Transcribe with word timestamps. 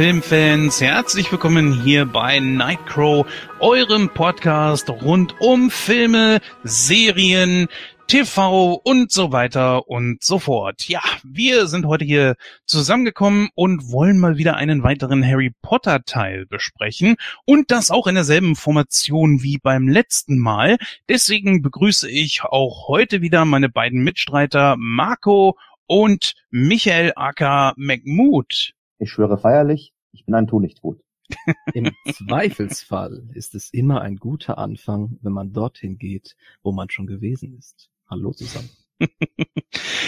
Filmfans, 0.00 0.80
herzlich 0.80 1.30
willkommen 1.30 1.82
hier 1.82 2.06
bei 2.06 2.40
Nightcrow, 2.40 3.26
eurem 3.58 4.08
Podcast 4.08 4.88
rund 4.88 5.38
um 5.42 5.70
Filme, 5.70 6.40
Serien, 6.64 7.68
TV 8.06 8.80
und 8.82 9.12
so 9.12 9.30
weiter 9.30 9.90
und 9.90 10.22
so 10.22 10.38
fort. 10.38 10.88
Ja, 10.88 11.02
wir 11.22 11.66
sind 11.66 11.84
heute 11.84 12.06
hier 12.06 12.36
zusammengekommen 12.64 13.50
und 13.54 13.92
wollen 13.92 14.18
mal 14.18 14.38
wieder 14.38 14.56
einen 14.56 14.82
weiteren 14.82 15.22
Harry 15.22 15.52
Potter 15.60 16.02
Teil 16.02 16.46
besprechen 16.46 17.16
und 17.44 17.70
das 17.70 17.90
auch 17.90 18.06
in 18.06 18.14
derselben 18.14 18.56
Formation 18.56 19.42
wie 19.42 19.58
beim 19.58 19.86
letzten 19.86 20.38
Mal. 20.38 20.78
Deswegen 21.10 21.60
begrüße 21.60 22.08
ich 22.08 22.42
auch 22.42 22.88
heute 22.88 23.20
wieder 23.20 23.44
meine 23.44 23.68
beiden 23.68 24.02
Mitstreiter 24.02 24.76
Marco 24.78 25.58
und 25.86 26.36
Michael 26.50 27.12
Acker 27.16 27.74
McMood. 27.76 28.72
Ich 29.02 29.10
schwöre 29.10 29.38
feierlich, 29.38 29.94
ich 30.12 30.26
bin 30.26 30.34
ein 30.34 30.46
Tunichtgut. 30.46 31.00
Im 31.72 31.90
Zweifelsfall 32.12 33.30
ist 33.32 33.54
es 33.54 33.72
immer 33.72 34.02
ein 34.02 34.16
guter 34.16 34.58
Anfang, 34.58 35.16
wenn 35.22 35.32
man 35.32 35.54
dorthin 35.54 35.96
geht, 35.96 36.36
wo 36.62 36.72
man 36.72 36.90
schon 36.90 37.06
gewesen 37.06 37.56
ist. 37.56 37.88
Hallo 38.10 38.32
zusammen. 38.32 38.68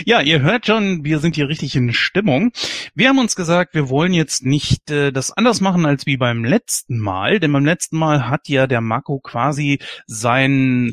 ja, 0.05 0.21
ihr 0.21 0.43
hört 0.43 0.67
schon, 0.67 1.05
wir 1.05 1.21
sind 1.21 1.37
hier 1.37 1.49
richtig 1.49 1.75
in 1.75 1.95
Stimmung. 1.95 2.53
Wir 2.95 3.09
haben 3.09 3.19
uns 3.19 3.35
gesagt, 3.35 3.73
wir 3.73 3.89
wollen 3.89 4.13
jetzt 4.13 4.45
nicht 4.45 4.91
äh, 4.91 5.11
das 5.11 5.33
anders 5.33 5.63
machen 5.63 5.87
als 5.87 6.05
wie 6.05 6.19
beim 6.19 6.45
letzten 6.45 6.99
Mal, 6.99 7.41
denn 7.41 7.53
beim 7.53 7.65
letzten 7.65 7.97
Mal 7.97 8.29
hat 8.29 8.47
ja 8.51 8.67
der 8.67 8.83
Marco 8.83 9.21
quasi 9.21 9.79
sein 10.07 10.93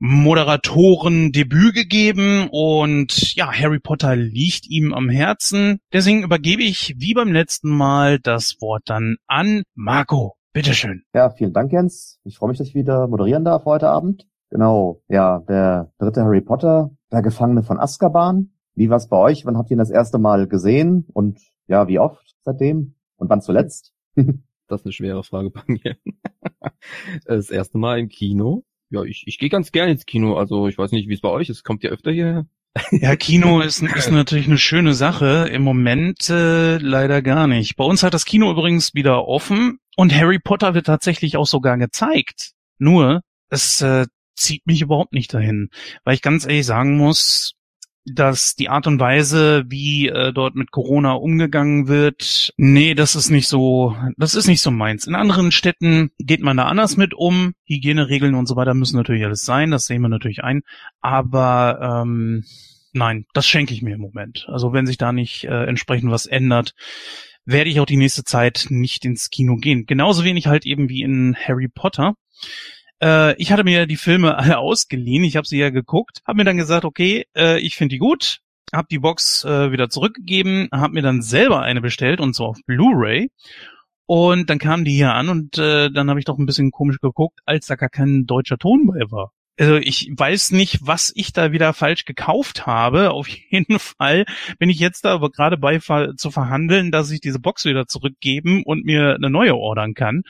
Moderatoren-Debüt 0.00 1.74
gegeben 1.74 2.48
und 2.52 3.34
ja, 3.34 3.52
Harry 3.52 3.80
Potter 3.80 4.14
liegt 4.14 4.68
ihm 4.68 4.94
am 4.94 5.08
Herzen. 5.08 5.80
Deswegen 5.92 6.22
übergebe 6.22 6.62
ich 6.62 6.94
wie 6.98 7.14
beim 7.14 7.32
letzten 7.32 7.70
Mal 7.70 8.20
das 8.20 8.60
Wort 8.60 8.84
dann 8.86 9.16
an 9.26 9.64
Marco. 9.74 10.36
Bitteschön. 10.52 11.02
Ja, 11.14 11.30
vielen 11.30 11.52
Dank, 11.52 11.72
Jens. 11.72 12.20
Ich 12.22 12.38
freue 12.38 12.50
mich, 12.50 12.58
dass 12.58 12.68
ich 12.68 12.74
wieder 12.74 13.08
moderieren 13.08 13.44
darf 13.44 13.64
heute 13.64 13.88
Abend. 13.88 14.28
Genau, 14.50 15.02
ja, 15.08 15.40
der 15.40 15.92
dritte 15.98 16.22
Harry 16.22 16.42
Potter, 16.42 16.90
der 17.10 17.22
Gefangene 17.22 17.64
von 17.64 17.78
Azkaban. 17.80 18.52
Wie 18.74 18.90
war's 18.90 19.08
bei 19.08 19.16
euch? 19.16 19.44
Wann 19.46 19.58
habt 19.58 19.70
ihr 19.70 19.76
ihn 19.76 19.80
das 19.80 19.90
erste 19.90 20.18
Mal 20.18 20.46
gesehen? 20.46 21.06
Und 21.12 21.40
ja, 21.66 21.88
wie 21.88 21.98
oft 21.98 22.36
seitdem? 22.44 22.94
Und 23.16 23.30
wann 23.30 23.42
zuletzt? 23.42 23.92
das 24.14 24.80
ist 24.80 24.86
eine 24.86 24.92
schwere 24.92 25.24
Frage 25.24 25.50
bei 25.50 25.62
mir. 25.66 25.96
das 27.26 27.50
erste 27.50 27.78
Mal 27.78 27.98
im 27.98 28.08
Kino 28.08 28.64
ja, 28.90 29.02
ich, 29.02 29.24
ich 29.26 29.38
gehe 29.38 29.48
ganz 29.48 29.72
gerne 29.72 29.92
ins 29.92 30.06
Kino. 30.06 30.36
Also 30.36 30.68
ich 30.68 30.78
weiß 30.78 30.92
nicht, 30.92 31.08
wie 31.08 31.14
es 31.14 31.20
bei 31.20 31.28
euch 31.28 31.48
ist. 31.48 31.64
Kommt 31.64 31.84
ihr 31.84 31.90
öfter 31.90 32.10
hierher? 32.10 32.46
Ja, 32.90 33.16
Kino 33.16 33.60
ist, 33.62 33.82
ist 33.82 34.10
natürlich 34.10 34.46
eine 34.46 34.58
schöne 34.58 34.94
Sache. 34.94 35.48
Im 35.52 35.62
Moment 35.62 36.28
äh, 36.30 36.78
leider 36.78 37.22
gar 37.22 37.46
nicht. 37.46 37.76
Bei 37.76 37.84
uns 37.84 38.02
hat 38.02 38.14
das 38.14 38.24
Kino 38.24 38.50
übrigens 38.50 38.94
wieder 38.94 39.26
offen 39.26 39.78
und 39.96 40.14
Harry 40.14 40.38
Potter 40.38 40.74
wird 40.74 40.86
tatsächlich 40.86 41.36
auch 41.36 41.46
sogar 41.46 41.76
gezeigt. 41.76 42.52
Nur, 42.78 43.22
es 43.50 43.80
äh, 43.82 44.06
zieht 44.36 44.66
mich 44.66 44.82
überhaupt 44.82 45.12
nicht 45.12 45.34
dahin. 45.34 45.70
Weil 46.04 46.14
ich 46.14 46.22
ganz 46.22 46.46
ehrlich 46.46 46.66
sagen 46.66 46.96
muss, 46.96 47.54
dass 48.14 48.54
die 48.54 48.68
Art 48.68 48.86
und 48.86 49.00
Weise, 49.00 49.64
wie 49.68 50.08
äh, 50.08 50.32
dort 50.32 50.54
mit 50.54 50.70
Corona 50.70 51.12
umgegangen 51.12 51.88
wird, 51.88 52.52
nee, 52.56 52.94
das 52.94 53.14
ist 53.14 53.30
nicht 53.30 53.48
so, 53.48 53.96
das 54.16 54.34
ist 54.34 54.46
nicht 54.46 54.60
so 54.60 54.70
meins. 54.70 55.06
In 55.06 55.14
anderen 55.14 55.52
Städten 55.52 56.10
geht 56.18 56.40
man 56.40 56.56
da 56.56 56.64
anders 56.64 56.96
mit 56.96 57.14
um. 57.14 57.54
Hygieneregeln 57.64 58.34
und 58.34 58.46
so 58.46 58.56
weiter 58.56 58.74
müssen 58.74 58.96
natürlich 58.96 59.24
alles 59.24 59.42
sein, 59.42 59.70
das 59.70 59.86
sehen 59.86 60.02
wir 60.02 60.08
natürlich 60.08 60.44
ein. 60.44 60.62
Aber 61.00 62.02
ähm, 62.02 62.44
nein, 62.92 63.26
das 63.34 63.46
schenke 63.46 63.74
ich 63.74 63.82
mir 63.82 63.94
im 63.94 64.00
Moment. 64.00 64.46
Also 64.48 64.72
wenn 64.72 64.86
sich 64.86 64.98
da 64.98 65.12
nicht 65.12 65.44
äh, 65.44 65.64
entsprechend 65.64 66.10
was 66.10 66.26
ändert, 66.26 66.74
werde 67.44 67.70
ich 67.70 67.80
auch 67.80 67.86
die 67.86 67.96
nächste 67.96 68.24
Zeit 68.24 68.66
nicht 68.68 69.04
ins 69.04 69.30
Kino 69.30 69.56
gehen. 69.56 69.86
Genauso 69.86 70.24
wenig 70.24 70.46
halt 70.46 70.66
eben 70.66 70.88
wie 70.88 71.02
in 71.02 71.34
Harry 71.34 71.68
Potter. 71.68 72.14
Äh, 73.02 73.34
ich 73.40 73.52
hatte 73.52 73.64
mir 73.64 73.86
die 73.86 73.96
Filme 73.96 74.36
alle 74.38 74.58
ausgeliehen, 74.58 75.24
ich 75.24 75.36
habe 75.36 75.46
sie 75.46 75.58
ja 75.58 75.70
geguckt, 75.70 76.22
habe 76.26 76.38
mir 76.38 76.44
dann 76.44 76.56
gesagt, 76.56 76.84
okay, 76.84 77.26
äh, 77.36 77.58
ich 77.60 77.76
finde 77.76 77.94
die 77.94 77.98
gut, 77.98 78.40
habe 78.72 78.88
die 78.90 78.98
Box 78.98 79.44
äh, 79.44 79.72
wieder 79.72 79.88
zurückgegeben, 79.88 80.68
habe 80.72 80.94
mir 80.94 81.02
dann 81.02 81.22
selber 81.22 81.62
eine 81.62 81.80
bestellt 81.80 82.20
und 82.20 82.34
zwar 82.34 82.48
auf 82.48 82.58
Blu-ray. 82.66 83.30
Und 84.06 84.48
dann 84.48 84.58
kamen 84.58 84.86
die 84.86 84.92
hier 84.92 85.12
an 85.12 85.28
und 85.28 85.58
äh, 85.58 85.90
dann 85.90 86.08
habe 86.08 86.18
ich 86.18 86.24
doch 86.24 86.38
ein 86.38 86.46
bisschen 86.46 86.70
komisch 86.70 86.98
geguckt, 86.98 87.40
als 87.44 87.66
da 87.66 87.74
gar 87.76 87.90
kein 87.90 88.24
deutscher 88.24 88.56
Ton 88.56 88.86
bei 88.86 89.10
war 89.10 89.32
also 89.58 89.76
ich 89.76 90.10
weiß 90.16 90.52
nicht, 90.52 90.78
was 90.82 91.12
ich 91.16 91.32
da 91.32 91.50
wieder 91.50 91.74
falsch 91.74 92.04
gekauft 92.04 92.66
habe. 92.66 93.10
Auf 93.12 93.28
jeden 93.28 93.78
Fall 93.78 94.24
bin 94.58 94.70
ich 94.70 94.78
jetzt 94.78 95.04
da 95.04 95.14
aber 95.14 95.30
gerade 95.30 95.56
bei 95.56 95.78
zu 95.78 96.30
verhandeln, 96.30 96.92
dass 96.92 97.10
ich 97.10 97.20
diese 97.20 97.40
Box 97.40 97.64
wieder 97.64 97.86
zurückgeben 97.86 98.62
und 98.64 98.84
mir 98.84 99.14
eine 99.14 99.30
neue 99.30 99.56
ordern 99.56 99.94
kann. 99.94 100.22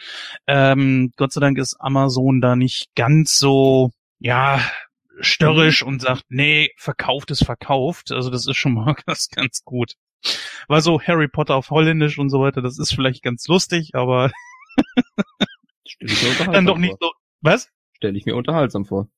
Ähm, 0.46 1.12
Gott 1.16 1.32
sei 1.32 1.40
Dank 1.40 1.58
ist 1.58 1.76
Amazon 1.78 2.40
da 2.40 2.56
nicht 2.56 2.94
ganz 2.94 3.38
so, 3.38 3.90
ja, 4.18 4.60
störrisch 5.20 5.82
und 5.82 6.00
sagt, 6.00 6.24
nee, 6.28 6.70
verkauft 6.76 7.30
ist 7.30 7.44
verkauft. 7.44 8.12
Also 8.12 8.30
das 8.30 8.46
ist 8.46 8.56
schon 8.56 8.74
mal 8.74 8.94
ganz, 9.06 9.28
ganz 9.28 9.62
gut. 9.64 9.94
Weil 10.68 10.80
so 10.80 11.00
Harry 11.00 11.28
Potter 11.28 11.54
auf 11.54 11.70
Holländisch 11.70 12.18
und 12.18 12.30
so 12.30 12.40
weiter, 12.40 12.62
das 12.62 12.78
ist 12.78 12.94
vielleicht 12.94 13.22
ganz 13.22 13.46
lustig, 13.46 13.90
aber 13.94 14.32
dann 16.50 16.66
doch 16.66 16.78
nicht 16.78 16.96
so. 17.00 17.12
Was? 17.40 17.68
Stelle 17.92 18.16
ich 18.16 18.26
mir 18.26 18.34
unterhaltsam 18.34 18.84
vor 18.84 19.08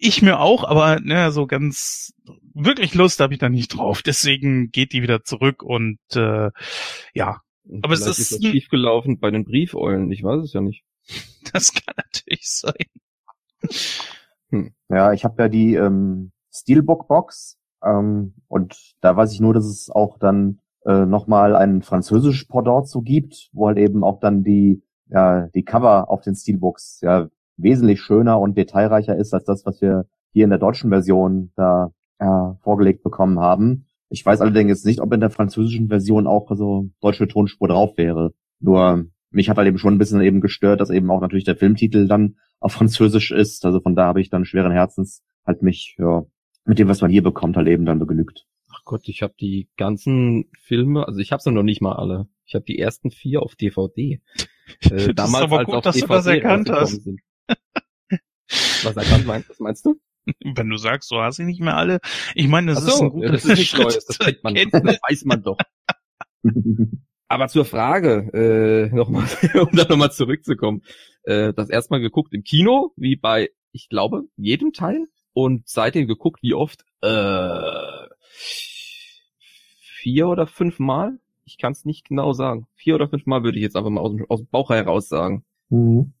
ich 0.00 0.22
mir 0.22 0.40
auch, 0.40 0.64
aber 0.64 0.98
ne, 1.00 1.30
so 1.30 1.46
ganz 1.46 2.14
wirklich 2.54 2.94
Lust 2.94 3.20
habe 3.20 3.34
ich 3.34 3.38
da 3.38 3.48
nicht 3.48 3.76
drauf. 3.76 4.02
Deswegen 4.02 4.70
geht 4.70 4.92
die 4.92 5.02
wieder 5.02 5.22
zurück 5.24 5.62
und 5.62 5.98
äh, 6.14 6.50
ja. 7.14 7.40
Und 7.64 7.84
aber 7.84 7.94
es 7.94 8.06
ist, 8.06 8.18
ist 8.18 8.44
schief 8.44 8.68
gelaufen 8.68 9.20
bei 9.20 9.30
den 9.30 9.44
Briefeulen. 9.44 10.10
Ich 10.10 10.22
weiß 10.22 10.42
es 10.42 10.52
ja 10.52 10.60
nicht. 10.60 10.84
Das 11.52 11.72
kann 11.72 11.94
natürlich 11.96 12.48
sein. 12.48 12.84
Hm. 14.50 14.72
Ja, 14.88 15.12
ich 15.12 15.24
habe 15.24 15.42
ja 15.42 15.48
die 15.48 15.74
ähm, 15.74 16.32
Steelbook 16.52 17.08
Box 17.08 17.58
ähm, 17.84 18.34
und 18.46 18.76
da 19.00 19.16
weiß 19.16 19.32
ich 19.32 19.40
nur, 19.40 19.54
dass 19.54 19.64
es 19.64 19.90
auch 19.90 20.18
dann 20.18 20.60
äh, 20.84 21.06
nochmal 21.06 21.56
ein 21.56 21.82
französisches 21.82 22.46
Pendant 22.46 22.88
so 22.88 23.00
gibt, 23.00 23.48
wo 23.52 23.66
halt 23.66 23.78
eben 23.78 24.04
auch 24.04 24.20
dann 24.20 24.44
die 24.44 24.82
ja 25.08 25.48
die 25.48 25.64
Cover 25.64 26.08
auf 26.08 26.20
den 26.20 26.36
Steelbooks 26.36 27.00
ja 27.02 27.28
wesentlich 27.62 28.00
schöner 28.00 28.40
und 28.40 28.56
detailreicher 28.56 29.16
ist 29.16 29.34
als 29.34 29.44
das, 29.44 29.64
was 29.66 29.80
wir 29.80 30.06
hier 30.32 30.44
in 30.44 30.50
der 30.50 30.58
deutschen 30.58 30.90
Version 30.90 31.52
da 31.56 31.92
äh, 32.18 32.54
vorgelegt 32.62 33.02
bekommen 33.02 33.40
haben. 33.40 33.86
Ich 34.08 34.24
weiß 34.24 34.40
allerdings 34.40 34.70
jetzt 34.70 34.86
nicht, 34.86 35.00
ob 35.00 35.12
in 35.12 35.20
der 35.20 35.30
französischen 35.30 35.88
Version 35.88 36.26
auch 36.26 36.50
so 36.54 36.90
deutsche 37.00 37.28
Tonspur 37.28 37.68
drauf 37.68 37.96
wäre. 37.96 38.32
Nur 38.60 39.06
mich 39.30 39.48
hat 39.48 39.56
halt 39.56 39.68
eben 39.68 39.78
schon 39.78 39.94
ein 39.94 39.98
bisschen 39.98 40.20
eben 40.20 40.40
gestört, 40.40 40.80
dass 40.80 40.90
eben 40.90 41.10
auch 41.10 41.20
natürlich 41.20 41.44
der 41.44 41.56
Filmtitel 41.56 42.08
dann 42.08 42.36
auf 42.58 42.72
Französisch 42.72 43.30
ist. 43.30 43.64
Also 43.64 43.80
von 43.80 43.94
da 43.94 44.06
habe 44.06 44.20
ich 44.20 44.30
dann 44.30 44.44
schweren 44.44 44.72
Herzens 44.72 45.22
halt 45.46 45.62
mich 45.62 45.96
ja, 45.98 46.24
mit 46.64 46.78
dem, 46.78 46.88
was 46.88 47.00
man 47.00 47.10
hier 47.10 47.22
bekommt, 47.22 47.56
halt 47.56 47.68
eben 47.68 47.84
dann 47.84 47.98
begnügt. 47.98 48.46
Ach 48.72 48.82
Gott, 48.84 49.02
ich 49.08 49.22
habe 49.22 49.34
die 49.40 49.68
ganzen 49.76 50.46
Filme, 50.60 51.06
also 51.06 51.20
ich 51.20 51.32
habe 51.32 51.42
sie 51.42 51.50
noch 51.50 51.62
nicht 51.62 51.80
mal 51.80 51.94
alle. 51.94 52.28
Ich 52.44 52.54
habe 52.54 52.64
die 52.64 52.78
ersten 52.78 53.10
vier 53.10 53.42
auf 53.42 53.54
DVD. 53.54 54.20
Äh, 54.88 55.14
damals, 55.14 55.46
ist 55.46 55.52
aber 55.52 55.64
gut, 55.64 55.74
als 55.74 55.82
dass 55.82 55.94
DVD 55.96 56.06
du 56.06 56.14
das 56.14 56.26
erkannt 56.26 56.70
hast. 56.70 57.02
Sind. 57.02 57.20
Was 58.84 58.96
erkannt 58.96 59.26
meinst, 59.26 59.50
was 59.50 59.60
meinst 59.60 59.84
du? 59.86 60.00
Wenn 60.44 60.68
du 60.68 60.76
sagst, 60.76 61.08
so 61.08 61.20
hast 61.20 61.38
du 61.38 61.44
nicht 61.44 61.60
mehr 61.60 61.76
alle. 61.76 62.00
Ich 62.34 62.48
meine, 62.48 62.74
das 62.74 62.84
so, 62.84 62.92
ist 62.92 63.00
ein 63.00 63.10
guter 63.10 63.32
das 63.32 63.44
ist 63.44 63.58
nicht 63.58 63.78
Neues, 63.78 64.04
das, 64.04 64.18
kennt 64.18 64.42
man, 64.44 64.54
das 64.54 64.98
weiß 65.08 65.24
man 65.24 65.42
doch. 65.42 65.58
Aber 67.28 67.46
zur 67.48 67.64
Frage, 67.64 68.28
äh, 68.34 68.94
nochmal, 68.94 69.24
um 69.54 69.70
da 69.72 69.84
nochmal 69.84 70.10
zurückzukommen. 70.10 70.82
Äh, 71.22 71.52
das 71.52 71.70
erstmal 71.70 72.00
geguckt 72.00 72.34
im 72.34 72.42
Kino, 72.42 72.92
wie 72.96 73.16
bei, 73.16 73.50
ich 73.72 73.88
glaube, 73.88 74.24
jedem 74.36 74.72
Teil. 74.72 75.06
Und 75.32 75.68
seitdem 75.68 76.08
geguckt, 76.08 76.42
wie 76.42 76.54
oft? 76.54 76.84
Äh, 77.02 78.08
vier 80.00 80.28
oder 80.28 80.48
fünf 80.48 80.80
Mal? 80.80 81.20
Ich 81.44 81.56
kann 81.56 81.72
es 81.72 81.84
nicht 81.84 82.08
genau 82.08 82.32
sagen. 82.32 82.66
Vier 82.74 82.96
oder 82.96 83.08
fünf 83.08 83.26
Mal 83.26 83.44
würde 83.44 83.58
ich 83.58 83.62
jetzt 83.62 83.76
einfach 83.76 83.90
mal 83.90 84.00
aus, 84.00 84.16
aus 84.28 84.40
dem 84.40 84.48
Bauch 84.48 84.70
heraus 84.70 85.08
sagen. 85.08 85.44
Mhm. 85.68 86.12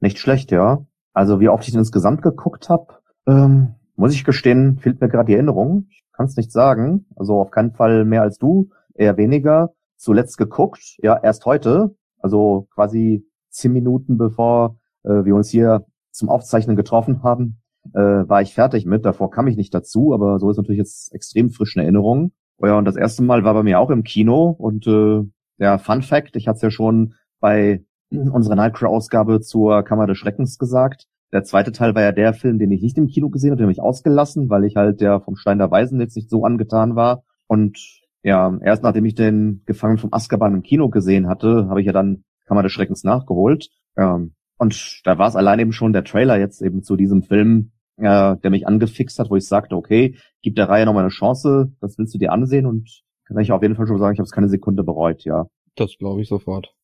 Nicht 0.00 0.18
schlecht, 0.18 0.52
ja. 0.52 0.86
Also 1.18 1.40
wie 1.40 1.48
oft 1.48 1.66
ich 1.66 1.74
insgesamt 1.74 2.22
geguckt 2.22 2.68
habe, 2.68 2.94
ähm, 3.26 3.74
muss 3.96 4.14
ich 4.14 4.22
gestehen, 4.22 4.78
fehlt 4.78 5.00
mir 5.00 5.08
gerade 5.08 5.26
die 5.26 5.34
Erinnerung. 5.34 5.86
Ich 5.90 6.04
kann 6.12 6.26
es 6.26 6.36
nicht 6.36 6.52
sagen. 6.52 7.06
Also 7.16 7.40
auf 7.40 7.50
keinen 7.50 7.72
Fall 7.72 8.04
mehr 8.04 8.22
als 8.22 8.38
du, 8.38 8.70
eher 8.94 9.16
weniger. 9.16 9.70
Zuletzt 9.96 10.38
geguckt, 10.38 10.96
ja, 11.02 11.18
erst 11.20 11.44
heute, 11.44 11.96
also 12.20 12.68
quasi 12.72 13.26
zehn 13.50 13.72
Minuten 13.72 14.16
bevor 14.16 14.78
äh, 15.02 15.24
wir 15.24 15.34
uns 15.34 15.50
hier 15.50 15.86
zum 16.12 16.28
Aufzeichnen 16.28 16.76
getroffen 16.76 17.24
haben, 17.24 17.62
äh, 17.94 17.98
war 17.98 18.40
ich 18.40 18.54
fertig 18.54 18.86
mit. 18.86 19.04
Davor 19.04 19.32
kam 19.32 19.48
ich 19.48 19.56
nicht 19.56 19.74
dazu, 19.74 20.14
aber 20.14 20.38
so 20.38 20.50
ist 20.50 20.56
natürlich 20.56 20.78
jetzt 20.78 21.12
extrem 21.12 21.50
frisch 21.50 21.76
eine 21.76 21.82
Erinnerung. 21.82 22.30
Oh 22.58 22.66
ja, 22.68 22.78
und 22.78 22.84
das 22.84 22.94
erste 22.94 23.24
Mal 23.24 23.42
war 23.42 23.54
bei 23.54 23.64
mir 23.64 23.80
auch 23.80 23.90
im 23.90 24.04
Kino 24.04 24.54
und 24.56 24.86
äh, 24.86 25.24
ja, 25.58 25.78
Fun 25.78 26.02
Fact, 26.02 26.36
ich 26.36 26.46
hatte 26.46 26.58
es 26.58 26.62
ja 26.62 26.70
schon 26.70 27.14
bei 27.40 27.82
unsere 28.10 28.56
Nightcrow-Ausgabe 28.56 29.40
zur 29.40 29.82
Kammer 29.82 30.06
des 30.06 30.18
Schreckens 30.18 30.58
gesagt. 30.58 31.06
Der 31.32 31.44
zweite 31.44 31.72
Teil 31.72 31.94
war 31.94 32.02
ja 32.02 32.12
der 32.12 32.32
Film, 32.32 32.58
den 32.58 32.70
ich 32.70 32.82
nicht 32.82 32.96
im 32.96 33.06
Kino 33.06 33.28
gesehen 33.28 33.50
habe, 33.50 33.58
den 33.58 33.64
habe 33.64 33.72
ich 33.72 33.82
ausgelassen, 33.82 34.48
weil 34.48 34.64
ich 34.64 34.76
halt 34.76 35.00
der 35.00 35.20
vom 35.20 35.36
Stein 35.36 35.58
der 35.58 35.70
Weisen 35.70 36.00
jetzt 36.00 36.16
nicht 36.16 36.30
so 36.30 36.44
angetan 36.44 36.96
war. 36.96 37.22
Und 37.46 37.78
Ja, 38.22 38.58
erst 38.62 38.82
nachdem 38.82 39.04
ich 39.04 39.14
den 39.14 39.62
Gefangenen 39.66 39.98
vom 39.98 40.12
Azkaban 40.12 40.54
im 40.54 40.62
Kino 40.62 40.88
gesehen 40.88 41.28
hatte, 41.28 41.68
habe 41.68 41.80
ich 41.80 41.86
ja 41.86 41.92
dann 41.92 42.24
Kammer 42.46 42.62
des 42.62 42.72
Schreckens 42.72 43.04
nachgeholt. 43.04 43.68
Ähm, 43.96 44.34
und 44.58 45.00
da 45.04 45.18
war 45.18 45.28
es 45.28 45.36
allein 45.36 45.60
eben 45.60 45.72
schon 45.72 45.92
der 45.92 46.04
Trailer 46.04 46.38
jetzt 46.38 46.62
eben 46.62 46.82
zu 46.82 46.96
diesem 46.96 47.22
Film, 47.22 47.72
äh, 47.96 48.36
der 48.36 48.50
mich 48.50 48.66
angefixt 48.66 49.18
hat, 49.18 49.30
wo 49.30 49.36
ich 49.36 49.46
sagte, 49.46 49.76
okay, 49.76 50.16
gib 50.42 50.56
der 50.56 50.68
Reihe 50.68 50.84
nochmal 50.84 51.04
eine 51.04 51.10
Chance, 51.10 51.72
das 51.80 51.96
willst 51.98 52.14
du 52.14 52.18
dir 52.18 52.32
ansehen 52.32 52.66
und 52.66 53.02
kann 53.26 53.38
ich 53.38 53.52
auf 53.52 53.62
jeden 53.62 53.76
Fall 53.76 53.86
schon 53.86 53.98
sagen, 53.98 54.14
ich 54.14 54.18
habe 54.18 54.26
es 54.26 54.32
keine 54.32 54.48
Sekunde 54.48 54.82
bereut, 54.82 55.24
ja. 55.24 55.46
Das 55.76 55.96
glaube 55.98 56.22
ich 56.22 56.28
sofort. 56.28 56.74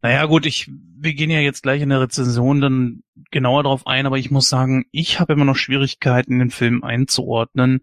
Naja, 0.00 0.26
gut, 0.26 0.46
ich, 0.46 0.70
wir 0.96 1.14
gehen 1.14 1.30
ja 1.30 1.40
jetzt 1.40 1.62
gleich 1.62 1.82
in 1.82 1.88
der 1.88 2.00
Rezension 2.00 2.60
dann 2.60 3.02
genauer 3.30 3.64
drauf 3.64 3.86
ein, 3.86 4.06
aber 4.06 4.18
ich 4.18 4.30
muss 4.30 4.48
sagen, 4.48 4.84
ich 4.92 5.18
habe 5.18 5.32
immer 5.32 5.44
noch 5.44 5.56
Schwierigkeiten, 5.56 6.38
den 6.38 6.50
Film 6.50 6.84
einzuordnen. 6.84 7.80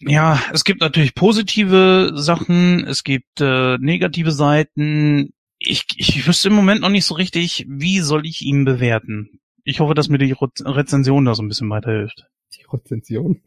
Ja, 0.00 0.42
es 0.52 0.64
gibt 0.64 0.80
natürlich 0.80 1.14
positive 1.14 2.12
Sachen, 2.14 2.86
es 2.86 3.04
gibt 3.04 3.40
äh, 3.40 3.76
negative 3.78 4.32
Seiten. 4.32 5.34
Ich, 5.58 5.84
ich 5.96 6.26
wüsste 6.26 6.48
im 6.48 6.54
Moment 6.54 6.80
noch 6.80 6.88
nicht 6.88 7.04
so 7.04 7.14
richtig, 7.14 7.66
wie 7.68 8.00
soll 8.00 8.24
ich 8.24 8.40
ihn 8.40 8.64
bewerten. 8.64 9.40
Ich 9.62 9.80
hoffe, 9.80 9.92
dass 9.92 10.08
mir 10.08 10.16
die 10.16 10.34
Rezension 10.64 11.26
da 11.26 11.34
so 11.34 11.42
ein 11.42 11.48
bisschen 11.48 11.68
weiterhilft. 11.68 12.26
Die 12.56 12.64
Rezension? 12.72 13.42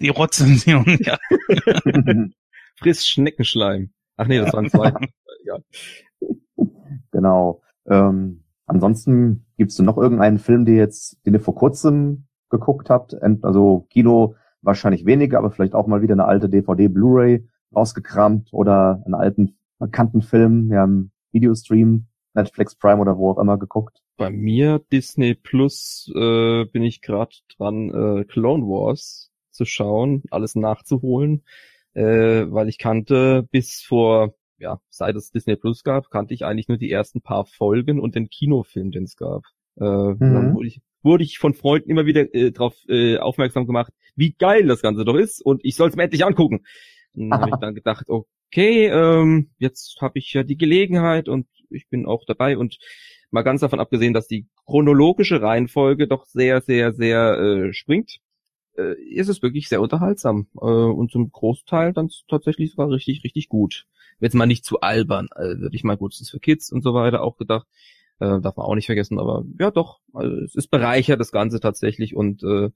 Die 0.00 0.08
Rezension, 0.08 0.98
ja. 1.00 1.18
Friss 2.76 3.06
Schneckenschleim. 3.06 3.90
Ach 4.16 4.26
nee, 4.26 4.38
das 4.38 4.52
waren 4.54 4.70
zwei. 4.70 4.92
ja. 5.44 5.58
Genau. 7.10 7.62
Ähm, 7.86 8.44
ansonsten 8.66 9.46
gibt's 9.56 9.76
du 9.76 9.82
noch 9.82 9.98
irgendeinen 9.98 10.38
Film, 10.38 10.64
den 10.64 10.76
jetzt, 10.76 11.24
den 11.26 11.34
ihr 11.34 11.40
vor 11.40 11.54
kurzem 11.54 12.26
geguckt 12.50 12.90
habt? 12.90 13.16
Also 13.42 13.86
Kino 13.90 14.34
wahrscheinlich 14.62 15.06
weniger, 15.06 15.38
aber 15.38 15.50
vielleicht 15.50 15.74
auch 15.74 15.86
mal 15.86 16.02
wieder 16.02 16.14
eine 16.14 16.24
alte 16.24 16.48
DVD, 16.48 16.88
Blu-ray 16.88 17.48
rausgekramt 17.74 18.52
oder 18.52 19.02
einen 19.04 19.14
alten 19.14 19.58
bekannten 19.78 20.22
Film, 20.22 20.72
ja, 20.72 20.84
im 20.84 21.10
Videostream, 21.32 22.06
Netflix 22.34 22.74
Prime 22.74 23.00
oder 23.00 23.16
wo 23.16 23.30
auch 23.30 23.38
immer 23.38 23.58
geguckt. 23.58 24.00
Bei 24.16 24.30
mir 24.30 24.80
Disney 24.90 25.34
Plus 25.34 26.10
äh, 26.14 26.64
bin 26.64 26.82
ich 26.82 27.02
gerade 27.02 27.34
dran, 27.56 27.90
äh, 27.90 28.24
Clone 28.24 28.64
Wars 28.64 29.30
zu 29.50 29.64
schauen, 29.64 30.22
alles 30.30 30.54
nachzuholen, 30.54 31.44
äh, 31.94 32.46
weil 32.48 32.68
ich 32.68 32.78
kannte 32.78 33.46
bis 33.50 33.82
vor 33.82 34.34
ja, 34.58 34.80
seit 34.90 35.16
es 35.16 35.30
Disney 35.30 35.56
Plus 35.56 35.84
gab, 35.84 36.10
kannte 36.10 36.34
ich 36.34 36.44
eigentlich 36.44 36.68
nur 36.68 36.78
die 36.78 36.90
ersten 36.90 37.20
paar 37.20 37.46
Folgen 37.46 38.00
und 38.00 38.14
den 38.14 38.28
Kinofilm, 38.28 38.90
den 38.90 39.04
es 39.04 39.16
gab. 39.16 39.44
Äh, 39.80 39.84
mhm. 39.84 40.18
Dann 40.18 40.54
wurde 40.54 40.68
ich, 40.68 40.80
wurde 41.02 41.24
ich 41.24 41.38
von 41.38 41.54
Freunden 41.54 41.90
immer 41.90 42.06
wieder 42.06 42.34
äh, 42.34 42.50
darauf 42.50 42.74
äh, 42.88 43.18
aufmerksam 43.18 43.66
gemacht, 43.66 43.92
wie 44.16 44.32
geil 44.32 44.66
das 44.66 44.82
Ganze 44.82 45.04
doch 45.04 45.16
ist 45.16 45.40
und 45.40 45.64
ich 45.64 45.76
soll 45.76 45.88
es 45.88 45.96
mir 45.96 46.04
endlich 46.04 46.24
angucken. 46.24 46.64
Dann 47.14 47.32
habe 47.32 47.50
ich 47.50 47.56
dann 47.60 47.74
gedacht, 47.74 48.06
okay, 48.08 48.86
ähm, 48.86 49.50
jetzt 49.58 49.98
habe 50.00 50.18
ich 50.18 50.32
ja 50.32 50.42
die 50.42 50.56
Gelegenheit 50.56 51.28
und 51.28 51.46
ich 51.70 51.88
bin 51.88 52.06
auch 52.06 52.24
dabei 52.26 52.56
und 52.56 52.78
mal 53.30 53.42
ganz 53.42 53.60
davon 53.60 53.80
abgesehen, 53.80 54.14
dass 54.14 54.26
die 54.26 54.46
chronologische 54.66 55.42
Reihenfolge 55.42 56.08
doch 56.08 56.24
sehr, 56.24 56.60
sehr, 56.62 56.92
sehr 56.92 57.38
äh, 57.38 57.72
springt, 57.72 58.20
äh, 58.78 58.94
ist 59.02 59.28
es 59.28 59.42
wirklich 59.42 59.68
sehr 59.68 59.80
unterhaltsam 59.80 60.46
äh, 60.56 60.64
und 60.64 61.10
zum 61.10 61.30
Großteil 61.30 61.92
dann 61.92 62.10
tatsächlich 62.28 62.70
sogar 62.70 62.90
richtig, 62.90 63.24
richtig 63.24 63.48
gut 63.48 63.86
jetzt 64.20 64.34
mal 64.34 64.46
nicht 64.46 64.64
zu 64.64 64.80
albern, 64.80 65.28
also 65.30 65.60
würde 65.60 65.76
ich 65.76 65.84
mal 65.84 65.96
gut, 65.96 66.12
es 66.12 66.20
ist 66.20 66.30
für 66.30 66.40
Kids 66.40 66.72
und 66.72 66.82
so 66.82 66.94
weiter 66.94 67.22
auch 67.22 67.36
gedacht, 67.36 67.66
äh, 68.20 68.40
darf 68.40 68.56
man 68.56 68.66
auch 68.66 68.74
nicht 68.74 68.86
vergessen, 68.86 69.18
aber 69.18 69.44
ja 69.58 69.70
doch, 69.70 70.00
also 70.12 70.36
es 70.36 70.54
ist 70.54 70.68
bereichert 70.68 71.20
das 71.20 71.32
Ganze 71.32 71.60
tatsächlich 71.60 72.16
und 72.16 72.42
äh, 72.42 72.70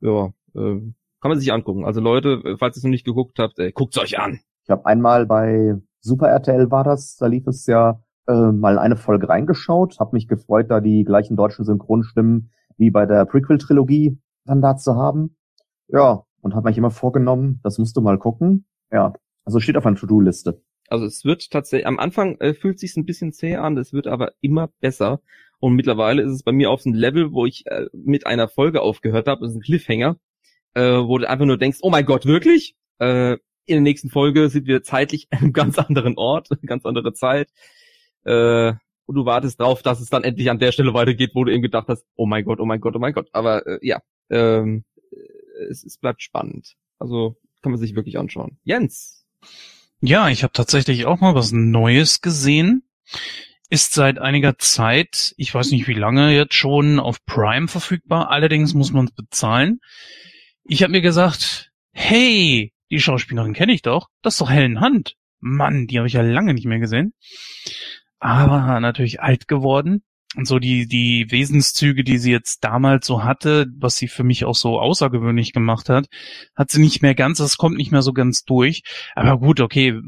ja, 0.00 0.26
äh, 0.54 0.80
kann 1.20 1.30
man 1.30 1.40
sich 1.40 1.52
angucken. 1.52 1.84
Also 1.84 2.00
Leute, 2.00 2.56
falls 2.58 2.76
ihr 2.76 2.78
es 2.78 2.84
noch 2.84 2.90
nicht 2.90 3.06
geguckt 3.06 3.38
habt, 3.38 3.58
äh, 3.58 3.72
guckt's 3.72 3.98
euch 3.98 4.18
an. 4.18 4.40
Ich 4.64 4.70
habe 4.70 4.86
einmal 4.86 5.26
bei 5.26 5.74
Super 6.00 6.28
RTL 6.28 6.70
war 6.70 6.84
das, 6.84 7.16
da 7.16 7.26
lief 7.26 7.46
es 7.46 7.66
ja 7.66 8.00
äh, 8.28 8.52
mal 8.52 8.78
eine 8.78 8.96
Folge 8.96 9.28
reingeschaut, 9.28 9.98
habe 9.98 10.14
mich 10.14 10.28
gefreut, 10.28 10.70
da 10.70 10.80
die 10.80 11.04
gleichen 11.04 11.36
deutschen 11.36 11.64
Synchronstimmen 11.64 12.50
wie 12.76 12.90
bei 12.90 13.06
der 13.06 13.24
Prequel-Trilogie 13.24 14.18
da 14.46 14.76
zu 14.76 14.96
haben. 14.96 15.36
Ja, 15.88 16.24
und 16.40 16.54
habe 16.54 16.68
mich 16.68 16.78
immer 16.78 16.90
vorgenommen, 16.90 17.60
das 17.62 17.78
musst 17.78 17.96
du 17.96 18.00
mal 18.00 18.18
gucken. 18.18 18.66
Ja, 18.90 19.12
also 19.44 19.60
steht 19.60 19.76
auf 19.76 19.86
einer 19.86 19.96
To-Do-Liste. 19.96 20.62
Also 20.88 21.04
es 21.04 21.24
wird 21.24 21.50
tatsächlich, 21.50 21.86
am 21.86 21.98
Anfang 21.98 22.36
äh, 22.40 22.54
fühlt 22.54 22.78
sich 22.78 22.96
ein 22.96 23.06
bisschen 23.06 23.32
zäh 23.32 23.56
an, 23.56 23.76
es 23.76 23.92
wird 23.92 24.06
aber 24.06 24.32
immer 24.40 24.68
besser. 24.80 25.20
Und 25.58 25.74
mittlerweile 25.74 26.22
ist 26.22 26.32
es 26.32 26.42
bei 26.42 26.52
mir 26.52 26.70
auf 26.70 26.82
so 26.82 26.90
einem 26.90 26.98
Level, 26.98 27.32
wo 27.32 27.46
ich 27.46 27.66
äh, 27.66 27.86
mit 27.92 28.26
einer 28.26 28.48
Folge 28.48 28.82
aufgehört 28.82 29.26
habe, 29.26 29.40
das 29.40 29.50
ist 29.50 29.56
ein 29.56 29.62
Cliffhanger, 29.62 30.16
äh, 30.74 30.82
wo 30.82 31.18
du 31.18 31.28
einfach 31.28 31.46
nur 31.46 31.58
denkst, 31.58 31.78
oh 31.82 31.90
mein 31.90 32.04
Gott, 32.06 32.26
wirklich? 32.26 32.76
Äh, 32.98 33.38
in 33.66 33.74
der 33.74 33.80
nächsten 33.80 34.10
Folge 34.10 34.48
sind 34.48 34.66
wir 34.66 34.82
zeitlich 34.82 35.28
an 35.30 35.38
einem 35.38 35.52
ganz 35.52 35.78
anderen 35.78 36.16
Ort, 36.16 36.48
ganz 36.66 36.84
andere 36.84 37.12
Zeit. 37.12 37.48
Äh, 38.24 38.74
und 39.06 39.14
du 39.14 39.24
wartest 39.24 39.60
drauf, 39.60 39.82
dass 39.82 40.00
es 40.00 40.10
dann 40.10 40.24
endlich 40.24 40.50
an 40.50 40.58
der 40.58 40.72
Stelle 40.72 40.92
weitergeht, 40.92 41.30
wo 41.34 41.44
du 41.44 41.52
eben 41.52 41.62
gedacht 41.62 41.86
hast, 41.88 42.04
oh 42.16 42.26
mein 42.26 42.44
Gott, 42.44 42.58
oh 42.60 42.64
mein 42.64 42.80
Gott, 42.80 42.96
oh 42.96 42.98
mein 42.98 43.12
Gott. 43.12 43.28
Aber 43.32 43.66
äh, 43.66 43.78
ja, 43.82 44.00
ähm, 44.30 44.84
es, 45.68 45.84
es 45.84 45.98
bleibt 45.98 46.22
spannend. 46.22 46.76
Also 46.98 47.36
kann 47.62 47.72
man 47.72 47.80
sich 47.80 47.94
wirklich 47.94 48.18
anschauen. 48.18 48.58
Jens, 48.64 49.26
ja, 50.00 50.28
ich 50.28 50.42
habe 50.42 50.52
tatsächlich 50.52 51.06
auch 51.06 51.20
mal 51.20 51.34
was 51.34 51.52
Neues 51.52 52.20
gesehen. 52.20 52.82
Ist 53.68 53.94
seit 53.94 54.18
einiger 54.18 54.58
Zeit, 54.58 55.34
ich 55.36 55.52
weiß 55.52 55.72
nicht 55.72 55.88
wie 55.88 55.94
lange 55.94 56.32
jetzt 56.34 56.54
schon, 56.54 57.00
auf 57.00 57.24
Prime 57.24 57.66
verfügbar. 57.66 58.30
Allerdings 58.30 58.74
muss 58.74 58.92
man 58.92 59.06
es 59.06 59.12
bezahlen. 59.12 59.80
Ich 60.64 60.82
habe 60.82 60.92
mir 60.92 61.00
gesagt, 61.00 61.72
hey, 61.92 62.72
die 62.90 63.00
Schauspielerin 63.00 63.54
kenne 63.54 63.72
ich 63.72 63.82
doch. 63.82 64.08
Das 64.22 64.34
ist 64.34 64.40
doch 64.40 64.50
Helen 64.50 64.80
Hunt. 64.80 65.16
Mann, 65.40 65.86
die 65.86 65.98
habe 65.98 66.06
ich 66.06 66.14
ja 66.14 66.22
lange 66.22 66.54
nicht 66.54 66.66
mehr 66.66 66.78
gesehen. 66.78 67.14
Aber 68.18 68.80
natürlich 68.80 69.20
alt 69.20 69.48
geworden 69.48 70.04
so 70.44 70.58
die, 70.58 70.86
die 70.86 71.30
Wesenszüge, 71.30 72.04
die 72.04 72.18
sie 72.18 72.30
jetzt 72.30 72.62
damals 72.64 73.06
so 73.06 73.24
hatte, 73.24 73.66
was 73.78 73.96
sie 73.96 74.08
für 74.08 74.24
mich 74.24 74.44
auch 74.44 74.54
so 74.54 74.78
außergewöhnlich 74.78 75.52
gemacht 75.52 75.88
hat, 75.88 76.06
hat 76.54 76.70
sie 76.70 76.80
nicht 76.80 77.02
mehr 77.02 77.14
ganz, 77.14 77.38
das 77.38 77.56
kommt 77.56 77.76
nicht 77.76 77.92
mehr 77.92 78.02
so 78.02 78.12
ganz 78.12 78.44
durch. 78.44 78.82
Aber 79.14 79.38
gut, 79.38 79.60
okay, 79.60 80.00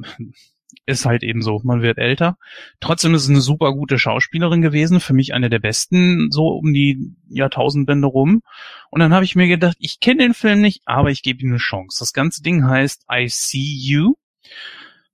ist 0.86 1.06
halt 1.06 1.22
eben 1.22 1.42
so, 1.42 1.60
man 1.64 1.82
wird 1.82 1.98
älter. 1.98 2.36
Trotzdem 2.80 3.14
ist 3.14 3.24
es 3.24 3.30
eine 3.30 3.40
super 3.40 3.72
gute 3.72 3.98
Schauspielerin 3.98 4.62
gewesen, 4.62 5.00
für 5.00 5.12
mich 5.12 5.34
eine 5.34 5.50
der 5.50 5.58
besten, 5.58 6.30
so 6.30 6.48
um 6.48 6.72
die 6.72 7.14
Jahrtausendwende 7.28 8.06
rum. 8.06 8.42
Und 8.90 9.00
dann 9.00 9.12
habe 9.12 9.24
ich 9.24 9.36
mir 9.36 9.48
gedacht, 9.48 9.76
ich 9.80 10.00
kenne 10.00 10.22
den 10.22 10.34
Film 10.34 10.60
nicht, 10.60 10.82
aber 10.86 11.10
ich 11.10 11.22
gebe 11.22 11.42
ihm 11.42 11.50
eine 11.50 11.58
Chance. 11.58 11.98
Das 12.00 12.12
ganze 12.12 12.42
Ding 12.42 12.66
heißt 12.66 13.04
I 13.12 13.28
See 13.28 13.58
You. 13.58 14.14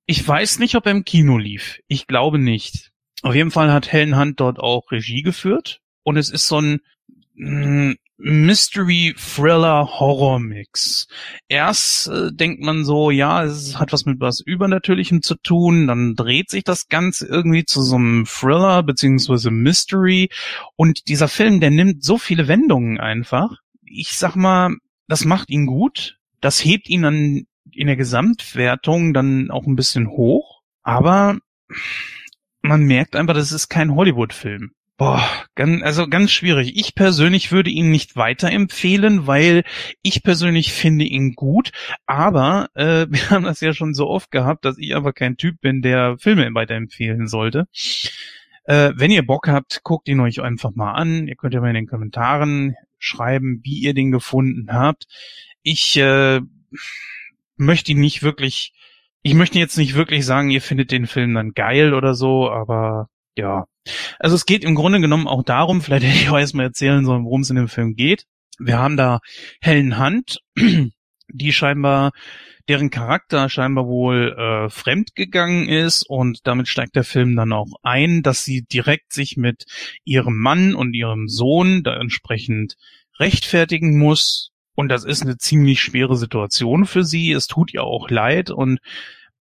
Ich 0.06 0.26
weiß 0.26 0.58
nicht, 0.58 0.74
ob 0.76 0.86
er 0.86 0.92
im 0.92 1.04
Kino 1.04 1.38
lief. 1.38 1.80
Ich 1.88 2.06
glaube 2.06 2.38
nicht. 2.38 2.92
Auf 3.22 3.34
jeden 3.34 3.50
Fall 3.50 3.72
hat 3.72 3.90
Helen 3.92 4.18
Hunt 4.18 4.40
dort 4.40 4.58
auch 4.58 4.90
Regie 4.90 5.22
geführt 5.22 5.80
und 6.02 6.16
es 6.16 6.30
ist 6.30 6.48
so 6.48 6.60
ein 6.60 6.80
mm, 7.34 7.92
Mystery 8.16 9.14
Thriller 9.18 9.98
Horror 9.98 10.38
Mix. 10.38 11.08
Erst 11.48 12.06
äh, 12.08 12.32
denkt 12.32 12.62
man 12.62 12.84
so, 12.84 13.10
ja, 13.10 13.42
es 13.42 13.78
hat 13.78 13.92
was 13.92 14.06
mit 14.06 14.20
was 14.20 14.40
Übernatürlichem 14.40 15.20
zu 15.20 15.34
tun, 15.34 15.88
dann 15.88 16.14
dreht 16.14 16.48
sich 16.48 16.62
das 16.62 16.88
Ganze 16.88 17.26
irgendwie 17.26 17.64
zu 17.64 17.82
so 17.82 17.96
einem 17.96 18.24
Thriller 18.26 18.82
beziehungsweise 18.82 19.50
Mystery 19.50 20.28
und 20.76 21.08
dieser 21.08 21.28
Film, 21.28 21.60
der 21.60 21.70
nimmt 21.70 22.04
so 22.04 22.16
viele 22.16 22.46
Wendungen 22.46 23.00
einfach. 23.00 23.56
Ich 23.84 24.12
sag 24.16 24.36
mal, 24.36 24.76
das 25.08 25.24
macht 25.24 25.50
ihn 25.50 25.66
gut, 25.66 26.18
das 26.40 26.64
hebt 26.64 26.88
ihn 26.88 27.02
dann 27.02 27.46
in 27.72 27.86
der 27.88 27.96
Gesamtwertung 27.96 29.12
dann 29.12 29.50
auch 29.50 29.66
ein 29.66 29.76
bisschen 29.76 30.08
hoch, 30.08 30.62
aber 30.82 31.38
man 32.64 32.82
merkt 32.82 33.14
einfach, 33.14 33.34
das 33.34 33.52
ist 33.52 33.68
kein 33.68 33.94
Hollywood-Film. 33.94 34.72
Boah, 34.96 35.28
ganz, 35.54 35.82
also 35.82 36.06
ganz 36.08 36.30
schwierig. 36.30 36.76
Ich 36.76 36.94
persönlich 36.94 37.52
würde 37.52 37.68
ihn 37.68 37.90
nicht 37.90 38.16
weiterempfehlen, 38.16 39.26
weil 39.26 39.64
ich 40.02 40.22
persönlich 40.22 40.72
finde 40.72 41.04
ihn 41.04 41.34
gut. 41.34 41.72
Aber 42.06 42.68
äh, 42.74 43.06
wir 43.10 43.30
haben 43.30 43.44
das 43.44 43.60
ja 43.60 43.74
schon 43.74 43.92
so 43.92 44.08
oft 44.08 44.30
gehabt, 44.30 44.64
dass 44.64 44.78
ich 44.78 44.94
einfach 44.94 45.14
kein 45.14 45.36
Typ 45.36 45.60
bin, 45.60 45.82
der 45.82 46.16
Filme 46.18 46.48
weiterempfehlen 46.54 47.26
sollte. 47.26 47.66
Äh, 48.64 48.92
wenn 48.94 49.10
ihr 49.10 49.26
Bock 49.26 49.46
habt, 49.48 49.82
guckt 49.82 50.08
ihn 50.08 50.20
euch 50.20 50.40
einfach 50.40 50.74
mal 50.74 50.92
an. 50.92 51.28
Ihr 51.28 51.36
könnt 51.36 51.52
ja 51.52 51.60
mal 51.60 51.68
in 51.68 51.74
den 51.74 51.86
Kommentaren 51.86 52.76
schreiben, 52.98 53.60
wie 53.62 53.80
ihr 53.80 53.92
den 53.92 54.10
gefunden 54.10 54.72
habt. 54.72 55.06
Ich 55.62 55.98
äh, 55.98 56.40
möchte 57.56 57.92
ihn 57.92 58.00
nicht 58.00 58.22
wirklich 58.22 58.72
ich 59.24 59.34
möchte 59.34 59.58
jetzt 59.58 59.78
nicht 59.78 59.94
wirklich 59.94 60.26
sagen, 60.26 60.50
ihr 60.50 60.60
findet 60.60 60.92
den 60.92 61.06
Film 61.06 61.34
dann 61.34 61.52
geil 61.52 61.94
oder 61.94 62.14
so, 62.14 62.50
aber 62.50 63.08
ja. 63.36 63.64
Also 64.18 64.36
es 64.36 64.44
geht 64.44 64.64
im 64.64 64.74
Grunde 64.74 65.00
genommen 65.00 65.26
auch 65.26 65.42
darum, 65.42 65.80
vielleicht 65.80 66.04
hätte 66.04 66.16
ich 66.16 66.28
auch 66.28 66.38
erstmal 66.38 66.66
erzählen 66.66 67.04
sollen, 67.06 67.24
worum 67.24 67.40
es 67.40 67.50
in 67.50 67.56
dem 67.56 67.68
Film 67.68 67.96
geht. 67.96 68.26
Wir 68.58 68.78
haben 68.78 68.98
da 68.98 69.20
Helen 69.62 69.98
Hunt, 69.98 70.40
die 71.28 71.52
scheinbar, 71.54 72.12
deren 72.68 72.90
Charakter 72.90 73.48
scheinbar 73.48 73.86
wohl 73.86 74.36
äh, 74.38 74.68
fremd 74.68 75.14
gegangen 75.14 75.70
ist 75.70 76.02
und 76.02 76.46
damit 76.46 76.68
steigt 76.68 76.94
der 76.94 77.04
Film 77.04 77.34
dann 77.34 77.52
auch 77.54 77.72
ein, 77.82 78.22
dass 78.22 78.44
sie 78.44 78.62
direkt 78.62 79.14
sich 79.14 79.38
mit 79.38 79.64
ihrem 80.04 80.36
Mann 80.36 80.74
und 80.74 80.92
ihrem 80.92 81.28
Sohn 81.28 81.82
da 81.82 81.96
entsprechend 81.96 82.76
rechtfertigen 83.18 83.98
muss, 83.98 84.50
und 84.74 84.88
das 84.88 85.04
ist 85.04 85.22
eine 85.22 85.36
ziemlich 85.36 85.80
schwere 85.80 86.16
Situation 86.16 86.84
für 86.86 87.04
sie. 87.04 87.32
Es 87.32 87.46
tut 87.46 87.72
ihr 87.72 87.84
auch 87.84 88.10
leid. 88.10 88.50
Und 88.50 88.80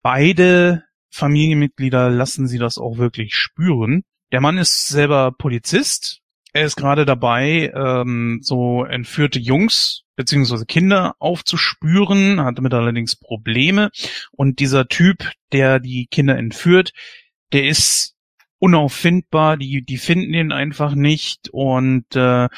beide 0.03 0.85
Familienmitglieder 1.11 2.11
lassen 2.11 2.47
sie 2.47 2.59
das 2.59 2.79
auch 2.79 2.99
wirklich 2.99 3.35
spüren. 3.35 4.05
Der 4.33 4.41
Mann 4.41 4.59
ist 4.59 4.89
selber 4.89 5.33
Polizist. 5.33 6.21
Er 6.53 6.65
ist 6.65 6.77
gerade 6.77 7.05
dabei, 7.05 7.73
ähm, 7.75 8.41
so 8.43 8.85
entführte 8.85 9.39
Jungs 9.39 10.05
beziehungsweise 10.17 10.67
Kinder 10.67 11.15
aufzuspüren, 11.21 12.41
hat 12.41 12.59
damit 12.59 12.75
allerdings 12.75 13.15
Probleme. 13.15 13.91
Und 14.33 14.59
dieser 14.59 14.89
Typ, 14.89 15.31
der 15.53 15.79
die 15.79 16.09
Kinder 16.11 16.37
entführt, 16.37 16.93
der 17.53 17.67
ist 17.67 18.17
unauffindbar, 18.59 19.57
die, 19.57 19.83
die 19.83 19.99
finden 19.99 20.35
ihn 20.35 20.53
einfach 20.53 20.95
nicht. 20.95 21.51
Und 21.53 22.17
äh, 22.17 22.49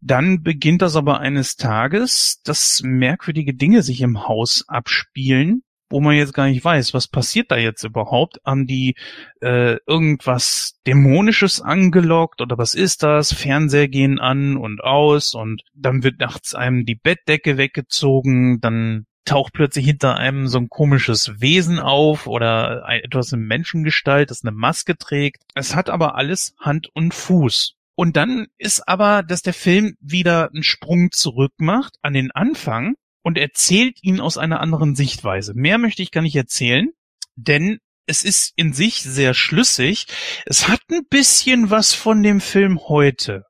dann 0.00 0.42
beginnt 0.42 0.82
das 0.82 0.96
aber 0.96 1.20
eines 1.20 1.56
Tages, 1.56 2.40
dass 2.42 2.82
merkwürdige 2.82 3.54
Dinge 3.54 3.82
sich 3.82 4.00
im 4.00 4.26
Haus 4.28 4.64
abspielen 4.68 5.62
wo 5.90 6.00
man 6.00 6.16
jetzt 6.16 6.34
gar 6.34 6.46
nicht 6.46 6.64
weiß, 6.64 6.92
was 6.94 7.08
passiert 7.08 7.50
da 7.50 7.56
jetzt 7.56 7.84
überhaupt? 7.84 8.40
Haben 8.44 8.66
die 8.66 8.94
äh, 9.40 9.76
irgendwas 9.86 10.78
Dämonisches 10.86 11.60
angelockt 11.60 12.40
oder 12.40 12.58
was 12.58 12.74
ist 12.74 13.02
das? 13.02 13.32
Fernseher 13.32 13.88
gehen 13.88 14.18
an 14.18 14.56
und 14.56 14.82
aus 14.82 15.34
und 15.34 15.62
dann 15.74 16.02
wird 16.02 16.20
nachts 16.20 16.54
einem 16.54 16.84
die 16.84 16.94
Bettdecke 16.94 17.56
weggezogen, 17.56 18.60
dann 18.60 19.06
taucht 19.24 19.52
plötzlich 19.52 19.84
hinter 19.84 20.16
einem 20.16 20.46
so 20.48 20.58
ein 20.58 20.68
komisches 20.68 21.40
Wesen 21.40 21.78
auf 21.78 22.26
oder 22.26 22.88
etwas 22.88 23.32
in 23.32 23.40
Menschengestalt, 23.40 24.30
das 24.30 24.42
eine 24.42 24.52
Maske 24.52 24.96
trägt. 24.96 25.42
Es 25.54 25.74
hat 25.74 25.90
aber 25.90 26.14
alles 26.16 26.54
Hand 26.58 26.88
und 26.94 27.12
Fuß. 27.12 27.77
Und 27.98 28.16
dann 28.16 28.46
ist 28.58 28.86
aber, 28.86 29.24
dass 29.24 29.42
der 29.42 29.52
Film 29.52 29.96
wieder 29.98 30.50
einen 30.50 30.62
Sprung 30.62 31.10
zurück 31.10 31.54
macht 31.58 31.96
an 32.00 32.12
den 32.12 32.30
Anfang 32.30 32.94
und 33.22 33.36
erzählt 33.36 33.98
ihn 34.04 34.20
aus 34.20 34.38
einer 34.38 34.60
anderen 34.60 34.94
Sichtweise. 34.94 35.52
Mehr 35.52 35.78
möchte 35.78 36.04
ich 36.04 36.12
gar 36.12 36.20
nicht 36.20 36.36
erzählen, 36.36 36.90
denn 37.34 37.80
es 38.06 38.22
ist 38.22 38.52
in 38.54 38.72
sich 38.72 39.02
sehr 39.02 39.34
schlüssig. 39.34 40.06
Es 40.46 40.68
hat 40.68 40.80
ein 40.92 41.08
bisschen 41.10 41.70
was 41.70 41.92
von 41.92 42.22
dem 42.22 42.40
Film 42.40 42.78
heute. 42.86 43.46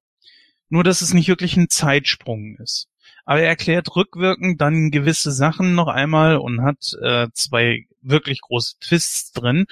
Nur, 0.70 0.82
dass 0.82 1.02
es 1.02 1.12
nicht 1.12 1.28
wirklich 1.28 1.58
ein 1.58 1.68
Zeitsprung 1.68 2.56
ist. 2.56 2.88
Aber 3.26 3.40
er 3.40 3.48
erklärt 3.48 3.96
rückwirkend 3.96 4.62
dann 4.62 4.90
gewisse 4.90 5.30
Sachen 5.30 5.74
noch 5.74 5.88
einmal 5.88 6.38
und 6.38 6.62
hat 6.62 6.94
äh, 7.02 7.28
zwei 7.34 7.84
wirklich 8.00 8.40
große 8.40 8.76
Twists 8.80 9.30
drin. 9.32 9.66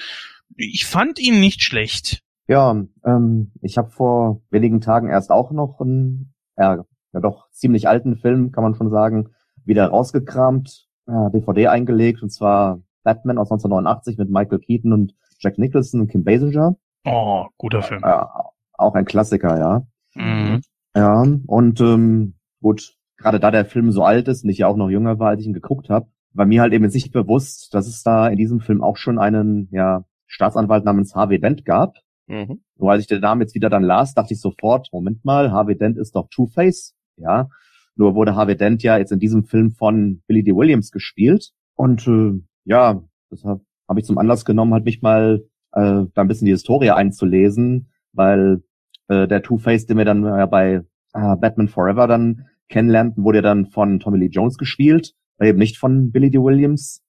Ich 0.55 0.85
fand 0.85 1.19
ihn 1.19 1.41
nicht 1.41 1.63
schlecht. 1.63 2.21
Ja, 2.49 2.85
ähm, 3.05 3.53
ich 3.61 3.77
habe 3.79 3.91
vor 3.91 4.43
wenigen 4.51 4.81
Tagen 4.81 5.09
erst 5.09 5.31
auch 5.31 5.51
noch 5.51 5.81
einen, 5.81 6.35
ja, 6.57 6.85
ja 7.13 7.21
doch 7.21 7.51
ziemlich 7.51 7.89
alten 7.89 8.17
Film, 8.17 8.53
kann 8.53 8.63
man 8.63 8.75
schon 8.75 8.91
sagen, 8.91 9.31
wieder 9.65 9.89
rausgekramt, 9.89 10.89
äh, 11.07 11.31
DVD 11.33 11.69
eingelegt, 11.69 12.23
und 12.23 12.31
zwar 12.31 12.81
Batman 13.03 13.39
aus 13.39 13.51
1989 13.51 14.19
mit 14.19 14.31
Michael 14.31 14.61
Keaton 14.61 14.93
und 14.93 15.15
Jack 15.41 15.59
Nicholson 15.59 16.01
und 16.01 16.09
Kim 16.09 16.25
Basinger. 16.25 16.77
Oh, 17.05 17.47
guter 17.57 17.83
Film. 17.83 18.03
Äh, 18.05 18.25
auch 18.75 18.95
ein 18.95 19.05
Klassiker, 19.05 19.59
ja. 19.59 19.87
Mhm. 20.15 20.63
Ja, 20.95 21.25
und 21.47 21.81
ähm, 21.81 22.35
gut, 22.61 22.97
gerade 23.17 23.41
da 23.41 23.51
der 23.51 23.65
Film 23.65 23.93
so 23.93 24.03
alt 24.03 24.29
ist 24.29 24.45
und 24.45 24.51
ich 24.51 24.59
ja 24.59 24.69
auch 24.69 24.77
noch 24.77 24.89
jünger 24.89 25.19
war, 25.19 25.31
als 25.31 25.41
ich 25.41 25.47
ihn 25.47 25.53
geguckt 25.53 25.91
habe, 25.91 26.09
war 26.33 26.47
mir 26.47 26.63
halt 26.63 26.73
eben 26.73 26.87
nicht 26.87 27.13
bewusst, 27.13 27.75
dass 27.75 27.87
es 27.87 28.03
da 28.03 28.29
in 28.29 28.37
diesem 28.37 28.61
Film 28.61 28.83
auch 28.83 28.97
schon 28.97 29.19
einen 29.19 29.69
ja, 29.73 30.05
Staatsanwalt 30.27 30.85
namens 30.85 31.15
Harvey 31.15 31.41
Dent 31.41 31.65
gab. 31.65 31.97
Mhm. 32.27 32.61
Nur 32.77 32.91
als 32.91 33.03
ich 33.03 33.07
den 33.07 33.21
Namen 33.21 33.41
jetzt 33.41 33.55
wieder 33.55 33.71
dann 33.71 33.83
las, 33.83 34.15
dachte 34.15 34.35
ich 34.35 34.41
sofort, 34.41 34.89
Moment 34.93 35.25
mal, 35.25 35.53
Harvey 35.53 35.77
Dent 35.77 35.97
ist 35.97 36.17
doch 36.17 36.29
Two-Face. 36.29 36.95
Ja, 37.17 37.49
nur 37.95 38.15
wurde 38.15 38.35
Harvey 38.35 38.57
Dent 38.57 38.83
ja 38.83 38.99
jetzt 38.99 39.13
in 39.13 39.19
diesem 39.19 39.45
Film 39.45 39.71
von 39.71 40.23
Billy 40.27 40.43
D. 40.43 40.55
Williams 40.55 40.91
gespielt. 40.91 41.53
Und 41.75 42.07
äh, 42.07 42.33
ja, 42.65 43.03
deshalb 43.31 43.63
habe 43.89 44.01
ich 44.01 44.07
zum 44.07 44.19
Anlass 44.19 44.45
genommen, 44.45 44.75
halt 44.75 44.85
mich 44.85 45.03
mal 45.03 45.45
äh, 45.73 46.05
da 46.13 46.23
ein 46.23 46.29
bisschen 46.29 46.47
die 46.47 46.53
Historie 46.53 46.91
einzulesen, 46.91 47.91
weil 48.13 48.63
äh, 49.09 49.29
der 49.29 49.43
Two-Face, 49.43 49.87
den 49.87 49.99
wir 49.99 50.05
dann 50.05 50.25
äh, 50.25 50.47
bei 50.47 50.83
äh, 51.15 51.37
Batman 51.37 51.69
Forever 51.69 52.07
dann 52.07 52.47
kennenlernten, 52.69 53.25
wurde 53.25 53.39
ja 53.39 53.43
dann 53.43 53.67
von 53.67 54.01
Tommy 54.01 54.19
Lee 54.19 54.27
Jones 54.27 54.59
gespielt, 54.59 55.15
eben 55.41 55.59
nicht 55.59 55.79
von 55.79 56.11
Billy 56.11 56.31
D. 56.31 56.39
Williams. 56.39 57.03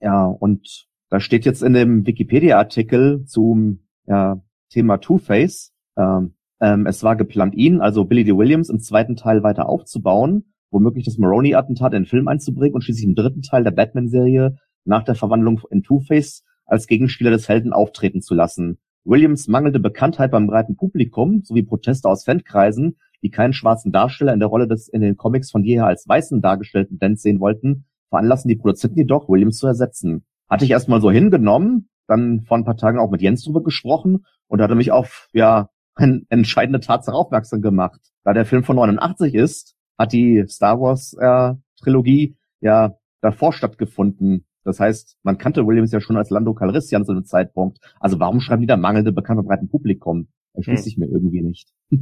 Ja, 0.00 0.24
und 0.26 0.86
da 1.08 1.20
steht 1.20 1.44
jetzt 1.44 1.62
in 1.62 1.72
dem 1.72 2.06
Wikipedia-Artikel 2.06 3.24
zum 3.24 3.84
ja, 4.06 4.42
Thema 4.70 4.98
Two-Face, 4.98 5.72
ähm, 5.96 6.34
ähm, 6.60 6.86
es 6.86 7.02
war 7.02 7.16
geplant, 7.16 7.54
ihn, 7.54 7.80
also 7.80 8.04
Billy 8.04 8.24
D. 8.24 8.36
Williams, 8.36 8.70
im 8.70 8.80
zweiten 8.80 9.16
Teil 9.16 9.42
weiter 9.42 9.68
aufzubauen, 9.68 10.52
womöglich 10.70 11.04
das 11.04 11.18
Maroney-Attentat 11.18 11.92
in 11.92 12.02
den 12.02 12.08
Film 12.08 12.28
einzubringen 12.28 12.74
und 12.74 12.82
schließlich 12.82 13.06
im 13.06 13.14
dritten 13.14 13.42
Teil 13.42 13.64
der 13.64 13.70
Batman-Serie 13.70 14.56
nach 14.84 15.04
der 15.04 15.14
Verwandlung 15.14 15.60
in 15.70 15.82
Two-Face 15.82 16.44
als 16.66 16.86
Gegenspieler 16.86 17.30
des 17.30 17.48
Helden 17.48 17.72
auftreten 17.72 18.22
zu 18.22 18.34
lassen. 18.34 18.78
Williams 19.04 19.48
mangelte 19.48 19.80
Bekanntheit 19.80 20.30
beim 20.30 20.46
breiten 20.46 20.76
Publikum 20.76 21.42
sowie 21.42 21.62
Proteste 21.62 22.08
aus 22.08 22.24
Fankreisen, 22.24 22.96
die 23.22 23.30
keinen 23.30 23.52
schwarzen 23.52 23.92
Darsteller 23.92 24.32
in 24.32 24.40
der 24.40 24.48
Rolle 24.48 24.66
des 24.66 24.88
in 24.88 25.02
den 25.02 25.16
Comics 25.16 25.50
von 25.50 25.64
jeher 25.64 25.86
als 25.86 26.08
weißen 26.08 26.40
dargestellten 26.40 26.98
Dent 26.98 27.20
sehen 27.20 27.40
wollten, 27.40 27.84
veranlassen 28.08 28.48
die 28.48 28.56
Produzenten 28.56 28.98
jedoch, 28.98 29.28
Williams 29.28 29.58
zu 29.58 29.66
ersetzen. 29.66 30.24
Hatte 30.48 30.64
ich 30.64 30.70
erstmal 30.70 31.02
so 31.02 31.10
hingenommen, 31.10 31.90
dann 32.06 32.42
vor 32.42 32.56
ein 32.56 32.64
paar 32.64 32.76
Tagen 32.76 32.98
auch 32.98 33.10
mit 33.10 33.22
Jens 33.22 33.44
drüber 33.44 33.62
gesprochen 33.62 34.24
und 34.48 34.60
hatte 34.60 34.74
mich 34.74 34.90
auf, 34.90 35.28
ja, 35.32 35.70
eine 35.94 36.22
entscheidende 36.28 36.80
Tatsache 36.80 37.16
aufmerksam 37.16 37.60
gemacht. 37.60 38.00
Da 38.24 38.32
der 38.32 38.46
Film 38.46 38.64
von 38.64 38.76
89 38.76 39.34
ist, 39.34 39.76
hat 39.96 40.12
die 40.12 40.44
Star 40.48 40.80
Wars 40.80 41.14
äh, 41.18 41.54
Trilogie 41.80 42.36
ja 42.60 42.96
davor 43.20 43.52
stattgefunden. 43.52 44.46
Das 44.64 44.80
heißt, 44.80 45.18
man 45.22 45.38
kannte 45.38 45.66
Williams 45.66 45.92
ja 45.92 46.00
schon 46.00 46.16
als 46.16 46.30
Lando 46.30 46.54
Calrissian 46.54 47.04
zu 47.04 47.14
dem 47.14 47.24
Zeitpunkt. 47.24 47.78
Also 48.00 48.18
warum 48.18 48.40
schreiben 48.40 48.62
die 48.62 48.66
da 48.66 48.76
mangelnde 48.76 49.12
Bekanntheit 49.12 49.46
breiten 49.46 49.68
Publikum? 49.68 50.28
Erschließt 50.54 50.84
hm. 50.84 50.84
sich 50.84 50.98
mir 50.98 51.06
irgendwie 51.06 51.42
nicht. 51.42 51.72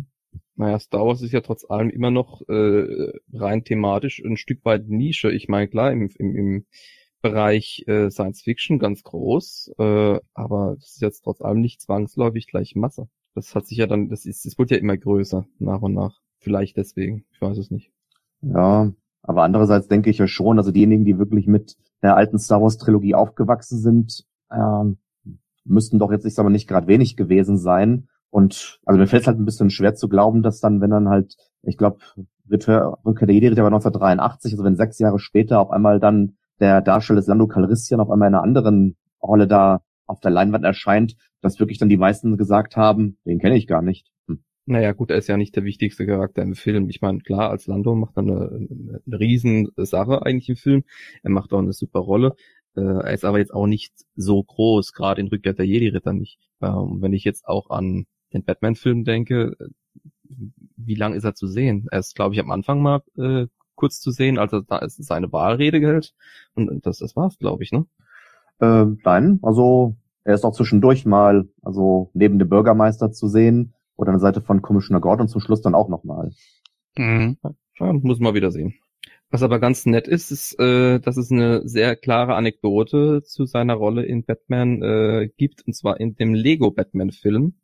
Naja, 0.54 0.78
Star 0.78 1.06
Wars 1.06 1.22
ist 1.22 1.32
ja 1.32 1.40
trotz 1.40 1.68
allem 1.68 1.88
immer 1.88 2.10
noch 2.10 2.42
äh, 2.46 3.12
rein 3.32 3.64
thematisch 3.64 4.22
ein 4.22 4.36
Stück 4.36 4.64
weit 4.64 4.86
Nische. 4.86 5.30
Ich 5.30 5.48
meine, 5.48 5.66
klar, 5.68 5.90
im, 5.90 6.08
im, 6.18 6.36
im 6.36 6.66
Bereich 7.22 7.84
äh, 7.86 8.10
Science 8.10 8.42
Fiction 8.42 8.78
ganz 8.78 9.02
groß, 9.02 9.72
äh, 9.78 10.20
aber 10.34 10.76
es 10.78 10.94
ist 10.94 11.02
jetzt 11.02 11.22
trotz 11.22 11.40
allem 11.40 11.60
nicht 11.60 11.80
zwangsläufig 11.80 12.48
gleich 12.48 12.74
Masse. 12.74 13.08
Das 13.34 13.54
hat 13.54 13.66
sich 13.66 13.78
ja 13.78 13.86
dann, 13.86 14.08
das 14.08 14.26
ist, 14.26 14.44
es 14.44 14.58
wird 14.58 14.70
ja 14.70 14.76
immer 14.76 14.96
größer, 14.96 15.46
nach 15.58 15.80
und 15.80 15.94
nach. 15.94 16.20
Vielleicht 16.38 16.76
deswegen, 16.76 17.24
ich 17.32 17.40
weiß 17.40 17.56
es 17.58 17.70
nicht. 17.70 17.92
Ja, 18.42 18.92
aber 19.22 19.44
andererseits 19.44 19.88
denke 19.88 20.10
ich 20.10 20.18
ja 20.18 20.26
schon, 20.26 20.58
also 20.58 20.72
diejenigen, 20.72 21.04
die 21.04 21.18
wirklich 21.18 21.46
mit 21.46 21.76
der 22.02 22.16
alten 22.16 22.38
Star 22.38 22.60
Wars 22.60 22.76
Trilogie 22.76 23.14
aufgewachsen 23.14 23.78
sind, 23.78 24.26
ähm, 24.50 24.98
müssten 25.64 25.98
doch 25.98 26.10
jetzt, 26.10 26.26
ich 26.26 26.34
sag 26.34 26.42
mal, 26.42 26.50
nicht 26.50 26.68
gerade 26.68 26.88
wenig 26.88 27.16
gewesen 27.16 27.56
sein. 27.56 28.08
Und 28.30 28.80
also 28.84 28.98
mir 28.98 29.06
fällt 29.06 29.22
es 29.22 29.26
halt 29.28 29.38
ein 29.38 29.44
bisschen 29.44 29.70
schwer 29.70 29.94
zu 29.94 30.08
glauben, 30.08 30.42
dass 30.42 30.60
dann, 30.60 30.80
wenn 30.80 30.90
dann 30.90 31.08
halt, 31.08 31.36
ich 31.62 31.76
glaube, 31.76 31.98
Rückkehr 32.50 33.26
der 33.26 33.34
Jedi 33.34 33.56
war 33.56 33.66
1983, 33.66 34.52
also 34.52 34.64
wenn 34.64 34.76
sechs 34.76 34.98
Jahre 34.98 35.18
später 35.18 35.60
auf 35.60 35.70
einmal 35.70 36.00
dann 36.00 36.36
der 36.62 36.80
Darsteller 36.80 37.18
des 37.18 37.26
Lando 37.26 37.48
Calrissian 37.48 38.00
auf 38.00 38.10
einmal 38.10 38.28
in 38.28 38.34
einer 38.34 38.44
anderen 38.44 38.96
Rolle 39.20 39.48
da 39.48 39.82
auf 40.06 40.20
der 40.20 40.30
Leinwand 40.30 40.64
erscheint, 40.64 41.16
dass 41.40 41.58
wirklich 41.58 41.78
dann 41.78 41.88
die 41.88 41.96
meisten 41.96 42.36
gesagt 42.36 42.76
haben, 42.76 43.18
den 43.26 43.40
kenne 43.40 43.56
ich 43.56 43.66
gar 43.66 43.82
nicht. 43.82 44.08
Hm. 44.28 44.44
Naja, 44.66 44.92
gut, 44.92 45.10
er 45.10 45.18
ist 45.18 45.26
ja 45.26 45.36
nicht 45.36 45.56
der 45.56 45.64
wichtigste 45.64 46.06
Charakter 46.06 46.40
im 46.42 46.54
Film. 46.54 46.88
Ich 46.88 47.00
meine, 47.00 47.18
klar, 47.18 47.50
als 47.50 47.66
Lando 47.66 47.96
macht 47.96 48.16
er 48.16 48.22
eine, 48.22 48.68
eine, 49.06 49.20
riesen 49.20 49.70
Sache 49.76 50.24
eigentlich 50.24 50.48
im 50.50 50.56
Film. 50.56 50.84
Er 51.24 51.30
macht 51.30 51.52
auch 51.52 51.58
eine 51.58 51.72
super 51.72 51.98
Rolle. 51.98 52.36
Äh, 52.76 52.80
er 52.80 53.12
ist 53.12 53.24
aber 53.24 53.40
jetzt 53.40 53.52
auch 53.52 53.66
nicht 53.66 53.92
so 54.14 54.40
groß, 54.42 54.92
gerade 54.92 55.20
in 55.20 55.28
Rückkehr 55.28 55.54
der 55.54 55.66
Jedi-Ritter 55.66 56.12
nicht. 56.12 56.38
Ähm, 56.60 56.98
wenn 57.00 57.12
ich 57.12 57.24
jetzt 57.24 57.44
auch 57.46 57.70
an 57.70 58.06
den 58.32 58.44
Batman-Film 58.44 59.02
denke, 59.02 59.56
wie 60.76 60.94
lang 60.94 61.14
ist 61.14 61.24
er 61.24 61.34
zu 61.34 61.48
sehen? 61.48 61.88
Er 61.90 61.98
ist, 61.98 62.14
glaube 62.14 62.34
ich, 62.36 62.40
am 62.40 62.52
Anfang 62.52 62.80
mal 62.80 63.02
äh, 63.16 63.46
kurz 63.74 64.00
zu 64.00 64.10
sehen, 64.10 64.38
als 64.38 64.52
er 64.52 64.62
da 64.62 64.78
ist 64.78 65.02
seine 65.04 65.32
Wahlrede 65.32 65.80
hält. 65.80 66.14
Und 66.54 66.84
das, 66.86 66.98
das 66.98 67.16
war's, 67.16 67.38
glaube 67.38 67.62
ich, 67.62 67.72
ne? 67.72 67.86
Äh, 68.60 68.86
nein, 69.04 69.40
also 69.42 69.96
er 70.24 70.34
ist 70.34 70.44
auch 70.44 70.54
zwischendurch 70.54 71.04
mal, 71.04 71.48
also 71.62 72.10
neben 72.14 72.38
dem 72.38 72.48
Bürgermeister 72.48 73.12
zu 73.12 73.28
sehen 73.28 73.74
oder 73.96 74.10
an 74.10 74.16
der 74.16 74.20
Seite 74.20 74.40
von 74.40 74.62
Commissioner 74.62 75.00
Gordon 75.00 75.28
zum 75.28 75.40
Schluss 75.40 75.62
dann 75.62 75.74
auch 75.74 75.88
nochmal. 75.88 76.32
Mhm. 76.96 77.38
Ja, 77.78 77.92
muss 77.92 78.20
man 78.20 78.34
wieder 78.34 78.50
sehen. 78.50 78.74
Was 79.30 79.42
aber 79.42 79.58
ganz 79.58 79.86
nett 79.86 80.06
ist, 80.08 80.30
ist, 80.30 80.60
äh, 80.60 81.00
dass 81.00 81.16
es 81.16 81.32
eine 81.32 81.66
sehr 81.66 81.96
klare 81.96 82.34
Anekdote 82.34 83.22
zu 83.22 83.46
seiner 83.46 83.74
Rolle 83.74 84.04
in 84.04 84.24
Batman 84.24 84.82
äh, 84.82 85.30
gibt, 85.38 85.66
und 85.66 85.74
zwar 85.74 85.98
in 85.98 86.14
dem 86.16 86.34
Lego 86.34 86.70
Batman-Film. 86.70 87.54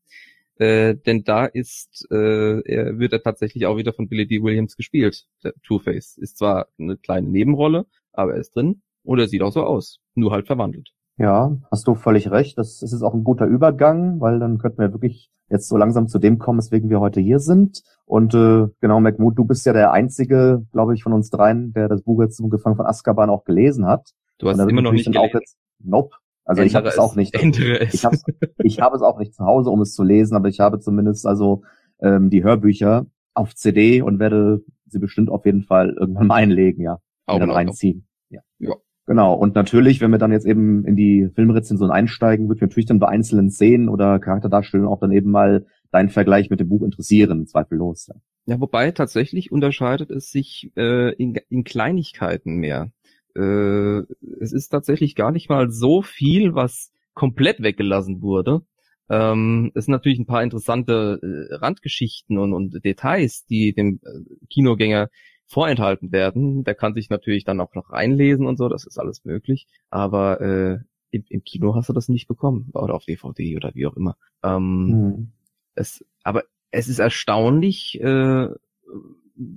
Äh, 0.59 0.97
denn 0.97 1.25
da 1.25 1.47
ist, 1.47 2.07
äh, 2.11 2.61
er 2.61 2.99
wird 2.99 3.13
er 3.13 3.23
tatsächlich 3.23 3.67
auch 3.67 3.77
wieder 3.77 3.93
von 3.93 4.09
Billy 4.09 4.27
D. 4.27 4.43
Williams 4.43 4.77
gespielt. 4.77 5.27
Der 5.45 5.55
Two-Face 5.63 6.19
ist 6.19 6.39
zwar 6.39 6.67
eine 6.79 6.97
kleine 6.97 7.29
Nebenrolle, 7.29 7.87
aber 8.13 8.35
er 8.35 8.41
ist 8.41 8.57
drin 8.57 8.83
und 9.05 9.21
er 9.21 9.29
sieht 9.29 9.43
auch 9.43 9.53
so 9.53 9.63
aus, 9.63 10.01
nur 10.15 10.33
halt 10.33 10.47
verwandelt. 10.47 10.91
Ja, 11.17 11.57
hast 11.71 11.87
du 11.89 11.95
völlig 11.95 12.31
recht. 12.31 12.59
Das 12.59 12.83
ist 12.83 12.93
jetzt 12.93 13.03
auch 13.03 13.15
ein 13.15 13.25
guter 13.25 13.47
Übergang, 13.47 14.21
weil 14.21 14.39
dann 14.39 14.59
könnten 14.59 14.79
wir 14.79 14.93
wirklich 14.93 15.31
jetzt 15.49 15.69
so 15.69 15.77
langsam 15.77 16.07
zu 16.07 16.19
dem 16.19 16.39
kommen, 16.39 16.59
weswegen 16.59 16.91
wir 16.91 17.01
heute 17.01 17.21
hier 17.21 17.41
sind. 17.41 17.83
Und 18.05 18.35
äh, 18.35 18.67
genau, 18.81 19.01
McMood, 19.01 19.37
du 19.37 19.45
bist 19.45 19.67
ja 19.67 19.73
der 19.73 19.93
einzige, 19.93 20.65
glaube 20.73 20.95
ich, 20.95 21.03
von 21.03 21.13
uns 21.13 21.31
dreien, 21.31 21.73
der 21.73 21.89
das 21.89 22.03
Buch 22.03 22.23
jetzt 22.23 22.37
zum 22.37 22.51
Gefangen 22.51 22.77
von 22.77 22.87
Azkaban 22.87 23.31
auch 23.31 23.45
gelesen 23.45 23.87
hat. 23.87 24.11
Du 24.39 24.49
hast 24.49 24.59
immer 24.59 24.83
noch 24.83 24.93
nicht 24.93 25.11
gelesen. 25.11 25.41
Nope. 25.81 26.15
Also 26.49 26.63
ich 26.63 26.75
habe 26.75 26.89
es 26.89 26.99
auch 26.99 27.15
nicht. 27.15 27.35
Ich 27.35 28.05
habe 28.05 28.17
ich 28.65 28.81
hab 28.81 28.95
es 28.95 29.03
auch 29.03 29.19
nicht 29.19 29.35
zu 29.35 29.45
Hause, 29.45 29.71
um 29.71 29.83
es 29.83 29.93
zu 29.93 30.03
lesen, 30.03 30.35
aber 30.35 30.49
ich 30.49 30.61
habe 30.61 30.81
zumindest 30.81 31.27
also 31.27 31.63
ähm, 32.01 32.31
die 32.31 32.43
Hörbücher 32.43 33.07
auf 33.35 33.55
CD 33.55 34.01
und 34.01 34.19
werde 34.19 34.65
sie 34.87 34.99
bestimmt 34.99 35.29
auf 35.29 35.45
jeden 35.45 35.63
Fall 35.63 35.95
irgendwann 35.99 36.27
mal 36.27 36.37
einlegen, 36.37 36.83
ja. 36.83 36.99
Auch 37.27 37.39
dann 37.39 37.51
reinziehen. 37.51 38.07
Ja. 38.31 38.41
ja. 38.59 38.75
Genau. 39.05 39.35
Und 39.35 39.55
natürlich, 39.55 40.01
wenn 40.01 40.11
wir 40.11 40.19
dann 40.19 40.33
jetzt 40.33 40.47
eben 40.47 40.85
in 40.87 40.97
die 40.97 41.29
Filmrezension 41.35 41.91
einsteigen, 41.91 42.49
wird 42.49 42.63
natürlich 42.63 42.87
dann 42.87 42.99
bei 42.99 43.09
einzelnen 43.09 43.51
Szenen 43.51 43.91
oder 43.91 44.19
Charakterdarstellungen 44.19 44.91
auch 44.91 45.01
dann 45.01 45.13
eben 45.13 45.31
mal 45.31 45.67
dein 45.91 46.09
Vergleich 46.09 46.49
mit 46.49 46.61
dem 46.61 46.69
Buch 46.69 46.83
interessieren, 46.83 47.47
zweifellos. 47.47 48.07
Ja, 48.09 48.15
ja 48.47 48.61
wobei 48.61 48.91
tatsächlich 48.91 49.53
unterscheidet 49.53 50.11
es 50.11 50.31
sich 50.31 50.73
äh, 50.77 51.15
in, 51.15 51.39
in 51.51 51.65
Kleinigkeiten 51.65 52.57
mehr. 52.57 52.91
Äh, 53.39 54.03
es 54.41 54.53
ist 54.53 54.69
tatsächlich 54.69 55.15
gar 55.15 55.31
nicht 55.31 55.49
mal 55.49 55.71
so 55.71 56.03
viel, 56.03 56.55
was 56.55 56.93
komplett 57.15 57.63
weggelassen 57.63 58.21
wurde. 58.21 58.63
Ähm, 59.11 59.73
es 59.75 59.87
sind 59.87 59.93
natürlich 59.93 60.19
ein 60.19 60.27
paar 60.27 60.43
interessante 60.43 61.21
äh, 61.23 61.55
Randgeschichten 61.55 62.39
und, 62.39 62.53
und 62.53 62.85
Details, 62.85 63.47
die 63.47 63.73
dem 63.73 64.01
äh, 64.05 64.47
Kinogänger 64.51 65.09
vorenthalten 65.47 66.13
werden. 66.13 66.65
Der 66.65 66.75
kann 66.75 66.95
sich 66.95 67.09
natürlich 67.09 67.45
dann 67.45 67.61
auch 67.61 67.75
noch 67.75 67.91
reinlesen 67.91 68.47
und 68.47 68.59
so, 68.59 68.69
das 68.69 68.85
ist 68.87 68.99
alles 68.99 69.25
möglich. 69.25 69.67
Aber 69.89 70.41
äh, 70.41 70.79
im, 71.11 71.25
im 71.29 71.43
Kino 71.43 71.75
hast 71.75 71.89
du 71.89 71.95
das 71.95 72.09
nicht 72.09 72.29
bekommen 72.29 72.71
oder 72.75 72.95
auf 72.95 73.05
DVD 73.07 73.57
oder 73.57 73.75
wie 73.75 73.87
auch 73.87 73.97
immer. 73.97 74.17
Ähm, 74.43 74.87
mhm. 74.87 75.33
es, 75.75 76.05
aber 76.23 76.43
es 76.71 76.89
ist 76.89 76.99
erstaunlich, 76.99 77.99
äh, 78.01 78.49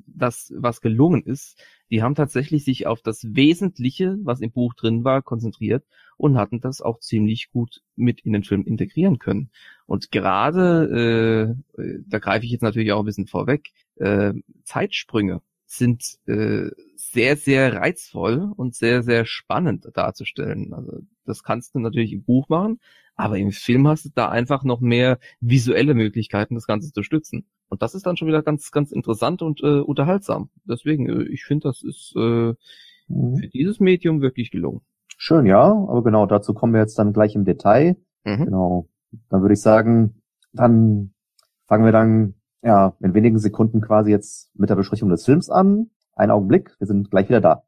das, 0.06 0.54
was 0.56 0.82
gelungen 0.82 1.24
ist. 1.24 1.58
Die 1.90 2.04
haben 2.04 2.16
tatsächlich 2.16 2.64
sich 2.64 2.88
auf 2.88 3.02
das 3.02 3.36
Wesentliche, 3.36 4.18
was 4.24 4.42
im 4.42 4.52
Buch 4.52 4.74
drin 4.74 5.04
war, 5.04 5.22
konzentriert 5.22 5.84
und 6.18 6.38
hatten 6.38 6.62
das 6.62 6.82
auch 6.82 7.00
ziemlich 7.00 7.52
gut 7.52 7.82
mit 7.96 8.22
in 8.22 8.34
den 8.34 8.44
Film 8.44 8.64
integrieren 8.64 9.20
können. 9.20 9.50
Und 9.88 10.12
gerade, 10.12 11.56
äh, 11.78 12.02
da 12.08 12.20
greife 12.20 12.46
ich 12.46 12.52
jetzt 12.52 12.62
natürlich 12.62 12.92
auch 12.92 13.00
ein 13.00 13.06
bisschen 13.06 13.28
vorweg, 13.28 13.72
äh, 13.96 14.34
Zeitsprünge 14.64 15.42
sind 15.66 16.18
äh, 16.28 16.70
sehr, 16.96 17.38
sehr 17.38 17.74
reizvoll 17.74 18.52
und 18.56 18.76
sehr, 18.76 19.04
sehr 19.04 19.26
spannend 19.26 19.88
darzustellen. 19.94 20.74
Also 20.74 21.00
das 21.26 21.44
kannst 21.44 21.76
du 21.76 21.80
natürlich 21.80 22.12
im 22.12 22.24
Buch 22.24 22.50
machen, 22.50 22.80
aber 23.16 23.38
im 23.38 23.52
Film 23.52 23.88
hast 23.88 24.06
du 24.06 24.10
da 24.14 24.30
einfach 24.30 24.64
noch 24.64 24.82
mehr 24.82 25.20
visuelle 25.40 25.94
Möglichkeiten, 25.94 26.56
das 26.56 26.68
Ganze 26.68 26.92
zu 26.92 27.04
stützen. 27.04 27.46
Und 27.70 27.82
das 27.82 27.96
ist 27.96 28.06
dann 28.06 28.18
schon 28.18 28.28
wieder 28.28 28.42
ganz, 28.42 28.72
ganz 28.72 28.92
interessant 28.92 29.42
und 29.42 29.62
äh, 29.62 29.80
unterhaltsam. 29.80 30.50
Deswegen, 30.66 31.08
äh, 31.08 31.24
ich 31.24 31.44
finde, 31.46 31.70
das 31.70 31.84
ist 31.84 32.14
äh, 32.16 32.54
mhm. 33.08 33.38
für 33.38 33.48
dieses 33.48 33.80
Medium 33.80 34.22
wirklich 34.22 34.52
gelungen. 34.52 34.82
Schön, 35.18 35.46
ja, 35.46 35.64
aber 35.64 36.04
genau, 36.04 36.26
dazu 36.26 36.54
kommen 36.54 36.74
wir 36.74 36.82
jetzt 36.82 36.98
dann 36.98 37.14
gleich 37.14 37.36
im 37.36 37.46
Detail. 37.46 37.96
Mhm. 38.24 38.46
Genau. 38.46 38.90
Dann 39.30 39.42
würde 39.42 39.54
ich 39.54 39.62
sagen, 39.62 40.22
dann 40.54 41.14
fangen 41.68 41.86
wir 41.86 41.92
dann 41.92 42.34
ja, 42.64 42.96
in 43.00 43.14
wenigen 43.14 43.40
Sekunden 43.40 43.82
quasi 43.82 44.12
jetzt 44.12 44.52
mit 44.56 44.70
der 44.70 44.76
Besprechung 44.76 45.10
des 45.10 45.26
Films 45.26 45.50
an. 45.50 45.90
Ein 46.16 46.32
Augenblick, 46.32 46.76
wir 46.80 46.88
sind 46.88 47.10
gleich 47.10 47.30
wieder 47.30 47.42
da. 47.42 47.64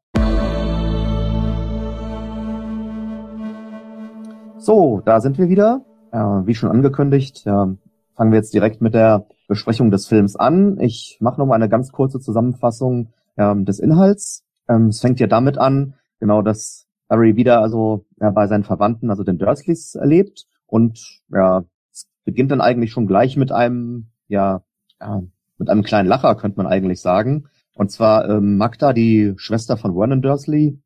So, 4.64 5.02
da 5.04 5.20
sind 5.20 5.36
wir 5.36 5.50
wieder. 5.50 5.84
Äh, 6.10 6.16
wie 6.18 6.54
schon 6.54 6.70
angekündigt, 6.70 7.46
äh, 7.46 7.50
fangen 7.50 8.32
wir 8.32 8.36
jetzt 8.36 8.54
direkt 8.54 8.80
mit 8.80 8.94
der 8.94 9.26
Besprechung 9.46 9.90
des 9.90 10.06
Films 10.06 10.36
an. 10.36 10.80
Ich 10.80 11.18
mache 11.20 11.38
noch 11.38 11.44
mal 11.44 11.56
eine 11.56 11.68
ganz 11.68 11.92
kurze 11.92 12.18
Zusammenfassung 12.18 13.12
äh, 13.36 13.54
des 13.56 13.78
Inhalts. 13.78 14.42
Ähm, 14.66 14.86
es 14.86 15.02
fängt 15.02 15.20
ja 15.20 15.26
damit 15.26 15.58
an, 15.58 15.96
genau, 16.18 16.40
dass 16.40 16.86
Harry 17.10 17.36
wieder 17.36 17.60
also 17.60 18.06
bei 18.16 18.46
seinen 18.46 18.64
Verwandten, 18.64 19.10
also 19.10 19.22
den 19.22 19.36
Dursleys, 19.36 19.96
erlebt 19.96 20.46
und 20.64 21.20
ja, 21.28 21.64
es 21.92 22.08
beginnt 22.24 22.50
dann 22.50 22.62
eigentlich 22.62 22.90
schon 22.90 23.06
gleich 23.06 23.36
mit 23.36 23.52
einem 23.52 24.06
ja 24.28 24.62
ja, 24.98 25.22
mit 25.58 25.68
einem 25.68 25.82
kleinen 25.82 26.08
Lacher, 26.08 26.36
könnte 26.36 26.56
man 26.56 26.66
eigentlich 26.66 27.02
sagen. 27.02 27.48
Und 27.74 27.90
zwar 27.90 28.30
ähm, 28.30 28.56
Magda, 28.56 28.94
die 28.94 29.34
Schwester 29.36 29.76
von 29.76 29.92
Vernon 29.92 30.22
Dursley, 30.22 30.80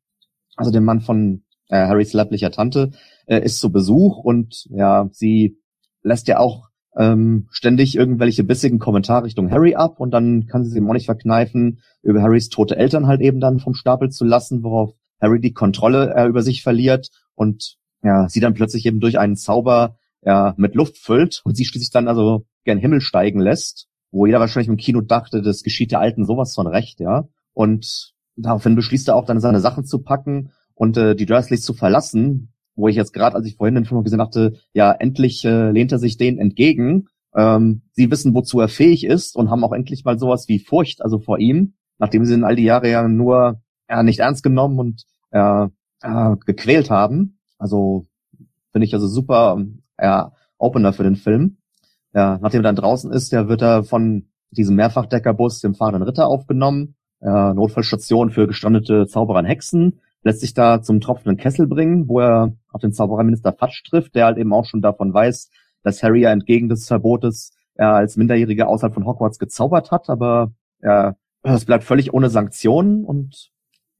also 0.57 0.69
dem 0.69 0.83
Mann 0.83 0.99
von 0.99 1.43
äh, 1.69 1.87
Harrys 1.87 2.13
leiblicher 2.13 2.51
Tante, 2.51 2.91
äh, 3.25 3.39
ist 3.39 3.59
zu 3.59 3.71
Besuch 3.71 4.17
und 4.17 4.65
ja, 4.69 5.09
sie 5.11 5.57
lässt 6.01 6.27
ja 6.27 6.39
auch 6.39 6.67
ähm, 6.97 7.47
ständig 7.51 7.95
irgendwelche 7.95 8.43
bissigen 8.43 8.79
Kommentare 8.79 9.25
Richtung 9.25 9.51
Harry 9.51 9.75
ab 9.75 9.99
und 9.99 10.11
dann 10.11 10.47
kann 10.47 10.63
sie 10.63 10.71
sich 10.71 10.81
auch 10.81 10.93
nicht 10.93 11.05
verkneifen, 11.05 11.79
über 12.01 12.21
Harrys 12.21 12.49
tote 12.49 12.75
Eltern 12.75 13.07
halt 13.07 13.21
eben 13.21 13.39
dann 13.39 13.59
vom 13.59 13.73
Stapel 13.73 14.09
zu 14.09 14.25
lassen, 14.25 14.63
worauf 14.63 14.93
Harry 15.21 15.39
die 15.39 15.53
Kontrolle 15.53 16.13
äh, 16.15 16.27
über 16.27 16.41
sich 16.41 16.63
verliert 16.63 17.09
und 17.35 17.77
ja, 18.03 18.27
sie 18.27 18.39
dann 18.39 18.53
plötzlich 18.53 18.85
eben 18.85 18.99
durch 18.99 19.19
einen 19.19 19.35
Zauber 19.35 19.97
ja, 20.21 20.53
mit 20.57 20.75
Luft 20.75 20.97
füllt 20.97 21.41
und 21.43 21.55
sie 21.55 21.65
schließlich 21.65 21.91
dann 21.91 22.07
also 22.07 22.45
gern 22.65 22.77
Himmel 22.77 23.01
steigen 23.01 23.39
lässt 23.39 23.89
wo 24.11 24.25
jeder 24.25 24.39
wahrscheinlich 24.39 24.69
im 24.69 24.77
Kino 24.77 25.01
dachte, 25.01 25.41
das 25.41 25.63
geschieht 25.63 25.91
der 25.91 25.99
Alten 25.99 26.25
sowas 26.25 26.53
von 26.53 26.67
recht, 26.67 26.99
ja. 26.99 27.27
Und 27.53 28.13
daraufhin 28.35 28.75
beschließt 28.75 29.07
er 29.09 29.15
auch 29.15 29.25
dann 29.25 29.39
seine 29.39 29.59
Sachen 29.59 29.85
zu 29.85 30.01
packen 30.01 30.51
und 30.79 30.95
äh, 30.95 31.13
die 31.13 31.25
Dursleys 31.25 31.61
zu 31.61 31.73
verlassen, 31.73 32.53
wo 32.75 32.87
ich 32.87 32.95
jetzt 32.95 33.11
gerade, 33.11 33.35
als 33.35 33.45
ich 33.45 33.57
vorhin 33.57 33.75
den 33.75 33.83
Film 33.83 34.01
gesehen 34.01 34.19
dachte, 34.19 34.53
ja, 34.71 34.93
endlich 34.93 35.43
äh, 35.43 35.71
lehnt 35.71 35.91
er 35.91 35.99
sich 35.99 36.15
denen 36.15 36.39
entgegen. 36.39 37.09
Ähm, 37.35 37.81
sie 37.91 38.09
wissen, 38.09 38.33
wozu 38.33 38.61
er 38.61 38.69
fähig 38.69 39.05
ist 39.05 39.35
und 39.35 39.49
haben 39.49 39.65
auch 39.65 39.73
endlich 39.73 40.05
mal 40.05 40.17
sowas 40.17 40.47
wie 40.47 40.59
Furcht, 40.59 41.01
also 41.01 41.19
vor 41.19 41.37
ihm, 41.37 41.73
nachdem 41.97 42.23
sie 42.23 42.33
ihn 42.33 42.45
all 42.45 42.55
die 42.55 42.63
Jahre 42.63 42.89
ja 42.89 43.05
nur 43.09 43.61
ja, 43.89 44.03
nicht 44.03 44.19
ernst 44.19 44.41
genommen 44.41 44.79
und 44.79 45.03
äh, 45.31 45.67
äh, 46.01 46.35
gequält 46.45 46.89
haben. 46.89 47.39
Also 47.57 48.07
finde 48.71 48.85
ich 48.85 48.93
also 48.93 49.07
super 49.07 49.61
ja, 50.01 50.31
Opener 50.57 50.93
für 50.93 51.03
den 51.03 51.17
Film. 51.17 51.57
Ja, 52.13 52.39
nachdem 52.41 52.61
er 52.61 52.71
dann 52.71 52.77
draußen 52.77 53.11
ist, 53.11 53.33
ja, 53.33 53.49
wird 53.49 53.61
er 53.61 53.83
von 53.83 54.29
diesem 54.51 54.77
Mehrfachdeckerbus, 54.77 55.59
dem 55.59 55.75
fahrenden 55.75 56.03
Ritter, 56.03 56.27
aufgenommen. 56.27 56.95
Äh, 57.19 57.53
Notfallstation 57.53 58.31
für 58.31 58.47
gestrandete 58.47 59.07
Zauberer 59.07 59.39
und 59.39 59.45
Hexen. 59.45 59.99
Lässt 60.23 60.41
sich 60.41 60.53
da 60.53 60.81
zum 60.81 60.99
tropfenden 60.99 61.37
Kessel 61.37 61.67
bringen, 61.67 62.07
wo 62.07 62.19
er 62.19 62.53
auf 62.71 62.81
den 62.81 62.91
Zaubererminister 62.91 63.53
Fatsch 63.53 63.83
trifft, 63.83 64.15
der 64.15 64.25
halt 64.25 64.37
eben 64.37 64.53
auch 64.53 64.65
schon 64.65 64.81
davon 64.81 65.13
weiß, 65.13 65.49
dass 65.83 66.03
Harry 66.03 66.21
ja 66.21 66.31
entgegen 66.31 66.69
des 66.69 66.87
Verbotes 66.87 67.53
er 67.75 67.93
als 67.93 68.17
Minderjähriger 68.17 68.67
außerhalb 68.67 68.93
von 68.93 69.05
Hogwarts 69.05 69.39
gezaubert 69.39 69.89
hat, 69.91 70.09
aber 70.09 70.51
ja, 70.81 71.15
es 71.43 71.63
bleibt 71.63 71.85
völlig 71.85 72.13
ohne 72.13 72.29
Sanktionen 72.29 73.05
und 73.05 73.51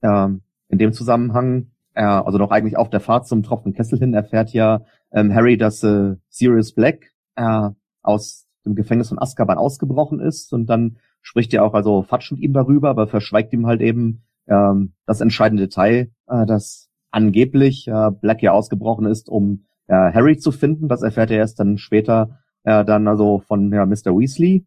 ja, 0.01 0.35
in 0.67 0.77
dem 0.77 0.91
Zusammenhang, 0.91 1.71
ja, 1.95 2.23
also 2.23 2.37
noch 2.37 2.51
eigentlich 2.51 2.77
auf 2.77 2.89
der 2.89 2.99
Fahrt 2.99 3.27
zum 3.27 3.41
tropfenden 3.41 3.77
Kessel 3.77 3.97
hin, 3.97 4.13
erfährt 4.13 4.51
ja 4.51 4.81
ähm, 5.11 5.33
Harry, 5.33 5.57
dass 5.57 5.81
äh, 5.83 6.15
Sirius 6.27 6.73
Black 6.73 7.11
äh, 7.35 7.69
aus 8.01 8.47
dem 8.65 8.75
Gefängnis 8.75 9.09
von 9.09 9.19
Azkaban 9.19 9.57
ausgebrochen 9.57 10.19
ist 10.19 10.51
und 10.51 10.65
dann 10.67 10.97
spricht 11.21 11.53
er 11.53 11.63
auch 11.63 11.73
also 11.73 12.01
Fatsch 12.03 12.31
mit 12.31 12.41
ihm 12.41 12.53
darüber, 12.53 12.89
aber 12.89 13.07
verschweigt 13.07 13.53
ihm 13.53 13.65
halt 13.65 13.81
eben 13.81 14.23
ähm, 14.49 14.93
das 15.05 15.21
entscheidende 15.21 15.63
Detail, 15.63 16.11
äh, 16.27 16.45
dass 16.45 16.89
angeblich 17.11 17.87
äh, 17.87 18.11
Black 18.11 18.41
ja 18.41 18.51
ausgebrochen 18.51 19.05
ist, 19.05 19.29
um 19.29 19.65
äh, 19.87 19.93
Harry 19.93 20.37
zu 20.37 20.51
finden. 20.51 20.87
Das 20.87 21.01
erfährt 21.01 21.31
er 21.31 21.37
erst 21.37 21.59
dann 21.59 21.77
später 21.77 22.39
äh, 22.63 22.83
dann 22.85 23.07
also 23.07 23.39
von 23.39 23.71
ja, 23.71 23.85
Mr. 23.85 24.17
Weasley, 24.17 24.65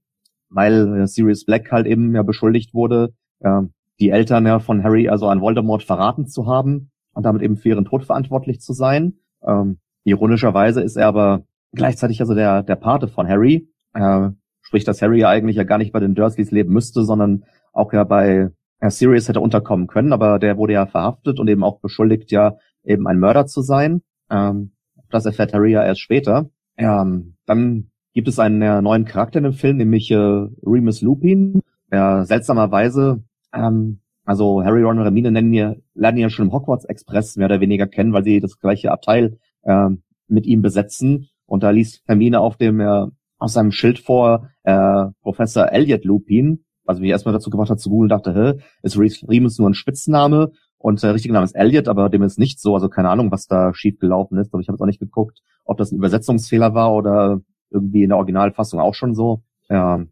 weil 0.48 1.02
äh, 1.02 1.06
Sirius 1.06 1.44
Black 1.44 1.70
halt 1.70 1.86
eben 1.86 2.14
ja 2.14 2.22
beschuldigt 2.22 2.74
wurde, 2.74 3.14
äh, 3.40 3.62
die 4.00 4.10
Eltern 4.10 4.46
ja 4.46 4.58
von 4.58 4.82
Harry 4.82 5.08
also 5.08 5.28
an 5.28 5.40
Voldemort 5.40 5.82
verraten 5.82 6.26
zu 6.26 6.46
haben 6.46 6.90
und 7.14 7.24
damit 7.24 7.42
eben 7.42 7.56
für 7.56 7.70
ihren 7.70 7.84
Tod 7.84 8.04
verantwortlich 8.04 8.60
zu 8.60 8.72
sein. 8.72 9.14
Ähm, 9.46 9.78
ironischerweise 10.04 10.82
ist 10.82 10.96
er 10.96 11.06
aber 11.06 11.44
gleichzeitig 11.72 12.20
also 12.20 12.34
der, 12.34 12.62
der 12.62 12.76
Pate 12.76 13.08
von 13.08 13.28
Harry, 13.28 13.68
äh, 13.94 14.30
sprich, 14.62 14.84
dass 14.84 15.02
Harry 15.02 15.20
ja 15.20 15.28
eigentlich 15.28 15.56
ja 15.56 15.64
gar 15.64 15.78
nicht 15.78 15.92
bei 15.92 16.00
den 16.00 16.14
Dursleys 16.14 16.50
leben 16.50 16.72
müsste, 16.72 17.04
sondern 17.04 17.44
auch 17.72 17.92
ja 17.92 18.04
bei 18.04 18.50
äh, 18.82 18.90
Sirius 18.90 19.28
hätte 19.28 19.40
unterkommen 19.40 19.86
können, 19.86 20.12
aber 20.12 20.38
der 20.38 20.56
wurde 20.58 20.74
ja 20.74 20.86
verhaftet 20.86 21.38
und 21.38 21.48
eben 21.48 21.62
auch 21.62 21.80
beschuldigt, 21.80 22.30
ja 22.32 22.56
eben 22.84 23.06
ein 23.06 23.18
Mörder 23.18 23.46
zu 23.46 23.62
sein. 23.62 24.02
Ähm, 24.28 24.72
das 25.08 25.24
erfährt 25.24 25.54
Harry 25.54 25.72
ja 25.72 25.84
erst 25.84 26.00
später. 26.00 26.50
Ähm, 26.76 27.36
dann 27.46 27.90
gibt 28.12 28.28
es 28.28 28.38
einen 28.38 28.60
äh, 28.60 28.82
neuen 28.82 29.04
Charakter 29.04 29.38
in 29.38 29.44
dem 29.44 29.52
Film, 29.52 29.76
nämlich 29.76 30.10
äh, 30.10 30.16
Remus 30.16 31.00
Lupin, 31.00 31.60
der 31.90 32.24
seltsamerweise, 32.24 33.22
ähm, 33.54 34.00
also 34.24 34.64
Harry, 34.64 34.82
Ron 34.82 34.98
und 34.98 35.04
Hermine 35.04 35.30
nennen 35.30 35.52
ja, 35.52 35.74
lernen 35.94 36.18
ja 36.18 36.28
schon 36.28 36.46
im 36.46 36.52
Hogwarts 36.52 36.84
Express 36.84 37.36
mehr 37.36 37.46
oder 37.46 37.60
weniger 37.60 37.86
kennen, 37.86 38.12
weil 38.12 38.24
sie 38.24 38.40
das 38.40 38.58
gleiche 38.58 38.90
Abteil 38.90 39.38
äh, 39.62 39.90
mit 40.26 40.46
ihm 40.46 40.60
besetzen. 40.60 41.28
Und 41.46 41.62
da 41.62 41.70
liest 41.70 42.02
Hermine 42.06 42.40
auf 42.40 42.56
dem 42.56 42.80
äh, 42.80 43.06
aus 43.38 43.52
seinem 43.52 43.72
Schild 43.72 43.98
vor 43.98 44.48
äh, 44.64 45.06
Professor 45.22 45.70
Elliot 45.70 46.04
Lupin, 46.04 46.64
was 46.84 47.00
mich 47.00 47.10
erstmal 47.10 47.32
dazu 47.32 47.50
gebracht 47.50 47.70
hat 47.70 47.80
zu 47.80 47.90
googeln, 47.90 48.08
dachte, 48.08 48.34
hä, 48.34 48.62
ist 48.82 48.98
Remus 48.98 49.58
nur 49.58 49.70
ein 49.70 49.74
Spitzname 49.74 50.52
und 50.78 51.02
der 51.02 51.10
äh, 51.10 51.12
richtige 51.12 51.34
Name 51.34 51.44
ist 51.44 51.54
Elliot, 51.54 51.88
aber 51.88 52.08
dem 52.08 52.22
ist 52.22 52.38
nicht 52.38 52.60
so, 52.60 52.74
also 52.74 52.88
keine 52.88 53.10
Ahnung, 53.10 53.30
was 53.30 53.46
da 53.46 53.72
schief 53.74 53.98
gelaufen 53.98 54.38
ist, 54.38 54.52
aber 54.52 54.60
ich 54.60 54.68
habe 54.68 54.76
jetzt 54.76 54.82
auch 54.82 54.86
nicht 54.86 55.00
geguckt, 55.00 55.40
ob 55.64 55.78
das 55.78 55.92
ein 55.92 55.96
Übersetzungsfehler 55.96 56.74
war 56.74 56.92
oder 56.92 57.40
irgendwie 57.70 58.02
in 58.02 58.10
der 58.10 58.18
Originalfassung 58.18 58.80
auch 58.80 58.94
schon 58.94 59.14
so. 59.14 59.42
Ja, 59.70 60.04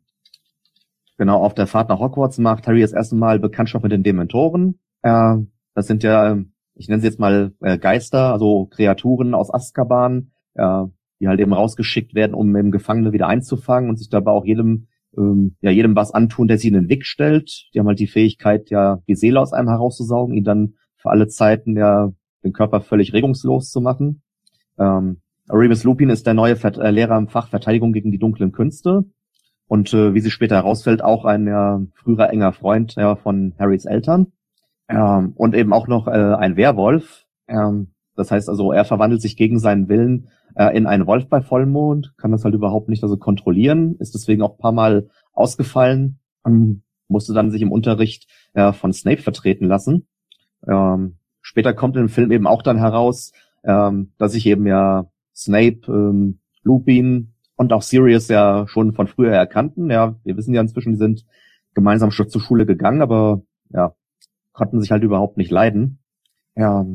genau, 1.18 1.42
auf 1.42 1.54
der 1.54 1.66
Fahrt 1.66 1.88
nach 1.88 2.00
Hogwarts 2.00 2.38
macht 2.38 2.66
Harry 2.66 2.80
das 2.80 2.92
erste 2.92 3.16
Mal 3.16 3.38
Bekanntschaft 3.38 3.82
mit 3.82 3.92
den 3.92 4.02
Dementoren. 4.02 4.78
Äh, 5.02 5.36
das 5.74 5.86
sind 5.86 6.02
ja 6.02 6.38
ich 6.80 6.88
nenne 6.88 7.00
sie 7.00 7.08
jetzt 7.08 7.20
mal 7.20 7.52
äh, 7.60 7.78
Geister, 7.78 8.32
also 8.32 8.66
Kreaturen 8.66 9.34
aus 9.34 9.52
Azkaban, 9.52 10.30
äh, 10.54 10.84
die 11.20 11.28
halt 11.28 11.38
eben 11.38 11.52
rausgeschickt 11.52 12.14
werden, 12.14 12.32
um 12.32 12.56
eben 12.56 12.70
Gefangene 12.70 13.12
wieder 13.12 13.28
einzufangen 13.28 13.90
und 13.90 13.98
sich 13.98 14.08
dabei 14.08 14.30
auch 14.30 14.46
jedem 14.46 14.86
ähm, 15.16 15.56
ja 15.60 15.70
jedem 15.70 15.96
was 15.96 16.12
antun, 16.12 16.48
der 16.48 16.58
sie 16.58 16.68
in 16.68 16.74
den 16.74 16.88
Weg 16.88 17.06
stellt. 17.06 17.68
Die 17.74 17.78
haben 17.78 17.86
halt 17.86 17.98
die 17.98 18.06
Fähigkeit, 18.06 18.70
ja 18.70 19.00
die 19.08 19.14
Seele 19.14 19.40
aus 19.40 19.52
einem 19.52 19.68
herauszusaugen, 19.68 20.36
ihn 20.36 20.44
dann 20.44 20.74
für 20.96 21.10
alle 21.10 21.28
Zeiten 21.28 21.76
ja 21.76 22.12
den 22.44 22.52
Körper 22.52 22.80
völlig 22.80 23.12
regungslos 23.12 23.70
zu 23.70 23.80
machen. 23.80 24.22
Ähm, 24.78 25.20
Remus 25.48 25.84
Lupin 25.84 26.10
ist 26.10 26.26
der 26.26 26.34
neue 26.34 26.56
Ver 26.56 26.78
äh, 26.78 26.90
Lehrer 26.90 27.18
im 27.18 27.28
Fach 27.28 27.48
Verteidigung 27.48 27.92
gegen 27.92 28.12
die 28.12 28.18
dunklen 28.18 28.52
Künste 28.52 29.04
und 29.66 29.92
äh, 29.92 30.14
wie 30.14 30.20
sie 30.20 30.30
später 30.30 30.56
herausfällt, 30.56 31.02
auch 31.02 31.24
ein 31.24 31.46
ja, 31.46 31.80
früherer 31.94 32.30
enger 32.30 32.52
Freund 32.52 32.94
ja, 32.96 33.16
von 33.16 33.54
Harrys 33.58 33.84
Eltern 33.84 34.32
ähm, 34.88 35.32
und 35.36 35.54
eben 35.54 35.72
auch 35.72 35.86
noch 35.86 36.06
äh, 36.08 36.10
ein 36.10 36.56
Werwolf. 36.56 37.26
Ähm, 37.48 37.92
das 38.16 38.30
heißt 38.30 38.48
also, 38.48 38.72
er 38.72 38.84
verwandelt 38.84 39.22
sich 39.22 39.36
gegen 39.36 39.58
seinen 39.58 39.88
Willen 39.88 40.28
äh, 40.54 40.76
in 40.76 40.86
einen 40.86 41.06
Wolf 41.06 41.28
bei 41.28 41.40
Vollmond, 41.40 42.14
kann 42.16 42.32
das 42.32 42.44
halt 42.44 42.54
überhaupt 42.54 42.88
nicht 42.88 43.02
also 43.02 43.16
kontrollieren, 43.16 43.96
ist 43.98 44.14
deswegen 44.14 44.42
auch 44.42 44.58
paar 44.58 44.72
Mal 44.72 45.08
ausgefallen 45.32 46.18
und 46.42 46.82
musste 47.08 47.34
dann 47.34 47.50
sich 47.50 47.62
im 47.62 47.72
Unterricht 47.72 48.28
äh, 48.54 48.72
von 48.72 48.92
Snape 48.92 49.22
vertreten 49.22 49.66
lassen. 49.66 50.06
Ähm, 50.66 51.16
später 51.40 51.72
kommt 51.72 51.96
im 51.96 52.08
Film 52.08 52.30
eben 52.32 52.46
auch 52.46 52.62
dann 52.62 52.78
heraus, 52.78 53.32
ähm, 53.64 54.12
dass 54.18 54.32
sich 54.32 54.46
eben 54.46 54.66
ja 54.66 55.10
Snape, 55.34 55.80
ähm, 55.88 56.40
Lupin 56.62 57.32
und 57.56 57.72
auch 57.72 57.82
Sirius 57.82 58.28
ja 58.28 58.66
schon 58.68 58.92
von 58.92 59.06
früher 59.06 59.32
erkannten. 59.32 59.90
Ja, 59.90 60.16
wir 60.24 60.36
wissen 60.36 60.54
ja 60.54 60.60
inzwischen, 60.60 60.92
die 60.92 60.98
sind 60.98 61.24
gemeinsam 61.74 62.10
schon 62.10 62.28
zur 62.28 62.40
Schule 62.40 62.66
gegangen, 62.66 63.02
aber 63.02 63.42
ja, 63.70 63.94
konnten 64.52 64.80
sich 64.80 64.90
halt 64.90 65.02
überhaupt 65.02 65.36
nicht 65.36 65.50
leiden. 65.50 65.98
Ja, 66.56 66.86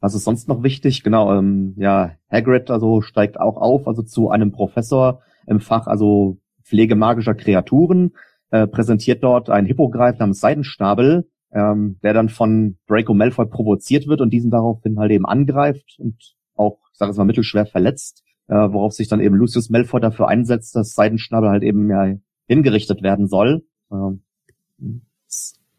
was 0.00 0.14
ist 0.14 0.24
sonst 0.24 0.48
noch 0.48 0.62
wichtig? 0.62 1.02
Genau, 1.02 1.34
ähm, 1.34 1.74
ja, 1.76 2.12
Hagrid 2.30 2.70
also 2.70 3.00
steigt 3.00 3.40
auch 3.40 3.56
auf, 3.56 3.88
also 3.88 4.02
zu 4.02 4.30
einem 4.30 4.52
Professor 4.52 5.20
im 5.46 5.60
Fach, 5.60 5.86
also 5.86 6.38
Pflege 6.62 6.96
magischer 6.96 7.34
Kreaturen, 7.34 8.12
äh, 8.50 8.66
präsentiert 8.66 9.22
dort 9.22 9.50
einen 9.50 9.66
Hippogreif 9.66 10.18
namens 10.18 10.40
Seidenstapel, 10.40 11.28
ähm, 11.52 11.98
der 12.02 12.12
dann 12.12 12.28
von 12.28 12.76
Draco 12.86 13.14
Malfoy 13.14 13.46
provoziert 13.46 14.06
wird 14.06 14.20
und 14.20 14.30
diesen 14.30 14.50
daraufhin 14.50 14.98
halt 14.98 15.12
eben 15.12 15.26
angreift 15.26 15.96
und 15.98 16.16
auch, 16.54 16.78
ich 16.92 16.98
sage 16.98 17.10
es 17.10 17.16
mal, 17.16 17.24
mittelschwer 17.24 17.66
verletzt, 17.66 18.24
äh, 18.48 18.54
worauf 18.54 18.92
sich 18.92 19.08
dann 19.08 19.20
eben 19.20 19.36
Lucius 19.36 19.70
Malfoy 19.70 20.00
dafür 20.00 20.28
einsetzt, 20.28 20.74
dass 20.74 20.94
Seidenschnabel 20.94 21.50
halt 21.50 21.62
eben 21.62 21.88
ja 21.90 22.14
hingerichtet 22.46 23.02
werden 23.02 23.26
soll. 23.26 23.64
Ähm, 23.90 24.22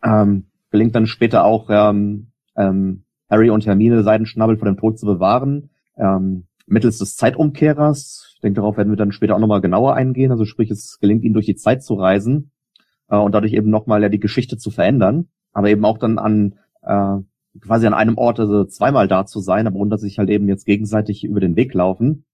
ähm, 0.04 0.46
gelingt 0.72 0.96
dann 0.96 1.08
später 1.08 1.44
auch 1.46 1.70
ähm, 1.70 2.32
ähm, 2.56 3.04
Harry 3.30 3.50
und 3.50 3.66
Hermine 3.66 4.04
Seidenschnabel 4.04 4.58
vor 4.58 4.68
dem 4.68 4.78
Tod 4.78 4.98
zu 4.98 5.06
bewahren, 5.06 5.70
ähm, 5.98 6.46
mittels 6.66 7.00
des 7.00 7.16
Zeitumkehrers. 7.16 8.34
Ich 8.36 8.42
denke, 8.42 8.62
darauf 8.62 8.78
werden 8.78 8.92
wir 8.92 8.98
dann 8.98 9.12
später 9.12 9.36
auch 9.36 9.40
nochmal 9.40 9.62
genauer 9.62 9.96
eingehen. 9.96 10.32
Also 10.32 10.46
sprich, 10.46 10.70
es 10.70 11.00
gelingt 11.00 11.24
ihnen 11.24 11.34
durch 11.34 11.46
die 11.46 11.56
Zeit 11.56 11.84
zu 11.84 11.96
reisen 11.96 12.52
äh, 13.10 13.18
und 13.18 13.34
dadurch 13.34 13.54
eben 13.54 13.70
nochmal 13.70 14.02
ja 14.02 14.10
die 14.10 14.20
Geschichte 14.20 14.58
zu 14.58 14.70
verändern, 14.72 15.28
aber 15.54 15.70
eben 15.70 15.86
auch 15.86 15.98
dann 15.98 16.20
an 16.20 16.56
äh, 16.84 17.18
quasi 17.60 17.88
an 17.88 17.94
einem 17.94 18.18
Ort 18.18 18.40
also 18.40 18.66
zweimal 18.66 19.08
da 19.08 19.26
zu 19.26 19.40
sein, 19.40 19.68
aber 19.68 19.80
unter 19.80 19.98
sich 19.98 20.20
halt 20.20 20.30
eben 20.30 20.48
jetzt 20.48 20.66
gegenseitig 20.66 21.24
über 21.24 21.40
den 21.40 21.56
Weg 21.56 21.74
laufen. 21.74 22.26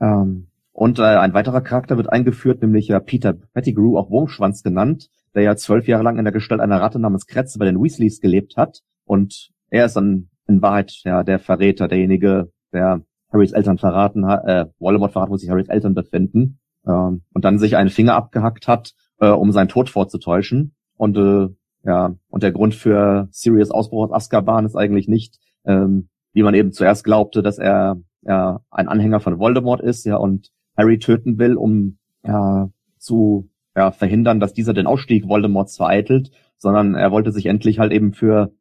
Ähm, 0.00 0.48
und 0.72 0.98
äh, 0.98 1.04
ein 1.04 1.32
weiterer 1.32 1.62
Charakter 1.62 1.96
wird 1.96 2.12
eingeführt, 2.12 2.60
nämlich 2.60 2.88
ja 2.88 3.00
Peter 3.00 3.32
Pettigrew, 3.32 3.96
auch 3.96 4.10
Wurmschwanz 4.10 4.62
genannt, 4.62 5.08
der 5.34 5.42
ja 5.42 5.56
zwölf 5.56 5.88
Jahre 5.88 6.02
lang 6.02 6.18
in 6.18 6.24
der 6.24 6.34
Gestalt 6.34 6.60
einer 6.60 6.80
Ratte 6.80 6.98
namens 6.98 7.26
Kretz 7.26 7.56
bei 7.56 7.64
den 7.64 7.82
Weasleys 7.82 8.20
gelebt 8.20 8.56
hat. 8.56 8.82
Und 9.06 9.52
er 9.70 9.86
ist 9.86 9.96
dann 9.96 10.28
in 10.48 10.62
Wahrheit 10.62 11.00
ja 11.04 11.22
der 11.22 11.38
Verräter, 11.38 11.88
derjenige, 11.88 12.50
der 12.72 13.02
Harrys 13.32 13.52
Eltern 13.52 13.78
verraten 13.78 14.26
hat, 14.26 14.44
äh, 14.46 14.66
Voldemort 14.78 15.12
verraten, 15.12 15.32
wo 15.32 15.36
sich 15.36 15.50
Harrys 15.50 15.68
Eltern 15.68 15.94
befinden, 15.94 16.58
ähm, 16.86 17.22
und 17.32 17.44
dann 17.44 17.58
sich 17.58 17.76
einen 17.76 17.90
Finger 17.90 18.14
abgehackt 18.14 18.68
hat, 18.68 18.94
äh, 19.20 19.28
um 19.28 19.52
seinen 19.52 19.68
Tod 19.68 19.90
vorzutäuschen. 19.90 20.74
Und 20.96 21.16
äh, 21.16 21.48
ja, 21.84 22.14
und 22.28 22.42
der 22.42 22.52
Grund 22.52 22.74
für 22.74 23.28
Sirius 23.30 23.70
Ausbruch 23.70 24.04
aus 24.04 24.12
Azkaban 24.12 24.66
ist 24.66 24.76
eigentlich 24.76 25.08
nicht, 25.08 25.38
ähm, 25.64 26.08
wie 26.32 26.42
man 26.42 26.54
eben 26.54 26.72
zuerst 26.72 27.04
glaubte, 27.04 27.42
dass 27.42 27.58
er 27.58 27.96
ja 28.22 28.60
ein 28.70 28.88
Anhänger 28.88 29.20
von 29.20 29.38
Voldemort 29.38 29.80
ist, 29.80 30.04
ja, 30.04 30.16
und 30.16 30.50
Harry 30.76 30.98
töten 30.98 31.38
will, 31.38 31.56
um 31.56 31.98
ja 32.24 32.70
zu 32.98 33.48
ja, 33.76 33.90
verhindern, 33.90 34.40
dass 34.40 34.52
dieser 34.52 34.74
den 34.74 34.86
Ausstieg 34.86 35.28
Voldemorts 35.28 35.76
vereitelt, 35.76 36.30
sondern 36.56 36.94
er 36.94 37.12
wollte 37.12 37.30
sich 37.30 37.46
endlich 37.46 37.78
halt 37.78 37.92
eben 37.92 38.12
für 38.12 38.52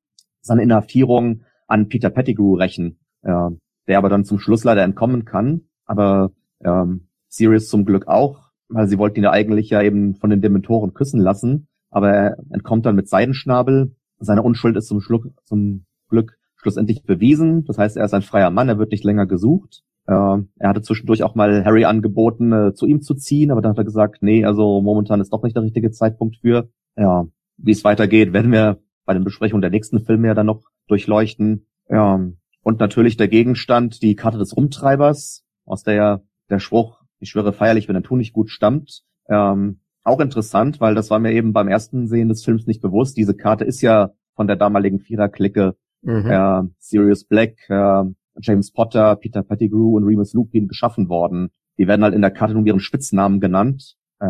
seine 0.42 0.62
Inhaftierung 0.62 1.42
an 1.68 1.88
Peter 1.88 2.10
Pettigrew 2.10 2.56
rächen, 2.56 3.00
äh, 3.24 3.50
der 3.88 3.98
aber 3.98 4.10
dann 4.10 4.26
zum 4.26 4.40
Schluss 4.40 4.64
leider 4.64 4.84
entkommen 4.84 5.26
kann. 5.26 5.62
Aber 5.86 6.32
ähm, 6.64 7.08
Sirius 7.28 7.68
zum 7.68 7.86
Glück 7.86 8.08
auch, 8.08 8.52
weil 8.70 8.88
sie 8.88 8.98
wollten 8.98 9.18
ihn 9.18 9.24
ja 9.24 9.32
eigentlich 9.32 9.70
ja 9.70 9.82
eben 9.82 10.16
von 10.16 10.30
den 10.30 10.42
Dementoren 10.42 10.94
küssen 10.94 11.20
lassen, 11.20 11.68
aber 11.90 12.12
er 12.12 12.38
entkommt 12.52 12.86
dann 12.86 12.96
mit 12.96 13.10
Seidenschnabel. 13.10 13.96
Seine 14.20 14.44
Unschuld 14.44 14.76
ist 14.78 14.88
zum, 14.88 15.02
Schluck, 15.02 15.28
zum 15.44 15.86
Glück 16.10 16.38
schlussendlich 16.56 17.04
bewiesen. 17.04 17.66
Das 17.66 17.78
heißt, 17.78 17.98
er 17.98 18.06
ist 18.06 18.14
ein 18.14 18.22
freier 18.22 18.50
Mann, 18.50 18.70
er 18.70 18.80
wird 18.80 18.92
nicht 18.92 19.04
länger 19.04 19.26
gesucht. 19.26 19.84
Äh, 20.08 20.14
er 20.14 20.70
hatte 20.70 20.82
zwischendurch 20.82 21.24
auch 21.24 21.36
mal 21.36 21.66
Harry 21.66 21.86
angeboten, 21.86 22.52
äh, 22.54 22.74
zu 22.74 22.86
ihm 22.86 23.02
zu 23.02 23.16
ziehen, 23.16 23.52
aber 23.52 23.62
dann 23.62 23.72
hat 23.72 23.78
er 23.78 23.84
gesagt, 23.84 24.22
nee, 24.22 24.46
also 24.46 24.82
momentan 24.82 25.20
ist 25.20 25.34
doch 25.34 25.44
nicht 25.44 25.56
der 25.56 25.64
richtige 25.64 25.92
Zeitpunkt 25.92 26.38
für. 26.38 26.70
Ja, 26.96 27.26
wie 27.58 27.72
es 27.72 27.84
weitergeht, 27.84 28.34
werden 28.34 28.52
wir 28.52 28.80
bei 29.06 29.14
den 29.14 29.24
Besprechungen 29.24 29.62
der 29.62 29.72
nächsten 29.72 30.00
Filme 30.00 30.28
ja 30.28 30.34
dann 30.34 30.46
noch 30.46 30.64
durchleuchten. 30.88 31.68
Ja, 31.90 32.20
und 32.62 32.80
natürlich 32.80 33.18
der 33.18 33.28
Gegenstand, 33.28 34.02
die 34.02 34.16
Karte 34.16 34.38
des 34.38 34.56
Rumtreibers, 34.56 35.46
aus 35.66 35.84
der 35.84 35.94
ja 35.94 36.22
der 36.50 36.60
Spruch, 36.60 37.02
ich 37.20 37.30
schwöre 37.30 37.54
feierlich, 37.54 37.88
wenn 37.88 37.96
ein 37.96 38.04
Tun 38.04 38.20
nicht 38.20 38.34
gut 38.34 38.50
stammt. 38.50 39.04
Ähm, 39.30 39.80
auch 40.04 40.20
interessant, 40.20 40.80
weil 40.80 40.94
das 40.94 41.10
war 41.10 41.20
mir 41.20 41.32
eben 41.32 41.54
beim 41.54 41.68
ersten 41.68 42.08
Sehen 42.08 42.30
des 42.30 42.44
Films 42.44 42.68
nicht 42.68 42.82
bewusst. 42.82 43.18
Diese 43.18 43.36
Karte 43.36 43.66
ist 43.66 43.82
ja 43.82 44.12
von 44.36 44.48
der 44.48 44.56
damaligen 44.56 45.00
Viererklicke 45.00 45.76
mhm. 46.02 46.26
äh, 46.28 46.62
Sirius 46.78 47.26
Black, 47.26 47.70
äh, 47.70 48.04
James 48.40 48.72
Potter, 48.72 49.16
Peter 49.16 49.44
Pettigrew 49.44 49.96
und 49.96 50.04
Remus 50.04 50.34
Lupin 50.34 50.68
geschaffen 50.68 51.10
worden. 51.10 51.50
Die 51.78 51.88
werden 51.88 52.04
halt 52.04 52.14
in 52.14 52.22
der 52.22 52.32
Karte 52.32 52.54
nur 52.54 52.66
ihren 52.66 52.80
Spitznamen 52.80 53.40
genannt. 53.40 53.96
Äh, 54.20 54.28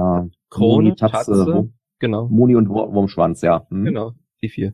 Krone, 0.50 0.90
Moni, 0.90 0.96
Tatze, 0.96 1.34
Tatze 1.34 1.70
genau. 2.00 2.28
Muni 2.30 2.56
und 2.56 2.70
Wurmschwanz, 2.70 3.42
ja. 3.42 3.68
Hm. 3.70 3.86
Genau, 3.86 4.12
die 4.42 4.50
vier. 4.50 4.74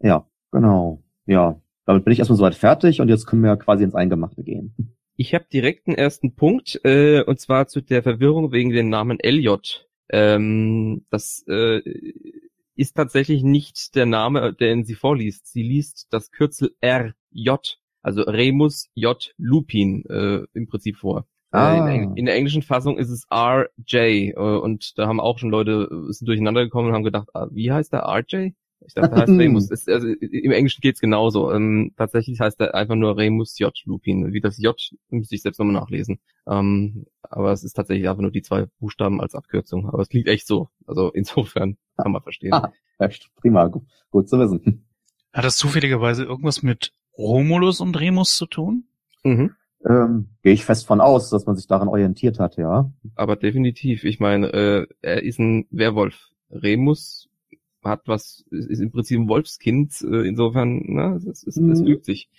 Ja, 0.00 0.26
genau. 0.52 1.02
Ja, 1.26 1.60
damit 1.84 2.04
bin 2.04 2.12
ich 2.12 2.18
erstmal 2.18 2.38
soweit 2.38 2.54
fertig 2.54 3.00
und 3.00 3.08
jetzt 3.08 3.26
können 3.26 3.42
wir 3.42 3.56
quasi 3.56 3.84
ins 3.84 3.94
Eingemachte 3.94 4.42
gehen. 4.42 4.74
Ich 5.16 5.34
habe 5.34 5.46
direkt 5.50 5.86
einen 5.86 5.96
ersten 5.96 6.34
Punkt, 6.34 6.80
äh, 6.84 7.22
und 7.22 7.40
zwar 7.40 7.68
zu 7.68 7.80
der 7.80 8.02
Verwirrung 8.02 8.52
wegen 8.52 8.70
dem 8.70 8.88
Namen 8.88 9.18
Elliot. 9.18 9.88
Ähm, 10.10 11.06
das 11.10 11.44
äh, 11.48 11.80
ist 12.74 12.94
tatsächlich 12.96 13.42
nicht 13.42 13.94
der 13.94 14.06
Name, 14.06 14.52
den 14.52 14.84
sie 14.84 14.94
vorliest. 14.94 15.50
Sie 15.50 15.62
liest 15.62 16.08
das 16.10 16.30
Kürzel 16.30 16.76
RJ, 16.84 17.56
also 18.02 18.22
Remus 18.22 18.90
J. 18.94 19.32
Lupin 19.38 20.04
äh, 20.08 20.42
im 20.52 20.68
Prinzip 20.68 20.96
vor. 20.96 21.26
Äh, 21.52 21.56
ah. 21.58 21.90
In, 21.90 22.16
in, 22.16 22.26
der 22.26 22.34
englischen 22.34 22.62
Fassung 22.62 22.98
ist 22.98 23.10
es 23.10 23.26
RJ 23.32 23.96
äh, 23.96 24.34
und 24.34 24.98
da 24.98 25.06
haben 25.06 25.20
auch 25.20 25.38
schon 25.38 25.50
Leute 25.50 25.88
äh, 25.90 26.12
sind 26.12 26.28
durcheinander 26.28 26.64
gekommen 26.64 26.88
und 26.88 26.94
haben 26.94 27.04
gedacht, 27.04 27.28
ah, 27.32 27.48
wie 27.50 27.72
heißt 27.72 27.92
der 27.92 28.02
RJ? 28.02 28.50
Ich 28.86 28.94
dachte, 28.94 29.16
heißt 29.16 29.32
Remus. 29.32 29.70
Ist, 29.70 29.88
also, 29.88 30.06
Im 30.08 30.52
Englischen 30.52 30.80
geht's 30.80 31.00
genauso. 31.00 31.52
Ähm, 31.52 31.92
tatsächlich 31.96 32.40
heißt 32.40 32.60
er 32.60 32.74
einfach 32.74 32.94
nur 32.94 33.16
Remus 33.16 33.58
J. 33.58 33.72
Lupin. 33.84 34.32
Wie 34.32 34.40
das 34.40 34.58
J 34.58 34.76
müsste 35.10 35.34
ich 35.34 35.42
selbst 35.42 35.58
nochmal 35.58 35.74
nachlesen. 35.74 36.18
Ähm, 36.46 37.06
aber 37.22 37.52
es 37.52 37.64
ist 37.64 37.74
tatsächlich 37.74 38.08
einfach 38.08 38.22
nur 38.22 38.30
die 38.30 38.42
zwei 38.42 38.66
Buchstaben 38.78 39.20
als 39.20 39.34
Abkürzung. 39.34 39.88
Aber 39.88 40.02
es 40.02 40.08
klingt 40.08 40.28
echt 40.28 40.46
so. 40.46 40.68
Also 40.86 41.10
insofern 41.12 41.76
kann 41.96 42.12
man 42.12 42.22
verstehen. 42.22 42.52
Ah, 42.52 42.72
echt 42.98 43.30
prima, 43.36 43.66
gut, 43.66 43.84
gut 44.10 44.28
zu 44.28 44.38
wissen. 44.38 44.86
Hat 45.32 45.44
das 45.44 45.56
zufälligerweise 45.56 46.24
irgendwas 46.24 46.62
mit 46.62 46.92
Romulus 47.18 47.80
und 47.80 47.98
Remus 47.98 48.36
zu 48.36 48.46
tun? 48.46 48.84
Mhm. 49.24 49.54
Ähm, 49.88 50.30
Gehe 50.42 50.52
ich 50.52 50.64
fest 50.64 50.86
von 50.86 51.00
aus, 51.00 51.30
dass 51.30 51.46
man 51.46 51.56
sich 51.56 51.66
daran 51.66 51.88
orientiert 51.88 52.38
hat, 52.38 52.56
ja. 52.56 52.90
Aber 53.14 53.36
definitiv. 53.36 54.04
Ich 54.04 54.20
meine, 54.20 54.52
äh, 54.52 54.86
er 55.02 55.22
ist 55.22 55.38
ein 55.38 55.66
Werwolf. 55.70 56.30
Remus 56.50 57.25
hat 57.86 58.02
was, 58.06 58.44
ist 58.50 58.80
im 58.80 58.90
Prinzip 58.90 59.18
ein 59.18 59.28
Wolfskind, 59.28 60.00
äh, 60.02 60.26
insofern, 60.26 60.82
ne, 60.86 61.16
es, 61.16 61.46
es, 61.46 61.56
es 61.56 61.80
übt 61.80 62.04
sich. 62.04 62.30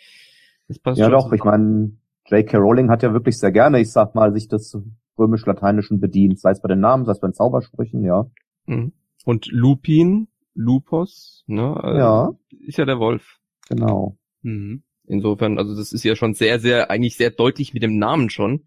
Das 0.67 0.79
passt 0.79 0.99
ja 0.99 1.09
doch, 1.09 1.31
ich 1.31 1.43
meine, 1.43 1.97
J.K. 2.25 2.57
Rowling 2.57 2.89
hat 2.89 3.03
ja 3.03 3.13
wirklich 3.13 3.37
sehr 3.37 3.51
gerne, 3.51 3.79
ich 3.79 3.91
sag 3.91 4.15
mal, 4.15 4.33
sich 4.33 4.47
des 4.47 4.77
römisch-lateinischen 5.17 5.99
bedient, 5.99 6.39
sei 6.39 6.51
es 6.51 6.61
bei 6.61 6.67
den 6.67 6.79
Namen, 6.79 7.05
sei 7.05 7.13
es 7.13 7.19
bei 7.19 7.27
den 7.27 7.33
Zaubersprüchen, 7.33 8.03
ja. 8.03 8.29
Mhm. 8.65 8.93
Und 9.25 9.47
Lupin, 9.51 10.27
Lupos, 10.53 11.43
ne, 11.47 11.79
äh, 11.83 11.97
ja. 11.97 12.31
ist 12.65 12.77
ja 12.77 12.85
der 12.85 12.99
Wolf. 12.99 13.39
Genau. 13.69 14.17
Mhm. 14.41 14.83
Insofern, 15.05 15.57
also 15.57 15.75
das 15.75 15.93
ist 15.93 16.03
ja 16.03 16.15
schon 16.15 16.33
sehr, 16.33 16.59
sehr, 16.59 16.91
eigentlich 16.91 17.15
sehr 17.15 17.31
deutlich 17.31 17.73
mit 17.73 17.83
dem 17.83 17.97
Namen 17.97 18.29
schon. 18.29 18.65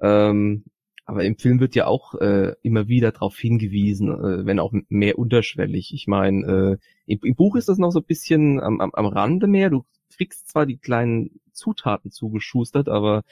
Ähm, 0.00 0.64
aber 1.10 1.24
im 1.24 1.36
Film 1.36 1.58
wird 1.58 1.74
ja 1.74 1.88
auch 1.88 2.14
äh, 2.14 2.54
immer 2.62 2.86
wieder 2.86 3.10
darauf 3.10 3.36
hingewiesen, 3.36 4.10
äh, 4.10 4.46
wenn 4.46 4.60
auch 4.60 4.72
mehr 4.88 5.18
unterschwellig. 5.18 5.92
Ich 5.92 6.06
meine, 6.06 6.46
äh, 6.46 7.12
im, 7.12 7.18
im, 7.24 7.34
Buch 7.34 7.56
ist 7.56 7.68
das 7.68 7.78
noch 7.78 7.90
so 7.90 7.98
ein 7.98 8.04
bisschen 8.04 8.60
am, 8.60 8.80
am, 8.80 8.92
am 8.94 9.06
Rande 9.06 9.48
mehr. 9.48 9.70
Du 9.70 9.84
kriegst 10.16 10.48
zwar 10.48 10.66
die 10.66 10.78
kleinen 10.78 11.40
Zutaten 11.52 12.12
zugeschustert, 12.12 12.88
aber 12.88 13.24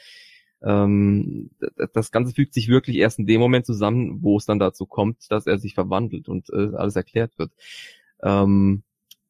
ähm, 0.61 1.51
das 1.93 2.11
Ganze 2.11 2.33
fügt 2.33 2.53
sich 2.53 2.67
wirklich 2.67 2.97
erst 2.97 3.17
in 3.17 3.27
dem 3.27 3.39
Moment 3.39 3.65
zusammen, 3.65 4.21
wo 4.21 4.35
es 4.35 4.45
dann 4.45 4.59
dazu 4.59 4.85
kommt, 4.85 5.31
dass 5.31 5.47
er 5.47 5.57
sich 5.57 5.73
verwandelt 5.73 6.27
und 6.27 6.49
äh, 6.49 6.75
alles 6.75 6.97
erklärt 6.97 7.39
wird. 7.39 7.53
Ähm, 8.21 8.83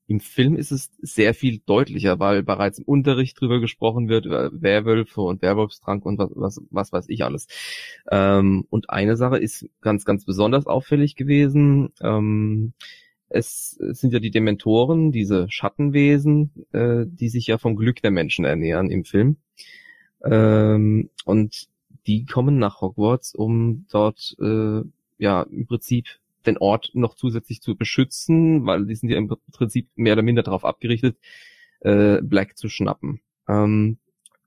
Im 0.09 0.19
Film 0.19 0.55
ist 0.55 0.71
es 0.71 0.89
sehr 1.03 1.35
viel 1.35 1.59
deutlicher, 1.67 2.19
weil 2.19 2.41
bereits 2.41 2.79
im 2.79 2.85
Unterricht 2.85 3.39
drüber 3.39 3.59
gesprochen 3.59 4.09
wird, 4.09 4.25
über 4.25 4.49
Werwölfe 4.51 5.21
und 5.21 5.43
Werwolfstrank 5.43 6.03
und 6.03 6.17
was, 6.17 6.31
was, 6.33 6.61
was 6.71 6.91
weiß 6.91 7.05
ich 7.09 7.23
alles. 7.23 7.47
Ähm, 8.09 8.65
und 8.71 8.89
eine 8.89 9.17
Sache 9.17 9.37
ist 9.37 9.69
ganz, 9.81 10.05
ganz 10.05 10.25
besonders 10.25 10.65
auffällig 10.65 11.15
gewesen. 11.15 11.91
Ähm, 12.01 12.73
es, 13.29 13.79
es 13.79 13.99
sind 13.99 14.11
ja 14.11 14.19
die 14.19 14.31
Dementoren, 14.31 15.11
diese 15.11 15.45
Schattenwesen, 15.51 16.65
äh, 16.71 17.05
die 17.05 17.29
sich 17.29 17.45
ja 17.45 17.59
vom 17.59 17.75
Glück 17.75 18.01
der 18.01 18.09
Menschen 18.09 18.45
ernähren 18.45 18.89
im 18.89 19.05
Film. 19.05 19.37
Ähm, 20.23 21.11
und 21.25 21.67
die 22.07 22.25
kommen 22.25 22.57
nach 22.57 22.81
Hogwarts, 22.81 23.35
um 23.35 23.85
dort 23.91 24.35
äh, 24.41 24.81
ja 25.19 25.43
im 25.43 25.67
Prinzip 25.67 26.18
den 26.45 26.57
Ort 26.57 26.91
noch 26.93 27.15
zusätzlich 27.15 27.61
zu 27.61 27.75
beschützen, 27.75 28.65
weil 28.65 28.85
die 28.85 28.95
sind 28.95 29.09
ja 29.09 29.17
im 29.17 29.29
Prinzip 29.51 29.89
mehr 29.95 30.13
oder 30.13 30.21
minder 30.21 30.43
darauf 30.43 30.65
abgerichtet, 30.65 31.17
äh, 31.81 32.21
Black 32.21 32.57
zu 32.57 32.69
schnappen. 32.69 33.21
Ähm, 33.47 33.97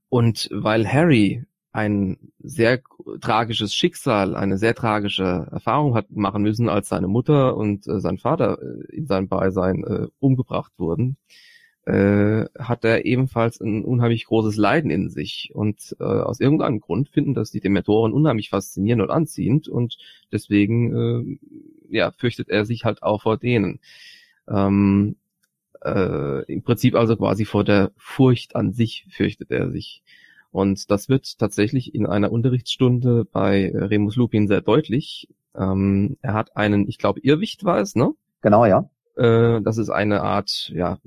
und 0.09 0.49
weil 0.53 0.87
Harry 0.87 1.45
ein 1.73 2.19
sehr 2.39 2.83
tragisches 3.21 3.75
Schicksal, 3.75 4.37
eine 4.37 4.59
sehr 4.59 4.75
tragische 4.75 5.49
Erfahrung 5.51 5.95
hat 5.95 6.11
machen 6.11 6.43
müssen, 6.43 6.69
als 6.69 6.89
seine 6.89 7.09
Mutter 7.09 7.57
und 7.57 7.87
äh, 7.87 7.99
sein 7.99 8.19
Vater 8.19 8.59
äh, 8.61 8.95
in 8.95 9.07
seinem 9.07 9.29
Beisein 9.29 9.83
äh, 9.85 10.09
umgebracht 10.19 10.73
wurden, 10.77 11.17
äh, 11.85 12.45
hat 12.59 12.85
er 12.85 13.05
ebenfalls 13.05 13.61
ein 13.61 13.85
unheimlich 13.85 14.27
großes 14.27 14.57
Leiden 14.57 14.91
in 14.91 15.11
sich. 15.11 15.51
Und 15.55 15.97
äh, 15.99 16.05
aus 16.05 16.41
irgendeinem 16.41 16.81
Grund 16.81 17.09
finden 17.09 17.35
das 17.35 17.51
die 17.51 17.61
Dementoren 17.61 18.13
unheimlich 18.13 18.51
faszinierend 18.51 19.03
und 19.03 19.11
anziehend 19.11 19.69
und 19.69 19.99
deswegen 20.31 21.39
äh, 21.91 21.97
ja, 21.97 22.13
fürchtet 22.13 22.49
er 22.49 22.65
sich 22.65 22.85
halt 22.85 23.03
auch 23.03 23.23
vor 23.23 23.37
denen. 23.37 23.81
Ähm, 24.49 25.17
äh, 25.85 26.45
Im 26.53 26.63
Prinzip 26.63 26.95
also 26.95 27.17
quasi 27.17 27.45
vor 27.45 27.65
der 27.65 27.91
Furcht 27.97 28.55
an 28.55 28.73
sich 28.73 29.07
fürchtet 29.11 29.51
er 29.51 29.71
sich. 29.71 30.03
Und 30.53 30.91
das 30.91 31.09
wird 31.09 31.39
tatsächlich 31.39 31.95
in 31.95 32.07
einer 32.07 32.31
Unterrichtsstunde 32.31 33.25
bei 33.25 33.73
Remus 33.75 34.17
Lupin 34.17 34.47
sehr 34.47 34.61
deutlich. 34.61 35.29
Ähm, 35.57 36.19
er 36.21 36.35
hat 36.35 36.57
einen, 36.57 36.89
ich 36.89 36.99
glaube, 36.99 37.21
Irrwicht 37.21 37.65
war 37.65 37.79
es, 37.79 37.97
ne? 37.97 38.13
Genau, 38.43 38.67
ja. 38.67 38.89
Äh, 39.17 39.61
das 39.63 39.79
ist 39.79 39.91
eine 39.91 40.23
Art, 40.23 40.71
ja, 40.75 40.99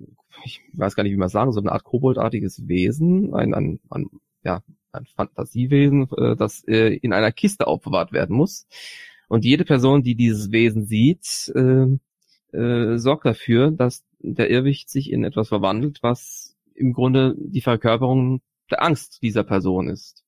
ich 0.43 0.61
weiß 0.73 0.95
gar 0.95 1.03
nicht, 1.03 1.13
wie 1.13 1.17
man 1.17 1.29
sagen, 1.29 1.51
so 1.51 1.59
eine 1.59 1.71
Art 1.71 1.83
koboldartiges 1.83 2.67
Wesen, 2.67 3.33
ein, 3.33 3.53
ein, 3.53 3.79
ein, 3.89 4.09
ja, 4.43 4.61
ein 4.91 5.05
Fantasiewesen, 5.05 6.07
äh, 6.17 6.35
das 6.35 6.63
äh, 6.67 6.95
in 6.95 7.13
einer 7.13 7.31
Kiste 7.31 7.67
aufbewahrt 7.67 8.11
werden 8.11 8.35
muss. 8.35 8.67
Und 9.27 9.45
jede 9.45 9.65
Person, 9.65 10.03
die 10.03 10.15
dieses 10.15 10.51
Wesen 10.51 10.85
sieht, 10.85 11.51
äh, 11.55 11.87
äh, 12.55 12.97
sorgt 12.97 13.25
dafür, 13.25 13.71
dass 13.71 14.03
der 14.19 14.49
Irrwicht 14.49 14.89
sich 14.89 15.11
in 15.11 15.23
etwas 15.23 15.49
verwandelt, 15.49 15.99
was 16.01 16.55
im 16.73 16.93
Grunde 16.93 17.35
die 17.37 17.61
Verkörperung 17.61 18.41
der 18.69 18.83
Angst 18.83 19.21
dieser 19.21 19.43
Person 19.43 19.89
ist. 19.89 20.24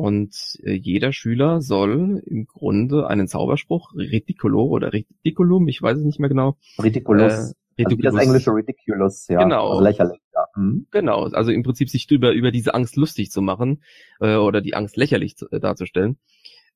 Und 0.00 0.58
äh, 0.62 0.72
jeder 0.72 1.12
Schüler 1.12 1.60
soll 1.60 2.22
im 2.24 2.46
Grunde 2.46 3.06
einen 3.06 3.28
Zauberspruch, 3.28 3.92
Reticulo 3.94 4.64
oder 4.64 4.94
Reticulum, 4.94 5.68
ich 5.68 5.82
weiß 5.82 5.98
es 5.98 6.04
nicht 6.04 6.18
mehr 6.18 6.30
genau. 6.30 6.56
Ridiculous. 6.82 7.52
Äh, 7.76 7.84
Also 7.84 7.96
das 7.96 8.14
englische 8.14 8.50
ridiculous, 8.50 9.28
ja. 9.28 9.42
Genau. 9.42 9.68
Also 9.68 9.82
lächerlich, 9.82 10.20
ja. 10.34 10.46
Mhm. 10.56 10.86
Genau, 10.90 11.24
also 11.24 11.50
im 11.50 11.62
Prinzip 11.62 11.90
sich 11.90 12.10
über, 12.10 12.32
über 12.32 12.50
diese 12.50 12.72
Angst 12.72 12.96
lustig 12.96 13.30
zu 13.30 13.42
machen 13.42 13.82
äh, 14.20 14.36
oder 14.36 14.62
die 14.62 14.74
Angst 14.74 14.96
lächerlich 14.96 15.36
zu, 15.36 15.50
äh, 15.50 15.60
darzustellen, 15.60 16.16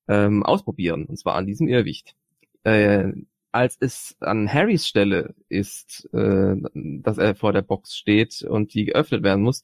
ähm, 0.06 0.42
ausprobieren, 0.42 1.06
und 1.06 1.18
zwar 1.18 1.36
an 1.36 1.46
diesem 1.46 1.66
Irrwicht. 1.66 2.14
Äh, 2.62 3.12
als 3.52 3.78
es 3.80 4.16
an 4.20 4.52
Harrys 4.52 4.86
Stelle 4.86 5.34
ist, 5.48 6.10
äh, 6.12 6.56
dass 6.74 7.16
er 7.16 7.34
vor 7.34 7.54
der 7.54 7.62
Box 7.62 7.96
steht 7.96 8.42
und 8.42 8.74
die 8.74 8.84
geöffnet 8.84 9.22
werden 9.22 9.42
muss, 9.44 9.62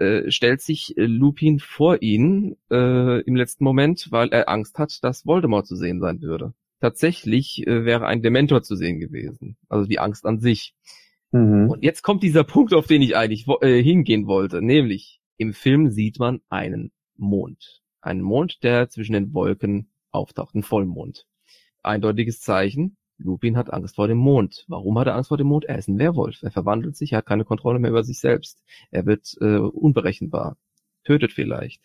äh, 0.00 0.30
stellt 0.30 0.62
sich 0.62 0.96
äh, 0.96 1.04
Lupin 1.04 1.58
vor 1.58 2.02
ihn 2.02 2.56
äh, 2.70 3.20
im 3.22 3.36
letzten 3.36 3.64
Moment, 3.64 4.08
weil 4.10 4.30
er 4.30 4.48
Angst 4.48 4.78
hat, 4.78 5.04
dass 5.04 5.26
Voldemort 5.26 5.66
zu 5.66 5.76
sehen 5.76 6.00
sein 6.00 6.22
würde. 6.22 6.54
Tatsächlich 6.80 7.66
äh, 7.66 7.84
wäre 7.84 8.06
ein 8.06 8.22
Dementor 8.22 8.62
zu 8.62 8.74
sehen 8.76 8.98
gewesen, 8.98 9.56
also 9.68 9.86
die 9.86 9.98
Angst 9.98 10.24
an 10.24 10.40
sich. 10.40 10.74
Mhm. 11.32 11.70
Und 11.70 11.84
jetzt 11.84 12.02
kommt 12.02 12.22
dieser 12.22 12.44
Punkt, 12.44 12.72
auf 12.72 12.86
den 12.86 13.02
ich 13.02 13.16
eigentlich 13.16 13.46
äh, 13.60 13.82
hingehen 13.82 14.26
wollte, 14.26 14.62
nämlich 14.62 15.20
im 15.36 15.52
Film 15.52 15.90
sieht 15.90 16.18
man 16.18 16.40
einen 16.48 16.92
Mond. 17.16 17.82
Einen 18.00 18.22
Mond, 18.22 18.62
der 18.62 18.88
zwischen 18.88 19.12
den 19.12 19.34
Wolken 19.34 19.90
auftaucht, 20.10 20.54
ein 20.54 20.62
Vollmond. 20.62 21.26
Eindeutiges 21.82 22.40
Zeichen, 22.40 22.96
Lupin 23.22 23.56
hat 23.56 23.72
Angst 23.72 23.96
vor 23.96 24.08
dem 24.08 24.18
Mond. 24.18 24.64
Warum 24.68 24.98
hat 24.98 25.06
er 25.06 25.14
Angst 25.14 25.28
vor 25.28 25.36
dem 25.36 25.46
Mond? 25.46 25.64
Er 25.64 25.78
ist 25.78 25.88
ein 25.88 25.98
Werwolf. 25.98 26.42
Er 26.42 26.50
verwandelt 26.50 26.96
sich, 26.96 27.12
er 27.12 27.18
hat 27.18 27.26
keine 27.26 27.44
Kontrolle 27.44 27.78
mehr 27.78 27.90
über 27.90 28.02
sich 28.02 28.18
selbst. 28.18 28.62
Er 28.90 29.06
wird 29.06 29.36
äh, 29.40 29.58
unberechenbar. 29.58 30.56
Tötet 31.04 31.32
vielleicht. 31.32 31.82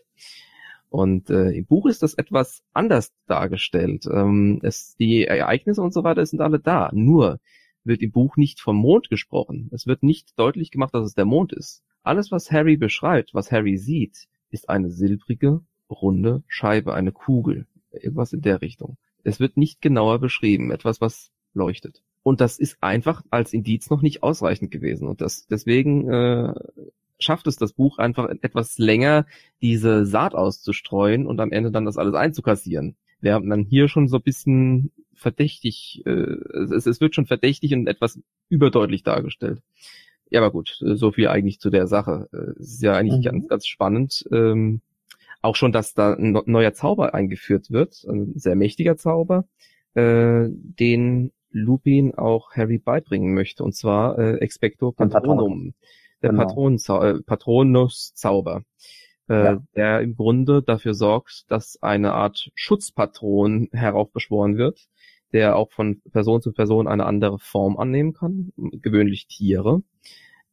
Und 0.90 1.30
äh, 1.30 1.52
im 1.52 1.66
Buch 1.66 1.88
ist 1.88 2.04
das 2.04 2.14
etwas 2.14 2.64
anders 2.74 3.14
dargestellt. 3.28 4.06
Ähm, 4.12 4.60
es, 4.64 4.96
die 4.96 5.26
Ereignisse 5.26 5.82
und 5.82 5.94
so 5.94 6.04
weiter 6.04 6.26
sind 6.26 6.42
alle 6.42 6.60
da. 6.60 6.90
Nur 6.94 7.40
wird 7.84 8.02
im 8.02 8.12
Buch 8.12 8.38
nicht 8.38 8.60
vom 8.62 8.78
Mond 8.78 9.10
gesprochen. 9.10 9.70
Es 9.74 9.88
wird 9.88 10.04
nicht 10.04 10.40
deutlich 10.40 10.72
gemacht, 10.72 10.94
dass 10.94 11.06
es 11.06 11.14
der 11.14 11.26
Mond 11.26 11.54
ist. 11.54 11.84
Alles, 12.04 12.32
was 12.32 12.52
Harry 12.52 12.78
beschreibt, 12.78 13.34
was 13.34 13.52
Harry 13.52 13.78
sieht, 13.78 14.28
ist 14.50 14.70
eine 14.70 14.90
silbrige, 14.90 15.62
runde 15.90 16.44
Scheibe, 16.48 16.94
eine 16.94 17.12
Kugel. 17.12 17.68
Irgendwas 17.92 18.34
in 18.34 18.42
der 18.42 18.62
Richtung. 18.62 18.98
Es 19.26 19.40
wird 19.40 19.58
nicht 19.58 19.82
genauer 19.82 20.20
beschrieben, 20.20 20.72
etwas, 20.72 21.02
was 21.02 21.32
leuchtet. 21.54 22.02
Und 22.24 22.42
das 22.42 22.58
ist 22.58 22.78
einfach 22.82 23.24
als 23.30 23.54
Indiz 23.54 23.90
noch 23.90 24.02
nicht 24.02 24.24
ausreichend 24.24 24.72
gewesen. 24.72 25.08
Und 25.08 25.22
das 25.22 25.46
deswegen 25.48 26.10
äh, 26.10 26.54
schafft 27.20 27.48
es 27.48 27.56
das 27.56 27.74
Buch 27.74 27.98
einfach 27.98 28.30
etwas 28.42 28.78
länger, 28.78 29.26
diese 29.62 30.06
Saat 30.06 30.36
auszustreuen 30.36 31.28
und 31.28 31.40
am 31.40 31.52
Ende 31.52 31.72
dann 31.72 31.86
das 31.86 31.98
alles 31.98 32.16
einzukassieren. 32.16 32.96
Während 33.22 33.46
man 33.46 33.64
hier 33.64 33.88
schon 33.88 34.08
so 34.08 34.18
ein 34.18 34.24
bisschen 34.24 34.92
verdächtig, 35.14 36.04
äh, 36.06 36.12
es, 36.12 36.86
es 36.86 37.00
wird 37.02 37.16
schon 37.16 37.26
verdächtig 37.26 37.74
und 37.74 37.88
etwas 37.88 38.20
überdeutlich 38.50 39.04
dargestellt. 39.04 39.62
Ja, 40.30 40.42
aber 40.42 40.52
gut, 40.52 40.78
so 40.82 41.12
viel 41.12 41.28
eigentlich 41.28 41.60
zu 41.60 41.70
der 41.70 41.88
Sache. 41.88 42.28
Es 42.60 42.74
ist 42.74 42.82
ja 42.82 42.94
eigentlich 42.94 43.20
Mhm. 43.20 43.30
ganz, 43.30 43.48
ganz 43.48 43.68
spannend. 43.68 44.26
Ähm, 44.32 44.82
auch 45.46 45.56
schon, 45.56 45.72
dass 45.72 45.94
da 45.94 46.14
ein 46.14 46.38
neuer 46.46 46.74
Zauber 46.74 47.14
eingeführt 47.14 47.72
wird, 47.72 48.04
ein 48.10 48.34
sehr 48.36 48.56
mächtiger 48.56 48.98
Zauber, 48.98 49.46
äh, 49.94 50.48
den 50.50 51.32
Lupin 51.52 52.14
auch 52.16 52.52
Harry 52.52 52.78
beibringen 52.80 53.34
möchte, 53.34 53.64
und 53.64 53.74
zwar 53.74 54.20
äh, 54.20 54.36
Expecto 54.40 54.92
Patronum, 54.92 55.74
der 56.22 56.32
Genau. 56.32 56.44
Patronenzau 56.44 57.02
äh, 57.02 57.22
Patronus-Zauber, 57.22 58.64
äh, 59.30 59.44
Ja. 59.44 59.64
der 59.76 60.02
im 60.02 60.16
Grunde 60.16 60.62
dafür 60.62 60.94
sorgt, 60.94 61.46
dass 61.50 61.82
eine 61.82 62.14
Art 62.14 62.50
Schutzpatron 62.56 63.70
heraufbeschworen 63.72 64.58
wird, 64.58 64.88
der 65.32 65.56
auch 65.56 65.72
von 65.72 66.02
Person 66.12 66.42
zu 66.42 66.52
Person 66.52 66.88
eine 66.88 67.06
andere 67.06 67.40
Form 67.40 67.78
annehmen 67.78 68.14
kann, 68.14 68.52
gewöhnlich 68.58 69.28
Tiere. 69.28 69.82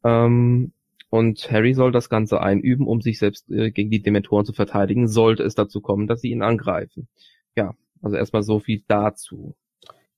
Ähm, 0.04 0.72
und 1.12 1.52
Harry 1.52 1.74
soll 1.74 1.92
das 1.92 2.08
Ganze 2.08 2.40
einüben, 2.40 2.86
um 2.86 3.02
sich 3.02 3.18
selbst 3.18 3.50
äh, 3.50 3.70
gegen 3.70 3.90
die 3.90 4.00
Dementoren 4.00 4.46
zu 4.46 4.54
verteidigen, 4.54 5.08
sollte 5.08 5.42
es 5.42 5.54
dazu 5.54 5.82
kommen, 5.82 6.06
dass 6.06 6.22
sie 6.22 6.30
ihn 6.30 6.40
angreifen. 6.40 7.06
Ja, 7.54 7.74
also 8.00 8.16
erstmal 8.16 8.42
so 8.42 8.60
viel 8.60 8.82
dazu. 8.88 9.54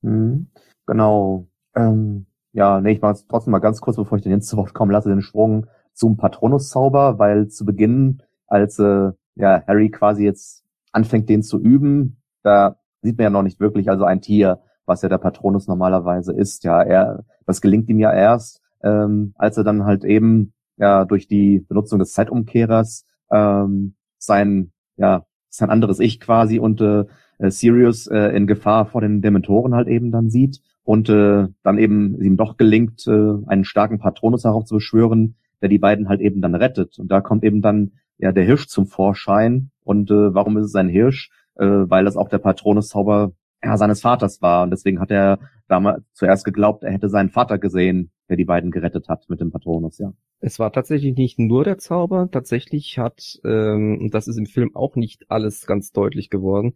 Mhm. 0.03 0.47
Genau. 0.87 1.49
Ähm, 1.75 2.27
ja, 2.53 2.81
nee, 2.81 2.93
ich 2.93 3.03
jetzt 3.03 3.29
trotzdem 3.29 3.51
mal 3.51 3.59
ganz 3.59 3.81
kurz, 3.81 3.97
bevor 3.97 4.19
ich 4.19 4.23
den 4.23 4.31
jetzt 4.31 4.47
zu 4.47 4.57
Wort 4.57 4.73
kommen 4.73 4.93
lasse, 4.93 5.09
den 5.09 5.21
Sprung 5.21 5.67
zum 5.95 6.17
Patronus-Zauber, 6.17 7.19
weil 7.19 7.49
zu 7.49 7.65
Beginn, 7.65 8.23
als 8.47 8.79
äh, 8.79 9.11
ja, 9.35 9.65
Harry 9.67 9.91
quasi 9.91 10.23
jetzt 10.23 10.63
anfängt, 10.93 11.29
den 11.29 11.43
zu 11.43 11.59
üben, 11.61 12.23
da 12.45 12.77
sieht 13.03 13.19
man 13.19 13.25
ja 13.25 13.31
noch 13.31 13.43
nicht 13.43 13.59
wirklich 13.59 13.91
also 13.91 14.05
ein 14.05 14.21
Tier, 14.21 14.61
was 14.87 15.03
ja 15.03 15.09
der 15.09 15.19
Patronus 15.19 15.67
normalerweise 15.67 16.33
ist. 16.33 16.63
Ja, 16.63 16.81
er, 16.81 17.25
das 17.47 17.61
gelingt 17.61 17.89
ihm 17.89 17.99
ja 17.99 18.13
erst, 18.13 18.63
ähm, 18.85 19.35
als 19.37 19.57
er 19.57 19.65
dann 19.65 19.85
halt 19.85 20.05
eben 20.05 20.54
ja 20.77 21.05
durch 21.05 21.29
die 21.29 21.61
Benutzung 21.61 21.99
des 21.99 22.13
Zeitumkehrers 22.13 23.07
ähm, 23.31 23.95
sein 24.19 24.73
ja 24.97 25.25
sein 25.49 25.71
anderes 25.71 26.01
Ich 26.01 26.21
quasi 26.21 26.59
und 26.59 26.81
äh, 26.81 27.05
äh, 27.39 27.51
Sirius 27.51 28.07
äh, 28.07 28.37
in 28.37 28.47
Gefahr 28.47 28.87
vor 28.87 29.01
den 29.01 29.23
Dementoren 29.23 29.75
halt 29.75 29.89
eben 29.89 30.11
dann 30.11 30.31
sieht 30.31 30.61
und 30.83 31.09
äh, 31.09 31.49
dann 31.63 31.79
eben 31.79 32.21
ihm 32.21 32.37
doch 32.37 32.57
gelingt, 32.57 33.07
äh, 33.07 33.33
einen 33.47 33.65
starken 33.65 33.99
Patronus 33.99 34.43
darauf 34.43 34.65
zu 34.65 34.77
beschwören, 34.77 35.37
der 35.61 35.69
die 35.69 35.79
beiden 35.79 36.09
halt 36.09 36.21
eben 36.21 36.43
dann 36.43 36.55
rettet. 36.55 36.99
Und 36.99 37.11
da 37.11 37.21
kommt 37.21 37.45
eben 37.45 37.63
dann 37.63 37.93
ja 38.19 38.33
der 38.33 38.45
Hirsch 38.45 38.67
zum 38.67 38.87
Vorschein. 38.87 39.71
Und 39.83 40.11
äh, 40.11 40.35
warum 40.35 40.59
ist 40.59 40.67
es 40.67 40.75
ein 40.75 40.89
Hirsch? 40.89 41.31
Äh, 41.57 41.67
weil 41.67 42.05
das 42.05 42.17
auch 42.17 42.29
der 42.29 42.39
Patronuszauber 42.39 43.33
ja, 43.65 43.77
seines 43.77 44.01
Vaters 44.01 44.43
war. 44.43 44.65
Und 44.65 44.71
deswegen 44.71 45.01
hat 45.01 45.11
er 45.11 45.39
damals 45.69 46.03
zuerst 46.13 46.45
geglaubt, 46.45 46.83
er 46.83 46.93
hätte 46.93 47.09
seinen 47.09 47.31
Vater 47.31 47.59
gesehen, 47.59 48.11
der 48.29 48.37
die 48.37 48.45
beiden 48.45 48.71
gerettet 48.71 49.09
hat 49.09 49.29
mit 49.29 49.41
dem 49.41 49.51
Patronus, 49.51 49.99
ja. 49.99 50.13
Es 50.41 50.59
war 50.59 50.73
tatsächlich 50.73 51.17
nicht 51.17 51.39
nur 51.39 51.65
der 51.65 51.79
Zauber, 51.79 52.29
tatsächlich 52.31 52.99
hat, 52.99 53.41
ähm, 53.45 54.11
das 54.13 54.29
ist 54.29 54.37
im 54.37 54.47
Film 54.47 54.77
auch 54.77 54.95
nicht 54.95 55.31
alles 55.31 55.67
ganz 55.67 55.93
deutlich 55.93 56.29
geworden, 56.29 56.75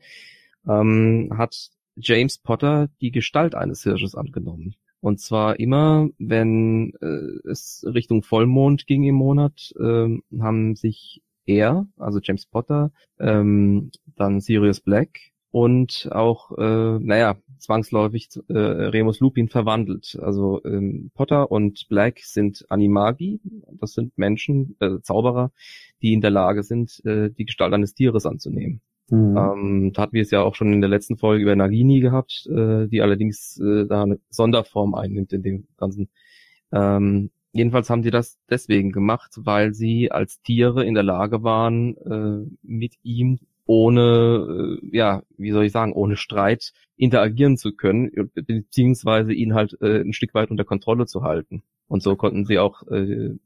ähm, 0.67 1.35
hat 1.37 1.69
James 1.97 2.39
Potter 2.39 2.89
die 3.01 3.11
Gestalt 3.11 3.55
eines 3.55 3.83
Hirsches 3.83 4.15
angenommen. 4.15 4.75
Und 5.01 5.21
zwar 5.21 5.61
immer, 5.61 6.09
wenn 6.19 6.93
äh, 7.01 7.49
es 7.49 7.85
Richtung 7.87 8.23
Vollmond 8.23 8.87
ging 8.87 9.05
im 9.05 9.15
Monat, 9.17 9.73
äh, 9.79 10.19
haben 10.41 10.75
sich 10.75 11.23
er, 11.45 11.87
also 11.97 12.21
James 12.23 12.47
Potter, 12.47 12.91
ähm, 13.19 13.91
dann 14.17 14.41
Sirius 14.41 14.81
Black 14.81 15.33
und 15.51 16.09
auch, 16.13 16.57
äh, 16.59 16.99
naja, 16.99 17.37
zwangsläufig 17.59 18.29
äh, 18.49 18.53
Remus 18.53 19.21
Lupin 19.21 19.49
verwandelt. 19.49 20.19
Also 20.21 20.63
ähm, 20.65 21.11
Potter 21.15 21.51
und 21.51 21.89
Black 21.89 22.21
sind 22.21 22.65
Animagi, 22.69 23.41
das 23.81 23.95
sind 23.95 24.17
Menschen, 24.17 24.77
äh, 24.81 25.01
Zauberer, 25.03 25.51
die 26.03 26.13
in 26.13 26.21
der 26.21 26.31
Lage 26.31 26.63
sind, 26.63 27.03
äh, 27.05 27.31
die 27.31 27.47
Gestalt 27.47 27.73
eines 27.73 27.95
Tieres 27.95 28.27
anzunehmen. 28.27 28.81
Mhm. 29.11 29.37
Ähm, 29.37 29.93
da 29.95 30.03
hatten 30.03 30.13
wir 30.13 30.23
es 30.23 30.31
ja 30.31 30.43
auch 30.43 30.55
schon 30.55 30.73
in 30.73 30.81
der 30.81 30.91
letzten 30.91 31.17
Folge 31.17 31.43
über 31.43 31.57
Nagini 31.57 32.01
gehabt, 32.01 32.47
äh, 32.47 32.87
die 32.89 33.01
allerdings 33.01 33.59
äh, 33.59 33.87
da 33.87 34.03
eine 34.03 34.21
Sonderform 34.29 34.95
einnimmt 34.95 35.33
in 35.33 35.43
dem 35.43 35.67
Ganzen. 35.79 36.11
Ähm, 36.73 37.31
jedenfalls 37.53 37.89
haben 37.89 38.03
sie 38.03 38.11
das 38.11 38.39
deswegen 38.51 38.93
gemacht, 38.93 39.33
weil 39.39 39.73
sie 39.73 40.11
als 40.13 40.43
Tiere 40.43 40.85
in 40.85 40.95
der 40.95 41.05
Lage 41.05 41.43
waren, 41.43 41.97
äh, 41.97 42.51
mit 42.63 42.95
ihm 43.03 43.39
ohne, 43.69 44.81
äh, 44.83 44.97
ja, 44.97 45.23
wie 45.37 45.53
soll 45.53 45.67
ich 45.67 45.73
sagen, 45.73 45.93
ohne 45.93 46.17
Streit 46.17 46.73
interagieren 46.97 47.59
zu 47.59 47.73
können, 47.73 48.11
beziehungsweise 48.35 49.35
ihn 49.35 49.53
halt 49.53 49.77
äh, 49.83 50.01
ein 50.01 50.15
Stück 50.15 50.33
weit 50.33 50.51
unter 50.51 50.65
Kontrolle 50.65 51.05
zu 51.05 51.23
halten. 51.23 51.63
Und 51.87 52.03
so 52.03 52.17
konnten 52.17 52.47
sie 52.47 52.59
auch 52.59 52.83
äh, 52.89 53.37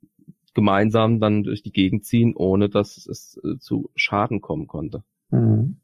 gemeinsam 0.54 1.18
dann 1.18 1.42
durch 1.42 1.64
die 1.64 1.72
Gegend 1.72 2.04
ziehen, 2.04 2.34
ohne 2.36 2.68
dass 2.68 3.04
es 3.08 3.40
äh, 3.42 3.58
zu 3.58 3.90
Schaden 3.96 4.40
kommen 4.40 4.68
konnte. 4.68 5.02
Mhm. 5.30 5.78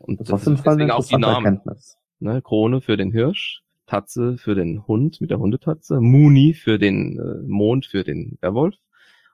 Und 0.00 0.20
das, 0.20 0.28
das 0.28 0.46
ist 0.46 0.64
deswegen 0.64 0.90
auch 0.90 1.04
die 1.04 1.18
Namen. 1.18 1.44
Erkenntnis. 1.44 1.98
Ne, 2.18 2.40
Krone 2.40 2.80
für 2.80 2.96
den 2.96 3.12
Hirsch, 3.12 3.62
Tatze 3.86 4.38
für 4.38 4.54
den 4.54 4.86
Hund 4.86 5.20
mit 5.20 5.30
der 5.30 5.38
Hundetatze, 5.38 6.00
Muni 6.00 6.54
für 6.54 6.78
den 6.78 7.18
äh, 7.18 7.46
Mond 7.46 7.84
für 7.84 8.04
den 8.04 8.38
Werwolf 8.40 8.76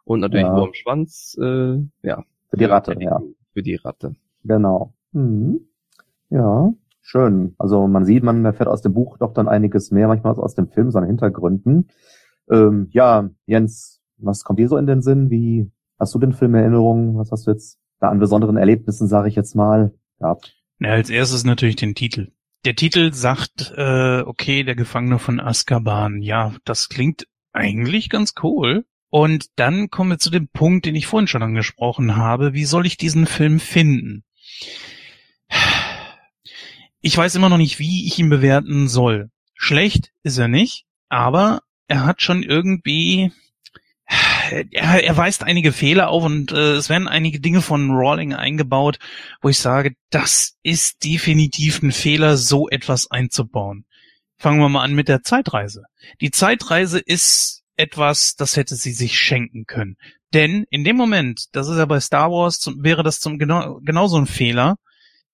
und 0.03 0.19
natürlich 0.19 0.47
ja. 0.47 0.57
Wurmschwanz, 0.57 1.39
äh, 1.41 1.79
ja. 2.03 2.25
Für 2.51 2.57
die 2.57 2.65
Ratte, 2.65 2.95
für 2.95 3.03
ja. 3.03 3.23
Für 3.53 3.63
die 3.63 3.77
Ratte. 3.77 4.17
Genau. 4.45 4.95
Mhm. 5.13 5.61
Ja, 6.31 6.73
schön. 7.01 7.55
Also 7.59 7.87
man 7.87 8.05
sieht, 8.05 8.23
man 8.23 8.45
erfährt 8.45 8.69
aus 8.69 8.83
dem 8.83 8.95
Buch 8.95 9.19
doch 9.19 9.33
dann 9.35 9.49
einiges 9.49 9.91
mehr, 9.91 10.09
manchmal 10.09 10.35
aus 10.35 10.55
dem 10.55 10.69
Film, 10.69 10.91
seinen 10.91 11.07
Hintergründen. 11.07 11.89
Ähm, 12.51 12.89
ja, 12.91 13.29
Jens, 13.47 14.01
was 14.19 14.45
kommt 14.45 14.59
dir 14.59 14.69
so 14.69 14.77
in 14.77 14.87
den 14.87 15.03
Sinn? 15.03 15.31
Wie 15.31 15.71
hast 15.99 16.15
du 16.15 16.19
den 16.19 16.33
Film 16.33 16.55
in 16.55 16.63
Erinnerung? 16.63 17.19
Was 17.19 17.31
hast 17.31 17.47
du 17.47 17.51
jetzt 17.51 17.79
da 18.01 18.09
an 18.09 18.19
besonderen 18.19 18.57
Erlebnissen, 18.57 19.09
sage 19.09 19.29
ich 19.29 19.37
jetzt 19.37 19.55
mal, 19.55 19.93
gehabt? 20.19 20.57
Ja, 20.81 20.91
als 20.91 21.11
erstes 21.11 21.45
natürlich 21.45 21.77
den 21.77 21.95
Titel. 21.95 22.33
Der 22.65 22.77
Titel 22.77 23.13
sagt, 23.13 23.73
äh, 23.77 24.23
okay, 24.23 24.63
der 24.65 24.77
Gefangene 24.77 25.19
von 25.19 25.41
Azkaban. 25.41 26.23
Ja, 26.23 26.55
das 26.65 26.89
klingt 26.89 27.27
eigentlich 27.53 28.09
ganz 28.09 28.35
cool. 28.43 28.85
Und 29.11 29.47
dann 29.57 29.91
kommen 29.91 30.11
wir 30.11 30.19
zu 30.19 30.31
dem 30.31 30.49
Punkt, 30.49 30.87
den 30.87 30.95
ich 30.95 31.07
vorhin 31.07 31.27
schon 31.27 31.43
angesprochen 31.43 32.17
habe. 32.17 32.55
Wie 32.55 32.65
soll 32.65 32.87
ich 32.87 32.97
diesen 32.97 33.27
Film 33.27 33.61
finden? 33.61 34.25
Ich 37.01 37.17
weiß 37.17 37.35
immer 37.35 37.49
noch 37.49 37.59
nicht, 37.59 37.79
wie 37.79 38.07
ich 38.07 38.19
ihn 38.19 38.29
bewerten 38.29 38.89
soll. 38.89 39.31
Schlecht 39.55 40.13
ist 40.23 40.39
er 40.39 40.49
nicht, 40.49 40.85
aber 41.09 41.63
er 41.89 42.05
hat 42.07 42.23
schon 42.23 42.43
irgendwie, 42.43 43.33
er, 44.71 45.03
er 45.03 45.17
weist 45.17 45.43
einige 45.43 45.73
Fehler 45.73 46.09
auf 46.09 46.25
und 46.25 46.53
äh, 46.53 46.75
es 46.75 46.89
werden 46.89 47.09
einige 47.09 47.41
Dinge 47.41 47.61
von 47.61 47.91
Rawling 47.91 48.35
eingebaut, 48.35 48.99
wo 49.41 49.49
ich 49.49 49.59
sage, 49.59 49.95
das 50.11 50.57
ist 50.63 51.05
definitiv 51.05 51.83
ein 51.83 51.93
Fehler, 51.93 52.37
so 52.37 52.69
etwas 52.69 53.11
einzubauen. 53.11 53.85
Fangen 54.39 54.61
wir 54.61 54.69
mal 54.69 54.83
an 54.85 54.95
mit 54.95 55.09
der 55.09 55.23
Zeitreise. 55.23 55.85
Die 56.21 56.31
Zeitreise 56.31 56.99
ist 56.99 57.62
etwas, 57.77 58.37
das 58.37 58.57
hätte 58.57 58.77
sie 58.77 58.93
sich 58.93 59.19
schenken 59.19 59.65
können. 59.67 59.97
Denn 60.33 60.65
in 60.71 60.85
dem 60.85 60.97
Moment, 60.97 61.47
das 61.53 61.69
ist 61.69 61.77
ja 61.77 61.85
bei 61.85 62.01
Star 62.01 62.31
Wars, 62.31 62.59
zum, 62.59 62.83
wäre 62.83 63.03
das 63.03 63.21
zum, 63.21 63.39
genau, 63.39 63.81
genauso 63.83 64.19
ein 64.19 64.27
Fehler. 64.27 64.77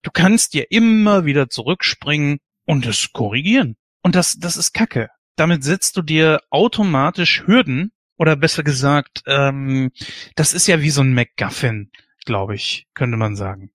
Du 0.01 0.11
kannst 0.11 0.53
dir 0.53 0.71
immer 0.71 1.25
wieder 1.25 1.49
zurückspringen 1.49 2.39
und 2.65 2.85
es 2.85 3.11
korrigieren. 3.11 3.75
Und 4.01 4.15
das, 4.15 4.37
das 4.37 4.57
ist 4.57 4.73
Kacke. 4.73 5.09
Damit 5.35 5.63
setzt 5.63 5.97
du 5.97 6.01
dir 6.01 6.41
automatisch 6.49 7.43
Hürden, 7.45 7.91
oder 8.19 8.35
besser 8.35 8.63
gesagt, 8.63 9.23
ähm, 9.25 9.91
das 10.35 10.53
ist 10.53 10.67
ja 10.67 10.81
wie 10.81 10.89
so 10.89 11.01
ein 11.01 11.13
MacGuffin, 11.13 11.89
glaube 12.25 12.53
ich, 12.53 12.85
könnte 12.93 13.17
man 13.17 13.35
sagen. 13.35 13.71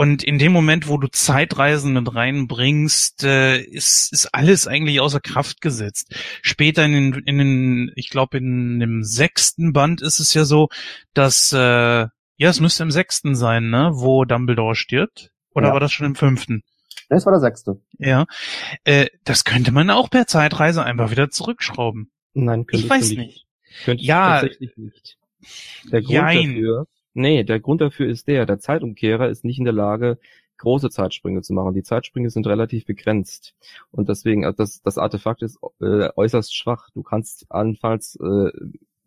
Und 0.00 0.24
in 0.24 0.38
dem 0.38 0.52
Moment, 0.52 0.88
wo 0.88 0.96
du 0.96 1.08
Zeitreisen 1.08 1.92
mit 1.92 2.14
reinbringst, 2.14 3.22
äh, 3.22 3.60
ist, 3.60 4.10
ist 4.14 4.34
alles 4.34 4.66
eigentlich 4.66 4.98
außer 4.98 5.20
Kraft 5.20 5.60
gesetzt. 5.60 6.14
Später 6.40 6.86
in 6.86 6.92
den, 6.92 7.22
in 7.26 7.36
den 7.36 7.92
ich 7.96 8.08
glaube 8.08 8.38
in 8.38 8.80
dem 8.80 9.04
sechsten 9.04 9.74
Band 9.74 10.00
ist 10.00 10.18
es 10.18 10.32
ja 10.32 10.46
so, 10.46 10.70
dass, 11.12 11.52
äh, 11.52 11.58
ja, 11.58 12.10
es 12.38 12.60
müsste 12.60 12.82
im 12.82 12.90
sechsten 12.90 13.34
sein, 13.34 13.68
ne, 13.68 13.90
wo 13.92 14.24
Dumbledore 14.24 14.74
stirbt. 14.74 15.32
Oder 15.54 15.66
ja. 15.66 15.72
war 15.74 15.80
das 15.80 15.92
schon 15.92 16.06
im 16.06 16.14
fünften? 16.14 16.62
Das 17.10 17.26
war 17.26 17.34
der 17.34 17.40
sechste. 17.40 17.82
Ja, 17.98 18.24
äh, 18.84 19.04
das 19.24 19.44
könnte 19.44 19.70
man 19.70 19.90
auch 19.90 20.08
per 20.08 20.26
Zeitreise 20.26 20.82
einfach 20.82 21.10
wieder 21.10 21.28
zurückschrauben. 21.28 22.10
Nein, 22.32 22.64
könnte 22.64 22.86
ich 22.86 22.90
weiß 22.90 23.10
nicht. 23.10 23.18
nicht. 23.18 23.46
Könnte 23.84 24.02
ja, 24.02 24.40
tatsächlich 24.40 24.78
nicht. 24.78 25.18
Der 25.92 26.00
Grund 26.00 26.10
Jein. 26.14 26.54
dafür 26.54 26.86
Nee, 27.14 27.44
der 27.44 27.60
Grund 27.60 27.80
dafür 27.80 28.08
ist 28.08 28.28
der, 28.28 28.46
der 28.46 28.58
Zeitumkehrer 28.58 29.28
ist 29.28 29.44
nicht 29.44 29.58
in 29.58 29.64
der 29.64 29.74
Lage, 29.74 30.18
große 30.58 30.90
Zeitsprünge 30.90 31.42
zu 31.42 31.52
machen. 31.54 31.74
Die 31.74 31.82
Zeitsprünge 31.82 32.30
sind 32.30 32.46
relativ 32.46 32.84
begrenzt. 32.86 33.54
Und 33.90 34.08
deswegen, 34.08 34.44
also 34.44 34.56
das, 34.58 34.82
das 34.82 34.98
Artefakt 34.98 35.42
ist 35.42 35.58
äh, 35.80 36.10
äußerst 36.14 36.54
schwach. 36.54 36.90
Du 36.94 37.02
kannst 37.02 37.46
allenfalls 37.48 38.16
äh, 38.16 38.50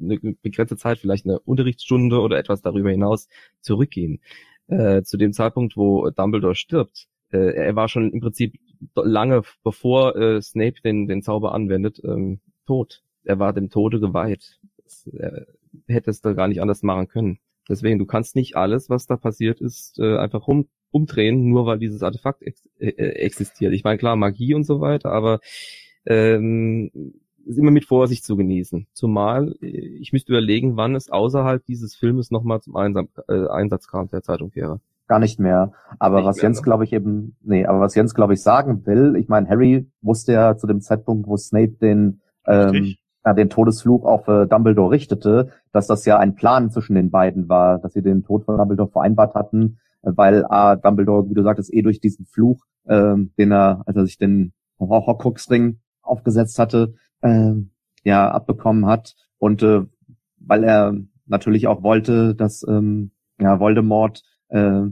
eine 0.02 0.18
begrenzte 0.42 0.76
Zeit, 0.78 1.00
vielleicht 1.00 1.26
eine 1.26 1.40
Unterrichtsstunde 1.40 2.20
oder 2.20 2.38
etwas 2.38 2.62
darüber 2.62 2.90
hinaus 2.90 3.30
zurückgehen. 3.62 4.20
Äh, 4.68 5.04
zu 5.04 5.18
dem 5.18 5.34
Zeitpunkt, 5.34 5.78
wo 5.78 6.10
Dumbledore 6.10 6.56
stirbt, 6.56 7.08
äh, 7.32 7.54
er 7.56 7.76
war 7.76 7.88
schon 7.88 8.12
im 8.12 8.20
Prinzip 8.20 8.60
lange 8.96 9.44
bevor 9.64 10.16
äh, 10.16 10.42
Snape 10.42 10.82
den, 10.84 11.08
den 11.08 11.22
Zauber 11.22 11.54
anwendet, 11.54 12.02
ähm, 12.04 12.40
tot. 12.66 13.04
Er 13.24 13.40
war 13.40 13.54
dem 13.54 13.70
Tode 13.70 14.00
geweiht. 14.00 14.60
Er 15.12 15.48
hätte 15.88 16.12
es 16.12 16.22
da 16.22 16.34
gar 16.34 16.48
nicht 16.48 16.62
anders 16.62 16.84
machen 16.84 17.08
können. 17.08 17.40
Deswegen, 17.70 18.00
du 18.00 18.06
kannst 18.06 18.36
nicht 18.36 18.56
alles, 18.56 18.90
was 18.90 19.06
da 19.06 19.16
passiert 19.16 19.62
ist, 19.62 20.00
äh, 20.00 20.18
einfach 20.18 20.48
rum, 20.48 20.68
umdrehen, 20.92 21.48
nur 21.50 21.66
weil 21.66 21.80
dieses 21.80 22.04
Artefakt 22.04 22.42
ex 22.42 22.68
äh, 22.80 22.90
äh, 22.90 23.10
existiert. 23.16 23.74
Ich 23.74 23.84
meine, 23.84 23.98
klar, 23.98 24.16
Magie 24.16 24.54
und 24.54 24.64
so 24.64 24.82
weiter, 24.82 25.12
aber 25.12 25.40
ähm, 26.06 26.92
ist 27.46 27.58
immer 27.58 27.72
mit 27.72 27.86
Vorsicht 27.86 28.24
zu 28.26 28.36
genießen. 28.36 28.88
Zumal 28.94 29.56
äh, 29.62 29.68
ich 29.68 30.14
müsste 30.14 30.34
überlegen, 30.34 30.78
wann 30.78 30.96
es 30.96 31.10
außerhalb 31.10 31.66
dieses 31.66 31.96
Filmes 31.96 32.32
nochmal 32.32 32.62
zum 32.62 32.76
Einsam 32.76 33.10
äh, 33.28 33.48
Einsatz 33.48 33.88
kam, 33.88 34.10
der 34.10 34.24
Zeitumkehrer. 34.24 34.80
Gar 35.08 35.20
nicht 35.20 35.40
mehr. 35.40 35.74
Aber 36.00 36.18
nicht 36.18 36.26
was 36.26 36.36
mehr, 36.38 36.44
Jens, 36.44 36.58
ne? 36.60 36.64
glaube 36.64 36.84
ich, 36.86 36.94
eben, 36.94 37.36
nee, 37.42 37.66
aber 37.66 37.82
was 37.82 37.96
Jens, 37.96 38.14
glaube 38.14 38.34
ich, 38.34 38.42
sagen 38.42 38.86
will, 38.86 39.16
ich 39.18 39.28
meine, 39.28 39.50
Harry 39.50 39.88
wusste 40.02 40.34
ja 40.34 40.56
zu 40.56 40.68
dem 40.68 40.82
Zeitpunkt, 40.82 41.28
wo 41.28 41.36
Snape 41.38 41.74
den 41.82 42.22
ähm, 42.46 42.96
ja, 43.26 43.34
den 43.34 43.50
Todesflug 43.50 44.06
auf 44.06 44.28
äh, 44.28 44.46
Dumbledore 44.48 44.92
richtete, 44.92 45.50
dass 45.72 45.88
das 45.88 46.06
ja 46.06 46.18
ein 46.18 46.36
Plan 46.36 46.70
zwischen 46.70 46.96
den 46.96 47.10
beiden 47.10 47.48
war, 47.50 47.80
dass 47.80 47.94
sie 47.94 48.02
den 48.02 48.24
Tod 48.24 48.46
von 48.46 48.58
Dumbledore 48.58 48.90
vereinbart 48.90 49.36
hatten, 49.36 49.80
äh, 50.02 50.12
weil 50.16 50.46
A, 50.46 50.76
Dumbledore, 50.76 51.30
wie 51.30 51.34
du 51.34 51.44
sagtest, 51.44 51.74
eh 51.74 51.82
durch 51.82 52.02
diesen 52.02 52.26
Fluch, 52.26 52.66
äh, 52.86 53.16
den 53.38 53.52
er, 53.52 53.84
als 53.86 53.96
er 53.96 54.06
sich 54.06 54.18
den 54.18 54.54
Horcruxring 54.80 55.80
aufgesetzt 56.02 56.60
hatte, 56.60 56.96
äh, 57.22 57.54
ja, 58.04 58.30
abbekommen 58.30 58.86
hat 58.86 59.16
und 59.38 59.64
äh, 59.64 59.84
weil 60.38 60.64
er 60.64 60.94
natürlich 61.26 61.68
auch 61.68 61.84
wollte, 61.84 62.36
dass 62.36 62.66
ähm, 62.68 63.12
ja, 63.40 63.60
Voldemort 63.60 64.24
äh, 64.50 64.84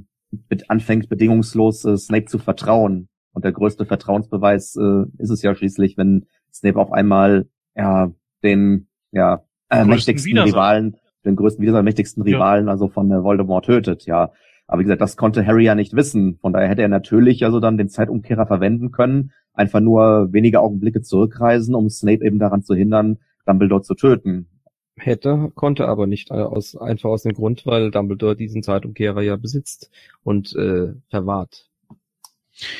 anfängt, 0.67 1.09
bedingungslos 1.09 1.83
äh, 1.85 1.97
Snape 1.97 2.25
zu 2.25 2.39
vertrauen. 2.39 3.09
Und 3.33 3.45
der 3.45 3.51
größte 3.51 3.85
Vertrauensbeweis 3.85 4.75
äh, 4.77 5.03
ist 5.17 5.29
es 5.29 5.41
ja 5.41 5.53
schließlich, 5.53 5.97
wenn 5.97 6.25
Snape 6.53 6.79
auf 6.79 6.91
einmal 6.91 7.47
ja 7.75 8.11
den 8.43 8.87
ja 9.11 9.43
äh, 9.69 9.85
mächtigsten 9.85 10.37
Rivalen, 10.37 10.97
den 11.25 11.35
größten 11.35 11.61
Widersacher, 11.61 11.83
mächtigsten 11.83 12.23
Rivalen, 12.23 12.65
ja. 12.65 12.71
also 12.71 12.87
von 12.87 13.11
äh, 13.11 13.23
Voldemort 13.23 13.65
tötet, 13.65 14.05
ja. 14.05 14.31
Aber 14.67 14.79
wie 14.79 14.83
gesagt, 14.83 15.01
das 15.01 15.17
konnte 15.17 15.45
Harry 15.45 15.65
ja 15.65 15.75
nicht 15.75 15.93
wissen. 15.93 16.37
Von 16.39 16.53
daher 16.53 16.69
hätte 16.69 16.81
er 16.81 16.87
natürlich 16.87 17.43
also 17.43 17.59
dann 17.59 17.77
den 17.77 17.89
Zeitumkehrer 17.89 18.47
verwenden 18.47 18.91
können, 18.91 19.31
einfach 19.53 19.81
nur 19.81 20.31
wenige 20.31 20.61
Augenblicke 20.61 21.01
zurückreisen, 21.01 21.75
um 21.75 21.89
Snape 21.89 22.25
eben 22.25 22.39
daran 22.39 22.63
zu 22.63 22.73
hindern, 22.73 23.17
Dumbledore 23.45 23.81
zu 23.81 23.95
töten. 23.95 24.47
Hätte, 24.95 25.51
konnte 25.55 25.87
aber 25.87 26.07
nicht, 26.07 26.31
äh, 26.31 26.35
aus, 26.35 26.77
einfach 26.77 27.09
aus 27.09 27.23
dem 27.23 27.33
Grund, 27.33 27.65
weil 27.65 27.91
Dumbledore 27.91 28.35
diesen 28.35 28.63
Zeitumkehrer 28.63 29.21
ja 29.21 29.35
besitzt 29.35 29.89
und 30.23 30.55
äh, 30.55 30.93
verwahrt. 31.09 31.69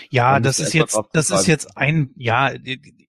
Ja, 0.09 0.39
das 0.39 0.59
ist 0.59 0.73
jetzt, 0.73 0.99
das 1.13 1.31
ist 1.31 1.47
jetzt 1.47 1.77
ein, 1.77 2.11
ja, 2.15 2.51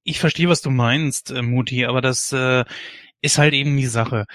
ich 0.04 0.20
verstehe, 0.20 0.48
was 0.48 0.62
du 0.62 0.70
meinst, 0.70 1.30
äh, 1.30 1.42
Muti, 1.42 1.84
aber 1.84 2.00
das 2.00 2.32
äh, 2.32 2.64
ist 3.20 3.38
halt 3.38 3.54
eben 3.54 3.76
die 3.76 3.86
Sache. 3.86 4.26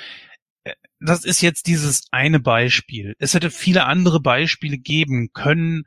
das 1.00 1.26
ist 1.26 1.42
jetzt 1.42 1.68
dieses 1.68 2.08
eine 2.12 2.40
Beispiel. 2.40 3.16
Es 3.20 3.34
hätte 3.34 3.52
viele 3.52 3.86
andere 3.86 4.20
Beispiele 4.20 4.78
geben 4.78 5.30
können, 5.34 5.84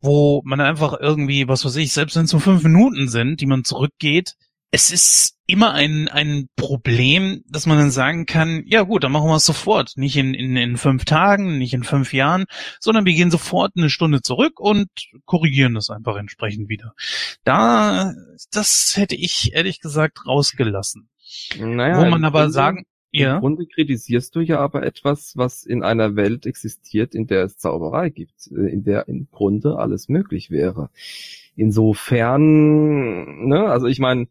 wo 0.00 0.42
man 0.44 0.60
einfach 0.60 0.98
irgendwie, 1.00 1.48
was 1.48 1.64
weiß 1.64 1.76
ich, 1.76 1.92
selbst 1.92 2.16
wenn 2.16 2.24
es 2.24 2.32
nur 2.32 2.40
fünf 2.40 2.62
Minuten 2.62 3.08
sind, 3.08 3.40
die 3.40 3.46
man 3.46 3.64
zurückgeht, 3.64 4.34
es 4.70 4.90
ist 4.90 5.36
immer 5.46 5.72
ein, 5.72 6.08
ein 6.08 6.48
Problem, 6.56 7.42
dass 7.48 7.64
man 7.64 7.78
dann 7.78 7.90
sagen 7.90 8.26
kann, 8.26 8.64
ja 8.66 8.82
gut, 8.82 9.02
dann 9.02 9.12
machen 9.12 9.28
wir 9.28 9.36
es 9.36 9.46
sofort. 9.46 9.92
Nicht 9.96 10.16
in, 10.16 10.34
in, 10.34 10.56
in 10.56 10.76
fünf 10.76 11.06
Tagen, 11.06 11.56
nicht 11.56 11.72
in 11.72 11.84
fünf 11.84 12.12
Jahren, 12.12 12.44
sondern 12.78 13.06
wir 13.06 13.14
gehen 13.14 13.30
sofort 13.30 13.72
eine 13.76 13.88
Stunde 13.88 14.20
zurück 14.20 14.60
und 14.60 14.88
korrigieren 15.24 15.74
das 15.74 15.88
einfach 15.88 16.16
entsprechend 16.16 16.68
wieder. 16.68 16.92
Da, 17.44 18.12
das 18.52 18.96
hätte 18.96 19.16
ich 19.16 19.54
ehrlich 19.54 19.80
gesagt 19.80 20.26
rausgelassen. 20.26 21.08
Naja, 21.58 21.98
Wo 21.98 22.10
man 22.10 22.24
aber 22.24 22.40
Grunde, 22.40 22.52
sagen, 22.52 22.84
ja. 23.10 23.36
Im 23.36 23.40
Grunde 23.40 23.66
kritisierst 23.66 24.36
du 24.36 24.40
ja 24.40 24.58
aber 24.58 24.82
etwas, 24.82 25.34
was 25.34 25.64
in 25.64 25.82
einer 25.82 26.14
Welt 26.14 26.44
existiert, 26.44 27.14
in 27.14 27.26
der 27.26 27.44
es 27.44 27.56
Zauberei 27.56 28.10
gibt, 28.10 28.48
äh, 28.48 28.70
in 28.70 28.84
der 28.84 29.08
im 29.08 29.28
Grunde 29.30 29.78
alles 29.78 30.10
möglich 30.10 30.50
wäre. 30.50 30.90
Insofern, 31.58 33.48
ne, 33.48 33.64
also 33.64 33.88
ich 33.88 33.98
meine, 33.98 34.28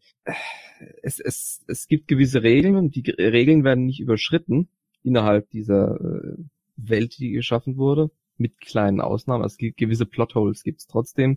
es, 1.02 1.20
es, 1.20 1.62
es 1.68 1.86
gibt 1.86 2.08
gewisse 2.08 2.42
Regeln 2.42 2.74
und 2.74 2.94
die 2.94 3.02
Regeln 3.10 3.64
werden 3.64 3.84
nicht 3.84 4.00
überschritten 4.00 4.70
innerhalb 5.02 5.50
dieser 5.50 6.00
äh, 6.00 6.38
Welt, 6.78 7.18
die 7.18 7.32
geschaffen 7.32 7.76
wurde, 7.76 8.10
mit 8.38 8.58
kleinen 8.62 9.02
Ausnahmen. 9.02 9.44
Es 9.44 9.58
gibt 9.58 9.76
gewisse 9.76 10.06
Plotholes 10.06 10.62
gibt 10.62 10.80
es 10.80 10.86
trotzdem. 10.86 11.36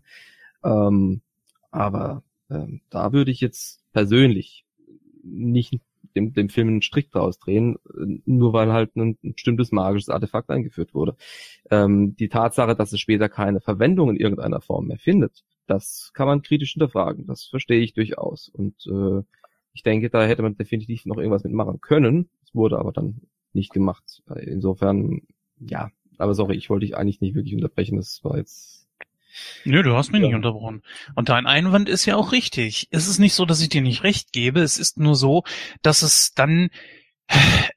Ähm, 0.64 1.24
aber 1.72 2.24
ähm, 2.50 2.80
da 2.90 3.12
würde 3.12 3.32
ich 3.32 3.42
jetzt 3.42 3.84
persönlich 3.92 4.64
nicht 5.24 5.82
dem, 6.16 6.32
dem 6.32 6.48
Film 6.48 6.70
einen 6.70 6.82
Strick 6.82 7.12
draus 7.12 7.38
drehen, 7.38 7.76
nur 8.26 8.54
weil 8.54 8.72
halt 8.72 8.96
ein, 8.96 9.18
ein 9.26 9.34
bestimmtes 9.34 9.74
magisches 9.74 10.08
Artefakt 10.08 10.52
eingeführt 10.52 10.94
wurde. 10.94 11.18
Ähm, 11.70 12.16
die 12.16 12.30
Tatsache, 12.30 12.78
dass 12.78 12.94
es 12.94 13.02
später 13.02 13.28
keine 13.28 13.60
Verwendung 13.60 14.10
in 14.10 14.16
irgendeiner 14.16 14.62
Form 14.62 14.88
mehr 14.88 15.00
findet, 15.00 15.44
das 15.72 16.12
kann 16.14 16.28
man 16.28 16.42
kritisch 16.42 16.74
hinterfragen. 16.74 17.26
Das 17.28 17.46
verstehe 17.46 17.80
ich 17.80 17.94
durchaus. 17.94 18.50
Und 18.50 18.76
äh, 18.88 19.24
ich 19.74 19.84
denke, 19.84 20.10
da 20.10 20.26
hätte 20.26 20.42
man 20.42 20.58
definitiv 20.58 21.06
noch 21.06 21.18
irgendwas 21.18 21.44
mitmachen 21.44 21.80
können. 21.80 22.30
Es 22.44 22.54
wurde 22.54 22.78
aber 22.78 22.92
dann 22.92 23.22
nicht 23.54 23.72
gemacht. 23.72 24.22
Insofern, 24.36 25.22
ja. 25.60 25.90
Aber 26.18 26.34
sorry, 26.34 26.56
ich 26.56 26.70
wollte 26.70 26.86
dich 26.86 26.98
eigentlich 26.98 27.22
nicht 27.22 27.36
wirklich 27.36 27.56
unterbrechen. 27.56 27.96
Das 27.96 28.24
war 28.24 28.38
jetzt 28.38 28.88
Nö, 29.64 29.82
du 29.82 29.96
hast 29.96 30.12
mich 30.12 30.22
ja. 30.22 30.28
nicht 30.28 30.36
unterbrochen. 30.36 30.84
Und 31.16 31.30
dein 31.30 31.48
Einwand 31.48 31.88
ist 31.88 32.06
ja 32.06 32.18
auch 32.18 32.34
richtig. 32.34 32.88
Es 32.92 33.08
ist 33.08 33.20
nicht 33.20 33.34
so, 33.34 33.46
dass 33.46 33.62
ich 33.62 33.70
dir 33.70 33.82
nicht 33.82 34.04
recht 34.04 34.34
gebe. 34.34 34.60
Es 34.60 34.78
ist 34.78 35.00
nur 35.00 35.16
so, 35.16 35.44
dass 35.82 36.02
es 36.02 36.34
dann, 36.34 36.70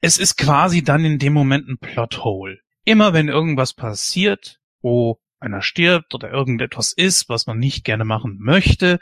es 0.01 0.17
ist 0.17 0.35
quasi 0.35 0.83
dann 0.83 1.05
in 1.05 1.17
dem 1.17 1.31
Moment 1.31 1.69
ein 1.69 1.77
Plothole. 1.77 2.59
Immer 2.83 3.13
wenn 3.13 3.29
irgendwas 3.29 3.73
passiert, 3.73 4.59
wo 4.81 5.19
einer 5.45 5.61
stirbt 5.61 6.13
oder 6.13 6.31
irgendetwas 6.31 6.91
ist, 6.91 7.29
was 7.29 7.47
man 7.47 7.59
nicht 7.59 7.83
gerne 7.83 8.05
machen 8.05 8.37
möchte, 8.39 8.99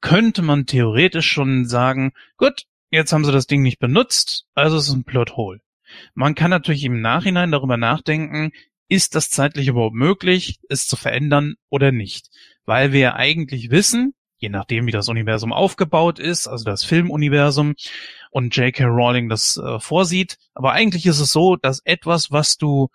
könnte 0.00 0.42
man 0.42 0.66
theoretisch 0.66 1.30
schon 1.30 1.66
sagen, 1.66 2.12
gut, 2.36 2.64
jetzt 2.90 3.12
haben 3.12 3.24
sie 3.24 3.32
das 3.32 3.46
Ding 3.46 3.62
nicht 3.62 3.78
benutzt, 3.78 4.46
also 4.54 4.76
es 4.76 4.88
ist 4.88 4.94
ein 4.94 5.04
Plothole. 5.04 5.60
Man 6.14 6.34
kann 6.34 6.50
natürlich 6.50 6.84
im 6.84 7.00
Nachhinein 7.00 7.50
darüber 7.50 7.76
nachdenken, 7.76 8.52
ist 8.88 9.14
das 9.14 9.30
zeitlich 9.30 9.68
überhaupt 9.68 9.94
möglich, 9.94 10.60
es 10.68 10.86
zu 10.86 10.96
verändern 10.96 11.54
oder 11.70 11.92
nicht? 11.92 12.28
Weil 12.64 12.92
wir 12.92 13.16
eigentlich 13.16 13.70
wissen, 13.70 14.14
je 14.38 14.48
nachdem 14.48 14.86
wie 14.86 14.92
das 14.92 15.08
Universum 15.08 15.52
aufgebaut 15.52 16.18
ist, 16.18 16.46
also 16.46 16.64
das 16.64 16.84
Filmuniversum 16.84 17.74
und 18.30 18.54
J.K. 18.54 18.84
Rowling 18.84 19.28
das 19.28 19.56
äh, 19.56 19.80
vorsieht, 19.80 20.36
aber 20.54 20.72
eigentlich 20.72 21.06
ist 21.06 21.20
es 21.20 21.32
so, 21.32 21.56
dass 21.56 21.80
etwas, 21.84 22.30
was 22.30 22.58
du, 22.58 22.88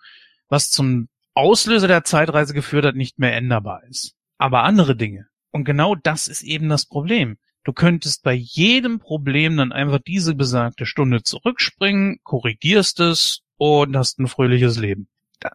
was 0.48 0.70
zum 0.70 1.08
Auslöser 1.34 1.88
der 1.88 2.04
Zeitreise 2.04 2.54
geführt 2.54 2.84
hat, 2.84 2.94
nicht 2.96 3.18
mehr 3.18 3.34
änderbar 3.34 3.82
ist. 3.88 4.14
Aber 4.38 4.64
andere 4.64 4.96
Dinge. 4.96 5.26
Und 5.50 5.64
genau 5.64 5.94
das 5.94 6.28
ist 6.28 6.42
eben 6.42 6.68
das 6.68 6.86
Problem. 6.86 7.38
Du 7.64 7.72
könntest 7.72 8.24
bei 8.24 8.32
jedem 8.32 8.98
Problem 8.98 9.56
dann 9.56 9.72
einfach 9.72 10.00
diese 10.04 10.34
besagte 10.34 10.84
Stunde 10.84 11.22
zurückspringen, 11.22 12.18
korrigierst 12.24 12.98
es 13.00 13.42
und 13.56 13.96
hast 13.96 14.18
ein 14.18 14.26
fröhliches 14.26 14.78
Leben. 14.78 15.08
Da, 15.38 15.50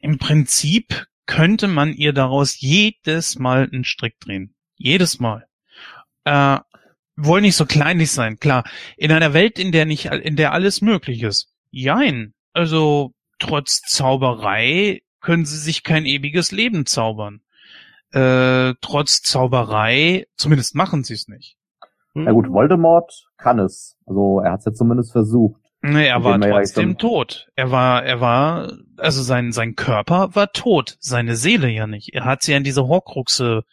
Im 0.00 0.18
Prinzip 0.18 1.06
könnte 1.26 1.68
man 1.68 1.92
ihr 1.92 2.12
daraus 2.12 2.60
jedes 2.60 3.38
Mal 3.38 3.68
einen 3.72 3.84
Strick 3.84 4.18
drehen. 4.18 4.54
Jedes 4.76 5.20
Mal. 5.20 5.46
Äh, 6.24 6.58
wollen 7.16 7.42
nicht 7.42 7.56
so 7.56 7.66
kleinlich 7.66 8.10
sein, 8.10 8.38
klar. 8.38 8.64
In 8.96 9.12
einer 9.12 9.32
Welt, 9.32 9.58
in 9.58 9.70
der 9.70 9.86
nicht, 9.86 10.06
in 10.06 10.36
der 10.36 10.52
alles 10.52 10.80
möglich 10.80 11.22
ist. 11.22 11.52
Jein. 11.70 12.34
Also, 12.52 13.14
trotz 13.38 13.82
Zauberei 13.82 15.02
können 15.22 15.44
sie 15.44 15.58
sich 15.58 15.82
kein 15.82 16.04
ewiges 16.04 16.52
Leben 16.52 16.84
zaubern. 16.86 17.40
Äh, 18.12 18.74
trotz 18.80 19.22
Zauberei, 19.22 20.26
zumindest 20.36 20.74
machen 20.74 21.02
sie 21.04 21.14
es 21.14 21.28
nicht. 21.28 21.56
Na 22.14 22.26
hm? 22.26 22.34
gut, 22.34 22.50
Voldemort 22.50 23.28
kann 23.38 23.58
es. 23.58 23.96
Also 24.06 24.40
er 24.40 24.52
hat 24.52 24.60
es 24.60 24.66
ja 24.66 24.72
zumindest 24.74 25.12
versucht. 25.12 25.60
Nee, 25.80 26.06
er 26.06 26.22
war 26.22 26.38
trotzdem 26.38 26.90
ja 26.90 26.94
tot. 26.96 27.48
Er 27.56 27.70
war, 27.70 28.04
er 28.04 28.20
war, 28.20 28.72
also 28.98 29.22
sein, 29.22 29.50
sein 29.50 29.74
Körper 29.74 30.34
war 30.34 30.52
tot, 30.52 30.96
seine 31.00 31.34
Seele 31.34 31.68
ja 31.68 31.86
nicht. 31.86 32.14
Er 32.14 32.24
hat 32.24 32.42
sie 32.42 32.52
ja 32.52 32.58
in 32.58 32.64
diese 32.64 32.86
Horcruxe 32.86 33.64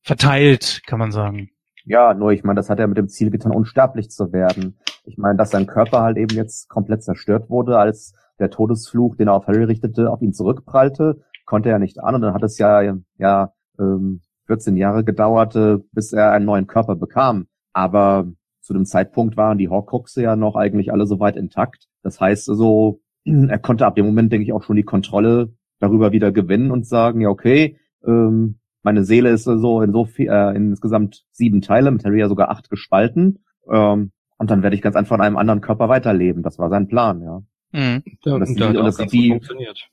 verteilt, 0.00 0.82
kann 0.86 0.98
man 0.98 1.10
sagen. 1.10 1.50
Ja, 1.84 2.14
nur 2.14 2.30
ich 2.30 2.44
meine, 2.44 2.58
das 2.58 2.70
hat 2.70 2.78
er 2.78 2.86
mit 2.86 2.98
dem 2.98 3.08
Ziel 3.08 3.30
getan, 3.30 3.52
unsterblich 3.52 4.10
zu 4.10 4.32
werden. 4.32 4.78
Ich 5.04 5.16
meine, 5.16 5.38
dass 5.38 5.50
sein 5.50 5.66
Körper 5.66 6.02
halt 6.02 6.18
eben 6.18 6.36
jetzt 6.36 6.68
komplett 6.68 7.02
zerstört 7.02 7.50
wurde, 7.50 7.78
als 7.78 8.14
der 8.40 8.50
Todesfluch, 8.50 9.16
den 9.16 9.28
er 9.28 9.34
auf 9.34 9.46
Harry 9.46 9.64
richtete, 9.64 10.10
auf 10.10 10.22
ihn 10.22 10.32
zurückprallte, 10.32 11.20
konnte 11.44 11.68
er 11.68 11.78
nicht 11.78 12.02
an 12.02 12.14
und 12.14 12.22
dann 12.22 12.34
hat 12.34 12.42
es 12.42 12.58
ja, 12.58 12.82
ja, 13.18 13.52
ähm, 13.78 14.20
14 14.46 14.76
Jahre 14.76 15.04
gedauert, 15.04 15.56
bis 15.92 16.12
er 16.12 16.32
einen 16.32 16.44
neuen 16.44 16.66
Körper 16.66 16.96
bekam. 16.96 17.46
Aber 17.72 18.26
zu 18.60 18.72
dem 18.72 18.84
Zeitpunkt 18.84 19.36
waren 19.36 19.58
die 19.58 19.68
Horcruxe 19.68 20.22
ja 20.22 20.34
noch 20.34 20.56
eigentlich 20.56 20.92
alle 20.92 21.06
soweit 21.06 21.36
intakt. 21.36 21.86
Das 22.02 22.20
heißt 22.20 22.48
also, 22.48 23.00
er 23.24 23.58
konnte 23.58 23.86
ab 23.86 23.94
dem 23.94 24.06
Moment, 24.06 24.32
denke 24.32 24.44
ich, 24.44 24.52
auch 24.52 24.62
schon 24.62 24.76
die 24.76 24.82
Kontrolle 24.82 25.52
darüber 25.78 26.12
wieder 26.12 26.32
gewinnen 26.32 26.70
und 26.70 26.86
sagen, 26.86 27.20
ja, 27.20 27.28
okay, 27.28 27.78
ähm, 28.04 28.58
meine 28.82 29.04
Seele 29.04 29.30
ist 29.30 29.44
so 29.44 29.82
in 29.82 29.92
so 29.92 30.04
viel, 30.04 30.28
äh, 30.28 30.54
insgesamt 30.56 31.24
sieben 31.30 31.60
Teile, 31.60 31.90
mit 31.90 32.04
Harry 32.04 32.20
ja 32.20 32.28
sogar 32.28 32.50
acht 32.50 32.70
gespalten. 32.70 33.44
Ähm, 33.70 34.12
und 34.38 34.50
dann 34.50 34.62
werde 34.62 34.74
ich 34.74 34.82
ganz 34.82 34.96
einfach 34.96 35.16
in 35.16 35.22
einem 35.22 35.36
anderen 35.36 35.60
Körper 35.60 35.88
weiterleben. 35.88 36.42
Das 36.42 36.58
war 36.58 36.70
sein 36.70 36.88
Plan, 36.88 37.22
ja. 37.22 37.42
Mhm. 37.72 38.02
Ja, 38.24 38.34
und 38.34 38.40
das, 38.40 38.50
und 38.50 38.74
das 38.74 38.96
sieht 38.96 39.12
die, 39.12 39.30
funktioniert. 39.30 39.88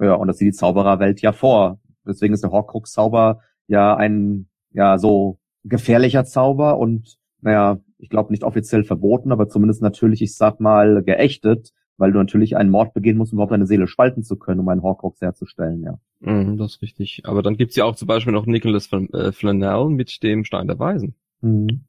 Ja, 0.00 0.14
und 0.14 0.28
das 0.28 0.38
sieht 0.38 0.48
die 0.48 0.56
Zaubererwelt 0.56 1.20
ja 1.20 1.32
vor. 1.32 1.78
Deswegen 2.06 2.34
ist 2.34 2.42
der 2.42 2.50
Horcrux-Zauber 2.50 3.40
ja 3.68 3.96
ein, 3.96 4.48
ja, 4.72 4.98
so 4.98 5.38
gefährlicher 5.64 6.24
Zauber 6.24 6.78
und, 6.78 7.18
naja, 7.40 7.78
ich 7.98 8.08
glaube 8.08 8.32
nicht 8.32 8.42
offiziell 8.42 8.84
verboten, 8.84 9.30
aber 9.30 9.48
zumindest 9.48 9.80
natürlich, 9.80 10.22
ich 10.22 10.34
sag 10.34 10.60
mal, 10.60 11.02
geächtet, 11.04 11.72
weil 11.96 12.10
du 12.10 12.18
natürlich 12.18 12.56
einen 12.56 12.70
Mord 12.70 12.94
begehen 12.94 13.16
musst, 13.16 13.32
um 13.32 13.36
überhaupt 13.36 13.52
deine 13.52 13.66
Seele 13.66 13.86
spalten 13.86 14.24
zu 14.24 14.36
können, 14.36 14.60
um 14.60 14.68
einen 14.68 14.82
Horcrux 14.82 15.20
herzustellen, 15.20 15.82
ja. 15.82 15.98
Mhm, 16.20 16.56
das 16.56 16.74
ist 16.74 16.82
richtig. 16.82 17.22
Aber 17.24 17.42
dann 17.42 17.56
gibt's 17.56 17.76
ja 17.76 17.84
auch 17.84 17.94
zum 17.94 18.08
Beispiel 18.08 18.32
noch 18.32 18.46
Nicholas 18.46 18.90
äh, 18.92 19.32
Flanell 19.32 19.86
mit 19.86 20.22
dem 20.22 20.44
Stein 20.44 20.66
der 20.66 20.78
Weisen. 20.78 21.14
Mhm. 21.40 21.84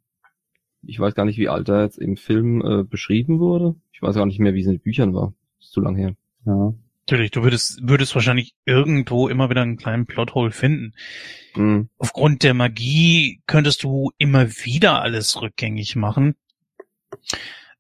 Ich 0.86 1.00
weiß 1.00 1.16
gar 1.16 1.26
nicht, 1.26 1.38
wie 1.38 1.50
alt 1.50 1.70
er 1.70 1.84
jetzt 1.84 1.98
im 1.98 2.18
Film 2.18 2.62
äh, 2.62 2.84
beschrieben 2.84 3.40
wurde. 3.40 3.76
Ich 3.92 4.02
weiß 4.02 4.16
gar 4.16 4.26
nicht 4.26 4.40
mehr, 4.40 4.54
wie 4.54 4.62
es 4.62 4.66
in 4.68 4.74
den 4.74 4.82
Büchern 4.82 5.14
war. 5.14 5.34
ist 5.60 5.72
zu 5.72 5.82
lang 5.82 5.96
her. 5.96 6.16
Ja. 6.46 6.74
Natürlich, 7.06 7.32
du 7.32 7.44
würdest, 7.44 7.80
würdest 7.84 8.16
wahrscheinlich 8.16 8.56
irgendwo 8.66 9.28
immer 9.28 9.50
wieder 9.50 9.62
einen 9.62 9.76
kleinen 9.76 10.06
Plothole 10.06 10.52
finden. 10.52 10.94
Mhm. 11.56 11.90
Aufgrund 11.98 12.44
der 12.44 12.54
Magie 12.54 13.42
könntest 13.46 13.84
du 13.84 14.12
immer 14.18 14.50
wieder 14.50 15.02
alles 15.02 15.42
rückgängig 15.42 15.98
machen. 15.98 16.36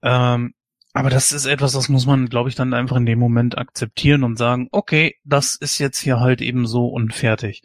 Ähm, 0.02 0.54
aber 0.96 1.10
das 1.10 1.34
ist 1.34 1.48
etwas, 1.48 1.72
das 1.74 1.90
muss 1.90 2.06
man, 2.06 2.30
glaube 2.30 2.50
ich, 2.50 2.56
dann 2.56 2.76
einfach 2.76 2.98
in 2.98 3.08
dem 3.08 3.18
Moment 3.18 3.58
akzeptieren 3.58 4.24
und 4.24 4.38
sagen, 4.38 4.68
okay, 4.72 5.16
das 5.24 5.56
ist 5.56 5.80
jetzt 5.80 6.00
hier 6.00 6.20
halt 6.20 6.40
eben 6.40 6.68
so 6.68 6.88
und 6.88 7.16
fertig. 7.16 7.64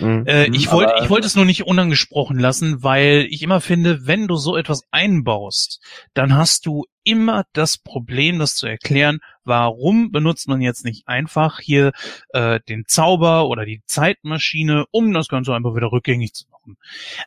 Mhm. 0.00 0.24
Äh, 0.26 0.46
ich 0.46 0.72
wollte, 0.72 0.94
ich 1.02 1.10
wollte 1.10 1.26
es 1.26 1.36
nur 1.36 1.44
nicht 1.44 1.66
unangesprochen 1.66 2.38
lassen, 2.38 2.82
weil 2.82 3.26
ich 3.28 3.42
immer 3.42 3.60
finde, 3.60 4.06
wenn 4.06 4.26
du 4.26 4.36
so 4.36 4.56
etwas 4.56 4.84
einbaust, 4.90 5.80
dann 6.14 6.34
hast 6.34 6.64
du 6.64 6.86
immer 7.04 7.44
das 7.52 7.76
Problem, 7.76 8.38
das 8.38 8.54
zu 8.54 8.66
erklären, 8.66 9.18
warum 9.44 10.10
benutzt 10.10 10.48
man 10.48 10.62
jetzt 10.62 10.84
nicht 10.84 11.08
einfach 11.08 11.60
hier 11.60 11.92
äh, 12.30 12.60
den 12.68 12.84
Zauber 12.86 13.48
oder 13.48 13.66
die 13.66 13.82
Zeitmaschine, 13.84 14.86
um 14.92 15.12
das 15.12 15.28
Ganze 15.28 15.54
einfach 15.54 15.74
wieder 15.74 15.92
rückgängig 15.92 16.32
zu 16.32 16.46
machen. 16.50 16.78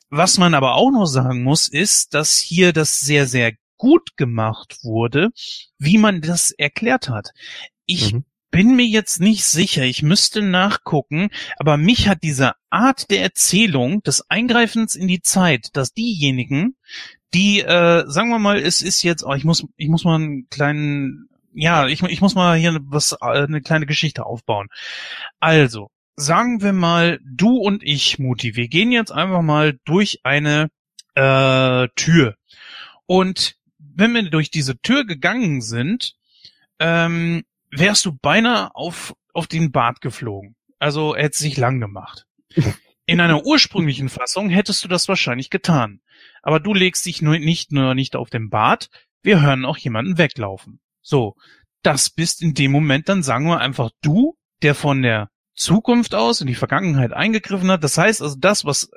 Was 0.10 0.40
man 0.40 0.56
aber 0.56 0.74
auch 0.74 0.92
noch 0.92 1.06
sagen 1.06 1.44
muss, 1.44 1.68
ist, 1.68 2.16
dass 2.16 2.40
hier 2.40 2.74
das 2.74 3.00
sehr, 3.00 3.28
sehr 3.28 3.54
gut 3.78 4.18
gemacht 4.18 4.78
wurde, 4.84 5.30
wie 5.78 5.98
man 5.98 6.22
das 6.22 6.52
erklärt 6.52 7.10
hat. 7.10 7.32
Ich 7.86 8.14
mhm. 8.14 8.26
bin 8.52 8.76
mir 8.76 8.86
jetzt 8.86 9.20
nicht 9.20 9.46
sicher, 9.46 9.84
ich 9.84 10.02
müsste 10.02 10.42
nachgucken, 10.42 11.30
aber 11.58 11.78
mich 11.78 12.08
hat 12.08 12.24
diese 12.24 12.54
Art 12.70 13.10
der 13.12 13.22
Erzählung 13.22 14.02
des 14.04 14.30
Eingreifens 14.30 14.96
in 14.96 15.08
die 15.08 15.22
Zeit, 15.22 15.70
dass 15.74 15.94
diejenigen, 15.94 16.76
die, 17.34 17.60
äh, 17.60 18.06
sagen 18.08 18.30
wir 18.30 18.40
mal, 18.40 18.60
es 18.60 18.82
ist 18.82 19.04
jetzt, 19.04 19.24
oh, 19.24 19.34
ich 19.34 19.44
muss, 19.44 19.66
ich 19.78 19.90
muss 19.90 20.06
mal 20.06 20.16
einen 20.16 20.48
kleinen 20.50 21.30
ja, 21.56 21.88
ich, 21.88 22.04
ich 22.04 22.22
muss 22.22 22.36
mal 22.36 22.58
hier 22.58 22.78
was, 22.84 23.14
äh, 23.14 23.18
eine 23.22 23.62
kleine 23.62 23.86
Geschichte 23.86 24.26
aufbauen. 24.26 24.68
Also, 25.40 25.90
sagen 26.16 26.62
wir 26.62 26.74
mal, 26.74 27.20
du 27.26 27.58
und 27.58 27.82
ich, 27.84 28.20
Muti, 28.20 28.56
wir 28.56 28.68
gehen 28.68 28.92
jetzt 28.92 29.12
einfach 29.12 29.42
mal 29.42 29.80
durch 29.86 30.20
eine 30.24 30.70
äh, 31.16 31.88
Tür. 31.96 32.36
Und 33.06 33.56
wenn 33.96 34.14
wir 34.14 34.30
durch 34.30 34.52
diese 34.52 34.80
Tür 34.80 35.06
gegangen 35.06 35.62
sind, 35.62 36.16
ähm, 36.80 37.44
wärst 37.72 38.06
du 38.06 38.14
beinahe 38.14 38.76
auf, 38.76 39.16
auf 39.34 39.48
den 39.48 39.72
Bart 39.72 40.02
geflogen. 40.02 40.56
Also 40.80 41.14
er 41.14 41.26
hätte 41.26 41.38
sich 41.38 41.58
lang 41.58 41.80
gemacht. 41.80 42.26
In 43.08 43.22
einer 43.22 43.46
ursprünglichen 43.46 44.10
Fassung 44.10 44.50
hättest 44.50 44.84
du 44.84 44.88
das 44.88 45.08
wahrscheinlich 45.08 45.50
getan. 45.50 46.02
Aber 46.42 46.60
du 46.60 46.74
legst 46.74 47.06
dich 47.06 47.22
nur 47.22 47.38
nicht 47.38 47.72
nur 47.72 47.94
nicht 47.94 48.16
auf 48.16 48.30
den 48.30 48.50
Bart, 48.50 48.90
wir 49.22 49.42
hören 49.42 49.66
auch 49.66 49.78
jemanden 49.78 50.18
weglaufen. 50.18 50.80
So, 51.02 51.36
das 51.84 52.10
bist 52.10 52.42
in 52.42 52.54
dem 52.54 52.72
Moment 52.72 53.10
dann 53.10 53.24
sagen 53.24 53.46
wir 53.46 53.60
einfach 53.60 53.92
du, 54.02 54.38
der 54.64 54.74
von 54.74 55.02
der 55.02 55.30
Zukunft 55.56 56.16
aus 56.16 56.42
in 56.42 56.48
die 56.48 56.56
Vergangenheit 56.56 57.14
eingegriffen 57.14 57.72
hat. 57.72 57.84
Das 57.84 57.98
heißt 57.98 58.22
also, 58.22 58.36
das, 58.38 58.66
was 58.66 58.90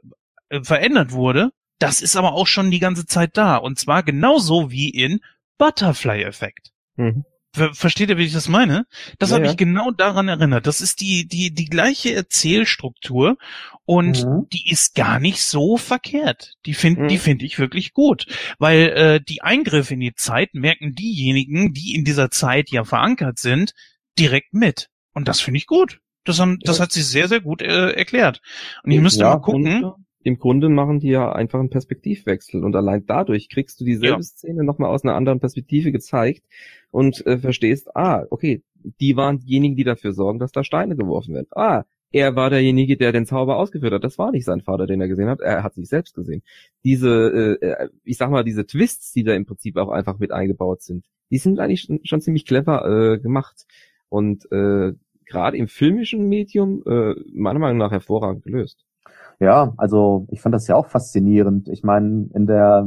äh, 0.49 0.63
verändert 0.63 1.13
wurde, 1.13 1.51
das 1.79 2.01
ist 2.01 2.17
aber 2.17 2.33
auch 2.33 2.47
schon 2.47 2.71
die 2.71 2.79
ganze 2.79 3.07
Zeit 3.07 3.37
da. 3.37 3.57
Und 3.57 3.79
zwar 3.79 4.03
genauso 4.03 4.71
wie 4.71 4.91
in 4.91 5.21
Butterfly-Effekt. 5.59 6.73
Mhm. 6.97 7.25
Versteht 7.53 8.11
ihr, 8.11 8.19
wie 8.19 8.25
ich 8.25 8.33
das 8.33 8.49
meine? 8.49 8.87
Das 9.19 9.31
ja, 9.31 9.37
habe 9.37 9.47
ich 9.47 9.57
genau 9.57 9.91
daran 9.91 10.29
erinnert. 10.29 10.67
Das 10.67 10.81
ist 10.81 11.01
die, 11.01 11.27
die, 11.27 11.53
die 11.53 11.65
gleiche 11.65 12.15
Erzählstruktur 12.15 13.37
und 13.85 14.25
mhm. 14.25 14.47
die 14.53 14.71
ist 14.71 14.95
gar 14.95 15.19
nicht 15.19 15.43
so 15.43 15.77
verkehrt. 15.77 16.55
Die 16.67 16.75
finde 16.75 17.03
mhm. 17.05 17.09
die 17.09 17.19
finde 17.19 17.47
ich 17.47 17.59
wirklich 17.59 17.95
gut. 17.95 18.27
Weil 18.59 18.89
äh, 18.89 19.21
die 19.21 19.43
Eingriffe 19.43 19.95
in 19.95 20.01
die 20.01 20.15
Zeit 20.15 20.51
merken 20.53 20.95
diejenigen, 20.95 21.73
die 21.73 21.95
in 21.95 22.05
dieser 22.05 22.31
Zeit 22.31 22.71
ja 22.71 22.85
verankert 22.85 23.39
sind, 23.39 23.73
direkt 24.19 24.53
mit. 24.53 24.91
Und 25.15 25.27
das 25.27 25.41
finde 25.41 25.59
ich 25.59 25.67
gut. 25.67 26.01
Das, 26.25 26.39
haben, 26.41 26.59
das 26.61 26.81
hat 26.81 26.93
sie 26.93 27.03
sehr, 27.03 27.29
sehr 27.29 27.41
gut 27.41 27.63
äh, 27.63 27.93
erklärt. 27.93 28.41
Und 28.83 28.91
ich 28.91 29.01
müsste 29.01 29.21
ja, 29.21 29.31
mal 29.31 29.41
gucken. 29.41 29.95
Im 30.25 30.39
Grunde 30.39 30.69
machen 30.69 31.01
die 31.01 31.11
ja 31.11 31.33
einfach 31.33 31.61
einen 31.61 31.71
Perspektivwechsel 31.71 32.65
und 32.65 32.75
allein 32.75 33.07
dadurch 33.07 33.49
kriegst 33.49 33.81
du 33.81 33.85
dieselbe 33.85 34.17
ja. 34.17 34.23
Szene 34.23 34.65
nochmal 34.65 34.91
aus 34.91 35.05
einer 35.05 35.15
anderen 35.15 35.41
Perspektive 35.41 35.93
gezeigt 35.93 36.45
und 36.91 37.25
äh, 37.27 37.39
verstehst, 37.39 37.95
ah, 37.97 38.27
okay, 38.31 38.63
die 39.01 39.17
waren 39.17 39.39
diejenigen, 39.39 39.77
die 39.77 39.85
dafür 39.85 40.13
sorgen, 40.13 40.39
dass 40.39 40.53
da 40.53 40.65
Steine 40.65 40.97
geworfen 40.97 41.35
werden. 41.35 41.49
Ah, 41.53 41.85
er 42.11 42.37
war 42.37 42.49
derjenige, 42.51 42.97
der 42.97 43.13
den 43.13 43.27
Zauber 43.27 43.59
ausgeführt 43.59 43.93
hat. 43.93 44.05
Das 44.05 44.19
war 44.19 44.31
nicht 44.31 44.45
sein 44.45 44.63
Vater, 44.63 44.87
den 44.87 45.01
er 45.01 45.09
gesehen 45.09 45.29
hat. 45.29 45.41
Er 45.41 45.63
hat 45.63 45.75
sich 45.75 45.89
selbst 45.89 46.15
gesehen. 46.15 46.43
Diese, 46.83 47.59
äh, 47.61 47.89
ich 48.05 48.17
sag 48.17 48.31
mal, 48.31 48.45
diese 48.45 48.67
Twists, 48.67 49.13
die 49.13 49.25
da 49.25 49.35
im 49.35 49.45
Prinzip 49.45 49.77
auch 49.77 49.91
einfach 49.91 50.19
mit 50.19 50.33
eingebaut 50.33 50.83
sind, 50.83 51.05
die 51.31 51.39
sind 51.39 51.61
eigentlich 51.61 51.83
schon, 51.83 52.01
schon 52.05 52.23
ziemlich 52.23 52.47
clever 52.47 52.87
äh, 52.87 53.19
gemacht. 53.19 53.67
Und 54.09 54.51
äh, 54.51 54.95
gerade 55.27 55.59
im 55.59 55.69
filmischen 55.69 56.29
Medium 56.29 56.83
äh, 56.87 57.15
meiner 57.35 57.59
Meinung 57.59 57.79
nach 57.79 57.91
hervorragend 57.91 58.43
gelöst. 58.43 58.87
Ja, 59.41 59.73
also 59.77 60.27
ich 60.31 60.41
fand 60.41 60.55
das 60.55 60.67
ja 60.67 60.75
auch 60.75 60.87
faszinierend. 60.87 61.69
Ich 61.69 61.85
meine, 61.85 62.29
in 62.35 62.47
der, 62.47 62.87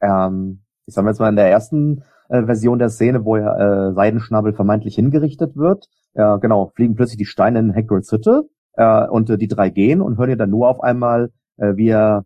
ähm, 0.00 0.62
ich 0.86 0.94
sag 0.94 1.04
mal 1.04 1.10
jetzt 1.10 1.18
mal 1.18 1.28
in 1.28 1.36
der 1.36 1.50
ersten 1.50 2.04
äh, 2.28 2.44
Version 2.44 2.78
der 2.78 2.88
Szene, 2.88 3.24
wo 3.24 3.36
ja 3.36 3.88
äh, 3.88 3.92
Seidenschnabel 3.94 4.52
vermeintlich 4.52 4.94
hingerichtet 4.94 5.56
wird, 5.56 5.88
ja 6.14 6.36
genau, 6.36 6.72
fliegen 6.74 6.94
plötzlich 6.94 7.18
die 7.18 7.24
Steine 7.24 7.58
in 7.58 7.74
Hagrids 7.74 8.12
Hütte 8.12 8.44
äh, 8.74 9.06
und 9.08 9.28
äh, 9.30 9.38
die 9.38 9.48
drei 9.48 9.70
gehen 9.70 10.00
und 10.00 10.18
hören 10.18 10.30
ja 10.30 10.36
dann 10.36 10.50
nur 10.50 10.68
auf 10.68 10.80
einmal, 10.80 11.30
äh, 11.56 11.74
wie 11.76 11.88
er 11.88 12.24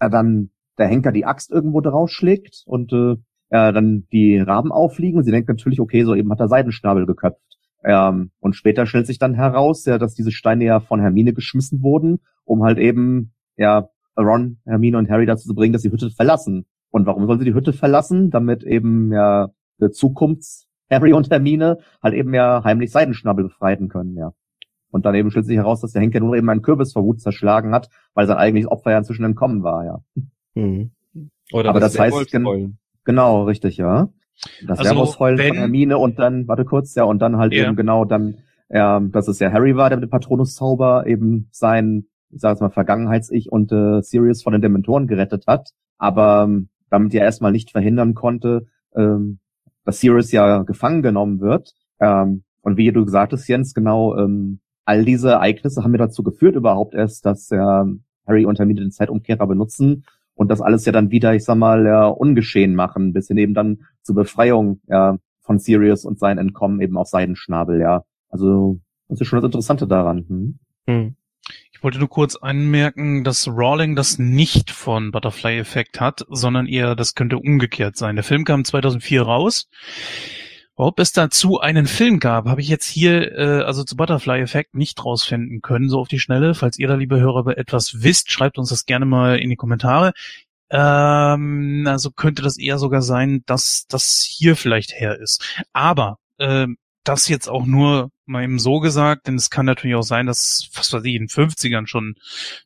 äh, 0.00 0.10
dann 0.10 0.50
der 0.76 0.88
Henker 0.88 1.12
die 1.12 1.24
Axt 1.24 1.50
irgendwo 1.50 1.80
draufschlägt 1.80 2.62
und 2.66 2.92
äh, 2.92 3.12
äh, 3.50 3.72
dann 3.72 4.06
die 4.12 4.38
Raben 4.38 4.70
auffliegen 4.70 5.18
und 5.18 5.24
sie 5.24 5.30
denkt 5.30 5.48
natürlich, 5.48 5.80
okay, 5.80 6.04
so 6.04 6.14
eben 6.14 6.30
hat 6.30 6.40
er 6.40 6.48
Seidenschnabel 6.48 7.06
geköpft. 7.06 7.40
Ähm, 7.84 8.32
und 8.40 8.54
später 8.54 8.86
stellt 8.86 9.06
sich 9.06 9.18
dann 9.18 9.34
heraus, 9.34 9.84
ja, 9.86 9.98
dass 9.98 10.14
diese 10.14 10.32
Steine 10.32 10.64
ja 10.64 10.80
von 10.80 11.00
Hermine 11.00 11.32
geschmissen 11.32 11.82
wurden, 11.82 12.20
um 12.48 12.62
halt 12.62 12.78
eben, 12.78 13.32
ja, 13.56 13.88
Ron, 14.16 14.58
Hermine 14.64 14.98
und 14.98 15.10
Harry 15.10 15.26
dazu 15.26 15.48
zu 15.48 15.54
bringen, 15.54 15.72
dass 15.72 15.82
sie 15.82 15.88
die 15.88 15.92
Hütte 15.92 16.10
verlassen. 16.10 16.66
Und 16.90 17.06
warum 17.06 17.26
sollen 17.26 17.38
sie 17.38 17.44
die 17.44 17.54
Hütte 17.54 17.72
verlassen? 17.72 18.30
Damit 18.30 18.64
eben 18.64 19.12
ja 19.12 19.48
der 19.80 19.92
Zukunfts 19.92 20.66
Harry 20.90 21.12
und 21.12 21.30
Hermine 21.30 21.78
halt 22.02 22.14
eben 22.14 22.32
ja 22.34 22.62
heimlich 22.64 22.90
Seidenschnabel 22.90 23.44
befreien 23.44 23.88
können, 23.88 24.16
ja. 24.16 24.32
Und 24.90 25.04
dann 25.04 25.14
eben 25.14 25.30
stellt 25.30 25.44
sich 25.44 25.56
heraus, 25.56 25.82
dass 25.82 25.92
der 25.92 26.00
Henker 26.00 26.20
nur 26.20 26.34
eben 26.34 26.48
einen 26.48 26.62
Kürbis 26.62 26.94
vor 26.94 27.04
Wut 27.04 27.20
zerschlagen 27.20 27.74
hat, 27.74 27.90
weil 28.14 28.26
sein 28.26 28.38
eigentliches 28.38 28.70
Opfer 28.70 28.92
ja 28.92 28.98
inzwischen 28.98 29.24
entkommen 29.24 29.62
war, 29.62 29.84
ja. 29.84 29.98
Mhm. 30.54 30.92
Oder 31.52 31.70
Aber 31.70 31.80
das, 31.80 31.92
das 31.92 32.00
heißt, 32.00 32.30
gen 32.30 32.78
genau, 33.04 33.44
richtig, 33.44 33.76
ja. 33.76 34.08
Das 34.66 34.78
also, 34.78 34.92
Werwolfsheulen 34.92 35.38
von 35.38 35.56
Hermine 35.56 35.98
und 35.98 36.18
dann, 36.18 36.48
warte 36.48 36.64
kurz, 36.64 36.94
ja, 36.94 37.04
und 37.04 37.18
dann 37.18 37.36
halt 37.36 37.52
ja. 37.52 37.66
eben 37.66 37.76
genau 37.76 38.04
dann, 38.04 38.38
ja, 38.70 39.00
dass 39.00 39.28
es 39.28 39.40
ja 39.40 39.52
Harry 39.52 39.76
war, 39.76 39.90
der 39.90 39.98
mit 39.98 40.08
dem 40.08 40.10
Patronus-Zauber 40.10 41.06
eben 41.06 41.48
sein, 41.50 42.06
ich 42.30 42.40
sag 42.40 42.50
jetzt 42.50 42.60
mal, 42.60 42.70
Vergangenheits-Ich 42.70 43.50
und 43.50 43.72
äh, 43.72 44.02
Sirius 44.02 44.42
von 44.42 44.52
den 44.52 44.62
Dementoren 44.62 45.06
gerettet 45.06 45.46
hat, 45.46 45.70
aber 45.98 46.44
ähm, 46.44 46.68
damit 46.90 47.12
ja 47.12 47.22
erstmal 47.22 47.52
nicht 47.52 47.70
verhindern 47.70 48.14
konnte, 48.14 48.66
ähm, 48.94 49.38
dass 49.84 50.00
Sirius 50.00 50.32
ja 50.32 50.62
gefangen 50.62 51.02
genommen 51.02 51.40
wird. 51.40 51.74
Ähm, 52.00 52.44
und 52.62 52.76
wie 52.76 52.92
du 52.92 53.04
gesagt 53.04 53.32
hast, 53.32 53.48
Jens, 53.48 53.74
genau, 53.74 54.16
ähm, 54.16 54.60
all 54.84 55.04
diese 55.04 55.30
Ereignisse 55.30 55.82
haben 55.82 55.90
mir 55.90 55.98
dazu 55.98 56.22
geführt 56.22 56.56
überhaupt 56.56 56.94
erst, 56.94 57.24
dass 57.26 57.50
ja, 57.50 57.86
Harry 58.26 58.44
und 58.46 58.58
Hermine 58.58 58.80
den 58.80 58.90
Zeitumkehrer 58.90 59.46
benutzen 59.46 60.04
und 60.34 60.50
das 60.50 60.60
alles 60.60 60.84
ja 60.84 60.92
dann 60.92 61.10
wieder, 61.10 61.34
ich 61.34 61.44
sag 61.44 61.56
mal, 61.56 61.84
ja, 61.84 62.06
ungeschehen 62.06 62.74
machen, 62.74 63.12
bis 63.12 63.28
hin 63.28 63.38
eben 63.38 63.54
dann 63.54 63.80
zur 64.02 64.14
Befreiung 64.14 64.80
ja, 64.86 65.16
von 65.40 65.58
Sirius 65.58 66.04
und 66.04 66.18
sein 66.18 66.38
Entkommen 66.38 66.80
eben 66.80 66.96
auf 66.96 67.08
Seidenschnabel, 67.08 67.80
ja. 67.80 68.04
Also 68.28 68.80
das 69.08 69.20
ist 69.20 69.26
schon 69.26 69.38
das 69.38 69.46
Interessante 69.46 69.86
daran. 69.86 70.24
Hm? 70.28 70.58
Hm. 70.86 71.16
Ich 71.78 71.84
wollte 71.84 72.00
nur 72.00 72.08
kurz 72.08 72.34
anmerken, 72.34 73.22
dass 73.22 73.46
Rawling 73.46 73.94
das 73.94 74.18
nicht 74.18 74.72
von 74.72 75.12
Butterfly 75.12 75.60
Effect 75.60 76.00
hat, 76.00 76.26
sondern 76.28 76.66
eher 76.66 76.96
das 76.96 77.14
könnte 77.14 77.38
umgekehrt 77.38 77.96
sein. 77.96 78.16
Der 78.16 78.24
Film 78.24 78.44
kam 78.44 78.64
2004 78.64 79.22
raus. 79.22 79.68
Ob 80.74 80.98
es 80.98 81.12
dazu 81.12 81.60
einen 81.60 81.86
Film 81.86 82.18
gab, 82.18 82.46
habe 82.46 82.60
ich 82.60 82.66
jetzt 82.66 82.88
hier, 82.88 83.30
äh, 83.30 83.62
also 83.62 83.84
zu 83.84 83.94
Butterfly 83.94 84.40
Effect 84.40 84.74
nicht 84.74 85.04
rausfinden 85.04 85.62
können, 85.62 85.88
so 85.88 86.00
auf 86.00 86.08
die 86.08 86.18
Schnelle. 86.18 86.56
Falls 86.56 86.80
ihr 86.80 86.88
da, 86.88 86.96
liebe 86.96 87.20
Hörer, 87.20 87.56
etwas 87.56 88.02
wisst, 88.02 88.32
schreibt 88.32 88.58
uns 88.58 88.70
das 88.70 88.84
gerne 88.84 89.06
mal 89.06 89.38
in 89.38 89.48
die 89.48 89.54
Kommentare. 89.54 90.14
Ähm, 90.70 91.84
also 91.88 92.10
könnte 92.10 92.42
das 92.42 92.58
eher 92.58 92.78
sogar 92.78 93.02
sein, 93.02 93.44
dass 93.46 93.86
das 93.86 94.26
hier 94.28 94.56
vielleicht 94.56 94.98
her 94.98 95.16
ist. 95.16 95.62
Aber 95.72 96.18
äh, 96.38 96.66
das 97.08 97.28
jetzt 97.28 97.48
auch 97.48 97.64
nur 97.64 98.10
mal 98.26 98.44
eben 98.44 98.58
so 98.58 98.80
gesagt, 98.80 99.26
denn 99.26 99.36
es 99.36 99.50
kann 99.50 99.66
natürlich 99.66 99.96
auch 99.96 100.02
sein, 100.02 100.26
dass, 100.26 100.68
was 100.74 100.92
weiß 100.92 101.02
ich, 101.04 101.14
in 101.14 101.22
den 101.22 101.28
50ern 101.28 101.86
schon 101.86 102.16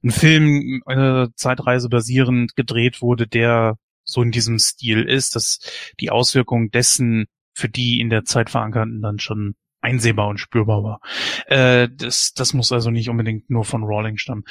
ein 0.02 0.10
Film 0.10 0.82
äh, 0.86 1.28
Zeitreise 1.36 1.88
basierend 1.88 2.56
gedreht 2.56 3.00
wurde, 3.00 3.26
der 3.26 3.76
so 4.04 4.22
in 4.22 4.32
diesem 4.32 4.58
Stil 4.58 5.04
ist, 5.04 5.36
dass 5.36 5.60
die 6.00 6.10
Auswirkungen 6.10 6.70
dessen 6.70 7.26
für 7.54 7.68
die 7.68 8.00
in 8.00 8.10
der 8.10 8.24
Zeit 8.24 8.50
verankerten 8.50 9.00
dann 9.00 9.20
schon 9.20 9.54
einsehbar 9.80 10.28
und 10.28 10.38
spürbar 10.38 10.82
war. 10.82 11.00
Äh, 11.46 11.88
das, 11.94 12.32
das 12.34 12.52
muss 12.52 12.72
also 12.72 12.90
nicht 12.90 13.08
unbedingt 13.08 13.48
nur 13.48 13.64
von 13.64 13.84
Rawling 13.84 14.16
stammen. 14.16 14.44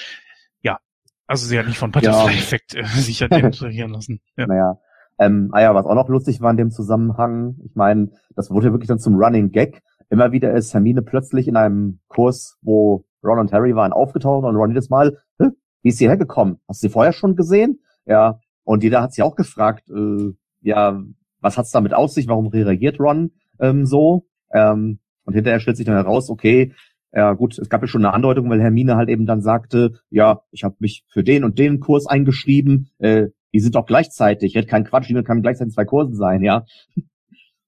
Ja, 0.62 0.80
also 1.28 1.48
sie 1.48 1.60
hat 1.60 1.68
nicht 1.68 1.78
von 1.78 1.92
Butterfly-Effekt 1.92 2.74
ja. 2.74 2.82
äh, 2.82 2.86
sich 2.86 3.22
hat 3.22 3.32
demonstrieren 3.34 3.92
lassen. 3.92 4.22
Ja. 4.38 4.48
Naja. 4.48 4.80
Ähm, 5.22 5.50
ah 5.52 5.62
ja, 5.62 5.76
was 5.76 5.86
auch 5.86 5.94
noch 5.94 6.10
lustig 6.10 6.42
war 6.42 6.50
in 6.50 6.58
dem 6.58 6.72
Zusammenhang, 6.72 7.58
ich 7.64 7.76
meine, 7.76 8.10
das 8.36 8.50
wurde 8.50 8.72
wirklich 8.72 8.88
dann 8.88 8.98
zum 8.98 9.18
Running 9.18 9.52
Gag. 9.52 9.84
Immer 10.10 10.32
wieder 10.32 10.52
ist 10.54 10.74
Hermine 10.74 11.04
plötzlich 11.04 11.48
in 11.48 11.56
einem 11.56 12.00
Kurs, 12.08 12.58
wo 12.64 13.06
Ron 13.24 13.38
und 13.38 13.54
Harry 13.54 13.76
waren, 13.76 13.94
aufgetaucht 13.94 14.46
und 14.46 14.56
Ron 14.56 14.72
jedes 14.72 14.90
Mal, 14.90 15.20
wie 15.38 15.90
ist 15.90 16.00
sie 16.00 16.08
hergekommen? 16.08 16.58
Hast 16.68 16.82
du 16.82 16.88
sie 16.88 16.92
vorher 16.92 17.14
schon 17.14 17.36
gesehen? 17.36 17.82
Ja, 18.08 18.40
und 18.64 18.82
jeder 18.82 19.04
hat 19.04 19.14
sie 19.14 19.22
auch 19.22 19.36
gefragt, 19.36 19.92
äh, 19.92 20.32
ja, 20.62 21.00
was 21.40 21.56
hat's 21.56 21.70
damit 21.70 21.94
aus 21.94 22.16
sich, 22.16 22.28
warum 22.28 22.48
reagiert 22.48 23.00
Ron 23.00 23.30
ähm, 23.60 23.86
so? 23.86 24.26
Ähm, 24.52 25.02
und 25.24 25.36
hinterher 25.36 25.60
stellt 25.60 25.78
sich 25.78 25.86
dann 25.86 25.96
heraus, 25.96 26.32
okay, 26.32 26.74
ja 27.14 27.34
gut, 27.34 27.60
es 27.60 27.70
gab 27.70 27.82
ja 27.82 27.88
schon 27.88 28.04
eine 28.04 28.16
Andeutung, 28.16 28.50
weil 28.50 28.60
Hermine 28.60 28.96
halt 28.96 29.10
eben 29.10 29.28
dann 29.28 29.42
sagte, 29.42 30.00
ja, 30.10 30.42
ich 30.50 30.64
habe 30.64 30.78
mich 30.80 31.06
für 31.10 31.24
den 31.24 31.44
und 31.44 31.60
den 31.60 31.80
Kurs 31.80 32.08
eingeschrieben, 32.08 32.90
äh, 32.98 33.28
die 33.54 33.60
sind 33.60 33.76
doch 33.76 33.86
gleichzeitig, 33.86 34.56
red 34.56 34.68
kein 34.68 34.86
Quatsch, 34.86 35.10
die 35.10 35.24
kann 35.24 35.42
gleichzeitig 35.42 35.74
zwei 35.74 35.86
Kursen 35.86 36.16
sein, 36.16 36.44
ja. 36.44 36.66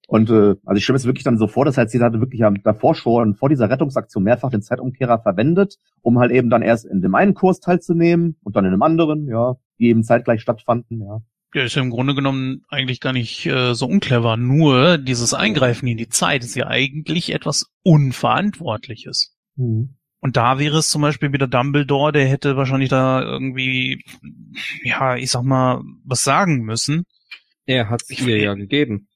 Und 0.07 0.29
äh, 0.29 0.55
also 0.65 0.77
ich 0.77 0.83
stelle 0.83 0.95
mir 0.95 0.99
es 0.99 1.05
wirklich 1.05 1.23
dann 1.23 1.37
so 1.37 1.47
vor, 1.47 1.65
dass 1.65 1.77
halt 1.77 1.89
sie 1.89 1.99
hatte 1.99 2.19
wirklich 2.19 2.41
ja 2.41 2.51
davor 2.51 2.93
schon 2.93 3.35
vor 3.35 3.49
dieser 3.49 3.69
Rettungsaktion 3.69 4.23
mehrfach 4.23 4.51
den 4.51 4.61
Zeitumkehrer 4.61 5.19
verwendet, 5.19 5.77
um 6.01 6.19
halt 6.19 6.31
eben 6.31 6.49
dann 6.49 6.61
erst 6.61 6.85
in 6.85 7.01
dem 7.01 7.15
einen 7.15 7.33
Kurs 7.33 7.59
teilzunehmen 7.59 8.37
und 8.43 8.55
dann 8.55 8.65
in 8.65 8.71
dem 8.71 8.81
anderen, 8.81 9.27
ja, 9.27 9.55
die 9.79 9.87
eben 9.87 10.03
zeitgleich 10.03 10.41
stattfanden, 10.41 11.01
ja. 11.01 11.21
Ja, 11.55 11.63
ist 11.63 11.75
ja 11.75 11.83
im 11.83 11.91
Grunde 11.91 12.15
genommen 12.15 12.63
eigentlich 12.67 12.99
gar 12.99 13.13
nicht 13.13 13.45
äh, 13.45 13.75
so 13.75 13.85
unclever. 13.85 14.37
Nur 14.37 14.97
dieses 14.97 15.35
Eingreifen 15.35 15.87
in 15.87 15.97
die 15.97 16.09
Zeit 16.09 16.43
ist 16.43 16.55
ja 16.55 16.65
eigentlich 16.67 17.31
etwas 17.31 17.71
Unverantwortliches. 17.83 19.35
Mhm. 19.55 19.95
Und 20.23 20.37
da 20.37 20.57
wäre 20.57 20.77
es 20.77 20.89
zum 20.89 21.01
Beispiel 21.01 21.33
wieder 21.33 21.47
Dumbledore, 21.47 22.13
der 22.13 22.25
hätte 22.25 22.55
wahrscheinlich 22.55 22.87
da 22.87 23.21
irgendwie, 23.21 24.05
ja, 24.85 25.17
ich 25.17 25.29
sag 25.29 25.43
mal, 25.43 25.81
was 26.05 26.23
sagen 26.23 26.61
müssen. 26.61 27.03
Er 27.65 27.89
hat 27.89 28.03
es 28.07 28.21
ihr 28.21 28.37
ja 28.41 28.53
gegeben. 28.53 29.09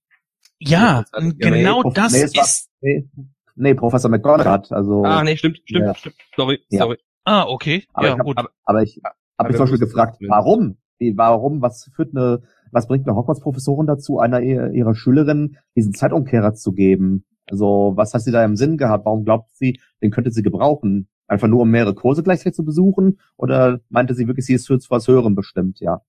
Ja, 0.59 1.05
genau 1.37 1.83
nee, 1.83 1.91
das 1.93 2.11
nee, 2.11 2.23
ist. 2.23 2.69
nee, 2.81 3.07
nee, 3.55 3.73
Professor 3.73 4.11
McGonagall 4.11 4.51
hat, 4.51 4.71
also. 4.73 5.05
Ah, 5.05 5.23
nee, 5.23 5.37
stimmt, 5.37 5.59
stimmt, 5.63 5.85
ja. 5.85 5.95
stimmt. 5.95 6.15
Sorry, 6.35 6.59
Ja. 6.69 6.79
sorry. 6.79 6.97
Ah, 7.23 7.45
okay. 7.45 7.85
Aber 7.93 8.07
ja, 8.07 8.13
ich 8.13 8.19
hab, 8.19 8.25
gut. 8.25 8.37
Aber, 8.37 8.49
aber 8.65 8.83
ich 8.83 8.99
habe 9.01 9.15
Aber 9.37 9.47
mich 9.47 9.55
zum 9.55 9.63
Beispiel 9.63 9.79
gefragt, 9.79 10.17
warum? 10.27 10.77
Wie, 10.97 11.15
warum, 11.15 11.61
was 11.61 11.89
führt 11.95 12.13
eine, 12.13 12.41
was 12.73 12.89
bringt 12.89 13.07
eine 13.07 13.15
Hogwarts-Professorin 13.15 13.87
dazu, 13.87 14.19
einer 14.19 14.41
ihrer 14.41 14.71
ihrer 14.71 14.93
Schülerinnen 14.93 15.57
diesen 15.73 15.93
Zeitumkehrer 15.93 16.53
zu 16.53 16.73
geben? 16.73 17.23
Also, 17.49 17.93
was 17.95 18.13
hat 18.13 18.21
sie 18.21 18.31
da 18.31 18.43
im 18.43 18.55
Sinn 18.55 18.77
gehabt? 18.77 19.05
Warum 19.05 19.23
glaubt 19.25 19.55
sie, 19.55 19.79
den 20.01 20.11
könnte 20.11 20.31
sie 20.31 20.43
gebrauchen? 20.43 21.07
Einfach 21.27 21.47
nur, 21.47 21.61
um 21.61 21.69
mehrere 21.69 21.93
Kurse 21.95 22.23
gleichzeitig 22.23 22.55
zu 22.55 22.63
besuchen? 22.63 23.19
Oder 23.35 23.81
meinte 23.89 24.13
sie 24.15 24.27
wirklich, 24.27 24.45
sie 24.45 24.53
ist 24.53 24.67
für 24.67 24.79
was 24.89 25.07
Höherem 25.07 25.35
bestimmt, 25.35 25.79
ja? 25.79 26.01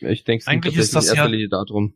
Ich 0.00 0.24
denke, 0.24 0.46
Eigentlich 0.46 0.76
ist 0.76 0.94
das 0.94 1.14
ja- 1.14 1.28
darum. 1.48 1.94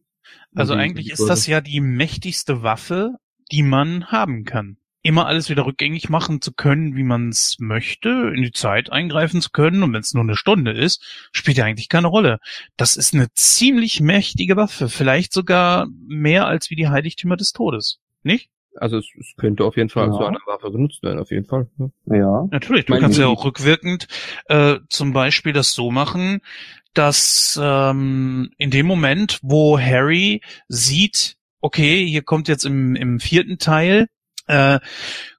Also 0.55 0.75
die- 0.75 0.81
eigentlich 0.81 1.07
die 1.07 1.13
ist 1.13 1.27
das 1.27 1.47
ja 1.47 1.61
die 1.61 1.81
mächtigste 1.81 2.63
Waffe, 2.63 3.15
die 3.51 3.63
man 3.63 4.07
haben 4.07 4.45
kann. 4.45 4.77
Immer 5.03 5.27
alles 5.27 5.49
wieder 5.49 5.65
rückgängig 5.65 6.09
machen 6.11 6.41
zu 6.43 6.53
können, 6.53 6.97
wie 6.97 7.03
man 7.05 7.29
es 7.31 7.57
möchte, 7.61 8.33
in 8.35 8.43
die 8.43 8.51
Zeit 8.51 8.91
eingreifen 8.93 9.41
zu 9.41 9.51
können 9.51 9.83
und 9.83 9.93
wenn 9.93 10.01
es 10.01 10.13
nur 10.13 10.23
eine 10.25 10.37
Stunde 10.37 10.73
ist, 10.73 11.03
spielt 11.33 11.57
ja 11.57 11.65
eigentlich 11.65 11.89
keine 11.89 12.09
Rolle. 12.09 12.39
Das 12.77 12.97
ist 12.97 13.15
eine 13.15 13.29
ziemlich 13.33 14.01
mächtige 14.01 14.57
Waffe, 14.57 14.89
vielleicht 14.89 15.33
sogar 15.33 15.87
mehr 16.07 16.47
als 16.47 16.69
wie 16.71 16.77
die 16.77 16.89
Heiligtümer 16.89 17.37
des 17.37 17.53
Todes. 17.53 18.01
Nicht? 18.23 18.51
Also 18.81 18.99
es, 18.99 19.07
es 19.19 19.35
könnte 19.37 19.65
auf 19.65 19.77
jeden 19.77 19.89
Fall 19.89 20.07
Ja. 20.07 20.13
zu 20.13 20.25
einer 20.25 20.41
Waffe 20.47 20.71
genutzt 20.71 21.03
werden, 21.03 21.19
auf 21.19 21.31
jeden 21.31 21.45
Fall. 21.47 21.69
Ja. 21.79 22.17
Ja. 22.17 22.49
Natürlich, 22.51 22.87
du 22.87 22.93
Meine 22.93 23.03
kannst 23.03 23.19
ja 23.19 23.27
auch 23.27 23.45
rückwirkend 23.45 24.09
äh, 24.47 24.77
zum 24.89 25.13
Beispiel 25.13 25.53
das 25.53 25.73
so 25.75 25.91
machen, 25.91 26.41
dass 26.95 27.59
ähm, 27.63 28.51
in 28.57 28.71
dem 28.71 28.87
Moment, 28.87 29.39
wo 29.43 29.79
Harry 29.79 30.41
sieht, 30.69 31.37
okay, 31.61 32.07
hier 32.07 32.23
kommt 32.23 32.49
jetzt 32.49 32.65
im, 32.65 32.97
im 32.97 33.21
vierten 33.21 33.59
Teil, 33.59 34.07
äh, 34.47 34.79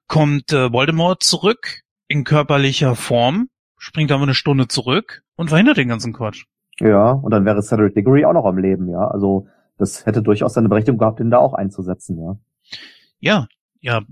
kommt 0.06 0.52
äh, 0.52 0.72
Voldemort 0.72 1.22
zurück 1.22 1.82
in 2.08 2.24
körperlicher 2.24 2.94
Form, 2.96 3.48
springt 3.76 4.12
aber 4.12 4.22
eine 4.24 4.34
Stunde 4.34 4.68
zurück 4.68 5.22
und 5.36 5.48
verhindert 5.48 5.76
den 5.76 5.88
ganzen 5.88 6.12
Quatsch. 6.12 6.44
Ja, 6.80 7.12
und 7.12 7.30
dann 7.30 7.44
wäre 7.44 7.62
Cedric 7.62 7.94
Diggory 7.94 8.24
auch 8.24 8.32
noch 8.32 8.46
am 8.46 8.58
Leben, 8.58 8.88
ja. 8.88 9.06
Also, 9.06 9.46
das 9.76 10.06
hätte 10.06 10.22
durchaus 10.22 10.54
seine 10.54 10.68
Berechtigung 10.68 10.98
gehabt, 10.98 11.20
den 11.20 11.30
da 11.30 11.38
auch 11.38 11.52
einzusetzen, 11.54 12.18
ja. 12.18 12.36
Ja, 13.20 13.48
ja. 13.80 14.02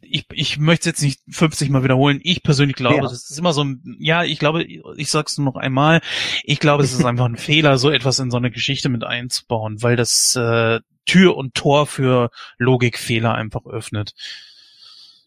Ich, 0.00 0.26
ich 0.32 0.58
möchte 0.58 0.82
es 0.82 0.86
jetzt 0.86 1.02
nicht 1.02 1.20
50 1.30 1.70
Mal 1.70 1.84
wiederholen. 1.84 2.20
Ich 2.22 2.42
persönlich 2.42 2.76
glaube, 2.76 2.96
Ja. 2.96 3.02
das 3.02 3.30
ist 3.30 3.38
immer 3.38 3.52
so 3.54 3.64
ein, 3.64 3.96
ja, 3.98 4.24
ich 4.24 4.38
glaube, 4.38 4.62
ich 4.64 5.10
sag's 5.10 5.38
nur 5.38 5.46
noch 5.46 5.56
einmal, 5.56 6.02
ich 6.44 6.58
glaube, 6.60 6.82
es 6.84 6.92
ist 6.92 7.04
einfach 7.04 7.24
ein 7.24 7.36
Fehler, 7.38 7.78
so 7.78 7.90
etwas 7.90 8.18
in 8.18 8.30
so 8.30 8.36
eine 8.36 8.50
Geschichte 8.50 8.88
mit 8.90 9.04
einzubauen, 9.04 9.82
weil 9.82 9.96
das 9.96 10.36
äh, 10.36 10.80
Tür 11.06 11.36
und 11.36 11.54
Tor 11.54 11.86
für 11.86 12.30
Logikfehler 12.58 13.34
einfach 13.34 13.64
öffnet. 13.64 14.12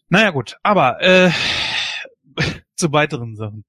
Naja 0.08 0.30
gut, 0.30 0.56
aber 0.62 1.00
äh, 1.02 1.30
zu 2.76 2.92
weiteren 2.92 3.34
Sachen. 3.34 3.64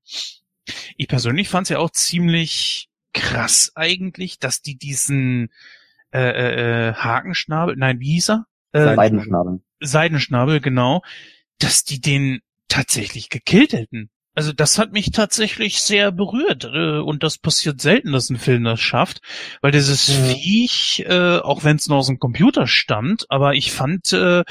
Ich 0.98 1.08
persönlich 1.08 1.50
fand 1.50 1.66
es 1.66 1.70
ja 1.70 1.80
auch 1.80 1.90
ziemlich 1.92 2.90
krass 3.14 3.72
eigentlich, 3.76 4.38
dass 4.38 4.62
die 4.62 4.78
diesen 4.78 5.50
äh, 6.14 6.20
äh, 6.20 6.90
äh, 6.90 6.94
Hakenschnabel, 6.94 7.76
nein, 7.76 8.00
wie 8.00 8.14
hieß 8.14 8.30
er? 8.30 8.46
Äh, 8.72 8.96
Seidenschnabel. 8.96 9.60
Seidenschnabel, 9.80 10.60
genau, 10.60 11.02
dass 11.60 11.84
die 11.84 12.02
den 12.02 12.40
tatsächlich 12.68 13.30
gekillt 13.30 13.74
hätten. 13.74 14.10
Also 14.36 14.54
das 14.54 14.78
hat 14.78 14.92
mich 14.92 15.10
tatsächlich 15.10 15.82
sehr 15.82 16.12
berührt 16.12 16.64
äh, 16.66 17.00
und 17.00 17.24
das 17.24 17.40
passiert 17.40 17.82
selten, 17.82 18.12
dass 18.12 18.30
ein 18.30 18.38
Film 18.38 18.66
das 18.66 18.80
schafft, 18.80 19.22
weil 19.62 19.72
dieses 19.72 20.10
Mhm. 20.10 20.26
Viech, 20.28 21.06
äh, 21.08 21.40
auch 21.40 21.64
wenn 21.64 21.78
es 21.78 21.88
nur 21.88 21.98
aus 21.98 22.06
dem 22.06 22.20
Computer 22.20 22.68
stammt, 22.68 23.26
aber 23.30 23.56
ich 23.56 23.72
fand 23.72 24.14
äh, 24.14 24.44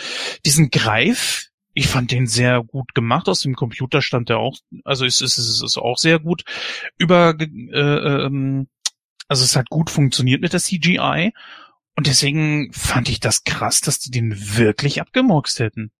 diesen 0.44 0.70
Greif, 0.70 1.50
ich 1.72 1.86
fand 1.86 2.10
den 2.10 2.26
sehr 2.26 2.64
gut 2.64 2.94
gemacht. 2.94 3.28
Aus 3.28 3.40
dem 3.42 3.54
Computer 3.54 4.02
stand 4.02 4.28
der 4.28 4.38
auch, 4.38 4.56
also 4.82 5.04
es 5.04 5.20
ist, 5.20 5.38
es 5.38 5.62
ist 5.62 5.78
auch 5.78 5.98
sehr 5.98 6.18
gut 6.18 6.42
über, 6.98 7.36
äh, 7.38 7.44
ähm, 7.44 8.66
also 9.28 9.44
es 9.44 9.54
hat 9.54 9.68
gut 9.68 9.90
funktioniert 9.90 10.40
mit 10.40 10.52
der 10.52 10.60
CGI 10.60 11.32
und 11.96 12.06
deswegen 12.06 12.70
fand 12.72 13.08
ich 13.08 13.20
das 13.20 13.44
krass, 13.44 13.80
dass 13.80 13.98
die 13.98 14.10
den 14.10 14.32
wirklich 14.32 15.00
abgemurkst 15.00 15.60
hätten. 15.60 15.90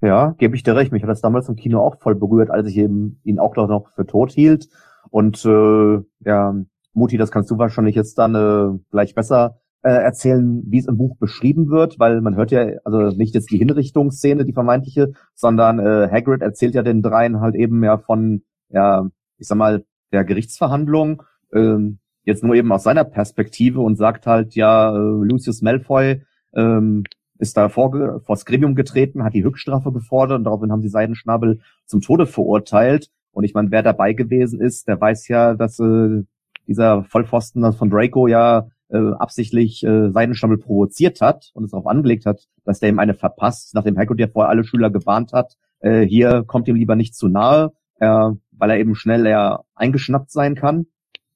Ja, 0.00 0.34
gebe 0.38 0.54
ich 0.54 0.62
dir 0.62 0.76
recht. 0.76 0.92
Mich 0.92 1.02
hat 1.02 1.10
das 1.10 1.20
damals 1.20 1.48
im 1.48 1.56
Kino 1.56 1.80
auch 1.80 2.00
voll 2.00 2.14
berührt, 2.14 2.50
als 2.50 2.68
ich 2.68 2.76
eben 2.76 3.20
ihn 3.24 3.38
auch 3.38 3.56
noch 3.56 3.92
für 3.94 4.06
tot 4.06 4.30
hielt. 4.32 4.68
Und 5.10 5.44
äh, 5.44 6.00
ja, 6.20 6.54
Muti, 6.92 7.16
das 7.16 7.30
kannst 7.30 7.50
du 7.50 7.58
wahrscheinlich 7.58 7.96
jetzt 7.96 8.18
dann 8.18 8.34
äh, 8.34 8.78
gleich 8.90 9.14
besser 9.14 9.60
äh, 9.82 9.90
erzählen, 9.90 10.62
wie 10.66 10.78
es 10.78 10.86
im 10.86 10.98
Buch 10.98 11.16
beschrieben 11.18 11.68
wird, 11.68 11.98
weil 11.98 12.20
man 12.20 12.36
hört 12.36 12.50
ja 12.50 12.66
also 12.84 13.16
nicht 13.16 13.34
jetzt 13.34 13.50
die 13.50 13.58
Hinrichtungsszene, 13.58 14.44
die 14.44 14.52
vermeintliche, 14.52 15.12
sondern 15.34 15.78
äh, 15.78 16.08
Hagrid 16.10 16.42
erzählt 16.42 16.74
ja 16.74 16.82
den 16.82 17.02
dreien 17.02 17.40
halt 17.40 17.54
eben 17.54 17.82
ja 17.82 17.98
von, 17.98 18.42
ja, 18.68 19.08
ich 19.36 19.46
sag 19.46 19.56
mal, 19.56 19.84
der 20.12 20.24
Gerichtsverhandlung, 20.24 21.22
ähm, 21.52 21.98
jetzt 22.28 22.44
nur 22.44 22.54
eben 22.54 22.70
aus 22.70 22.82
seiner 22.84 23.04
Perspektive 23.04 23.80
und 23.80 23.96
sagt 23.96 24.26
halt, 24.26 24.54
ja, 24.54 24.94
äh, 24.94 24.98
Lucius 24.98 25.62
Malfoy 25.62 26.22
ähm, 26.54 27.04
ist 27.38 27.56
da 27.56 27.68
vor, 27.68 28.20
vor 28.20 28.36
Skribium 28.36 28.74
getreten, 28.74 29.24
hat 29.24 29.34
die 29.34 29.44
Höchststrafe 29.44 29.92
gefordert 29.92 30.38
und 30.38 30.44
daraufhin 30.44 30.70
haben 30.70 30.82
sie 30.82 30.90
Seidenschnabel 30.90 31.60
zum 31.86 32.00
Tode 32.00 32.26
verurteilt. 32.26 33.08
Und 33.32 33.44
ich 33.44 33.54
meine, 33.54 33.70
wer 33.70 33.82
dabei 33.82 34.12
gewesen 34.12 34.60
ist, 34.60 34.88
der 34.88 35.00
weiß 35.00 35.28
ja, 35.28 35.54
dass 35.54 35.78
äh, 35.80 36.24
dieser 36.66 37.04
Vollpfosten 37.04 37.72
von 37.72 37.88
Draco 37.88 38.26
ja 38.26 38.68
äh, 38.90 39.12
absichtlich 39.18 39.82
äh, 39.84 40.10
Seidenschnabel 40.10 40.58
provoziert 40.58 41.20
hat 41.22 41.50
und 41.54 41.64
es 41.64 41.70
darauf 41.70 41.86
angelegt 41.86 42.26
hat, 42.26 42.46
dass 42.64 42.80
der 42.80 42.90
ihm 42.90 42.98
eine 42.98 43.14
verpasst, 43.14 43.74
nachdem 43.74 43.96
Hagrid 43.96 44.20
ja 44.20 44.28
vorher 44.28 44.50
alle 44.50 44.64
Schüler 44.64 44.90
gewarnt 44.90 45.32
hat, 45.32 45.56
äh, 45.80 46.04
hier 46.04 46.44
kommt 46.46 46.68
ihm 46.68 46.76
lieber 46.76 46.96
nicht 46.96 47.14
zu 47.14 47.28
nahe, 47.28 47.72
äh, 48.00 48.30
weil 48.52 48.70
er 48.70 48.78
eben 48.78 48.94
schnell 48.94 49.24
eher 49.24 49.64
eingeschnappt 49.74 50.30
sein 50.30 50.54
kann. 50.56 50.86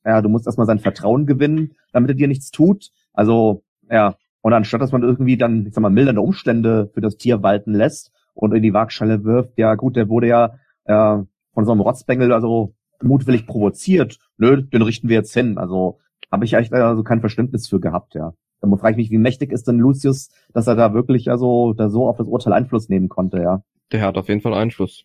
Ja, 0.04 0.20
du 0.20 0.28
musst 0.28 0.46
erstmal 0.46 0.66
sein 0.66 0.78
Vertrauen 0.78 1.26
gewinnen, 1.26 1.72
damit 1.92 2.10
er 2.10 2.14
dir 2.14 2.28
nichts 2.28 2.50
tut. 2.50 2.90
Also, 3.12 3.62
ja, 3.90 4.16
und 4.40 4.52
anstatt 4.52 4.80
dass 4.80 4.92
man 4.92 5.02
irgendwie 5.02 5.36
dann, 5.36 5.66
ich 5.66 5.74
sag 5.74 5.82
mal, 5.82 5.90
mildernde 5.90 6.20
Umstände 6.20 6.90
für 6.92 7.00
das 7.00 7.16
Tier 7.16 7.42
walten 7.42 7.72
lässt 7.72 8.12
und 8.34 8.54
in 8.54 8.62
die 8.62 8.74
Waagschale 8.74 9.24
wirft, 9.24 9.56
ja 9.58 9.74
gut, 9.74 9.96
der 9.96 10.08
wurde 10.08 10.26
ja 10.26 10.54
äh, 10.84 11.22
von 11.52 11.64
so 11.64 11.72
einem 11.72 11.80
Rotzbengel 11.80 12.32
also 12.32 12.74
mutwillig 13.02 13.46
provoziert. 13.46 14.18
Nö, 14.36 14.62
den 14.62 14.82
richten 14.82 15.08
wir 15.08 15.16
jetzt 15.16 15.34
hin. 15.34 15.58
Also 15.58 15.98
habe 16.30 16.44
ich 16.44 16.54
echt 16.54 16.72
also 16.72 17.02
kein 17.02 17.20
Verständnis 17.20 17.68
für 17.68 17.80
gehabt, 17.80 18.14
ja. 18.14 18.32
Da 18.60 18.76
frage 18.76 18.92
ich 18.92 18.96
mich, 18.96 19.10
wie 19.10 19.18
mächtig 19.18 19.50
ist 19.50 19.66
denn 19.66 19.78
Lucius, 19.78 20.30
dass 20.52 20.68
er 20.68 20.76
da 20.76 20.94
wirklich 20.94 21.30
also 21.30 21.72
da 21.72 21.88
so 21.88 22.08
auf 22.08 22.16
das 22.16 22.28
Urteil 22.28 22.52
Einfluss 22.52 22.88
nehmen 22.88 23.08
konnte, 23.08 23.38
ja. 23.38 23.62
Der 23.90 24.02
hat 24.02 24.16
auf 24.16 24.28
jeden 24.28 24.40
Fall 24.40 24.54
Einfluss. 24.54 25.04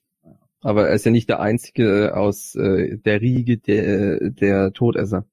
Aber 0.68 0.90
er 0.90 0.96
ist 0.96 1.06
ja 1.06 1.12
nicht 1.12 1.30
der 1.30 1.40
einzige 1.40 2.08
äh, 2.08 2.12
aus 2.12 2.54
äh, 2.56 2.98
der 2.98 3.22
Riege 3.22 3.58
der, 3.58 4.32
der 4.32 4.74
Todesser, 4.74 5.26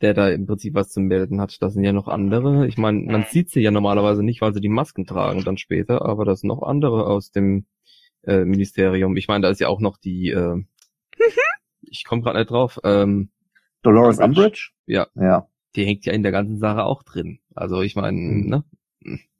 der 0.00 0.12
da 0.12 0.28
im 0.28 0.44
Prinzip 0.46 0.74
was 0.74 0.88
zu 0.88 0.98
melden 0.98 1.40
hat. 1.40 1.62
Das 1.62 1.74
sind 1.74 1.84
ja 1.84 1.92
noch 1.92 2.08
andere. 2.08 2.66
Ich 2.66 2.78
meine, 2.78 2.98
man 2.98 3.24
sieht 3.30 3.48
sie 3.48 3.60
ja 3.60 3.70
normalerweise 3.70 4.24
nicht, 4.24 4.40
weil 4.40 4.52
sie 4.52 4.60
die 4.60 4.68
Masken 4.68 5.06
tragen 5.06 5.44
dann 5.44 5.56
später, 5.56 6.04
aber 6.04 6.24
das 6.24 6.40
sind 6.40 6.48
noch 6.48 6.64
andere 6.64 7.06
aus 7.06 7.30
dem 7.30 7.66
äh, 8.24 8.44
Ministerium. 8.44 9.16
Ich 9.16 9.28
meine, 9.28 9.42
da 9.42 9.50
ist 9.50 9.60
ja 9.60 9.68
auch 9.68 9.78
noch 9.78 9.98
die, 9.98 10.30
äh, 10.30 10.60
ich 11.82 12.04
komme 12.04 12.22
gerade 12.22 12.40
nicht 12.40 12.50
drauf, 12.50 12.80
ähm, 12.82 13.30
Dolores 13.82 14.18
Umbridge. 14.18 14.40
Umbridge? 14.42 14.70
Ja. 14.86 15.06
Ja, 15.14 15.46
die 15.76 15.84
hängt 15.86 16.04
ja 16.06 16.12
in 16.12 16.24
der 16.24 16.32
ganzen 16.32 16.58
Sache 16.58 16.82
auch 16.82 17.04
drin. 17.04 17.38
Also 17.54 17.82
ich 17.82 17.94
meine, 17.94 18.18
Mhm. 18.18 18.48
ne? 18.48 18.64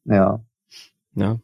ja. 0.05 0.45
Ja. 1.17 1.41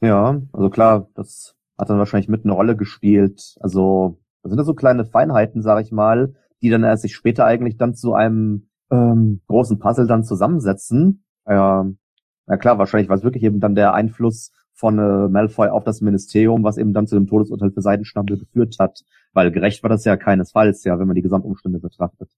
Ja, 0.00 0.40
also 0.52 0.70
klar, 0.70 1.08
das 1.14 1.53
hat 1.78 1.90
dann 1.90 1.98
wahrscheinlich 1.98 2.28
mit 2.28 2.44
eine 2.44 2.54
Rolle 2.54 2.76
gespielt. 2.76 3.56
Also, 3.60 4.20
das 4.42 4.50
sind 4.50 4.58
ja 4.58 4.64
so 4.64 4.74
kleine 4.74 5.04
Feinheiten, 5.04 5.62
sag 5.62 5.84
ich 5.84 5.92
mal, 5.92 6.34
die 6.62 6.70
dann 6.70 6.84
erst 6.84 7.02
sich 7.02 7.14
später 7.14 7.44
eigentlich 7.44 7.76
dann 7.76 7.94
zu 7.94 8.14
einem 8.14 8.68
ähm, 8.90 9.40
großen 9.46 9.78
Puzzle 9.78 10.06
dann 10.06 10.24
zusammensetzen. 10.24 11.24
Ähm, 11.46 11.98
na 12.46 12.56
klar, 12.56 12.78
wahrscheinlich 12.78 13.08
war 13.08 13.16
es 13.16 13.24
wirklich 13.24 13.42
eben 13.42 13.60
dann 13.60 13.74
der 13.74 13.94
Einfluss 13.94 14.52
von 14.74 14.98
äh, 14.98 15.28
Malfoy 15.28 15.68
auf 15.68 15.84
das 15.84 16.00
Ministerium, 16.00 16.64
was 16.64 16.78
eben 16.78 16.92
dann 16.92 17.06
zu 17.06 17.14
dem 17.14 17.26
Todesurteil 17.26 17.70
für 17.70 17.80
Seidenschnabel 17.80 18.38
geführt 18.38 18.76
hat. 18.78 19.02
Weil 19.32 19.50
gerecht 19.50 19.82
war 19.82 19.90
das 19.90 20.04
ja 20.04 20.16
keinesfalls, 20.16 20.84
ja, 20.84 20.98
wenn 20.98 21.06
man 21.06 21.14
die 21.14 21.22
Gesamtumstände 21.22 21.78
betrachtet. 21.78 22.30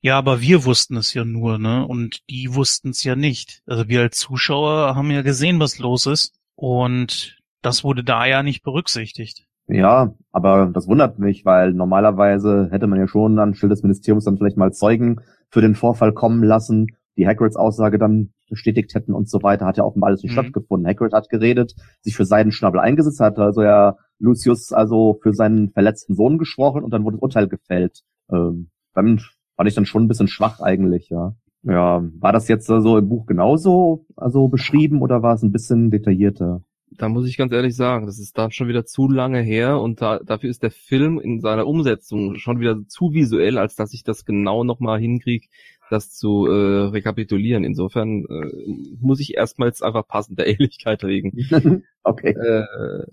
Ja, 0.00 0.18
aber 0.18 0.40
wir 0.40 0.64
wussten 0.64 0.96
es 0.96 1.14
ja 1.14 1.24
nur, 1.24 1.58
ne? 1.58 1.86
Und 1.86 2.28
die 2.30 2.54
wussten 2.54 2.90
es 2.90 3.04
ja 3.04 3.16
nicht. 3.16 3.62
Also 3.66 3.88
wir 3.88 4.02
als 4.02 4.18
Zuschauer 4.18 4.94
haben 4.96 5.10
ja 5.10 5.22
gesehen, 5.22 5.60
was 5.60 5.78
los 5.78 6.06
ist. 6.06 6.34
Und 6.54 7.37
das 7.62 7.84
wurde 7.84 8.04
da 8.04 8.26
ja 8.26 8.42
nicht 8.42 8.62
berücksichtigt. 8.62 9.46
Ja, 9.66 10.14
aber 10.32 10.66
das 10.72 10.88
wundert 10.88 11.18
mich, 11.18 11.44
weil 11.44 11.74
normalerweise 11.74 12.68
hätte 12.70 12.86
man 12.86 12.98
ja 12.98 13.06
schon 13.06 13.38
anstelle 13.38 13.70
des 13.70 13.82
Ministeriums 13.82 14.24
dann 14.24 14.38
vielleicht 14.38 14.56
mal 14.56 14.72
Zeugen 14.72 15.20
für 15.50 15.60
den 15.60 15.74
Vorfall 15.74 16.12
kommen 16.12 16.42
lassen, 16.42 16.86
die 17.18 17.26
Hagrids 17.26 17.56
Aussage 17.56 17.98
dann 17.98 18.32
bestätigt 18.48 18.94
hätten 18.94 19.12
und 19.12 19.28
so 19.28 19.42
weiter. 19.42 19.66
Hat 19.66 19.76
ja 19.76 19.84
offenbar 19.84 20.08
alles 20.08 20.22
nicht 20.22 20.32
Mhm. 20.32 20.40
stattgefunden. 20.40 20.88
Hagrid 20.88 21.12
hat 21.12 21.28
geredet, 21.28 21.74
sich 22.00 22.16
für 22.16 22.24
Seidenschnabel 22.24 22.80
eingesetzt, 22.80 23.20
hat 23.20 23.38
also 23.38 23.62
ja 23.62 23.96
Lucius 24.18 24.72
also 24.72 25.18
für 25.22 25.34
seinen 25.34 25.70
verletzten 25.70 26.14
Sohn 26.14 26.38
gesprochen 26.38 26.82
und 26.82 26.90
dann 26.92 27.04
wurde 27.04 27.16
das 27.16 27.22
Urteil 27.22 27.48
gefällt. 27.48 28.02
Ähm, 28.32 28.70
dann 28.94 29.20
fand 29.56 29.68
ich 29.68 29.74
dann 29.74 29.84
schon 29.86 30.04
ein 30.04 30.08
bisschen 30.08 30.28
schwach 30.28 30.60
eigentlich, 30.60 31.10
ja. 31.10 31.34
Ja, 31.62 32.02
war 32.20 32.32
das 32.32 32.48
jetzt 32.48 32.66
so 32.66 32.96
im 32.96 33.08
Buch 33.08 33.26
genauso 33.26 34.06
also 34.16 34.48
beschrieben 34.48 35.02
oder 35.02 35.22
war 35.22 35.34
es 35.34 35.42
ein 35.42 35.52
bisschen 35.52 35.90
detaillierter? 35.90 36.62
Da 36.90 37.08
muss 37.08 37.28
ich 37.28 37.36
ganz 37.36 37.52
ehrlich 37.52 37.76
sagen, 37.76 38.06
das 38.06 38.18
ist 38.18 38.36
da 38.38 38.50
schon 38.50 38.68
wieder 38.68 38.84
zu 38.84 39.08
lange 39.08 39.40
her 39.40 39.80
und 39.80 40.00
da, 40.00 40.18
dafür 40.18 40.50
ist 40.50 40.62
der 40.62 40.70
Film 40.70 41.20
in 41.20 41.40
seiner 41.40 41.66
Umsetzung 41.66 42.36
schon 42.36 42.60
wieder 42.60 42.86
zu 42.88 43.12
visuell, 43.12 43.58
als 43.58 43.76
dass 43.76 43.92
ich 43.92 44.04
das 44.04 44.24
genau 44.24 44.64
nochmal 44.64 44.98
hinkriege, 44.98 45.46
das 45.90 46.10
zu 46.10 46.46
äh, 46.46 46.88
rekapitulieren. 46.88 47.64
Insofern 47.64 48.24
äh, 48.24 48.96
muss 49.00 49.20
ich 49.20 49.34
erstmals 49.34 49.82
einfach 49.82 50.06
passend 50.06 50.38
der 50.38 50.46
Ähnlichkeit 50.48 51.02
wegen. 51.02 51.32
okay. 52.02 52.30
Äh, 52.30 53.04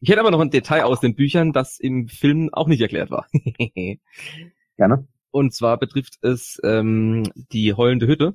ich 0.00 0.08
hätte 0.10 0.20
aber 0.20 0.30
noch 0.30 0.40
ein 0.40 0.50
Detail 0.50 0.84
aus 0.84 1.00
den 1.00 1.14
Büchern, 1.14 1.52
das 1.52 1.80
im 1.80 2.06
Film 2.08 2.50
auch 2.52 2.68
nicht 2.68 2.80
erklärt 2.80 3.10
war. 3.10 3.26
Gerne. 4.76 5.08
Und 5.30 5.52
zwar 5.54 5.78
betrifft 5.78 6.18
es 6.22 6.60
ähm, 6.62 7.24
die 7.52 7.74
heulende 7.74 8.06
Hütte. 8.06 8.34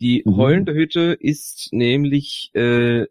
Die 0.00 0.22
mhm. 0.24 0.36
heulende 0.36 0.74
Hütte 0.74 1.16
ist 1.18 1.68
nämlich 1.72 2.50
äh, 2.54 3.06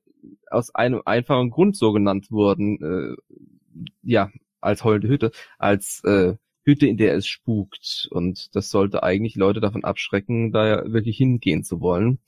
aus 0.49 0.73
einem 0.73 1.01
einfachen 1.05 1.49
Grund 1.49 1.75
so 1.75 1.91
genannt 1.91 2.31
worden, 2.31 3.15
äh, 3.17 3.87
ja, 4.03 4.29
als 4.61 4.83
heulende 4.83 5.07
Hütte, 5.07 5.31
als 5.57 6.03
äh, 6.03 6.35
Hütte, 6.63 6.87
in 6.87 6.97
der 6.97 7.15
es 7.15 7.27
spukt. 7.27 8.07
Und 8.11 8.55
das 8.55 8.69
sollte 8.69 9.03
eigentlich 9.03 9.35
Leute 9.35 9.61
davon 9.61 9.83
abschrecken, 9.83 10.51
da 10.51 10.83
wirklich 10.91 11.17
hingehen 11.17 11.63
zu 11.63 11.79
wollen. 11.81 12.19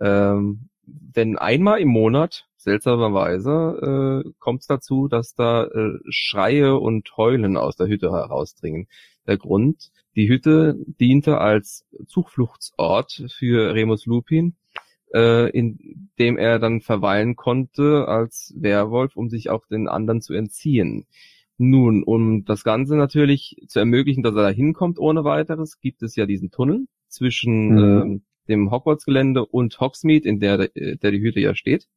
Ähm, 0.00 0.68
denn 0.86 1.38
einmal 1.38 1.80
im 1.80 1.88
Monat, 1.88 2.46
seltsamerweise, 2.56 4.24
äh, 4.24 4.30
kommt 4.38 4.62
es 4.62 4.66
dazu, 4.66 5.08
dass 5.08 5.34
da 5.34 5.64
äh, 5.64 5.98
Schreie 6.08 6.76
und 6.76 7.16
Heulen 7.16 7.56
aus 7.56 7.76
der 7.76 7.86
Hütte 7.86 8.10
herausdringen. 8.10 8.88
Der 9.26 9.38
Grund, 9.38 9.90
die 10.16 10.28
Hütte 10.28 10.76
diente 11.00 11.38
als 11.38 11.86
Zufluchtsort 12.06 13.24
für 13.32 13.74
Remus 13.74 14.06
Lupin, 14.06 14.56
äh, 15.12 15.50
in 15.50 16.10
dem 16.18 16.38
er 16.38 16.58
dann 16.58 16.80
verweilen 16.80 17.36
konnte 17.36 18.06
als 18.08 18.54
Werwolf, 18.56 19.16
um 19.16 19.28
sich 19.28 19.50
auch 19.50 19.66
den 19.66 19.88
anderen 19.88 20.20
zu 20.20 20.34
entziehen. 20.34 21.06
Nun, 21.56 22.02
um 22.02 22.44
das 22.44 22.64
Ganze 22.64 22.96
natürlich 22.96 23.56
zu 23.68 23.78
ermöglichen, 23.78 24.22
dass 24.22 24.34
er 24.34 24.42
da 24.42 24.48
hinkommt 24.48 24.98
ohne 24.98 25.24
weiteres, 25.24 25.80
gibt 25.80 26.02
es 26.02 26.16
ja 26.16 26.26
diesen 26.26 26.50
Tunnel 26.50 26.86
zwischen 27.08 27.68
mhm. 27.68 28.16
äh, 28.16 28.20
dem 28.48 28.70
Hogwarts-Gelände 28.70 29.44
und 29.46 29.78
Hogsmeade, 29.80 30.28
in 30.28 30.40
der, 30.40 30.68
der 30.68 31.10
die 31.10 31.20
Hütte 31.20 31.40
ja 31.40 31.54
steht. 31.54 31.88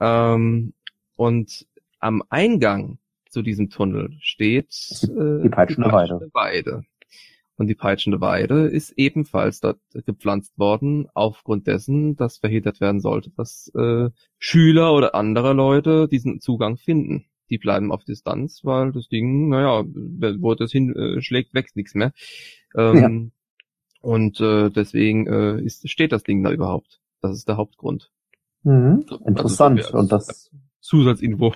Ähm, 0.00 0.74
und 1.14 1.66
am 2.00 2.22
Eingang 2.28 2.98
zu 3.30 3.42
diesem 3.42 3.70
Tunnel 3.70 4.16
steht 4.20 4.74
äh, 5.04 5.42
die 5.42 5.48
peitschende, 5.48 5.92
Weide. 5.92 6.30
Weide. 6.32 6.84
Und 7.58 7.68
die 7.68 7.74
peitschende 7.74 8.20
Weide 8.20 8.66
ist 8.66 8.92
ebenfalls 8.96 9.60
dort 9.60 9.80
gepflanzt 10.04 10.58
worden, 10.58 11.08
aufgrund 11.14 11.66
dessen, 11.66 12.14
dass 12.16 12.38
verhindert 12.38 12.80
werden 12.80 13.00
sollte, 13.00 13.30
dass 13.30 13.72
äh, 13.74 14.10
Schüler 14.38 14.92
oder 14.92 15.14
andere 15.14 15.54
Leute 15.54 16.06
diesen 16.08 16.40
Zugang 16.40 16.76
finden. 16.76 17.26
Die 17.48 17.58
bleiben 17.58 17.92
auf 17.92 18.04
Distanz, 18.04 18.60
weil 18.64 18.92
das 18.92 19.08
Ding, 19.08 19.48
naja, 19.48 19.84
wo 19.86 20.54
das 20.54 20.72
hinschlägt, 20.72 21.50
äh, 21.50 21.54
wächst 21.54 21.76
nichts 21.76 21.94
mehr. 21.94 22.12
Ähm, 22.76 22.96
ja. 22.96 24.00
Und 24.02 24.40
äh, 24.40 24.70
deswegen 24.70 25.26
äh, 25.26 25.60
ist, 25.62 25.88
steht 25.88 26.12
das 26.12 26.24
Ding 26.24 26.42
da 26.42 26.50
überhaupt. 26.50 27.00
Das 27.22 27.36
ist 27.36 27.48
der 27.48 27.56
Hauptgrund. 27.56 28.10
Mhm. 28.64 29.04
Also 29.08 29.24
Interessant. 29.24 29.84
Also, 29.84 29.98
und 29.98 30.12
das 30.12 30.50
Zusatzinfo. 30.80 31.54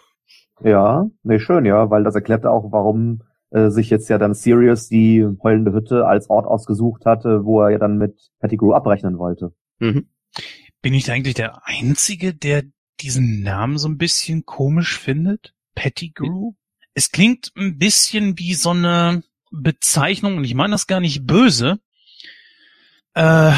Ja, 0.63 1.09
nee, 1.23 1.39
schön, 1.39 1.65
ja, 1.65 1.91
weil 1.91 2.05
das 2.05 2.15
erklärt 2.15 2.47
auch, 2.47 2.73
warum 2.73 3.23
äh, 3.51 3.71
sich 3.71 3.91
jetzt 3.91 4.09
ja 4.09 4.19
dann 4.19 4.35
Sirius 4.35 4.89
die 4.89 5.27
heulende 5.43 5.73
Hütte 5.73 6.07
als 6.07 6.31
Ort 6.31 6.47
ausgesucht 6.47 7.05
hatte, 7.07 7.45
wo 7.45 7.61
er 7.63 7.71
ja 7.71 7.79
dann 7.79 7.99
mit 7.99 8.31
Pettigrew 8.39 8.73
abrechnen 8.73 9.19
wollte. 9.19 9.53
Mhm. 9.79 10.09
Bin 10.83 10.95
ich 10.95 11.11
eigentlich 11.11 11.35
der 11.35 11.67
Einzige, 11.67 12.35
der 12.35 12.63
diesen 13.01 13.43
Namen 13.43 13.79
so 13.79 13.89
ein 13.89 13.99
bisschen 13.99 14.47
komisch 14.47 14.99
findet? 14.99 15.55
Pettigrew? 15.75 16.53
Es 16.95 17.11
klingt 17.11 17.53
ein 17.57 17.79
bisschen 17.79 18.39
wie 18.39 18.55
so 18.55 18.71
eine 18.71 19.23
Bezeichnung, 19.51 20.39
und 20.39 20.45
ich 20.45 20.55
meine 20.55 20.73
das 20.73 20.87
gar 20.87 21.01
nicht 21.01 21.27
böse, 21.27 21.81
äh, 23.15 23.53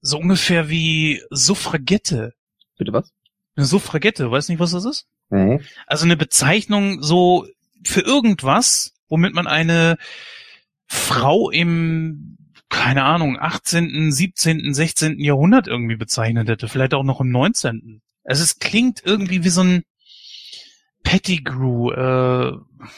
so 0.00 0.18
ungefähr 0.18 0.68
wie 0.68 1.22
Suffragette. 1.30 2.34
Bitte 2.76 2.92
was? 2.92 3.12
Eine 3.56 3.66
Suffragette, 3.66 4.30
weißt 4.30 4.48
nicht, 4.48 4.60
was 4.60 4.72
das 4.72 4.84
ist? 4.84 5.06
Nee. 5.30 5.60
Also 5.86 6.04
eine 6.04 6.16
Bezeichnung 6.16 7.02
so 7.02 7.46
für 7.84 8.00
irgendwas, 8.00 8.94
womit 9.08 9.34
man 9.34 9.46
eine 9.46 9.96
Frau 10.86 11.50
im, 11.50 12.36
keine 12.68 13.04
Ahnung, 13.04 13.38
18., 13.38 14.12
17., 14.12 14.74
16. 14.74 15.20
Jahrhundert 15.20 15.68
irgendwie 15.68 15.96
bezeichnet 15.96 16.48
hätte, 16.48 16.68
vielleicht 16.68 16.94
auch 16.94 17.04
noch 17.04 17.20
im 17.20 17.30
19. 17.30 18.02
Also 18.24 18.42
es 18.42 18.58
klingt 18.58 19.02
irgendwie 19.04 19.44
wie 19.44 19.48
so 19.48 19.62
ein 19.62 19.82
Pettigrew, 21.02 21.90
äh, 21.92 22.52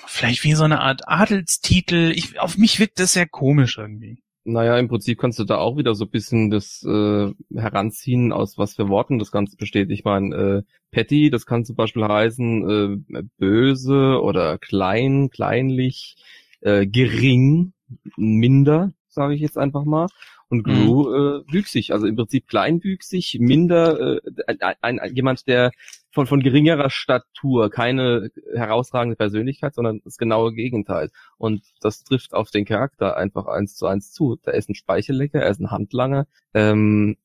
vielleicht 0.06 0.44
wie 0.44 0.54
so 0.54 0.64
eine 0.64 0.80
Art 0.80 1.08
Adelstitel. 1.08 2.12
Ich, 2.14 2.40
auf 2.40 2.58
mich 2.58 2.78
wirkt 2.78 2.98
das 2.98 3.12
sehr 3.12 3.28
komisch 3.28 3.78
irgendwie. 3.78 4.22
Naja, 4.44 4.76
im 4.78 4.88
Prinzip 4.88 5.20
kannst 5.20 5.38
du 5.38 5.44
da 5.44 5.58
auch 5.58 5.76
wieder 5.76 5.94
so 5.94 6.06
bisschen 6.06 6.50
das 6.50 6.82
äh, 6.82 7.32
heranziehen, 7.54 8.32
aus 8.32 8.58
was 8.58 8.74
für 8.74 8.88
Worten 8.88 9.20
das 9.20 9.30
Ganze 9.30 9.56
besteht. 9.56 9.90
Ich 9.90 10.04
meine, 10.04 10.34
äh, 10.34 10.62
Petty, 10.90 11.30
das 11.30 11.46
kann 11.46 11.64
zum 11.64 11.76
Beispiel 11.76 12.04
heißen 12.04 13.02
äh, 13.14 13.22
böse 13.38 14.20
oder 14.20 14.58
klein, 14.58 15.30
kleinlich, 15.30 16.16
äh, 16.60 16.86
gering, 16.86 17.72
minder, 18.16 18.92
sage 19.08 19.34
ich 19.34 19.40
jetzt 19.40 19.58
einfach 19.58 19.84
mal. 19.84 20.08
Und 20.52 20.64
Gru 20.64 21.08
mhm. 21.08 21.44
äh, 21.48 21.52
wüchsig, 21.54 21.94
also 21.94 22.06
im 22.06 22.14
Prinzip 22.14 22.46
kleinwüchsig, 22.46 23.38
minder, 23.40 24.18
äh, 24.46 24.54
ein, 24.82 24.98
ein, 24.98 25.14
jemand, 25.14 25.46
der 25.46 25.72
von, 26.10 26.26
von 26.26 26.40
geringerer 26.40 26.90
Statur, 26.90 27.70
keine 27.70 28.30
herausragende 28.54 29.16
Persönlichkeit, 29.16 29.74
sondern 29.74 30.02
das 30.04 30.18
genaue 30.18 30.52
Gegenteil. 30.52 31.08
Und 31.38 31.62
das 31.80 32.04
trifft 32.04 32.34
auf 32.34 32.50
den 32.50 32.66
Charakter 32.66 33.16
einfach 33.16 33.46
eins 33.46 33.76
zu 33.76 33.86
eins 33.86 34.12
zu. 34.12 34.38
Da 34.42 34.50
ist 34.50 34.68
ein 34.68 34.74
Speichellecker, 34.74 35.40
er 35.40 35.48
ist 35.48 35.60
ein 35.60 35.70
Handlanger, 35.70 36.26
ähm, 36.52 37.16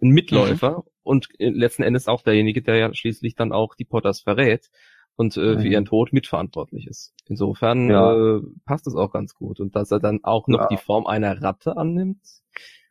ein 0.00 0.10
Mitläufer 0.10 0.76
mhm. 0.76 0.90
und 1.02 1.28
letzten 1.38 1.82
Endes 1.82 2.06
auch 2.06 2.22
derjenige, 2.22 2.62
der 2.62 2.76
ja 2.76 2.94
schließlich 2.94 3.34
dann 3.34 3.50
auch 3.50 3.74
die 3.74 3.84
Potters 3.84 4.20
verrät 4.20 4.70
und 5.20 5.36
äh, 5.36 5.58
für 5.58 5.66
mhm. 5.66 5.72
ihren 5.72 5.84
Tod 5.84 6.14
mitverantwortlich 6.14 6.86
ist. 6.86 7.12
Insofern 7.26 7.90
ja. 7.90 8.36
äh, 8.38 8.40
passt 8.64 8.86
es 8.86 8.94
auch 8.94 9.12
ganz 9.12 9.34
gut. 9.34 9.60
Und 9.60 9.76
dass 9.76 9.90
er 9.90 10.00
dann 10.00 10.20
auch 10.22 10.48
noch 10.48 10.60
ja. 10.60 10.68
die 10.68 10.78
Form 10.78 11.06
einer 11.06 11.42
Ratte 11.42 11.76
annimmt. 11.76 12.22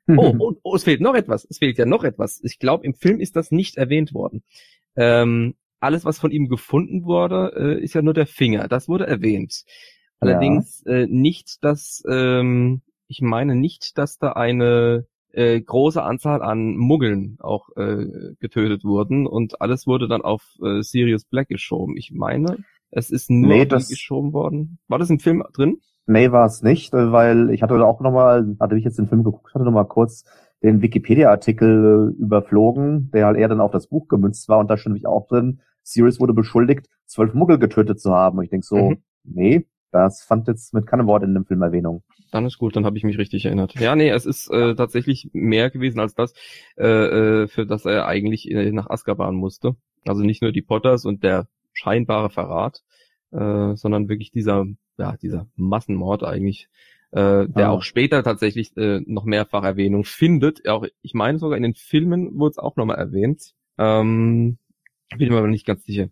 Oh, 0.07 0.35
oh, 0.37 0.53
oh, 0.63 0.75
es 0.75 0.83
fehlt 0.83 1.01
noch 1.01 1.15
etwas. 1.15 1.45
Es 1.49 1.57
fehlt 1.57 1.79
ja 1.79 1.85
noch 1.85 2.03
etwas. 2.03 2.39
Ich 2.43 2.59
glaube, 2.59 2.85
im 2.85 2.93
Film 2.93 3.19
ist 3.19 3.35
das 3.35 3.51
nicht 3.51 3.77
erwähnt 3.77 4.13
worden. 4.13 4.43
Ähm, 4.95 5.55
alles, 5.79 6.05
was 6.05 6.19
von 6.19 6.31
ihm 6.31 6.49
gefunden 6.49 7.03
wurde, 7.03 7.53
äh, 7.55 7.83
ist 7.83 7.95
ja 7.95 8.01
nur 8.03 8.13
der 8.13 8.27
Finger. 8.27 8.67
Das 8.67 8.87
wurde 8.87 9.07
erwähnt. 9.07 9.63
Allerdings 10.19 10.83
ja. 10.85 10.93
äh, 10.93 11.07
nicht, 11.07 11.63
dass 11.63 12.03
ähm, 12.07 12.81
ich 13.07 13.21
meine 13.21 13.55
nicht, 13.55 13.97
dass 13.97 14.19
da 14.19 14.33
eine 14.33 15.07
äh, 15.31 15.59
große 15.59 16.01
Anzahl 16.01 16.41
an 16.41 16.75
Muggeln 16.77 17.37
auch 17.39 17.69
äh, 17.75 18.33
getötet 18.39 18.83
wurden 18.83 19.27
und 19.27 19.61
alles 19.61 19.87
wurde 19.87 20.07
dann 20.07 20.21
auf 20.21 20.43
äh, 20.63 20.81
Sirius 20.81 21.25
Black 21.25 21.49
geschoben. 21.49 21.95
Ich 21.97 22.11
meine, 22.11 22.57
es 22.91 23.11
ist 23.11 23.29
nur 23.29 23.49
nee, 23.49 23.65
das, 23.65 23.89
geschoben 23.89 24.33
worden. 24.33 24.79
War 24.87 24.99
das 24.99 25.09
im 25.09 25.19
Film 25.19 25.43
drin? 25.53 25.79
Nee, 26.07 26.31
war 26.31 26.45
es 26.45 26.63
nicht, 26.63 26.91
weil 26.93 27.51
ich 27.51 27.61
hatte 27.61 27.75
auch 27.85 28.01
nochmal, 28.01 28.55
hatte 28.59 28.75
ich 28.75 28.83
jetzt 28.83 28.97
den 28.97 29.07
Film 29.07 29.23
geguckt, 29.23 29.53
hatte 29.53 29.63
nochmal 29.63 29.87
kurz 29.87 30.25
den 30.63 30.81
Wikipedia-Artikel 30.81 32.15
äh, 32.17 32.21
überflogen, 32.21 33.11
der 33.13 33.27
halt 33.27 33.37
eher 33.37 33.47
dann 33.47 33.61
auf 33.61 33.71
das 33.71 33.87
Buch 33.87 34.07
gemünzt 34.07 34.49
war 34.49 34.59
und 34.59 34.69
da 34.69 34.77
stand 34.77 34.97
ich 34.97 35.05
auch 35.05 35.27
drin, 35.27 35.61
Sirius 35.83 36.19
wurde 36.19 36.33
beschuldigt, 36.33 36.87
zwölf 37.05 37.33
Muggel 37.33 37.59
getötet 37.59 37.99
zu 37.99 38.11
haben. 38.11 38.37
Und 38.37 38.43
ich 38.43 38.49
denk 38.49 38.63
so, 38.63 38.75
mhm. 38.75 38.97
nee, 39.23 39.65
das 39.91 40.23
fand 40.23 40.47
jetzt 40.47 40.73
mit 40.73 40.87
keinem 40.87 41.07
Wort 41.07 41.23
in 41.23 41.33
dem 41.33 41.45
Film 41.45 41.61
Erwähnung. 41.61 42.03
Dann 42.31 42.45
ist 42.45 42.57
gut, 42.57 42.75
dann 42.75 42.85
habe 42.85 42.97
ich 42.97 43.03
mich 43.03 43.17
richtig 43.17 43.45
erinnert. 43.45 43.73
Ja, 43.79 43.95
nee, 43.95 44.09
es 44.09 44.25
ist 44.25 44.51
äh, 44.51 44.75
tatsächlich 44.75 45.29
mehr 45.33 45.69
gewesen 45.69 45.99
als 45.99 46.13
das, 46.13 46.33
äh, 46.77 46.85
äh 46.85 47.47
für 47.47 47.65
das 47.65 47.85
er 47.85 48.07
eigentlich 48.07 48.49
äh, 48.51 48.71
nach 48.71 48.89
Azkaban 48.89 49.35
musste. 49.35 49.75
Also 50.05 50.21
nicht 50.21 50.41
nur 50.41 50.51
die 50.51 50.61
Potters 50.61 51.05
und 51.05 51.23
der 51.23 51.47
scheinbare 51.73 52.29
Verrat, 52.29 52.83
äh, 53.31 53.75
sondern 53.75 54.09
wirklich 54.09 54.31
dieser, 54.31 54.65
ja, 54.97 55.17
dieser 55.17 55.47
Massenmord 55.55 56.23
eigentlich, 56.23 56.69
äh, 57.11 57.47
der 57.47 57.67
ah. 57.67 57.69
auch 57.69 57.81
später 57.81 58.23
tatsächlich 58.23 58.75
äh, 58.77 59.01
noch 59.05 59.25
mehrfach 59.25 59.63
Erwähnung 59.63 60.03
findet. 60.03 60.67
Auch, 60.67 60.85
ich 61.01 61.13
meine 61.13 61.39
sogar 61.39 61.57
in 61.57 61.63
den 61.63 61.75
Filmen 61.75 62.37
wurde 62.37 62.51
es 62.51 62.57
auch 62.59 62.75
nochmal 62.75 62.97
erwähnt. 62.97 63.53
Ähm, 63.77 64.57
bin 65.17 65.29
mir 65.29 65.39
aber 65.39 65.47
nicht 65.47 65.65
ganz 65.65 65.85
sicher. 65.85 66.09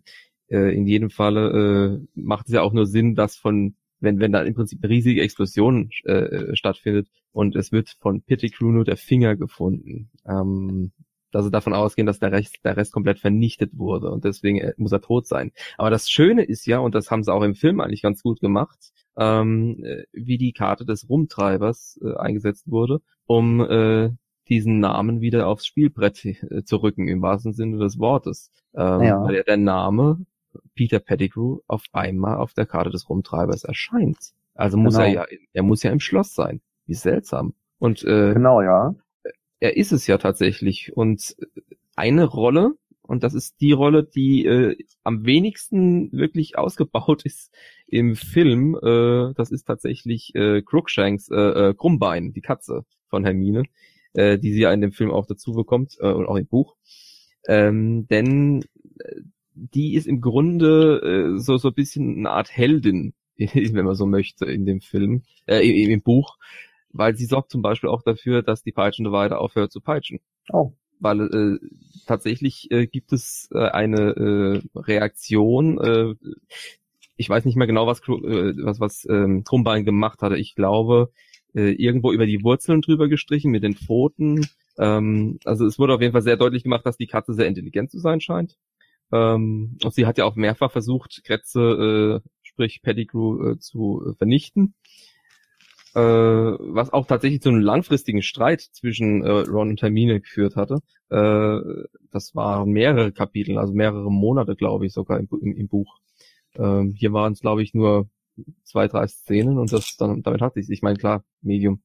Äh, 0.48 0.74
in 0.74 0.86
jedem 0.86 1.10
Falle 1.10 2.00
äh, 2.00 2.20
macht 2.20 2.46
es 2.48 2.54
ja 2.54 2.62
auch 2.62 2.72
nur 2.72 2.86
Sinn, 2.86 3.14
dass 3.14 3.36
von, 3.36 3.74
wenn, 4.00 4.20
wenn 4.20 4.32
da 4.32 4.42
im 4.42 4.54
Prinzip 4.54 4.80
eine 4.82 4.90
riesige 4.90 5.22
Explosion 5.22 5.90
äh, 6.04 6.54
stattfindet 6.56 7.08
und 7.32 7.56
es 7.56 7.72
wird 7.72 7.96
von 8.00 8.22
Pettigrew 8.22 8.70
nur 8.70 8.84
der 8.84 8.96
Finger 8.96 9.36
gefunden. 9.36 10.10
Ähm, 10.26 10.92
dass 11.30 11.44
sie 11.44 11.50
davon 11.50 11.74
ausgehen, 11.74 12.06
dass 12.06 12.18
der 12.18 12.32
Rest, 12.32 12.58
der 12.64 12.76
Rest 12.76 12.92
komplett 12.92 13.18
vernichtet 13.18 13.72
wurde 13.76 14.10
und 14.10 14.24
deswegen 14.24 14.58
äh, 14.58 14.72
muss 14.76 14.92
er 14.92 15.00
tot 15.00 15.26
sein. 15.26 15.52
Aber 15.76 15.90
das 15.90 16.08
Schöne 16.08 16.44
ist 16.44 16.66
ja, 16.66 16.78
und 16.78 16.94
das 16.94 17.10
haben 17.10 17.22
sie 17.22 17.32
auch 17.32 17.42
im 17.42 17.54
Film 17.54 17.80
eigentlich 17.80 18.02
ganz 18.02 18.22
gut 18.22 18.40
gemacht, 18.40 18.92
ähm, 19.16 19.84
äh, 19.84 20.04
wie 20.12 20.38
die 20.38 20.52
Karte 20.52 20.84
des 20.84 21.08
Rumtreibers 21.08 21.98
äh, 22.02 22.14
eingesetzt 22.16 22.70
wurde, 22.70 23.00
um 23.26 23.60
äh, 23.60 24.10
diesen 24.48 24.80
Namen 24.80 25.20
wieder 25.20 25.46
aufs 25.46 25.66
Spielbrett 25.66 26.24
äh, 26.24 26.64
zu 26.64 26.76
rücken, 26.78 27.08
im 27.08 27.20
wahrsten 27.20 27.52
Sinne 27.52 27.78
des 27.78 27.98
Wortes. 27.98 28.50
Ähm, 28.74 29.02
ja. 29.02 29.22
Weil 29.22 29.36
ja 29.36 29.42
der 29.42 29.58
Name 29.58 30.24
Peter 30.74 30.98
Pettigrew 31.00 31.60
auf 31.66 31.84
einmal 31.92 32.36
auf 32.36 32.52
der 32.52 32.66
Karte 32.66 32.90
des 32.90 33.08
Rumtreibers 33.08 33.64
erscheint. 33.64 34.32
Also 34.54 34.76
muss 34.76 34.94
genau. 34.94 35.06
er 35.06 35.12
ja, 35.12 35.26
er 35.52 35.62
muss 35.62 35.82
ja 35.82 35.90
im 35.90 36.00
Schloss 36.00 36.34
sein. 36.34 36.60
Wie 36.86 36.94
seltsam. 36.94 37.54
Und 37.78 38.02
äh, 38.04 38.34
genau, 38.34 38.62
ja. 38.62 38.94
Er 39.60 39.76
ist 39.76 39.92
es 39.92 40.06
ja 40.06 40.18
tatsächlich. 40.18 40.92
Und 40.96 41.36
eine 41.96 42.24
Rolle, 42.24 42.72
und 43.02 43.22
das 43.22 43.34
ist 43.34 43.60
die 43.60 43.72
Rolle, 43.72 44.04
die 44.04 44.46
äh, 44.46 44.76
am 45.04 45.24
wenigsten 45.24 46.10
wirklich 46.12 46.56
ausgebaut 46.56 47.22
ist 47.24 47.54
im 47.86 48.16
Film, 48.16 48.76
äh, 48.82 49.34
das 49.34 49.50
ist 49.50 49.64
tatsächlich 49.64 50.34
äh, 50.34 50.62
Crookshanks, 50.62 51.28
äh, 51.30 51.36
äh, 51.70 51.74
Krummbein, 51.74 52.32
die 52.32 52.40
Katze 52.40 52.84
von 53.08 53.24
Hermine 53.24 53.64
äh, 54.18 54.38
die 54.38 54.52
sie 54.52 54.60
ja 54.60 54.72
in 54.72 54.80
dem 54.80 54.92
Film 54.92 55.10
auch 55.10 55.26
dazu 55.26 55.52
bekommt 55.52 55.96
äh, 56.00 56.12
und 56.12 56.26
auch 56.26 56.36
im 56.36 56.46
Buch. 56.46 56.76
Ähm, 57.46 58.06
denn 58.08 58.64
äh, 58.98 59.20
die 59.74 59.94
ist 59.94 60.06
im 60.06 60.20
Grunde 60.20 61.34
äh, 61.34 61.38
so 61.38 61.56
so 61.56 61.68
ein 61.68 61.74
bisschen 61.74 62.18
eine 62.18 62.30
Art 62.30 62.56
Heldin, 62.56 63.14
wenn 63.36 63.84
man 63.84 63.94
so 63.94 64.06
möchte, 64.06 64.46
in 64.46 64.66
dem 64.66 64.80
Film, 64.80 65.22
äh, 65.46 65.60
im, 65.60 65.90
im 65.90 66.02
Buch, 66.02 66.36
weil 66.90 67.16
sie 67.16 67.26
sorgt 67.26 67.50
zum 67.50 67.62
Beispiel 67.62 67.90
auch 67.90 68.02
dafür, 68.02 68.42
dass 68.42 68.62
die 68.62 68.72
peitschende 68.72 69.12
Weide 69.12 69.38
aufhört 69.38 69.72
zu 69.72 69.80
peitschen. 69.80 70.20
Oh. 70.52 70.72
Weil 71.00 71.20
äh, 71.20 71.66
tatsächlich 72.06 72.70
äh, 72.70 72.86
gibt 72.86 73.12
es 73.12 73.48
äh, 73.52 73.68
eine 73.68 74.62
äh, 74.74 74.78
Reaktion. 74.78 75.78
Äh, 75.78 76.14
ich 77.16 77.28
weiß 77.28 77.44
nicht 77.44 77.56
mehr 77.56 77.66
genau, 77.66 77.86
was 77.86 78.00
äh, 78.00 78.54
was 78.64 78.80
was 78.80 79.06
ähm, 79.08 79.44
Trumbein 79.44 79.84
gemacht 79.84 80.22
hatte. 80.22 80.36
Ich 80.36 80.54
glaube, 80.54 81.12
äh, 81.54 81.72
irgendwo 81.72 82.12
über 82.12 82.26
die 82.26 82.42
Wurzeln 82.42 82.80
drüber 82.80 83.08
gestrichen 83.08 83.50
mit 83.50 83.62
den 83.62 83.74
Pfoten. 83.74 84.46
Ähm, 84.78 85.38
also 85.44 85.66
es 85.66 85.78
wurde 85.78 85.94
auf 85.94 86.00
jeden 86.00 86.12
Fall 86.12 86.22
sehr 86.22 86.36
deutlich 86.36 86.64
gemacht, 86.64 86.86
dass 86.86 86.96
die 86.96 87.06
Katze 87.06 87.34
sehr 87.34 87.46
intelligent 87.46 87.90
zu 87.90 87.98
sein 87.98 88.20
scheint. 88.20 88.56
Ähm, 89.12 89.78
und 89.82 89.94
sie 89.94 90.06
hat 90.06 90.18
ja 90.18 90.24
auch 90.24 90.36
mehrfach 90.36 90.70
versucht, 90.70 91.22
Kretze, 91.24 92.22
äh, 92.24 92.28
sprich 92.42 92.82
Pettigrew, 92.82 93.52
äh, 93.52 93.58
zu 93.58 94.14
vernichten. 94.18 94.74
Äh, 95.94 96.00
was 96.00 96.92
auch 96.92 97.06
tatsächlich 97.06 97.40
zu 97.40 97.48
einem 97.48 97.60
langfristigen 97.60 98.22
Streit 98.22 98.60
zwischen 98.60 99.24
äh, 99.24 99.30
Ron 99.30 99.70
und 99.70 99.82
Hermine 99.82 100.20
geführt 100.20 100.54
hatte. 100.54 100.80
Äh, 101.10 101.86
das 102.10 102.34
waren 102.34 102.70
mehrere 102.70 103.10
Kapitel, 103.10 103.58
also 103.58 103.72
mehrere 103.72 104.10
Monate, 104.12 104.54
glaube 104.54 104.86
ich, 104.86 104.92
sogar 104.92 105.18
im, 105.18 105.28
im, 105.40 105.56
im 105.56 105.68
Buch. 105.68 105.98
Ähm, 106.54 106.94
hier 106.96 107.12
waren 107.12 107.32
es, 107.32 107.40
glaube 107.40 107.62
ich, 107.62 107.74
nur 107.74 108.08
zwei, 108.64 108.86
drei 108.86 109.06
Szenen 109.06 109.58
und 109.58 109.72
das 109.72 109.96
dann 109.96 110.22
damit 110.22 110.40
hat 110.42 110.54
sich. 110.54 110.68
Ich 110.70 110.82
meine, 110.82 110.98
klar, 110.98 111.24
Medium. 111.40 111.82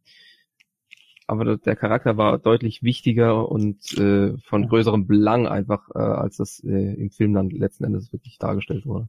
Aber 1.27 1.57
der 1.57 1.75
Charakter 1.75 2.17
war 2.17 2.37
deutlich 2.37 2.83
wichtiger 2.83 3.49
und 3.49 3.97
äh, 3.97 4.37
von 4.45 4.67
größerem 4.67 5.07
Belang 5.07 5.47
einfach, 5.47 5.89
äh, 5.95 5.99
als 5.99 6.37
das 6.37 6.61
äh, 6.63 6.93
im 6.93 7.11
Film 7.11 7.33
dann 7.33 7.49
letzten 7.49 7.85
Endes 7.85 8.11
wirklich 8.11 8.37
dargestellt 8.37 8.85
wurde. 8.85 9.07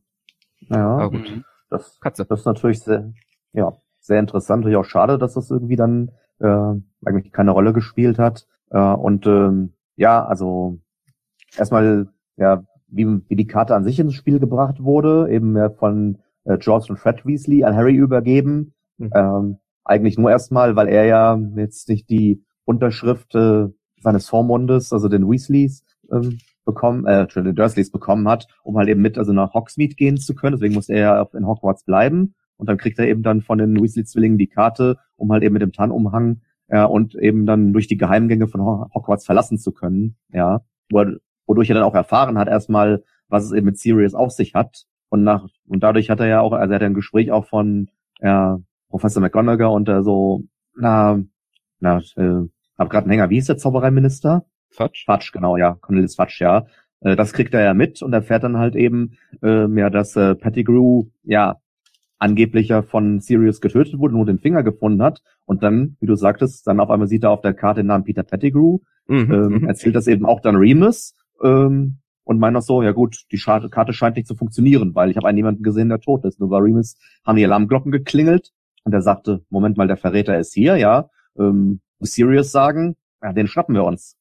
Ja, 0.69 0.97
Aber 0.97 1.11
gut. 1.11 1.43
Das, 1.71 1.99
Katze. 2.01 2.25
das 2.25 2.41
ist 2.41 2.47
natürlich 2.47 2.81
sehr, 2.81 3.13
ja, 3.53 3.73
sehr 3.99 4.21
interessant. 4.21 4.61
Natürlich 4.61 4.79
auch 4.79 4.85
schade, 4.85 5.19
dass 5.19 5.35
das 5.35 5.51
irgendwie 5.51 5.77
dann 5.77 6.13
äh, 6.39 6.75
eigentlich 7.05 7.33
keine 7.33 7.51
Rolle 7.51 7.73
gespielt 7.73 8.19
hat. 8.19 8.47
Äh, 8.71 8.79
und 8.79 9.27
ähm, 9.27 9.73
ja, 9.97 10.25
also 10.25 10.79
erstmal, 11.57 12.09
ja, 12.37 12.65
wie, 12.87 13.07
wie 13.29 13.37
die 13.37 13.47
Karte 13.47 13.75
an 13.75 13.85
sich 13.85 13.99
ins 13.99 14.15
Spiel 14.15 14.39
gebracht 14.39 14.83
wurde, 14.83 15.29
eben 15.31 15.57
ja 15.57 15.71
von 15.71 16.19
äh, 16.45 16.59
George 16.59 16.87
und 16.91 16.99
Fred 16.99 17.27
Weasley 17.27 17.65
an 17.65 17.75
Harry 17.75 17.95
übergeben. 17.95 18.75
Mhm. 18.99 19.11
Ähm, 19.15 19.59
eigentlich 19.85 20.19
nur 20.19 20.31
erstmal, 20.31 20.77
weil 20.77 20.89
er 20.89 21.05
ja 21.05 21.39
jetzt 21.57 21.89
nicht 21.89 22.09
die 22.11 22.43
Unterschrift 22.65 23.35
äh, 23.35 23.67
seines 24.01 24.29
Vormundes, 24.29 24.93
also 24.93 25.09
den 25.09 25.29
Weasleys, 25.29 25.85
ähm, 26.11 26.39
bekommen, 26.65 27.07
äh, 27.07 27.27
den 27.27 27.55
Dursleys 27.55 27.91
bekommen 27.91 28.29
hat, 28.29 28.47
um 28.63 28.77
halt 28.79 28.89
eben 28.89 29.03
mit 29.03 29.19
also 29.19 29.33
nach 29.33 29.53
Hogsmeade 29.55 29.95
gehen 29.95 30.17
zu 30.17 30.35
können. 30.35 30.57
Deswegen 30.57 30.75
muss 30.75 30.89
er 30.89 30.99
ja 30.99 31.29
in 31.35 31.47
Hogwarts 31.47 31.85
bleiben. 31.85 32.35
Und 32.57 32.69
dann 32.69 32.79
kriegt 32.79 32.99
er 32.99 33.07
eben 33.07 33.23
dann 33.23 33.43
von 33.43 33.59
den 33.59 33.77
Weasley-Zwillingen 33.83 34.39
die 34.39 34.47
Karte, 34.47 34.97
um 35.17 35.31
halt 35.33 35.43
eben 35.43 35.55
mit 35.55 35.63
dem 35.63 35.73
Tarnumhang 35.73 36.41
ja, 36.69 36.85
und 36.85 37.15
eben 37.17 37.47
dann 37.47 37.73
durch 37.73 37.89
die 37.89 37.97
Geheimgänge 37.97 38.47
von 38.47 38.61
Hogwarts 38.63 39.27
verlassen 39.27 39.59
zu 39.59 39.73
können. 39.73 40.17
Ja, 40.33 40.63
wodurch 40.91 41.69
er 41.69 41.75
dann 41.75 41.85
auch 41.85 41.95
erfahren 41.95 42.39
hat 42.39 42.49
erstmal, 42.49 43.03
was 43.29 43.45
es 43.45 43.53
eben 43.53 43.67
mit 43.67 43.79
Sirius 43.79 44.15
auf 44.15 44.31
sich 44.31 44.55
hat. 44.55 44.85
Und 45.11 45.25
nach 45.25 45.47
und 45.67 45.83
dadurch 45.83 46.11
hat 46.11 46.21
er 46.21 46.27
ja 46.27 46.41
auch, 46.41 46.53
also 46.53 46.73
er 46.73 46.77
hat 46.77 46.83
ein 46.83 46.95
Gespräch 46.95 47.31
auch 47.31 47.47
von 47.47 47.91
ja, 48.21 48.61
Professor 48.95 49.21
McGonagall 49.21 49.75
und 49.75 49.89
äh, 49.89 50.05
so, 50.05 50.45
na, 50.77 51.21
na, 51.81 51.99
äh, 52.15 52.47
hab 52.79 52.91
gerade 52.91 53.07
einen 53.07 53.11
Hänger, 53.11 53.29
wie 53.29 53.39
ist 53.39 53.49
der 53.49 53.57
Zaubereiminister? 53.57 54.45
Fatsch. 54.71 55.05
Fatsch, 55.05 55.33
genau, 55.33 55.57
ja, 55.57 55.77
Cornelis 55.81 56.15
Fatsch, 56.15 56.41
ja. 56.41 56.67
Äh, 57.01 57.17
das 57.17 57.33
kriegt 57.33 57.55
er 57.55 57.65
ja 57.65 57.75
mit 57.75 58.03
und 58.03 58.13
erfährt 58.13 58.45
dann 58.45 58.57
halt 58.57 58.77
eben, 58.77 59.17
äh, 59.43 59.67
ja, 59.77 59.91
dass 59.91 60.15
äh, 60.15 60.37
Pettigrew, 60.37 61.07
ja, 61.25 61.57
angeblich 62.21 62.69
ja 62.69 62.83
von 62.83 63.19
Sirius 63.19 63.61
getötet 63.61 63.99
wurde, 63.99 64.15
nur 64.15 64.27
den 64.27 64.39
Finger 64.39 64.63
gefunden 64.63 65.03
hat. 65.03 65.23
Und 65.45 65.65
dann, 65.65 65.97
wie 65.99 66.07
du 66.07 66.15
sagtest, 66.15 66.65
dann 66.69 66.79
auf 66.79 66.89
einmal 66.89 67.09
sieht 67.09 67.25
er 67.25 67.31
auf 67.31 67.41
der 67.41 67.53
Karte 67.53 67.81
den 67.81 67.89
Namen 67.89 68.05
Peter 68.05 68.23
Pettigrew, 68.23 68.79
mhm, 69.09 69.33
ähm, 69.33 69.49
mhm. 69.49 69.65
erzählt 69.67 69.97
das 69.97 70.07
eben 70.07 70.25
auch 70.25 70.41
dann 70.41 70.55
Remus, 70.55 71.17
ähm, 71.43 71.99
und 72.23 72.39
meint 72.39 72.55
noch 72.55 72.63
so, 72.63 72.81
ja 72.81 72.93
gut, 72.93 73.25
die 73.33 73.39
Karte 73.39 73.93
scheint 73.93 74.15
nicht 74.15 74.29
zu 74.29 74.37
funktionieren, 74.37 74.95
weil 74.95 75.11
ich 75.11 75.17
habe 75.17 75.27
einen 75.27 75.39
jemanden 75.39 75.65
gesehen, 75.65 75.89
der 75.89 75.99
tot 75.99 76.25
ist. 76.25 76.39
Nur 76.39 76.49
bei 76.49 76.59
Remus 76.59 76.97
haben 77.27 77.37
die 77.37 77.45
Alarmglocken 77.45 77.91
geklingelt 77.91 78.53
und 78.85 78.93
er 78.93 79.03
sagte, 79.03 79.45
Moment 79.51 79.77
mal, 79.77 79.89
der 79.89 79.97
Verräter 79.97 80.39
ist 80.39 80.55
hier, 80.55 80.77
ja. 80.77 81.09
Ähm, 81.39 81.81
Sirius 82.01 82.53
sagen, 82.53 82.97
ja, 83.23 83.33
den 83.33 83.47
schnappen 83.47 83.75
wir 83.75 83.85
uns. 83.85 84.17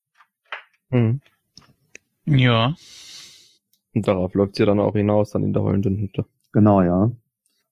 Mhm. 0.90 1.22
Ja. 2.26 2.74
Und 3.94 4.08
darauf 4.08 4.34
läuft 4.34 4.56
sie 4.56 4.66
dann 4.66 4.80
auch 4.80 4.94
hinaus, 4.94 5.32
dann 5.32 5.44
in 5.44 5.54
der 5.54 5.64
heulenden 5.64 5.98
Hütte. 5.98 6.26
Genau, 6.52 6.82
ja. 6.82 7.12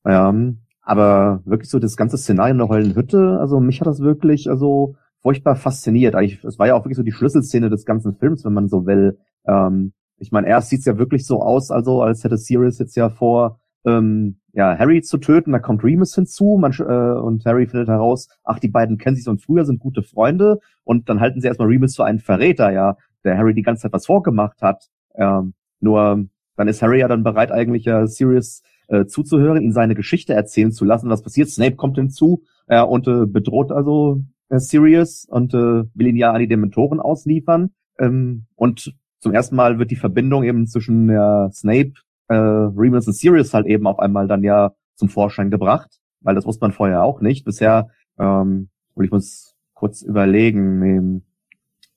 Ja, 0.05 0.33
aber 0.81 1.41
wirklich 1.45 1.69
so 1.69 1.79
das 1.79 1.95
ganze 1.95 2.17
Szenario 2.17 2.51
in 2.51 2.57
der 2.57 2.67
heulenden 2.67 2.95
Hütte, 2.95 3.37
also 3.39 3.59
mich 3.59 3.79
hat 3.79 3.87
das 3.87 4.01
wirklich, 4.01 4.49
also 4.49 4.95
furchtbar 5.21 5.55
fasziniert. 5.55 6.15
Eigentlich, 6.15 6.43
es 6.43 6.59
war 6.59 6.67
ja 6.67 6.75
auch 6.75 6.83
wirklich 6.83 6.97
so 6.97 7.03
die 7.03 7.11
Schlüsselszene 7.11 7.69
des 7.69 7.85
ganzen 7.85 8.15
Films, 8.15 8.43
wenn 8.43 8.53
man 8.53 8.67
so 8.67 8.85
will. 8.85 9.19
Ähm, 9.45 9.93
ich 10.17 10.31
meine, 10.31 10.47
erst 10.47 10.69
sieht's 10.69 10.85
ja 10.85 10.97
wirklich 10.97 11.25
so 11.25 11.41
aus, 11.41 11.71
also 11.71 12.01
als 12.01 12.23
hätte 12.23 12.37
Sirius 12.37 12.79
jetzt 12.79 12.95
ja 12.95 13.09
vor, 13.09 13.59
ähm, 13.85 14.37
ja, 14.53 14.77
Harry 14.77 15.01
zu 15.01 15.17
töten. 15.17 15.51
Da 15.51 15.59
kommt 15.59 15.83
Remus 15.83 16.15
hinzu 16.15 16.57
man, 16.59 16.73
äh, 16.73 17.19
und 17.19 17.45
Harry 17.45 17.67
findet 17.67 17.87
heraus, 17.89 18.27
ach, 18.43 18.59
die 18.59 18.67
beiden 18.67 18.97
kennen 18.97 19.15
sich 19.15 19.25
von 19.25 19.39
früher, 19.39 19.65
sind 19.65 19.79
gute 19.79 20.03
Freunde. 20.03 20.59
Und 20.83 21.09
dann 21.09 21.19
halten 21.19 21.41
sie 21.41 21.47
erstmal 21.47 21.67
Remus 21.67 21.95
für 21.95 22.05
einen 22.05 22.19
Verräter, 22.19 22.71
ja, 22.71 22.97
der 23.23 23.37
Harry 23.37 23.53
die 23.53 23.61
ganze 23.61 23.83
Zeit 23.83 23.93
was 23.93 24.05
vorgemacht 24.05 24.61
hat. 24.61 24.89
Ähm, 25.15 25.53
nur 25.79 26.25
dann 26.55 26.67
ist 26.67 26.81
Harry 26.81 26.99
ja 26.99 27.07
dann 27.07 27.23
bereit, 27.23 27.51
eigentlich 27.51 27.85
ja 27.85 28.05
Sirius 28.07 28.61
äh, 28.87 29.05
zuzuhören, 29.05 29.61
ihn 29.61 29.71
seine 29.71 29.95
Geschichte 29.95 30.33
erzählen 30.33 30.71
zu 30.71 30.85
lassen. 30.85 31.09
Was 31.09 31.23
passiert? 31.23 31.49
Snape 31.49 31.75
kommt 31.75 31.97
hinzu 31.97 32.43
äh, 32.67 32.81
und 32.81 33.07
äh, 33.07 33.25
bedroht 33.25 33.71
also 33.71 34.21
äh, 34.49 34.59
Sirius 34.59 35.25
und 35.25 35.53
äh, 35.53 35.83
will 35.93 36.07
ihn 36.07 36.17
ja 36.17 36.31
an 36.31 36.39
die 36.39 36.47
Dementoren 36.47 36.99
ausliefern. 36.99 37.71
Ähm, 37.97 38.45
und 38.55 38.93
zum 39.19 39.33
ersten 39.33 39.55
Mal 39.55 39.79
wird 39.79 39.91
die 39.91 39.95
Verbindung 39.95 40.43
eben 40.43 40.67
zwischen 40.67 41.07
der 41.07 41.49
Snape, 41.53 41.93
äh, 42.27 42.35
Remus 42.35 43.07
und 43.07 43.13
Sirius 43.13 43.53
halt 43.53 43.67
eben 43.67 43.87
auf 43.87 43.99
einmal 43.99 44.27
dann 44.27 44.43
ja 44.43 44.73
zum 44.95 45.09
Vorschein 45.09 45.51
gebracht, 45.51 45.99
weil 46.21 46.35
das 46.35 46.45
wusste 46.45 46.63
man 46.63 46.71
vorher 46.71 47.03
auch 47.03 47.21
nicht. 47.21 47.45
Bisher, 47.45 47.89
ähm, 48.19 48.69
und 48.93 49.05
ich 49.05 49.11
muss 49.11 49.55
kurz 49.73 50.01
überlegen, 50.01 50.83
ähm, 50.83 51.21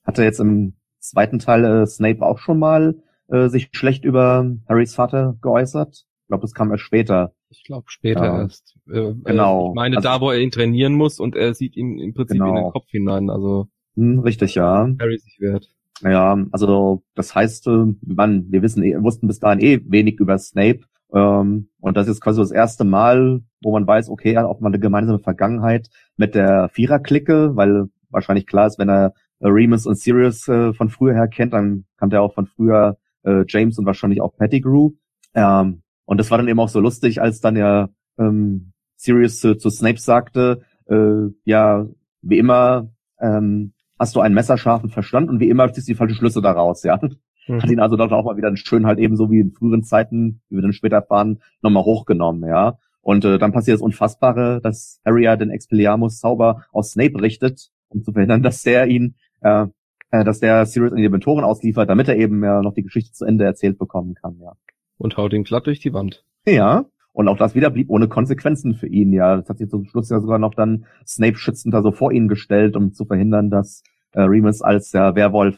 hatte 0.03 0.23
jetzt 0.23 0.39
im 0.39 0.73
zweiten 0.99 1.39
Teil 1.39 1.65
äh, 1.65 1.85
Snape 1.85 2.25
auch 2.25 2.39
schon 2.39 2.59
mal 2.59 2.95
äh, 3.27 3.47
sich 3.49 3.69
schlecht 3.71 4.05
über 4.05 4.51
Harrys 4.67 4.95
Vater 4.95 5.37
geäußert. 5.41 6.05
Ich 6.23 6.27
glaube, 6.27 6.41
das 6.41 6.53
kam 6.53 6.71
erst 6.71 6.83
später. 6.83 7.33
Ich 7.49 7.63
glaube 7.63 7.85
später 7.87 8.25
ja. 8.25 8.41
erst. 8.41 8.75
Äh, 8.87 9.13
genau. 9.23 9.69
Ich 9.69 9.75
meine, 9.75 9.97
also, 9.97 10.09
da 10.09 10.21
wo 10.21 10.31
er 10.31 10.39
ihn 10.39 10.51
trainieren 10.51 10.93
muss 10.93 11.19
und 11.19 11.35
er 11.35 11.53
sieht 11.53 11.75
ihm 11.75 11.99
im 11.99 12.13
Prinzip 12.13 12.37
genau. 12.37 12.49
in 12.49 12.55
den 12.55 12.71
Kopf 12.71 12.89
hinein. 12.89 13.29
Also 13.29 13.67
hm, 13.95 14.19
richtig, 14.19 14.55
ja. 14.55 14.89
Harry 14.99 15.17
sich 15.19 15.37
wehrt. 15.39 15.69
Ja, 16.01 16.37
also 16.51 17.03
das 17.15 17.33
heißt, 17.33 17.67
äh, 17.67 17.85
man, 18.05 18.51
wir 18.51 18.61
wissen, 18.61 18.83
eh, 18.83 19.01
wussten 19.01 19.27
bis 19.27 19.39
dahin 19.39 19.61
eh 19.61 19.81
wenig 19.85 20.19
über 20.19 20.37
Snape. 20.37 20.81
Ähm, 21.13 21.69
und 21.79 21.97
das 21.97 22.07
ist 22.07 22.21
quasi 22.21 22.41
das 22.41 22.51
erste 22.51 22.83
Mal, 22.83 23.41
wo 23.61 23.71
man 23.71 23.87
weiß, 23.87 24.09
okay, 24.09 24.33
er 24.33 24.41
hat 24.41 24.49
auch 24.49 24.59
mal 24.59 24.69
eine 24.69 24.79
gemeinsame 24.79 25.19
Vergangenheit 25.19 25.89
mit 26.17 26.35
der 26.35 26.69
Vierer-Clique, 26.69 27.55
weil 27.55 27.87
wahrscheinlich 28.09 28.45
klar 28.47 28.67
ist, 28.67 28.77
wenn 28.77 28.89
er 28.89 29.13
äh, 29.39 29.47
Remus 29.47 29.85
und 29.85 29.97
Sirius 29.97 30.47
äh, 30.47 30.73
von 30.73 30.89
früher 30.89 31.13
her 31.13 31.27
kennt, 31.27 31.53
dann 31.53 31.85
kannte 31.97 32.17
er 32.17 32.23
auch 32.23 32.33
von 32.33 32.47
früher 32.47 32.97
äh, 33.23 33.43
James 33.47 33.77
und 33.79 33.85
wahrscheinlich 33.85 34.21
auch 34.21 34.35
Pettigrew. 34.35 34.91
Ähm, 35.33 35.81
und 36.05 36.19
das 36.19 36.29
war 36.31 36.37
dann 36.37 36.47
eben 36.47 36.59
auch 36.59 36.69
so 36.69 36.79
lustig, 36.79 37.21
als 37.21 37.39
dann 37.39 37.55
ja 37.55 37.89
ähm, 38.17 38.73
Sirius 38.97 39.39
zu, 39.39 39.55
zu 39.55 39.69
Snape 39.69 39.99
sagte, 39.99 40.61
äh, 40.87 41.29
ja, 41.45 41.85
wie 42.21 42.37
immer, 42.37 42.89
ähm, 43.19 43.73
hast 43.99 44.15
du 44.15 44.21
einen 44.21 44.35
messerscharfen 44.35 44.89
Verstand 44.89 45.29
und 45.29 45.39
wie 45.39 45.49
immer 45.49 45.71
ziehst 45.71 45.87
du 45.87 45.93
die 45.93 45.97
falschen 45.97 46.15
Schlüsse 46.15 46.41
daraus, 46.41 46.83
ja. 46.83 46.99
Mhm. 47.47 47.61
Hat 47.61 47.69
ihn 47.69 47.79
also 47.79 47.95
dort 47.95 48.11
auch 48.11 48.25
mal 48.25 48.37
wieder 48.37 48.55
schön 48.57 48.85
halt 48.85 48.99
eben 48.99 49.15
so 49.15 49.29
wie 49.31 49.39
in 49.39 49.51
früheren 49.51 49.83
Zeiten, 49.83 50.41
wie 50.49 50.55
wir 50.55 50.61
dann 50.61 50.73
später 50.73 51.01
fahren, 51.01 51.41
nochmal 51.61 51.83
hochgenommen, 51.83 52.47
ja. 52.49 52.77
Und 53.01 53.23
äh, 53.23 53.37
dann 53.37 53.51
passiert 53.51 53.75
das 53.75 53.81
Unfassbare, 53.81 54.61
dass 54.61 54.99
Harry 55.05 55.25
ja 55.25 55.35
den 55.35 55.51
Expelliarmus 55.51 56.19
Zauber 56.19 56.65
aus 56.71 56.91
Snape 56.91 57.21
richtet, 57.21 57.69
um 57.89 58.03
zu 58.03 58.11
verhindern, 58.11 58.41
dass 58.41 58.63
der 58.63 58.87
ihn, 58.87 59.15
äh, 59.41 59.67
äh, 60.09 60.23
dass 60.23 60.39
der 60.39 60.65
Sirius 60.65 60.91
in 60.91 60.97
die 60.97 61.03
Dementoren 61.03 61.43
ausliefert, 61.43 61.87
damit 61.89 62.07
er 62.07 62.17
eben 62.17 62.43
ja 62.43 62.61
noch 62.61 62.73
die 62.73 62.81
Geschichte 62.81 63.11
zu 63.11 63.25
Ende 63.25 63.45
erzählt 63.45 63.77
bekommen 63.77 64.15
kann, 64.15 64.39
ja. 64.41 64.53
Und 64.97 65.17
haut 65.17 65.33
ihn 65.33 65.43
glatt 65.43 65.67
durch 65.67 65.79
die 65.79 65.93
Wand. 65.93 66.25
Ja. 66.47 66.85
Und 67.15 67.29
auch 67.29 67.37
das 67.37 67.55
wieder 67.55 67.69
blieb 67.69 67.89
ohne 67.89 68.09
Konsequenzen 68.09 68.75
für 68.75 68.87
ihn, 68.87 69.13
ja. 69.13 69.37
Das 69.37 69.47
hat 69.47 69.57
sich 69.57 69.69
zum 69.69 69.85
Schluss 69.85 70.09
ja 70.09 70.19
sogar 70.19 70.37
noch 70.37 70.53
dann 70.53 70.85
Snape 71.07 71.37
schützend 71.37 71.73
da 71.73 71.81
so 71.81 71.91
vor 71.91 72.11
ihn 72.11 72.27
gestellt, 72.27 72.75
um 72.75 72.91
zu 72.91 73.05
verhindern, 73.05 73.49
dass 73.49 73.83
äh, 74.11 74.21
Remus 74.21 74.61
als 74.61 74.91
der 74.91 75.15
Werwolf 75.15 75.57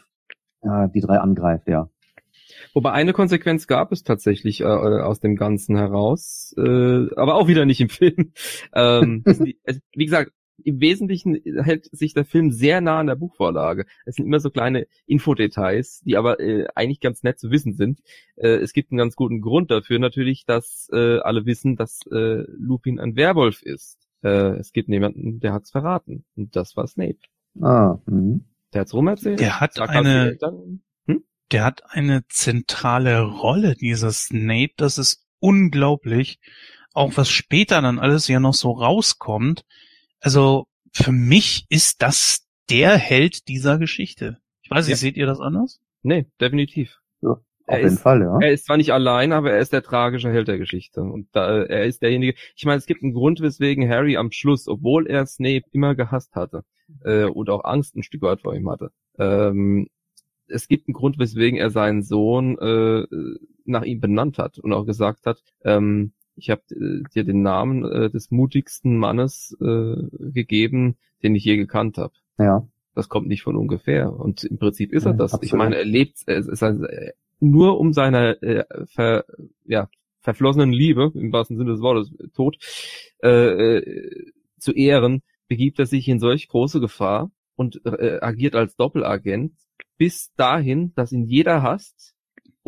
äh, 0.62 0.88
die 0.94 1.00
drei 1.00 1.18
angreift, 1.18 1.66
ja. 1.68 1.90
Wobei 2.74 2.92
eine 2.92 3.12
Konsequenz 3.12 3.66
gab 3.66 3.90
es 3.90 4.04
tatsächlich 4.04 4.60
äh, 4.60 4.66
aus 4.66 5.18
dem 5.18 5.34
Ganzen 5.34 5.76
heraus, 5.76 6.54
äh, 6.56 7.06
aber 7.16 7.34
auch 7.34 7.48
wieder 7.48 7.66
nicht 7.66 7.80
im 7.80 7.88
Film. 7.88 8.32
Ähm, 8.72 9.24
wie 9.24 10.04
gesagt, 10.04 10.30
im 10.64 10.80
Wesentlichen 10.80 11.40
hält 11.62 11.88
sich 11.92 12.14
der 12.14 12.24
Film 12.24 12.50
sehr 12.50 12.80
nah 12.80 12.98
an 12.98 13.06
der 13.06 13.14
Buchvorlage. 13.14 13.86
Es 14.04 14.16
sind 14.16 14.26
immer 14.26 14.40
so 14.40 14.50
kleine 14.50 14.86
Infodetails, 15.06 16.00
die 16.00 16.16
aber 16.16 16.40
äh, 16.40 16.66
eigentlich 16.74 17.00
ganz 17.00 17.22
nett 17.22 17.38
zu 17.38 17.50
wissen 17.50 17.74
sind. 17.74 18.00
Äh, 18.36 18.56
es 18.56 18.72
gibt 18.72 18.90
einen 18.90 18.98
ganz 18.98 19.16
guten 19.16 19.40
Grund 19.40 19.70
dafür 19.70 19.98
natürlich, 19.98 20.44
dass 20.44 20.88
äh, 20.92 21.18
alle 21.20 21.46
wissen, 21.46 21.76
dass 21.76 22.00
äh, 22.10 22.44
Lupin 22.58 22.98
ein 22.98 23.16
Werwolf 23.16 23.62
ist. 23.62 23.98
Äh, 24.22 24.58
es 24.58 24.72
gibt 24.72 24.88
jemanden, 24.88 25.40
der 25.40 25.52
hat's 25.52 25.70
verraten. 25.70 26.24
Und 26.36 26.56
das 26.56 26.76
war 26.76 26.86
Snape. 26.86 27.18
Ah, 27.60 27.98
mh. 28.06 28.40
Der 28.74 28.82
hat's 28.82 28.94
rumerzählt. 28.94 29.40
Der 29.40 29.60
hat 29.60 29.80
eine, 29.80 30.36
hm? 31.06 31.24
der 31.52 31.64
hat 31.64 31.82
eine 31.88 32.26
zentrale 32.28 33.22
Rolle, 33.22 33.74
dieser 33.74 34.12
Snape. 34.12 34.72
Das 34.76 34.98
ist 34.98 35.24
unglaublich. 35.40 36.40
Auch 36.92 37.16
was 37.16 37.30
später 37.30 37.80
dann 37.80 37.98
alles 37.98 38.28
ja 38.28 38.40
noch 38.40 38.54
so 38.54 38.72
rauskommt 38.72 39.64
also 40.20 40.66
für 40.92 41.12
mich 41.12 41.66
ist 41.68 42.02
das 42.02 42.46
der 42.70 42.96
Held 42.96 43.48
dieser 43.48 43.78
Geschichte. 43.78 44.38
Ich 44.62 44.70
weiß 44.70 44.86
nicht, 44.86 44.96
ja. 44.96 44.96
seht 44.96 45.16
ihr 45.16 45.26
das 45.26 45.40
anders? 45.40 45.80
Nee, 46.02 46.26
definitiv. 46.40 47.00
Ja, 47.22 47.30
auf 47.30 47.42
er 47.66 47.78
jeden 47.78 47.94
ist, 47.94 48.00
Fall, 48.00 48.22
ja. 48.22 48.38
Er 48.40 48.52
ist 48.52 48.66
zwar 48.66 48.76
nicht 48.76 48.92
allein, 48.92 49.32
aber 49.32 49.52
er 49.52 49.58
ist 49.58 49.72
der 49.72 49.82
tragische 49.82 50.30
Held 50.30 50.48
der 50.48 50.58
Geschichte. 50.58 51.02
Und 51.02 51.28
da, 51.32 51.62
er 51.62 51.84
ist 51.84 52.02
derjenige, 52.02 52.34
ich 52.56 52.64
meine, 52.64 52.78
es 52.78 52.86
gibt 52.86 53.02
einen 53.02 53.14
Grund, 53.14 53.40
weswegen 53.40 53.88
Harry 53.88 54.16
am 54.16 54.32
Schluss, 54.32 54.68
obwohl 54.68 55.06
er 55.06 55.26
Snape 55.26 55.64
immer 55.72 55.94
gehasst 55.94 56.34
hatte, 56.34 56.64
äh, 57.04 57.24
und 57.24 57.50
auch 57.50 57.64
Angst 57.64 57.96
ein 57.96 58.02
Stück 58.02 58.22
weit 58.22 58.42
vor 58.42 58.54
ihm 58.54 58.68
hatte, 58.70 58.90
ähm, 59.18 59.88
es 60.48 60.68
gibt 60.68 60.88
einen 60.88 60.94
Grund, 60.94 61.18
weswegen 61.18 61.58
er 61.58 61.70
seinen 61.70 62.02
Sohn 62.02 62.58
äh, 62.58 63.06
nach 63.64 63.84
ihm 63.84 64.00
benannt 64.00 64.38
hat 64.38 64.58
und 64.58 64.72
auch 64.72 64.86
gesagt 64.86 65.26
hat, 65.26 65.42
ähm, 65.62 66.12
ich 66.38 66.50
habe 66.50 66.62
äh, 66.70 67.02
dir 67.14 67.24
den 67.24 67.42
Namen 67.42 67.84
äh, 67.84 68.10
des 68.10 68.30
mutigsten 68.30 68.96
Mannes 68.96 69.56
äh, 69.60 69.96
gegeben, 70.32 70.96
den 71.22 71.34
ich 71.34 71.44
je 71.44 71.56
gekannt 71.56 71.98
habe. 71.98 72.14
Ja. 72.38 72.66
Das 72.94 73.08
kommt 73.08 73.28
nicht 73.28 73.42
von 73.42 73.56
ungefähr. 73.56 74.12
Und 74.12 74.44
im 74.44 74.58
Prinzip 74.58 74.92
ist 74.92 75.06
er 75.06 75.14
das. 75.14 75.34
Absolut. 75.34 75.44
Ich 75.44 75.52
meine, 75.52 75.76
er 75.76 75.84
lebt 75.84 76.22
ist 76.22 76.62
ein, 76.62 76.86
nur 77.40 77.78
um 77.78 77.92
seine 77.92 78.40
äh, 78.42 78.64
ver, 78.86 79.24
ja, 79.64 79.88
verflossenen 80.20 80.72
Liebe, 80.72 81.12
im 81.14 81.32
wahrsten 81.32 81.56
Sinne 81.56 81.72
des 81.72 81.80
Wortes, 81.80 82.12
tot, 82.34 82.58
äh, 83.22 83.78
äh, 83.78 84.32
zu 84.58 84.72
ehren, 84.72 85.22
begibt 85.46 85.78
er 85.78 85.86
sich 85.86 86.08
in 86.08 86.18
solch 86.18 86.48
große 86.48 86.80
Gefahr 86.80 87.30
und 87.54 87.80
äh, 87.84 88.18
agiert 88.20 88.54
als 88.54 88.76
Doppelagent 88.76 89.52
bis 89.96 90.32
dahin, 90.34 90.92
dass 90.94 91.12
ihn 91.12 91.24
jeder 91.24 91.62
hasst 91.62 92.14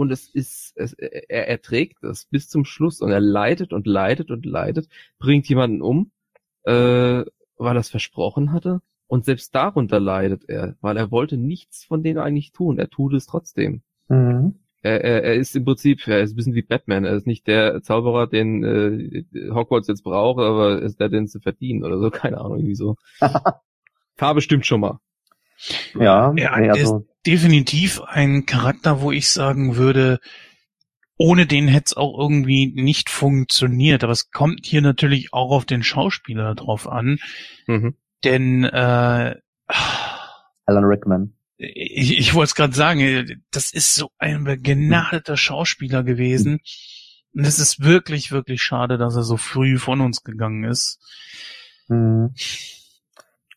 und 0.01 0.11
es 0.11 0.30
ist, 0.30 0.72
es, 0.76 0.94
er 0.94 1.46
erträgt 1.46 2.03
es 2.05 2.24
bis 2.24 2.48
zum 2.48 2.64
Schluss 2.64 3.03
und 3.03 3.11
er 3.11 3.20
leidet 3.20 3.74
und 3.74 3.86
leidet 3.86 4.30
und 4.30 4.46
leidet, 4.46 4.88
bringt 5.18 5.46
jemanden 5.46 5.82
um, 5.82 6.11
äh, 6.62 6.72
weil 6.72 7.76
er 7.76 7.80
es 7.80 7.90
versprochen 7.90 8.51
hatte 8.51 8.80
und 9.09 9.26
selbst 9.26 9.55
darunter 9.55 10.01
leidet 10.01 10.48
er, 10.48 10.74
weil 10.80 10.96
er 10.96 11.11
wollte 11.11 11.36
nichts 11.36 11.84
von 11.84 12.03
denen 12.03 12.18
eigentlich 12.18 12.53
tun, 12.53 12.78
er 12.78 12.88
tut 12.88 13.12
es 13.12 13.26
trotzdem. 13.26 13.82
Mhm. 14.09 14.55
Er, 14.80 15.05
er, 15.05 15.22
er 15.22 15.34
ist 15.34 15.55
im 15.55 15.66
Prinzip, 15.66 16.09
er 16.09 16.22
ist 16.22 16.32
ein 16.32 16.36
bisschen 16.36 16.55
wie 16.55 16.62
Batman, 16.62 17.05
er 17.05 17.12
ist 17.12 17.26
nicht 17.26 17.46
der 17.46 17.82
Zauberer, 17.82 18.26
den 18.26 18.64
äh, 18.64 19.51
Hogwarts 19.53 19.88
jetzt 19.88 20.03
braucht, 20.03 20.40
aber 20.40 20.80
ist 20.80 20.98
der, 20.98 21.11
den 21.11 21.28
zu 21.28 21.40
verdienen 21.40 21.84
oder 21.84 21.98
so, 21.98 22.11
keine 22.11 22.38
Ahnung, 22.38 22.61
irgendwie 22.61 22.74
so. 22.74 22.96
Farbe 24.16 24.40
stimmt 24.40 24.64
schon 24.64 24.80
mal. 24.80 24.98
Ja, 25.94 26.32
ja 26.36 26.59
nee, 26.59 26.70
also 26.70 27.05
definitiv 27.27 28.01
ein 28.03 28.47
Charakter, 28.47 29.01
wo 29.01 29.12
ich 29.12 29.29
sagen 29.29 29.77
würde, 29.77 30.21
ohne 31.16 31.47
den 31.47 31.68
hätte 31.68 31.85
es 31.87 31.97
auch 31.97 32.18
irgendwie 32.18 32.73
nicht 32.75 33.11
funktioniert. 33.11 34.03
Aber 34.05 34.12
es 34.12 34.31
kommt 34.31 34.64
hier 34.64 34.81
natürlich 34.81 35.33
auch 35.33 35.51
auf 35.51 35.66
den 35.66 35.83
Schauspieler 35.83 36.55
drauf 36.55 36.89
an. 36.89 37.18
Mhm. 37.66 37.95
Denn 38.25 38.64
äh, 38.64 39.37
Alan 40.66 40.85
Rickman. 40.85 41.35
Ich, 41.57 42.18
ich 42.18 42.35
wollte 42.35 42.51
es 42.51 42.55
gerade 42.55 42.73
sagen, 42.73 43.43
das 43.51 43.73
ist 43.73 43.95
so 43.95 44.11
ein 44.18 44.45
begnadeter 44.45 45.37
Schauspieler 45.37 46.03
gewesen. 46.03 46.61
Und 47.35 47.45
es 47.45 47.59
ist 47.59 47.85
wirklich, 47.85 48.33
wirklich 48.33 48.62
schade, 48.62 48.97
dass 48.97 49.14
er 49.14 49.23
so 49.23 49.37
früh 49.37 49.77
von 49.79 50.01
uns 50.01 50.25
gegangen 50.25 50.64
ist. 50.64 50.99
Mhm. 51.89 52.35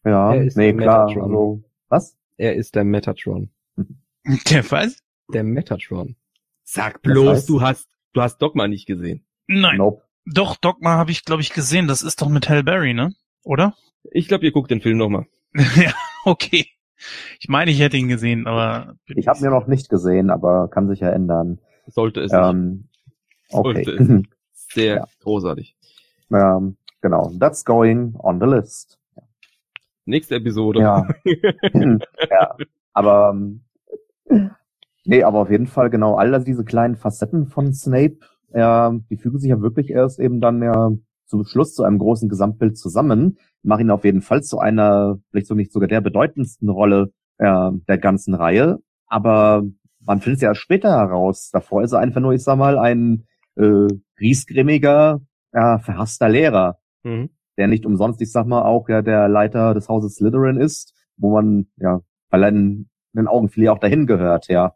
Ja, 0.03 0.33
nee, 0.33 0.73
klar. 0.73 1.07
Also, 1.07 1.63
was? 1.87 2.17
Er 2.35 2.55
ist 2.55 2.75
der 2.75 2.83
Metatron. 2.83 3.52
Der 4.49 4.71
was? 4.71 4.97
Der 5.33 5.43
Metatron. 5.43 6.15
Sag 6.63 7.01
bloß, 7.01 7.25
das 7.25 7.37
heißt? 7.37 7.49
du 7.49 7.61
hast, 7.61 7.89
du 8.13 8.21
hast 8.21 8.37
Dogma 8.37 8.67
nicht 8.67 8.85
gesehen. 8.85 9.25
Nein. 9.47 9.77
Nope. 9.77 10.03
Doch, 10.25 10.55
Dogma 10.55 10.91
habe 10.91 11.11
ich, 11.11 11.25
glaube 11.25 11.41
ich, 11.41 11.51
gesehen. 11.51 11.87
Das 11.87 12.01
ist 12.01 12.21
doch 12.21 12.29
mit 12.29 12.47
Halle 12.47 12.63
Berry, 12.63 12.93
ne? 12.93 13.13
Oder? 13.43 13.75
Ich 14.11 14.27
glaube, 14.27 14.45
ihr 14.45 14.51
guckt 14.51 14.71
den 14.71 14.81
Film 14.81 14.97
nochmal. 14.97 15.25
ja, 15.75 15.93
okay. 16.23 16.67
Ich 17.39 17.49
meine, 17.49 17.71
ich 17.71 17.79
hätte 17.79 17.97
ihn 17.97 18.07
gesehen, 18.07 18.47
aber. 18.47 18.95
Ich 19.07 19.27
habe 19.27 19.39
ihn 19.39 19.49
noch 19.51 19.67
nicht 19.67 19.89
gesehen, 19.89 20.29
aber 20.29 20.69
kann 20.69 20.87
sich 20.87 21.01
ja 21.01 21.09
ändern. 21.09 21.59
Sollte 21.87 22.21
es 22.21 22.31
ähm, 22.31 22.87
Okay. 23.53 23.83
Sollte 23.83 23.91
es. 23.91 24.73
Sehr 24.73 24.95
ja. 24.97 25.05
großartig. 25.21 25.75
Ähm, 26.31 26.77
genau. 27.01 27.31
That's 27.39 27.63
going 27.63 28.15
on 28.17 28.39
the 28.39 28.47
list. 28.47 28.99
Nächste 30.05 30.35
Episode. 30.35 30.81
Ja. 30.81 31.07
ja. 31.23 32.57
Aber 32.93 33.33
ähm, 33.33 33.61
nee, 35.05 35.23
aber 35.23 35.39
auf 35.39 35.51
jeden 35.51 35.67
Fall 35.67 35.89
genau 35.89 36.15
all 36.15 36.43
diese 36.43 36.63
kleinen 36.63 36.95
Facetten 36.95 37.47
von 37.47 37.73
Snape, 37.73 38.17
äh, 38.51 38.89
die 39.09 39.17
fügen 39.17 39.39
sich 39.39 39.49
ja 39.49 39.61
wirklich 39.61 39.89
erst 39.89 40.19
eben 40.19 40.39
dann 40.39 40.61
ja 40.61 40.91
zum 41.25 41.45
Schluss 41.45 41.73
zu 41.73 41.83
einem 41.83 41.99
großen 41.99 42.29
Gesamtbild 42.29 42.77
zusammen, 42.77 43.37
machen 43.63 43.87
ihn 43.87 43.91
auf 43.91 44.05
jeden 44.05 44.21
Fall 44.21 44.43
zu 44.43 44.59
einer, 44.59 45.17
vielleicht 45.29 45.47
so 45.47 45.55
nicht 45.55 45.71
sogar 45.71 45.87
der 45.87 46.01
bedeutendsten 46.01 46.69
Rolle 46.69 47.11
äh, 47.37 47.71
der 47.87 47.97
ganzen 47.97 48.35
Reihe. 48.35 48.79
Aber 49.07 49.63
man 49.99 50.19
findet 50.19 50.37
es 50.37 50.43
ja 50.43 50.53
später 50.53 50.91
heraus. 50.91 51.49
Davor 51.51 51.81
ist 51.81 51.93
er 51.93 51.99
einfach 51.99 52.21
nur, 52.21 52.33
ich 52.33 52.43
sag 52.43 52.57
mal, 52.57 52.77
ein 52.77 53.25
äh, 53.55 53.87
griesgrimmiger, 54.17 55.21
ja, 55.53 55.79
verhasster 55.79 56.29
Lehrer. 56.29 56.77
Mhm 57.03 57.29
der 57.57 57.67
nicht 57.67 57.85
umsonst, 57.85 58.21
ich 58.21 58.31
sag 58.31 58.47
mal, 58.47 58.63
auch 58.63 58.89
ja 58.89 59.01
der 59.01 59.27
Leiter 59.29 59.73
des 59.73 59.89
Hauses 59.89 60.15
Slytherin 60.15 60.57
ist, 60.57 60.93
wo 61.17 61.31
man, 61.31 61.67
ja, 61.77 62.01
weil 62.33 62.41
er 62.41 62.49
in 62.49 62.89
den 63.13 63.27
Augen 63.27 63.47
viele 63.47 63.71
auch 63.71 63.77
dahin 63.77 64.07
gehört, 64.07 64.47
ja. 64.47 64.73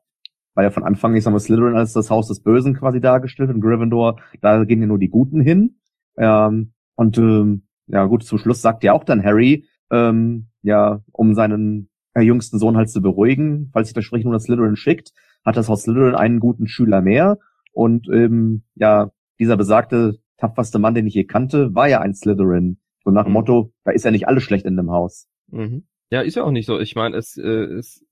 Weil 0.54 0.66
ja 0.66 0.70
von 0.70 0.84
Anfang, 0.84 1.16
ich 1.16 1.24
sag 1.24 1.32
mal, 1.32 1.40
Slytherin 1.40 1.76
als 1.76 1.92
das 1.92 2.12
Haus 2.12 2.28
des 2.28 2.44
Bösen 2.44 2.76
quasi 2.76 3.02
dargestellt 3.02 3.50
und 3.50 3.62
Gryffindor, 3.62 4.20
da 4.42 4.64
gehen 4.64 4.80
ja 4.80 4.86
nur 4.86 5.00
die 5.00 5.10
Guten 5.10 5.42
hin. 5.42 5.78
Ähm, 6.18 6.74
und 6.96 7.18
ähm, 7.18 7.64
ja 7.88 8.06
gut, 8.06 8.24
zum 8.24 8.38
Schluss 8.38 8.62
sagt 8.62 8.84
ja 8.84 8.94
auch 8.94 9.04
dann 9.04 9.24
Harry, 9.24 9.66
ähm, 9.90 10.50
ja, 10.62 11.02
um 11.12 11.34
seinen 11.34 11.90
äh, 12.14 12.22
jüngsten 12.22 12.60
Sohn 12.60 12.78
halt 12.78 12.92
zu 12.92 13.02
beruhigen, 13.02 13.72
falls 13.74 13.88
sich 13.88 13.96
das 13.96 14.06
Sprich 14.06 14.24
nur 14.24 14.34
das 14.34 14.44
Slytherin 14.44 14.76
schickt, 14.76 15.14
hat 15.44 15.58
das 15.58 15.68
Haus 15.68 15.82
Slytherin 15.82 16.14
einen 16.14 16.40
guten 16.40 16.68
Schüler 16.68 17.02
mehr. 17.02 17.40
Und 17.74 18.08
ähm, 18.10 18.66
ja, 18.76 19.10
dieser 19.40 19.58
besagte 19.58 20.20
tapferste 20.38 20.78
Mann, 20.78 20.94
den 20.94 21.08
ich 21.08 21.16
je 21.16 21.24
kannte, 21.24 21.74
war 21.74 21.88
ja 21.88 22.02
ein 22.02 22.14
Slytherin. 22.14 22.78
So 23.04 23.10
nach 23.10 23.24
dem 23.24 23.30
mhm. 23.30 23.34
Motto, 23.34 23.74
da 23.84 23.94
ist 23.94 24.06
ja 24.06 24.12
nicht 24.12 24.28
alles 24.28 24.44
schlecht 24.44 24.68
in 24.68 24.78
dem 24.78 24.92
Haus. 24.92 25.28
Mhm. 25.48 25.88
Ja, 26.12 26.22
ist 26.22 26.36
ja 26.36 26.44
auch 26.44 26.52
nicht 26.52 26.66
so. 26.66 26.80
Ich 26.80 26.96
meine, 26.96 27.18
es 27.18 27.38
äh, 27.38 27.66
ist 27.78 28.06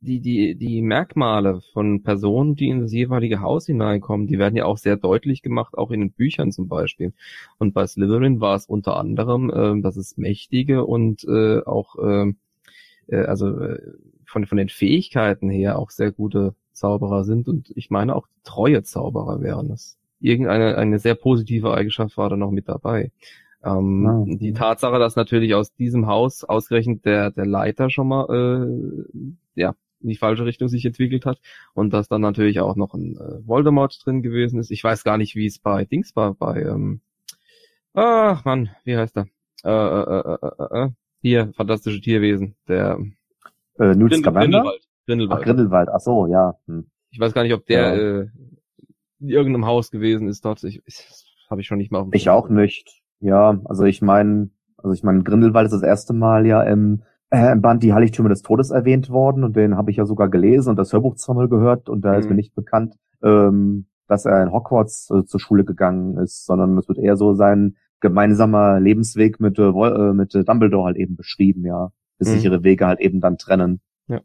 die, 0.00 0.20
die, 0.20 0.54
die 0.56 0.82
Merkmale 0.82 1.60
von 1.72 2.02
Personen, 2.02 2.54
die 2.54 2.68
in 2.68 2.80
das 2.82 2.92
jeweilige 2.92 3.40
Haus 3.40 3.66
hineinkommen, 3.66 4.26
die 4.26 4.38
werden 4.38 4.56
ja 4.56 4.64
auch 4.64 4.78
sehr 4.78 4.96
deutlich 4.96 5.42
gemacht, 5.42 5.76
auch 5.76 5.90
in 5.90 6.00
den 6.00 6.12
Büchern 6.12 6.52
zum 6.52 6.68
Beispiel. 6.68 7.12
Und 7.58 7.74
bei 7.74 7.86
Slytherin 7.86 8.40
war 8.40 8.56
es 8.56 8.66
unter 8.66 8.96
anderem, 8.96 9.50
äh, 9.50 9.80
dass 9.82 9.96
es 9.96 10.16
mächtige 10.16 10.84
und 10.84 11.24
äh, 11.24 11.60
auch, 11.64 11.96
äh, 11.98 12.32
äh, 13.08 13.24
also 13.26 13.58
äh, 13.60 13.80
von, 14.24 14.46
von 14.46 14.58
den 14.58 14.68
Fähigkeiten 14.68 15.50
her 15.50 15.78
auch 15.78 15.90
sehr 15.90 16.12
gute 16.12 16.54
Zauberer 16.72 17.24
sind 17.24 17.48
und 17.48 17.72
ich 17.74 17.90
meine 17.90 18.14
auch 18.14 18.28
treue 18.44 18.82
Zauberer 18.82 19.40
wären 19.40 19.70
es 19.70 19.96
irgendeine 20.20 20.76
eine 20.76 20.98
sehr 20.98 21.14
positive 21.14 21.72
Eigenschaft 21.74 22.16
war 22.18 22.28
da 22.28 22.36
noch 22.36 22.50
mit 22.50 22.68
dabei. 22.68 23.12
Ähm, 23.66 24.06
Ah, 24.06 24.24
Die. 24.26 24.52
Tatsache, 24.52 24.98
dass 24.98 25.16
natürlich 25.16 25.54
aus 25.54 25.74
diesem 25.74 26.06
Haus 26.06 26.44
ausgerechnet 26.44 27.04
der, 27.04 27.30
der 27.30 27.46
Leiter 27.46 27.90
schon 27.90 28.08
mal 28.08 28.26
äh, 28.30 29.30
ja, 29.54 29.74
in 30.00 30.08
die 30.10 30.16
falsche 30.16 30.44
Richtung 30.44 30.68
sich 30.68 30.84
entwickelt 30.84 31.26
hat 31.26 31.40
und 31.74 31.92
dass 31.92 32.08
dann 32.08 32.20
natürlich 32.20 32.60
auch 32.60 32.76
noch 32.76 32.94
ein 32.94 33.16
äh, 33.16 33.46
Voldemort 33.46 33.98
drin 34.04 34.22
gewesen 34.22 34.60
ist. 34.60 34.70
Ich 34.70 34.84
weiß 34.84 35.02
gar 35.04 35.18
nicht, 35.18 35.34
wie 35.34 35.46
es 35.46 35.58
bei 35.58 35.84
Dings 35.84 36.14
war, 36.14 36.34
bei 36.34 36.62
ähm, 36.62 37.00
ach 37.94 38.44
Mann, 38.44 38.70
wie 38.84 38.96
heißt 38.96 39.16
er? 39.16 39.26
Äh, 39.64 39.70
äh, 39.70 40.36
äh, 40.36 40.48
äh, 40.58 40.84
äh, 40.84 40.90
hier, 41.22 41.52
fantastische 41.56 42.00
Tierwesen, 42.00 42.54
der 42.68 42.98
Äh, 43.78 43.94
Newt 43.94 44.12
Grindel- 44.12 44.18
Scamander? 44.18 44.40
Grindelwald. 44.60 44.80
Ach, 44.82 45.06
Grindelwald. 45.06 45.44
Grindelwald. 45.44 45.88
Ach 45.92 46.00
so, 46.00 46.26
ja. 46.26 46.54
Hm. 46.66 46.86
Ich 47.10 47.18
weiß 47.18 47.32
gar 47.32 47.42
nicht, 47.42 47.54
ob 47.54 47.66
der 47.66 47.80
Ja. 47.96 48.20
äh, 48.22 48.28
in 49.20 49.28
irgendeinem 49.30 49.66
Haus 49.66 49.90
gewesen 49.90 50.28
ist 50.28 50.44
dort. 50.44 50.62
Ich, 50.64 50.82
ich 50.86 51.04
habe 51.50 51.60
ich 51.62 51.66
schon 51.66 51.78
nicht 51.78 51.90
mal 51.90 52.00
auf 52.00 52.06
dem 52.10 52.14
Ich 52.14 52.24
Schirm. 52.24 52.34
auch 52.34 52.48
nicht. 52.48 53.02
Ja, 53.20 53.60
also 53.64 53.84
ich 53.84 54.02
meine, 54.02 54.50
also 54.76 54.92
ich 54.92 55.02
meine, 55.02 55.22
Grindelwald 55.22 55.66
ist 55.66 55.72
das 55.72 55.82
erste 55.82 56.12
Mal 56.12 56.46
ja 56.46 56.62
im, 56.62 57.02
äh, 57.30 57.52
im 57.52 57.62
Band 57.62 57.82
Die 57.82 57.92
Heiligtümer 57.92 58.28
des 58.28 58.42
Todes 58.42 58.70
erwähnt 58.70 59.10
worden 59.10 59.42
und 59.44 59.56
den 59.56 59.76
habe 59.76 59.90
ich 59.90 59.96
ja 59.96 60.04
sogar 60.06 60.28
gelesen 60.28 60.70
und 60.70 60.76
das 60.76 60.92
Hörbuch 60.92 61.16
zweimal 61.16 61.48
gehört 61.48 61.88
und 61.88 62.02
da 62.02 62.16
ist 62.16 62.24
Mhm. 62.26 62.30
mir 62.30 62.36
nicht 62.36 62.54
bekannt, 62.54 62.94
ähm, 63.22 63.86
dass 64.08 64.24
er 64.26 64.42
in 64.42 64.52
Hogwarts 64.52 65.10
äh, 65.10 65.24
zur 65.24 65.40
Schule 65.40 65.64
gegangen 65.64 66.16
ist, 66.18 66.46
sondern 66.46 66.76
es 66.78 66.88
wird 66.88 66.98
eher 66.98 67.16
so 67.16 67.34
sein 67.34 67.76
gemeinsamer 68.00 68.78
Lebensweg 68.78 69.40
mit, 69.40 69.58
äh, 69.58 69.62
äh, 69.70 70.12
mit 70.12 70.34
Dumbledore 70.34 70.84
halt 70.84 70.96
eben 70.96 71.16
beschrieben, 71.16 71.64
ja. 71.64 71.90
Bis 72.18 72.28
sich 72.28 72.40
Mhm. 72.44 72.52
ihre 72.52 72.62
Wege 72.64 72.86
halt 72.86 73.00
eben 73.00 73.20
dann 73.20 73.38
trennen. 73.38 73.80
Ja. 74.06 74.20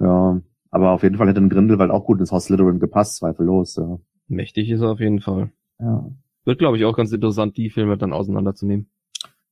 Ja, 0.00 0.40
aber 0.70 0.90
auf 0.92 1.02
jeden 1.02 1.16
Fall 1.16 1.28
hätte 1.28 1.40
ein 1.40 1.48
Grindelwald 1.48 1.90
auch 1.90 2.04
gut 2.04 2.20
ins 2.20 2.30
Haus 2.32 2.44
Slytherin 2.44 2.78
gepasst, 2.78 3.16
zweifellos, 3.16 3.76
ja. 3.76 3.98
Mächtig 4.28 4.70
ist 4.70 4.80
er 4.82 4.90
auf 4.90 5.00
jeden 5.00 5.20
Fall. 5.20 5.50
Ja. 5.80 6.06
Wird, 6.44 6.58
glaube 6.58 6.76
ich, 6.76 6.84
auch 6.84 6.96
ganz 6.96 7.12
interessant, 7.12 7.56
die 7.56 7.70
Filme 7.70 7.96
dann 7.96 8.12
auseinanderzunehmen. 8.12 8.90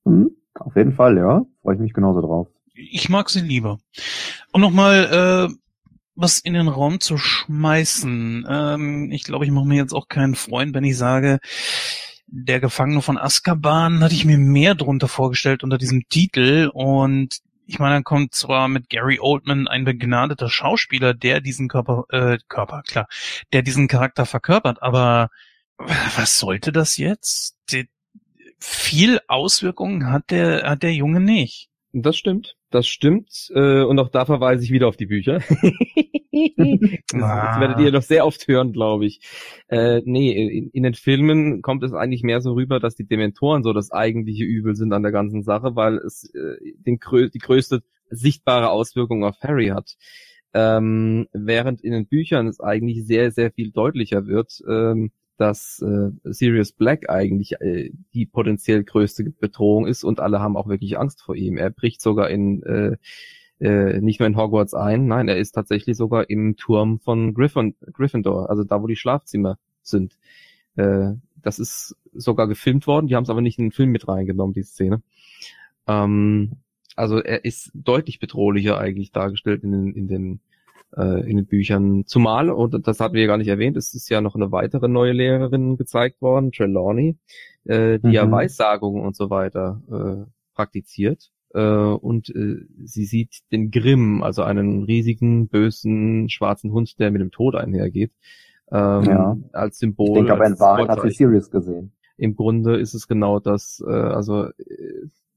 Mhm. 0.04 0.30
Auf 0.54 0.76
jeden 0.76 0.92
Fall, 0.92 1.16
ja. 1.16 1.44
Freue 1.62 1.74
ich 1.76 1.80
mich 1.80 1.92
genauso 1.92 2.20
drauf. 2.20 2.48
Ich 2.74 3.08
mag 3.08 3.30
sie 3.30 3.40
lieber. 3.40 3.78
Um 4.52 4.60
nochmal 4.60 5.48
äh, 5.50 5.54
was 6.14 6.38
in 6.38 6.54
den 6.54 6.68
Raum 6.68 7.00
zu 7.00 7.16
schmeißen. 7.16 8.46
Ähm, 8.48 9.10
ich 9.12 9.24
glaube, 9.24 9.44
ich 9.44 9.50
mache 9.50 9.66
mir 9.66 9.76
jetzt 9.76 9.94
auch 9.94 10.08
keinen 10.08 10.34
Freund, 10.34 10.74
wenn 10.74 10.84
ich 10.84 10.96
sage, 10.96 11.38
der 12.26 12.60
Gefangene 12.60 13.02
von 13.02 13.18
Azkaban 13.18 14.00
hatte 14.04 14.14
ich 14.14 14.24
mir 14.24 14.38
mehr 14.38 14.74
drunter 14.74 15.08
vorgestellt 15.08 15.64
unter 15.64 15.78
diesem 15.78 16.08
Titel 16.08 16.70
und 16.72 17.40
ich 17.66 17.78
meine, 17.78 17.94
dann 17.94 18.04
kommt 18.04 18.34
zwar 18.34 18.68
mit 18.68 18.88
Gary 18.88 19.18
Oldman 19.20 19.68
ein 19.68 19.84
begnadeter 19.84 20.48
Schauspieler, 20.48 21.14
der 21.14 21.40
diesen 21.40 21.68
Körper, 21.68 22.04
äh, 22.10 22.38
Körper, 22.48 22.82
klar, 22.82 23.06
der 23.52 23.62
diesen 23.62 23.86
Charakter 23.86 24.26
verkörpert, 24.26 24.82
aber 24.82 25.30
was 26.16 26.38
sollte 26.38 26.72
das 26.72 26.96
jetzt? 26.96 27.56
Die, 27.70 27.88
viel 28.58 29.20
Auswirkungen 29.28 30.10
hat 30.10 30.30
der, 30.30 30.68
hat 30.68 30.82
der 30.82 30.92
Junge 30.94 31.20
nicht. 31.20 31.68
Das 31.92 32.16
stimmt, 32.16 32.56
das 32.70 32.86
stimmt. 32.86 33.50
Äh, 33.54 33.82
und 33.82 33.98
auch 33.98 34.10
da 34.10 34.24
verweise 34.24 34.62
ich 34.62 34.70
wieder 34.70 34.86
auf 34.86 34.96
die 34.96 35.06
Bücher. 35.06 35.40
das, 35.50 37.22
Ah. 37.22 37.52
das 37.52 37.60
werdet 37.60 37.80
ihr 37.80 37.90
noch 37.90 38.02
sehr 38.02 38.24
oft 38.26 38.46
hören, 38.46 38.72
glaube 38.72 39.06
ich. 39.06 39.20
Äh, 39.68 40.02
nee, 40.04 40.30
in, 40.30 40.70
in 40.70 40.82
den 40.84 40.94
Filmen 40.94 41.62
kommt 41.62 41.82
es 41.82 41.92
eigentlich 41.92 42.22
mehr 42.22 42.40
so 42.40 42.52
rüber, 42.52 42.78
dass 42.78 42.94
die 42.94 43.06
Dementoren 43.06 43.64
so 43.64 43.72
das 43.72 43.90
eigentliche 43.90 44.44
Übel 44.44 44.76
sind 44.76 44.92
an 44.92 45.02
der 45.02 45.12
ganzen 45.12 45.42
Sache, 45.42 45.74
weil 45.74 45.96
es 45.98 46.32
äh, 46.34 46.56
den, 46.86 47.00
die 47.34 47.38
größte 47.38 47.82
sichtbare 48.10 48.70
Auswirkung 48.70 49.24
auf 49.24 49.36
Harry 49.40 49.68
hat. 49.68 49.96
Ähm, 50.52 51.28
während 51.32 51.80
in 51.82 51.92
den 51.92 52.06
Büchern 52.06 52.46
es 52.48 52.60
eigentlich 52.60 53.04
sehr, 53.06 53.30
sehr 53.30 53.52
viel 53.52 53.70
deutlicher 53.70 54.26
wird, 54.26 54.60
ähm, 54.68 55.12
dass 55.40 55.80
äh, 55.80 56.10
Sirius 56.24 56.72
Black 56.72 57.08
eigentlich 57.08 57.60
äh, 57.60 57.90
die 58.12 58.26
potenziell 58.26 58.84
größte 58.84 59.24
Bedrohung 59.24 59.86
ist 59.86 60.04
und 60.04 60.20
alle 60.20 60.40
haben 60.40 60.56
auch 60.56 60.68
wirklich 60.68 60.98
Angst 60.98 61.22
vor 61.22 61.34
ihm. 61.34 61.56
Er 61.56 61.70
bricht 61.70 62.02
sogar 62.02 62.28
in 62.28 62.62
äh, 62.62 62.96
äh, 63.58 64.00
nicht 64.00 64.20
nur 64.20 64.26
in 64.26 64.36
Hogwarts 64.36 64.74
ein, 64.74 65.06
nein, 65.06 65.28
er 65.28 65.38
ist 65.38 65.52
tatsächlich 65.52 65.96
sogar 65.96 66.28
im 66.28 66.56
Turm 66.56 66.98
von 66.98 67.32
Gryffin 67.32 67.74
Gryffindor, 67.92 68.50
also 68.50 68.64
da, 68.64 68.82
wo 68.82 68.86
die 68.86 68.96
Schlafzimmer 68.96 69.58
sind. 69.82 70.18
Äh, 70.76 71.12
das 71.36 71.58
ist 71.58 71.96
sogar 72.12 72.46
gefilmt 72.46 72.86
worden, 72.86 73.06
die 73.06 73.16
haben 73.16 73.24
es 73.24 73.30
aber 73.30 73.40
nicht 73.40 73.58
in 73.58 73.66
den 73.66 73.72
Film 73.72 73.90
mit 73.90 74.08
reingenommen, 74.08 74.52
die 74.52 74.62
Szene. 74.62 75.02
Ähm, 75.86 76.52
also 76.96 77.18
er 77.18 77.46
ist 77.46 77.70
deutlich 77.72 78.18
bedrohlicher 78.18 78.78
eigentlich 78.78 79.10
dargestellt 79.10 79.64
in 79.64 79.72
den, 79.72 79.94
in 79.94 80.06
den 80.06 80.40
äh, 80.96 81.28
in 81.28 81.36
den 81.36 81.46
Büchern. 81.46 82.04
Zumal, 82.06 82.50
und 82.50 82.86
das 82.86 83.00
hatten 83.00 83.14
wir 83.14 83.22
ja 83.22 83.26
gar 83.28 83.36
nicht 83.38 83.48
erwähnt, 83.48 83.76
es 83.76 83.94
ist 83.94 84.08
ja 84.08 84.20
noch 84.20 84.34
eine 84.34 84.50
weitere 84.52 84.88
neue 84.88 85.12
Lehrerin 85.12 85.76
gezeigt 85.76 86.20
worden, 86.20 86.52
Trelawney, 86.52 87.16
äh, 87.64 87.98
die 87.98 88.10
ja 88.12 88.26
Mhm. 88.26 88.32
Weissagungen 88.32 89.04
und 89.04 89.16
so 89.16 89.30
weiter 89.30 89.82
äh, 89.90 90.30
praktiziert. 90.54 91.30
Äh, 91.52 91.60
und 91.60 92.28
äh, 92.30 92.64
sie 92.84 93.04
sieht 93.06 93.40
den 93.50 93.70
Grimm, 93.70 94.22
also 94.22 94.42
einen 94.42 94.84
riesigen, 94.84 95.48
bösen, 95.48 96.28
schwarzen 96.28 96.70
Hund, 96.72 96.98
der 97.00 97.10
mit 97.10 97.20
dem 97.20 97.32
Tod 97.32 97.56
einhergeht, 97.56 98.12
ähm, 98.70 99.02
Ja. 99.04 99.36
als 99.52 99.78
Symbol. 99.78 100.08
Ich 100.08 100.14
denke 100.14 100.32
aber 100.34 100.46
in 100.46 100.60
Wahrheit 100.60 100.88
hat 100.88 101.02
sie 101.02 101.10
Sirius 101.10 101.50
gesehen. 101.50 101.92
im 102.16 102.36
Grunde 102.36 102.76
ist 102.78 102.94
es 102.94 103.08
genau 103.08 103.40
das, 103.40 103.82
äh, 103.84 103.90
also 103.90 104.44
äh, 104.46 104.52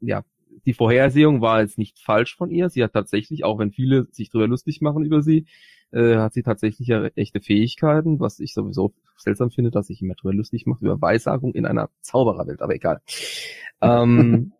ja, 0.01 0.23
die 0.65 0.73
Vorhersehung 0.73 1.41
war 1.41 1.61
jetzt 1.61 1.77
nicht 1.77 1.99
falsch 1.99 2.35
von 2.35 2.51
ihr. 2.51 2.69
Sie 2.69 2.83
hat 2.83 2.93
tatsächlich, 2.93 3.43
auch 3.43 3.59
wenn 3.59 3.71
viele 3.71 4.07
sich 4.11 4.29
drüber 4.29 4.47
lustig 4.47 4.81
machen 4.81 5.03
über 5.03 5.21
sie, 5.21 5.45
äh, 5.91 6.17
hat 6.17 6.33
sie 6.33 6.43
tatsächlich 6.43 6.87
ja 6.87 7.05
echte 7.15 7.39
Fähigkeiten, 7.39 8.19
was 8.19 8.39
ich 8.39 8.53
sowieso 8.53 8.93
seltsam 9.15 9.51
finde, 9.51 9.71
dass 9.71 9.87
sich 9.87 10.01
immer 10.01 10.15
drüber 10.15 10.33
lustig 10.33 10.65
macht 10.65 10.81
über 10.81 10.99
Weissagung 10.99 11.53
in 11.53 11.65
einer 11.65 11.89
Zaubererwelt, 12.01 12.61
aber 12.61 12.75
egal. 12.75 13.01
ähm, 13.81 14.53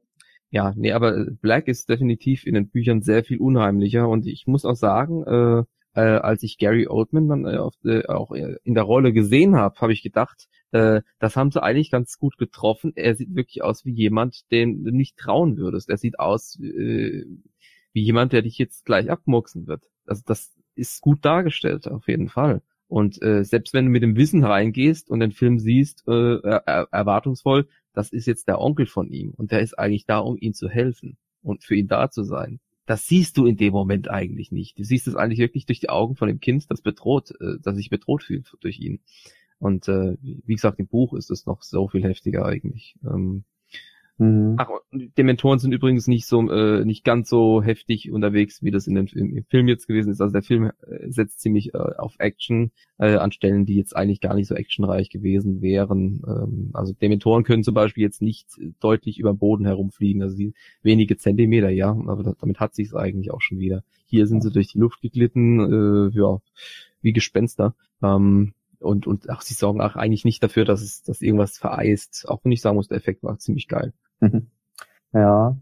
ja, 0.49 0.73
nee, 0.75 0.91
aber 0.91 1.25
Black 1.41 1.67
ist 1.67 1.89
definitiv 1.89 2.45
in 2.45 2.53
den 2.53 2.69
Büchern 2.69 3.01
sehr 3.01 3.23
viel 3.23 3.39
unheimlicher 3.39 4.07
und 4.07 4.27
ich 4.27 4.45
muss 4.45 4.65
auch 4.65 4.75
sagen, 4.75 5.23
äh, 5.23 5.63
äh, 5.95 6.01
als 6.01 6.43
ich 6.43 6.57
Gary 6.57 6.87
Oldman 6.87 7.27
dann 7.27 7.45
äh, 7.45 7.57
auf, 7.57 7.75
äh, 7.85 8.05
auch 8.07 8.31
äh, 8.31 8.57
in 8.63 8.73
der 8.73 8.83
Rolle 8.83 9.13
gesehen 9.13 9.55
habe, 9.55 9.79
habe 9.79 9.93
ich 9.93 10.01
gedacht, 10.01 10.47
äh, 10.71 11.01
das 11.19 11.35
haben 11.35 11.51
sie 11.51 11.61
eigentlich 11.61 11.91
ganz 11.91 12.17
gut 12.17 12.37
getroffen. 12.37 12.93
Er 12.95 13.15
sieht 13.15 13.35
wirklich 13.35 13.63
aus 13.63 13.85
wie 13.85 13.93
jemand, 13.93 14.51
den 14.51 14.83
du 14.83 14.91
nicht 14.91 15.17
trauen 15.17 15.57
würdest. 15.57 15.89
Er 15.89 15.97
sieht 15.97 16.19
aus 16.19 16.59
äh, 16.59 17.25
wie 17.93 18.01
jemand, 18.01 18.33
der 18.33 18.41
dich 18.41 18.57
jetzt 18.57 18.85
gleich 18.85 19.09
abmurksen 19.09 19.67
wird. 19.67 19.83
Also 20.05 20.23
das 20.25 20.55
ist 20.75 21.01
gut 21.01 21.23
dargestellt, 21.23 21.87
auf 21.87 22.07
jeden 22.07 22.29
Fall. 22.29 22.61
Und 22.87 23.21
äh, 23.21 23.43
selbst 23.43 23.73
wenn 23.73 23.85
du 23.85 23.91
mit 23.91 24.03
dem 24.03 24.15
Wissen 24.15 24.43
reingehst 24.43 25.09
und 25.09 25.19
den 25.19 25.31
Film 25.31 25.59
siehst, 25.59 26.03
äh, 26.07 26.37
er 26.41 26.87
erwartungsvoll, 26.91 27.67
das 27.93 28.11
ist 28.11 28.25
jetzt 28.25 28.47
der 28.47 28.59
Onkel 28.59 28.87
von 28.87 29.09
ihm 29.11 29.31
und 29.31 29.51
der 29.51 29.61
ist 29.61 29.77
eigentlich 29.77 30.05
da, 30.05 30.19
um 30.19 30.37
ihm 30.37 30.53
zu 30.53 30.69
helfen 30.69 31.17
und 31.41 31.63
für 31.63 31.75
ihn 31.75 31.87
da 31.87 32.09
zu 32.09 32.23
sein. 32.23 32.59
Das 32.85 33.07
siehst 33.07 33.37
du 33.37 33.45
in 33.45 33.55
dem 33.55 33.71
Moment 33.71 34.09
eigentlich 34.09 34.51
nicht. 34.51 34.77
Du 34.77 34.83
siehst 34.83 35.07
es 35.07 35.15
eigentlich 35.15 35.39
wirklich 35.39 35.65
durch 35.65 35.79
die 35.79 35.89
Augen 35.89 36.15
von 36.15 36.27
dem 36.27 36.39
Kind, 36.39 36.69
das 36.69 36.81
bedroht, 36.81 37.31
äh, 37.39 37.57
das 37.61 37.75
sich 37.75 37.89
bedroht 37.89 38.23
fühlt 38.23 38.51
durch 38.61 38.79
ihn. 38.79 38.99
Und 39.59 39.87
äh, 39.87 40.17
wie 40.21 40.55
gesagt, 40.55 40.79
im 40.79 40.87
Buch 40.87 41.13
ist 41.13 41.31
es 41.31 41.45
noch 41.45 41.61
so 41.61 41.87
viel 41.87 42.03
heftiger 42.03 42.45
eigentlich. 42.45 42.95
Ähm, 43.05 43.45
Mhm. 44.19 44.55
Ach, 44.59 44.69
und 44.91 45.17
Dementoren 45.17 45.57
sind 45.57 45.71
übrigens 45.71 46.07
nicht 46.07 46.27
so, 46.27 46.47
äh, 46.51 46.85
nicht 46.85 47.03
ganz 47.03 47.29
so 47.29 47.63
heftig 47.63 48.11
unterwegs, 48.11 48.61
wie 48.61 48.69
das 48.69 48.85
in 48.85 48.93
den, 48.93 49.07
im, 49.07 49.35
im 49.37 49.43
Film 49.45 49.67
jetzt 49.67 49.87
gewesen 49.87 50.11
ist. 50.11 50.21
Also 50.21 50.33
der 50.33 50.43
Film 50.43 50.65
äh, 50.65 51.09
setzt 51.09 51.41
ziemlich 51.41 51.73
äh, 51.73 51.77
auf 51.77 52.15
Action 52.19 52.71
äh, 52.99 53.15
an 53.15 53.31
Stellen, 53.31 53.65
die 53.65 53.75
jetzt 53.75 53.95
eigentlich 53.95 54.21
gar 54.21 54.35
nicht 54.35 54.47
so 54.47 54.55
actionreich 54.55 55.09
gewesen 55.09 55.61
wären. 55.61 56.21
Ähm, 56.27 56.69
also 56.73 56.93
Dementoren 56.93 57.43
können 57.43 57.63
zum 57.63 57.73
Beispiel 57.73 58.03
jetzt 58.03 58.21
nicht 58.21 58.47
deutlich 58.79 59.17
über 59.17 59.33
den 59.33 59.39
Boden 59.39 59.65
herumfliegen, 59.65 60.21
also 60.21 60.37
die 60.37 60.53
wenige 60.83 61.17
Zentimeter, 61.17 61.69
ja, 61.69 61.89
aber 61.89 62.23
da, 62.23 62.33
damit 62.39 62.59
hat 62.59 62.75
sich's 62.75 62.93
eigentlich 62.93 63.31
auch 63.31 63.41
schon 63.41 63.57
wieder. 63.57 63.83
Hier 64.05 64.27
sind 64.27 64.43
sie 64.43 64.51
durch 64.51 64.67
die 64.67 64.77
Luft 64.79 65.01
geglitten, 65.01 65.59
äh, 65.59 66.15
ja, 66.15 66.37
wie 67.01 67.13
Gespenster. 67.13 67.75
Ähm, 68.03 68.53
und, 68.79 69.07
und 69.07 69.29
ach, 69.29 69.41
sie 69.41 69.53
sorgen 69.53 69.81
auch 69.81 69.95
eigentlich 69.95 70.25
nicht 70.25 70.43
dafür, 70.43 70.65
dass 70.65 70.81
es, 70.81 71.03
dass 71.03 71.21
irgendwas 71.21 71.57
vereist. 71.57 72.25
Auch 72.27 72.43
wenn 72.43 72.51
ich 72.51 72.61
sagen 72.61 72.75
muss, 72.75 72.89
der 72.89 72.97
Effekt 72.97 73.23
war 73.23 73.39
ziemlich 73.39 73.67
geil. 73.67 73.93
Ja. 75.13 75.57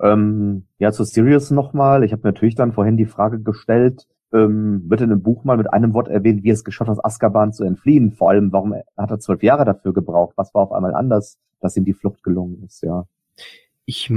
Ähm, 0.00 0.66
ja, 0.78 0.92
zu 0.92 1.04
Sirius 1.04 1.50
nochmal. 1.50 2.04
Ich 2.04 2.12
habe 2.12 2.22
natürlich 2.24 2.54
dann 2.54 2.72
vorhin 2.72 2.96
die 2.96 3.06
Frage 3.06 3.40
gestellt, 3.40 4.06
ähm, 4.32 4.88
wird 4.88 5.00
in 5.00 5.10
dem 5.10 5.22
Buch 5.22 5.44
mal 5.44 5.56
mit 5.56 5.72
einem 5.72 5.94
Wort 5.94 6.08
erwähnt, 6.08 6.42
wie 6.42 6.50
es 6.50 6.64
geschafft 6.64 6.90
hat, 6.90 7.04
Azkaban 7.04 7.52
zu 7.52 7.64
entfliehen? 7.64 8.12
Vor 8.12 8.30
allem, 8.30 8.52
warum 8.52 8.74
hat 8.96 9.10
er 9.10 9.18
zwölf 9.18 9.42
Jahre 9.42 9.64
dafür 9.64 9.92
gebraucht? 9.92 10.34
Was 10.36 10.54
war 10.54 10.62
auf 10.62 10.72
einmal 10.72 10.94
anders, 10.94 11.38
dass 11.60 11.76
ihm 11.76 11.84
die 11.84 11.94
Flucht 11.94 12.22
gelungen 12.22 12.62
ist, 12.64 12.82
ja. 12.82 13.06
Ich, 13.84 14.12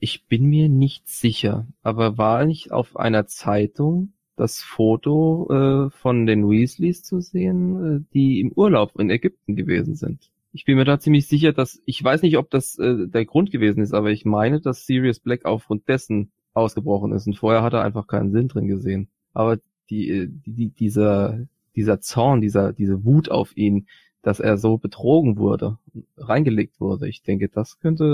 ich 0.00 0.26
bin 0.26 0.46
mir 0.46 0.68
nicht 0.68 1.08
sicher, 1.08 1.66
aber 1.82 2.18
war 2.18 2.44
nicht 2.44 2.72
auf 2.72 2.96
einer 2.96 3.26
Zeitung 3.26 4.12
das 4.36 4.58
Foto 4.60 5.48
äh, 5.50 5.90
von 5.90 6.26
den 6.26 6.48
Weasleys 6.48 7.04
zu 7.04 7.20
sehen, 7.20 7.84
äh, 7.84 8.00
die 8.12 8.40
im 8.40 8.50
Urlaub 8.50 8.98
in 8.98 9.10
Ägypten 9.10 9.54
gewesen 9.54 9.94
sind? 9.94 10.32
Ich 10.54 10.64
bin 10.64 10.76
mir 10.76 10.84
da 10.84 11.00
ziemlich 11.00 11.26
sicher, 11.26 11.52
dass 11.52 11.82
ich 11.84 12.02
weiß 12.02 12.22
nicht, 12.22 12.38
ob 12.38 12.48
das 12.48 12.78
äh, 12.78 13.08
der 13.08 13.24
Grund 13.24 13.50
gewesen 13.50 13.82
ist, 13.82 13.92
aber 13.92 14.12
ich 14.12 14.24
meine, 14.24 14.60
dass 14.60 14.86
Sirius 14.86 15.18
Black 15.18 15.46
aufgrund 15.46 15.88
dessen 15.88 16.30
ausgebrochen 16.52 17.10
ist 17.10 17.26
und 17.26 17.36
vorher 17.36 17.64
hat 17.64 17.72
er 17.72 17.82
einfach 17.82 18.06
keinen 18.06 18.30
Sinn 18.30 18.46
drin 18.46 18.68
gesehen. 18.68 19.08
Aber 19.32 19.58
die, 19.90 20.08
äh, 20.10 20.28
die, 20.28 20.52
die 20.52 20.68
dieser 20.70 21.40
dieser 21.74 22.00
Zorn, 22.00 22.40
dieser 22.40 22.72
diese 22.72 23.04
Wut 23.04 23.32
auf 23.32 23.56
ihn, 23.56 23.88
dass 24.22 24.38
er 24.38 24.56
so 24.56 24.78
betrogen 24.78 25.38
wurde, 25.38 25.78
reingelegt 26.16 26.80
wurde. 26.80 27.08
Ich 27.08 27.22
denke, 27.22 27.48
das 27.48 27.80
könnte 27.80 28.04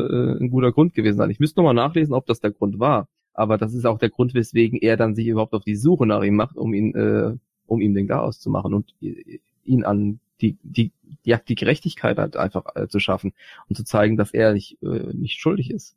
äh, 0.41 0.43
ein 0.43 0.49
guter 0.51 0.73
Grund 0.73 0.95
gewesen 0.95 1.19
sein. 1.19 1.29
Ich 1.29 1.41
müsste 1.41 1.61
nochmal 1.61 1.75
nachlesen, 1.75 2.15
ob 2.15 2.25
das 2.25 2.41
der 2.41 2.53
Grund 2.53 2.79
war. 2.79 3.07
Aber 3.35 3.59
das 3.59 3.75
ist 3.75 3.85
auch 3.85 3.99
der 3.99 4.09
Grund, 4.09 4.33
weswegen 4.33 4.79
er 4.81 4.97
dann 4.97 5.15
sich 5.15 5.27
überhaupt 5.27 5.53
auf 5.53 5.65
die 5.65 5.77
Suche 5.77 6.07
nach 6.07 6.23
ihm 6.23 6.37
macht, 6.37 6.57
um 6.57 6.73
ihn, 6.73 6.95
äh, 6.95 7.37
um 7.67 7.83
ihm 7.83 7.93
den 7.93 8.09
Chaos 8.09 8.41
zu 8.41 8.49
machen 8.49 8.73
und 8.73 8.95
ihn 9.63 9.85
an 9.85 10.21
die, 10.41 10.59
die, 10.63 10.93
ja, 11.25 11.39
die 11.39 11.55
Gerechtigkeit 11.55 12.19
halt 12.19 12.37
einfach 12.37 12.65
äh, 12.75 12.89
zu 12.89 12.99
schaffen 12.99 13.33
und 13.69 13.77
zu 13.77 13.85
zeigen, 13.85 14.17
dass 14.17 14.33
er 14.33 14.53
nicht, 14.53 14.83
äh, 14.83 15.13
nicht 15.15 15.41
schuldig 15.41 15.71
ist. 15.71 15.97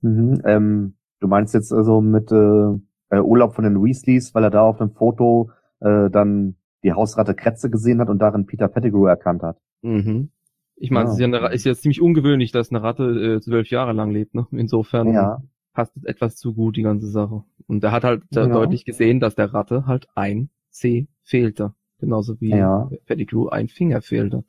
Mhm, 0.00 0.42
ähm, 0.44 0.94
du 1.20 1.28
meinst 1.28 1.54
jetzt 1.54 1.72
also 1.72 2.00
mit 2.00 2.32
äh, 2.32 2.72
äh, 3.10 3.20
Urlaub 3.20 3.54
von 3.54 3.64
den 3.64 3.82
Weasleys, 3.82 4.34
weil 4.34 4.44
er 4.44 4.50
da 4.50 4.62
auf 4.62 4.78
dem 4.78 4.90
Foto 4.90 5.50
äh, 5.80 6.10
dann 6.10 6.56
die 6.82 6.92
Hausratte 6.92 7.34
Kretze 7.34 7.70
gesehen 7.70 8.00
hat 8.00 8.08
und 8.08 8.18
darin 8.18 8.46
Peter 8.46 8.68
Pettigrew 8.68 9.06
erkannt 9.06 9.42
hat. 9.42 9.58
Mhm. 9.82 10.30
Ich 10.76 10.90
meine, 10.90 11.04
ja. 11.04 11.10
es 11.10 11.14
ist 11.14 11.20
ja, 11.20 11.26
eine, 11.26 11.54
ist 11.54 11.64
ja 11.64 11.74
ziemlich 11.74 12.00
ungewöhnlich, 12.00 12.50
dass 12.50 12.70
eine 12.70 12.82
Ratte 12.82 13.04
äh, 13.04 13.40
zwölf 13.40 13.70
Jahre 13.70 13.92
lang 13.92 14.10
lebt. 14.10 14.34
Ne? 14.34 14.46
Insofern 14.50 15.12
ja. 15.12 15.42
passt 15.74 15.96
es 15.96 16.04
etwas 16.04 16.36
zu 16.36 16.54
gut, 16.54 16.76
die 16.76 16.82
ganze 16.82 17.08
Sache. 17.08 17.44
Und 17.68 17.84
er 17.84 17.92
hat 17.92 18.02
halt 18.02 18.24
ja. 18.32 18.46
deutlich 18.46 18.84
gesehen, 18.84 19.20
dass 19.20 19.36
der 19.36 19.54
Ratte 19.54 19.86
halt 19.86 20.08
ein 20.14 20.50
C 20.70 21.06
fehlte. 21.22 21.74
Genauso 22.02 22.40
wie 22.40 22.50
ja. 22.50 22.90
Pettigrew 23.06 23.46
ein 23.46 23.68
Finger 23.68 24.02
fehlte. 24.02 24.42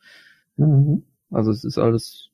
Mhm. 0.57 1.03
Also 1.29 1.51
es 1.51 1.63
ist 1.63 1.77
alles 1.77 2.31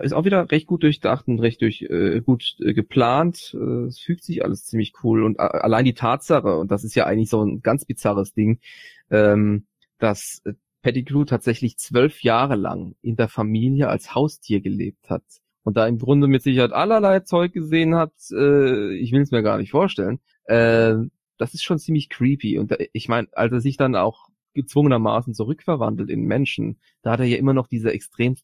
ist 0.00 0.14
auch 0.14 0.24
wieder 0.24 0.50
recht 0.50 0.66
gut 0.66 0.82
durchdacht 0.82 1.28
und 1.28 1.40
recht 1.40 1.60
durch 1.60 1.82
äh, 1.82 2.22
gut 2.22 2.56
äh, 2.60 2.72
geplant. 2.72 3.54
Äh, 3.54 3.84
es 3.84 3.98
fügt 3.98 4.24
sich 4.24 4.42
alles 4.42 4.64
ziemlich 4.64 4.94
cool 5.04 5.22
und 5.22 5.38
äh, 5.38 5.42
allein 5.42 5.84
die 5.84 5.92
Tatsache 5.92 6.56
und 6.56 6.70
das 6.70 6.84
ist 6.84 6.94
ja 6.94 7.04
eigentlich 7.04 7.28
so 7.28 7.44
ein 7.44 7.60
ganz 7.60 7.84
bizarres 7.84 8.32
Ding, 8.32 8.60
ähm, 9.10 9.66
dass 9.98 10.40
äh, 10.46 10.54
Pettigrew 10.80 11.24
tatsächlich 11.24 11.76
zwölf 11.76 12.22
Jahre 12.22 12.56
lang 12.56 12.94
in 13.02 13.16
der 13.16 13.28
Familie 13.28 13.88
als 13.88 14.14
Haustier 14.14 14.62
gelebt 14.62 15.10
hat 15.10 15.24
und 15.64 15.76
da 15.76 15.86
im 15.86 15.98
Grunde 15.98 16.28
mit 16.28 16.42
Sicherheit 16.42 16.72
allerlei 16.72 17.20
Zeug 17.20 17.52
gesehen 17.52 17.94
hat. 17.94 18.14
Äh, 18.30 18.94
ich 18.94 19.12
will 19.12 19.20
es 19.20 19.32
mir 19.32 19.42
gar 19.42 19.58
nicht 19.58 19.70
vorstellen. 19.70 20.20
Äh, 20.44 20.94
das 21.36 21.54
ist 21.54 21.62
schon 21.62 21.78
ziemlich 21.78 22.08
creepy 22.08 22.58
und 22.58 22.72
äh, 22.72 22.88
ich 22.92 23.08
meine, 23.08 23.28
als 23.32 23.52
er 23.52 23.60
sich 23.60 23.76
dann 23.76 23.96
auch 23.96 24.28
gezwungenermaßen 24.54 25.34
zurückverwandelt 25.34 26.10
in 26.10 26.22
Menschen, 26.22 26.78
da 27.02 27.12
hat 27.12 27.20
er 27.20 27.26
ja 27.26 27.36
immer 27.36 27.54
noch 27.54 27.66
diese 27.66 27.92
extrem 27.92 28.36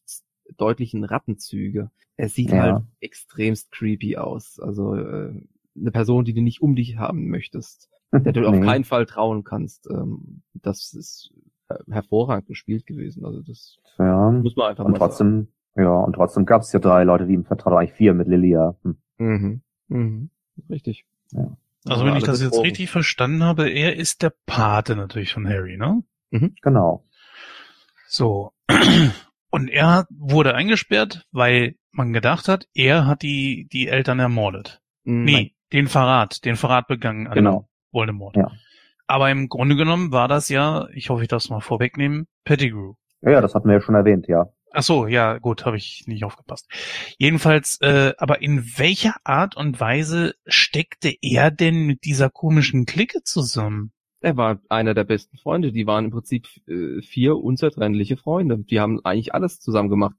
deutlichen 0.57 1.03
Rattenzüge. 1.03 1.91
Er 2.17 2.29
sieht 2.29 2.51
ja. 2.51 2.61
halt 2.61 2.83
extremst 2.99 3.71
creepy 3.71 4.17
aus. 4.17 4.59
Also 4.59 4.95
äh, 4.95 5.33
eine 5.79 5.91
Person, 5.91 6.25
die 6.25 6.33
du 6.33 6.41
nicht 6.41 6.61
um 6.61 6.75
dich 6.75 6.97
haben 6.97 7.29
möchtest, 7.29 7.89
der 8.11 8.33
du 8.33 8.39
nee. 8.41 8.47
auf 8.47 8.59
keinen 8.61 8.83
Fall 8.83 9.05
trauen 9.05 9.43
kannst. 9.43 9.87
Ähm, 9.89 10.41
das 10.53 10.93
ist 10.93 11.31
äh, 11.69 11.75
hervorragend 11.89 12.47
gespielt 12.47 12.85
gewesen. 12.85 13.25
Also 13.25 13.41
das 13.41 13.77
ja. 13.97 14.31
muss 14.31 14.55
man 14.55 14.71
einfach 14.71 14.85
und 14.85 14.91
mal 14.91 14.97
trotzdem, 14.97 15.47
sagen. 15.75 15.85
Ja, 15.85 15.99
und 15.99 16.13
trotzdem 16.13 16.45
gab 16.45 16.63
es 16.63 16.73
ja 16.73 16.79
drei 16.79 17.03
Leute, 17.03 17.25
die 17.25 17.33
ihm 17.33 17.45
vertrauen, 17.45 17.77
eigentlich 17.77 17.93
vier 17.93 18.13
mit 18.13 18.27
Lilia. 18.27 18.75
Hm. 18.83 18.97
Mhm. 19.17 19.61
Mhm. 19.87 20.29
Richtig. 20.69 21.05
Ja. 21.31 21.57
Also 21.85 22.05
wenn 22.05 22.15
ich 22.15 22.23
das 22.23 22.41
jetzt 22.41 22.59
richtig 22.59 22.89
verstanden 22.89 23.43
habe, 23.43 23.69
er 23.69 23.95
ist 23.95 24.21
der 24.21 24.33
Pate 24.45 24.95
natürlich 24.95 25.33
von 25.33 25.47
Harry, 25.47 25.77
ne? 25.77 26.03
Mhm. 26.31 26.55
Genau. 26.61 27.05
So. 28.07 28.51
Und 29.51 29.67
er 29.69 30.05
wurde 30.11 30.53
eingesperrt, 30.53 31.25
weil 31.31 31.75
man 31.91 32.13
gedacht 32.13 32.47
hat, 32.47 32.67
er 32.73 33.07
hat 33.07 33.23
die, 33.23 33.67
die 33.71 33.87
Eltern 33.87 34.19
ermordet. 34.19 34.81
Mhm. 35.03 35.23
Nee, 35.23 35.55
den 35.73 35.87
Verrat, 35.87 36.45
den 36.45 36.55
Verrat 36.55 36.87
begangen 36.87 37.27
an 37.27 37.33
genau. 37.33 37.69
Voldemort. 37.91 38.35
Ja. 38.35 38.51
Aber 39.07 39.31
im 39.31 39.49
Grunde 39.49 39.75
genommen 39.75 40.11
war 40.11 40.27
das 40.27 40.49
ja, 40.49 40.87
ich 40.93 41.09
hoffe, 41.09 41.23
ich 41.23 41.29
darf 41.29 41.43
es 41.43 41.49
mal 41.49 41.61
vorwegnehmen, 41.61 42.27
Pettigrew. 42.43 42.93
Ja, 43.21 43.31
ja, 43.31 43.41
das 43.41 43.55
hatten 43.55 43.67
wir 43.67 43.75
ja 43.75 43.81
schon 43.81 43.95
erwähnt, 43.95 44.27
ja. 44.27 44.49
Ach 44.71 44.83
so, 44.83 45.07
ja, 45.07 45.37
gut, 45.39 45.65
habe 45.65 45.77
ich 45.77 46.03
nicht 46.05 46.23
aufgepasst. 46.23 46.67
Jedenfalls, 47.17 47.79
äh, 47.81 48.13
aber 48.17 48.41
in 48.41 48.65
welcher 48.77 49.15
Art 49.23 49.57
und 49.57 49.79
Weise 49.79 50.35
steckte 50.45 51.13
er 51.21 51.49
denn 51.49 51.85
mit 51.85 52.03
dieser 52.03 52.29
komischen 52.29 52.85
Clique 52.85 53.23
zusammen? 53.23 53.91
Er 54.21 54.37
war 54.37 54.59
einer 54.69 54.93
der 54.93 55.05
besten 55.05 55.37
Freunde. 55.37 55.71
Die 55.71 55.87
waren 55.87 56.05
im 56.05 56.11
Prinzip 56.11 56.47
äh, 56.67 57.01
vier 57.01 57.37
unzertrennliche 57.37 58.17
Freunde. 58.17 58.59
Die 58.59 58.79
haben 58.79 59.03
eigentlich 59.03 59.33
alles 59.33 59.59
zusammen 59.59 59.89
gemacht. 59.89 60.15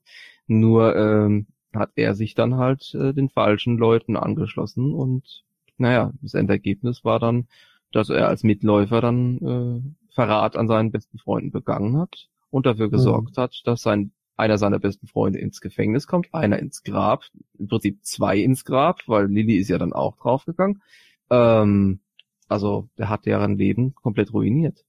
Nur 0.46 0.96
ähm, 0.96 1.46
hat 1.72 1.92
er 1.94 2.14
sich 2.14 2.34
dann 2.34 2.56
halt 2.56 2.94
äh, 2.94 3.12
den 3.12 3.28
falschen 3.28 3.78
Leuten 3.78 4.16
angeschlossen 4.16 4.92
und 4.92 5.44
naja, 5.78 6.12
das 6.20 6.34
Endergebnis 6.34 7.04
war 7.04 7.18
dann, 7.18 7.46
dass 7.92 8.10
er 8.10 8.28
als 8.28 8.42
Mitläufer 8.42 9.00
dann 9.00 9.38
äh, 9.38 10.14
Verrat 10.14 10.56
an 10.56 10.68
seinen 10.68 10.90
besten 10.90 11.18
Freunden 11.18 11.50
begangen 11.50 11.96
hat 11.96 12.28
und 12.50 12.66
dafür 12.66 12.88
mhm. 12.88 12.92
gesorgt 12.92 13.36
mhm. 13.36 13.42
hat, 13.42 13.62
dass 13.64 13.82
sein 13.82 14.12
einer 14.40 14.58
seiner 14.58 14.78
besten 14.78 15.06
Freunde 15.06 15.38
ins 15.38 15.60
Gefängnis 15.60 16.06
kommt, 16.06 16.32
einer 16.32 16.58
ins 16.58 16.82
Grab, 16.82 17.24
im 17.58 17.68
Prinzip 17.68 17.98
zwei 18.02 18.38
ins 18.38 18.64
Grab, 18.64 19.00
weil 19.06 19.26
Lilly 19.26 19.56
ist 19.56 19.68
ja 19.68 19.78
dann 19.78 19.92
auch 19.92 20.16
draufgegangen. 20.16 20.82
Ähm, 21.30 22.00
also 22.48 22.88
der 22.98 23.08
hat 23.08 23.26
deren 23.26 23.56
Leben 23.56 23.94
komplett 23.94 24.32
ruiniert 24.32 24.84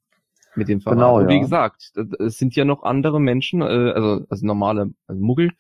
mit 0.56 0.68
dem 0.68 0.82
Verrat. 0.82 0.98
Genau, 0.98 1.20
Und 1.20 1.28
wie 1.30 1.36
ja. 1.36 1.42
gesagt, 1.42 1.94
es 2.20 2.38
sind 2.38 2.56
ja 2.56 2.66
noch 2.66 2.84
andere 2.84 3.20
Menschen, 3.20 3.62
äh, 3.62 3.66
also, 3.66 4.26
also 4.30 4.46
normale 4.46 4.94
also 5.08 5.22
Muggel, 5.22 5.52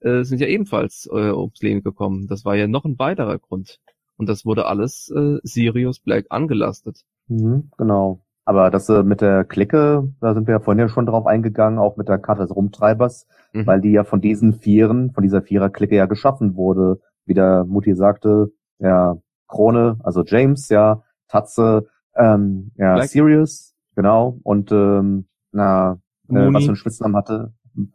äh, 0.00 0.22
sind 0.22 0.40
ja 0.40 0.46
ebenfalls 0.46 1.08
äh, 1.12 1.32
ums 1.32 1.60
Leben 1.60 1.82
gekommen. 1.82 2.28
Das 2.28 2.44
war 2.44 2.56
ja 2.56 2.66
noch 2.68 2.84
ein 2.84 2.98
weiterer 2.98 3.38
Grund. 3.38 3.80
Und 4.16 4.28
das 4.28 4.44
wurde 4.44 4.66
alles 4.66 5.12
äh, 5.14 5.38
Sirius 5.42 6.00
Black 6.00 6.26
angelastet. 6.30 7.04
Mhm, 7.28 7.70
genau. 7.76 8.20
Aber 8.48 8.70
das 8.70 8.88
äh, 8.88 9.02
mit 9.02 9.20
der 9.20 9.44
Clique, 9.44 10.10
da 10.22 10.32
sind 10.32 10.46
wir 10.46 10.54
ja 10.54 10.58
vorhin 10.58 10.80
ja 10.80 10.88
schon 10.88 11.04
drauf 11.04 11.26
eingegangen, 11.26 11.78
auch 11.78 11.98
mit 11.98 12.08
der 12.08 12.16
Karte 12.16 12.40
des 12.40 12.56
Rumtreibers, 12.56 13.26
mhm. 13.52 13.66
weil 13.66 13.82
die 13.82 13.90
ja 13.90 14.04
von 14.04 14.22
diesen 14.22 14.54
Vieren, 14.54 15.12
von 15.12 15.22
dieser 15.22 15.42
Vierer-Clique 15.42 15.94
ja 15.94 16.06
geschaffen 16.06 16.56
wurde. 16.56 16.98
Wie 17.26 17.34
der 17.34 17.66
Mutti 17.66 17.94
sagte, 17.94 18.50
ja, 18.78 19.18
Krone, 19.48 19.98
also 20.02 20.24
James, 20.24 20.70
ja, 20.70 21.02
Tatze, 21.28 21.88
ähm, 22.16 22.70
ja, 22.76 22.94
Black. 22.94 23.08
Sirius, 23.10 23.74
genau, 23.94 24.38
und 24.44 24.72
ähm, 24.72 25.26
na, 25.52 25.98
äh, 26.30 26.50
was 26.50 26.64
für 26.64 26.70
einen 26.70 26.76
Spitznamen 26.76 27.16
hatte, 27.16 27.52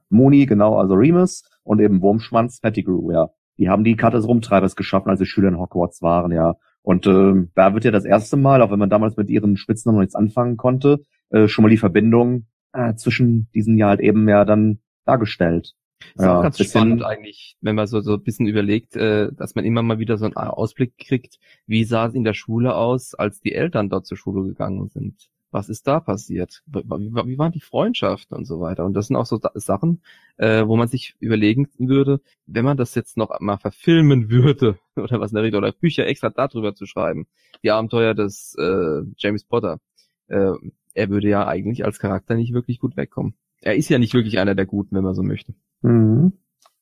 Mooney, 0.09 0.45
genau, 0.45 0.77
also 0.77 0.93
Remus 0.93 1.49
und 1.63 1.81
eben 1.81 1.99
Wurmschwanz, 2.03 2.59
Pettigrew, 2.59 3.11
ja. 3.11 3.29
Die 3.57 3.69
haben 3.69 3.83
die 3.83 3.95
Karte 3.95 4.17
des 4.17 4.27
Rumtreibers 4.27 4.75
geschaffen, 4.75 5.09
als 5.09 5.17
sie 5.17 5.25
Schüler 5.25 5.47
in 5.47 5.57
Hogwarts 5.57 6.03
waren, 6.03 6.31
ja. 6.31 6.53
Und 6.83 7.07
ähm, 7.07 7.49
da 7.55 7.73
wird 7.73 7.85
ja 7.85 7.91
das 7.91 8.05
erste 8.05 8.37
Mal, 8.37 8.61
auch 8.61 8.69
wenn 8.69 8.79
man 8.79 8.89
damals 8.89 9.17
mit 9.17 9.29
ihren 9.29 9.57
Spitznamen 9.57 9.97
noch 9.97 10.01
nichts 10.01 10.15
anfangen 10.15 10.57
konnte, 10.57 10.99
äh, 11.29 11.47
schon 11.47 11.63
mal 11.63 11.69
die 11.69 11.77
Verbindung 11.77 12.45
äh, 12.73 12.93
zwischen 12.95 13.49
diesen 13.55 13.77
ja 13.77 13.87
halt 13.87 14.01
eben 14.01 14.27
ja 14.27 14.45
dann 14.45 14.79
dargestellt. 15.05 15.73
Das 16.15 16.25
ja, 16.25 16.37
ist 16.37 16.43
ganz 16.43 16.69
spannend 16.69 17.03
eigentlich, 17.03 17.57
wenn 17.61 17.75
man 17.75 17.87
so, 17.87 18.01
so 18.01 18.15
ein 18.15 18.23
bisschen 18.23 18.47
überlegt, 18.47 18.97
äh, 18.97 19.31
dass 19.31 19.55
man 19.55 19.63
immer 19.63 19.81
mal 19.81 19.99
wieder 19.99 20.17
so 20.17 20.25
einen 20.25 20.35
Ausblick 20.35 20.97
kriegt, 20.97 21.39
wie 21.65 21.85
sah 21.85 22.07
es 22.07 22.13
in 22.13 22.25
der 22.25 22.33
Schule 22.33 22.75
aus, 22.75 23.15
als 23.15 23.39
die 23.39 23.53
Eltern 23.53 23.89
dort 23.89 24.05
zur 24.05 24.17
Schule 24.17 24.45
gegangen 24.45 24.89
sind. 24.89 25.29
Was 25.53 25.69
ist 25.69 25.85
da 25.85 25.99
passiert? 25.99 26.63
Wie, 26.65 26.81
wie 26.83 27.37
waren 27.37 27.51
die 27.51 27.59
Freundschaften 27.59 28.35
und 28.35 28.45
so 28.45 28.59
weiter? 28.59 28.85
Und 28.85 28.95
das 28.95 29.07
sind 29.07 29.15
auch 29.15 29.27
so 29.27 29.39
Sachen, 29.53 30.01
äh, 30.37 30.65
wo 30.65 30.75
man 30.75 30.87
sich 30.87 31.15
überlegen 31.19 31.69
würde, 31.77 32.21
wenn 32.47 32.65
man 32.65 32.75
das 32.75 32.95
jetzt 32.95 33.17
noch 33.17 33.39
mal 33.39 33.57
verfilmen 33.57 34.29
würde, 34.31 34.79
oder 34.95 35.19
was 35.19 35.31
in 35.31 35.35
der 35.35 35.43
Rede, 35.43 35.57
oder 35.57 35.71
Bücher 35.71 36.07
extra 36.07 36.31
darüber 36.31 36.73
zu 36.73 36.87
schreiben, 36.87 37.27
die 37.63 37.69
Abenteuer 37.69 38.15
des 38.15 38.55
äh, 38.59 39.03
James 39.17 39.43
Potter, 39.43 39.79
äh, 40.27 40.53
er 40.95 41.09
würde 41.09 41.29
ja 41.29 41.47
eigentlich 41.47 41.85
als 41.85 41.99
Charakter 41.99 42.33
nicht 42.33 42.53
wirklich 42.53 42.79
gut 42.79 42.97
wegkommen. 42.97 43.35
Er 43.61 43.75
ist 43.75 43.89
ja 43.89 43.99
nicht 43.99 44.15
wirklich 44.15 44.39
einer 44.39 44.55
der 44.55 44.65
Guten, 44.65 44.95
wenn 44.95 45.03
man 45.03 45.13
so 45.13 45.21
möchte. 45.21 45.53
Mhm. 45.83 46.33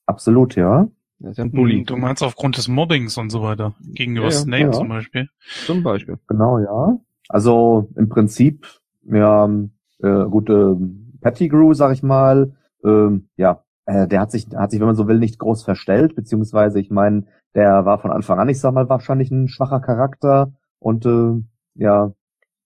Absolut, 0.05 0.55
ja. 0.55 0.87
Das 1.19 1.31
ist 1.31 1.37
ja 1.37 1.43
ein 1.43 1.51
Bully. 1.51 1.79
Hm, 1.79 1.85
du 1.87 1.97
meinst 1.97 2.23
aufgrund 2.23 2.57
des 2.57 2.69
Mobbings 2.69 3.17
und 3.17 3.31
so 3.31 3.43
weiter. 3.43 3.75
Gegenüber 3.81 4.27
ja, 4.27 4.31
Snape 4.31 4.63
ja. 4.63 4.71
zum 4.71 4.87
Beispiel. 4.87 5.29
Zum 5.65 5.83
Beispiel. 5.83 6.17
Genau, 6.27 6.57
ja. 6.57 6.99
Also 7.31 7.87
im 7.95 8.09
Prinzip, 8.09 8.67
ja, 9.03 9.49
äh, 9.99 10.25
gute 10.25 10.77
äh, 10.79 11.21
Pettigrew, 11.21 11.73
sag 11.73 11.93
ich 11.93 12.03
mal, 12.03 12.53
ähm, 12.83 13.29
ja, 13.37 13.63
äh, 13.85 14.07
der 14.07 14.19
hat 14.19 14.31
sich, 14.31 14.47
hat 14.53 14.71
sich, 14.71 14.81
wenn 14.81 14.87
man 14.87 14.95
so 14.95 15.07
will, 15.07 15.17
nicht 15.17 15.39
groß 15.39 15.63
verstellt, 15.63 16.15
beziehungsweise 16.15 16.79
ich 16.79 16.89
meine, 16.89 17.25
der 17.55 17.85
war 17.85 17.99
von 17.99 18.11
Anfang 18.11 18.39
an, 18.39 18.49
ich 18.49 18.59
sag 18.59 18.73
mal, 18.73 18.89
wahrscheinlich 18.89 19.31
ein 19.31 19.47
schwacher 19.47 19.79
Charakter 19.79 20.51
und 20.79 21.05
äh, 21.05 21.41
ja, 21.75 22.13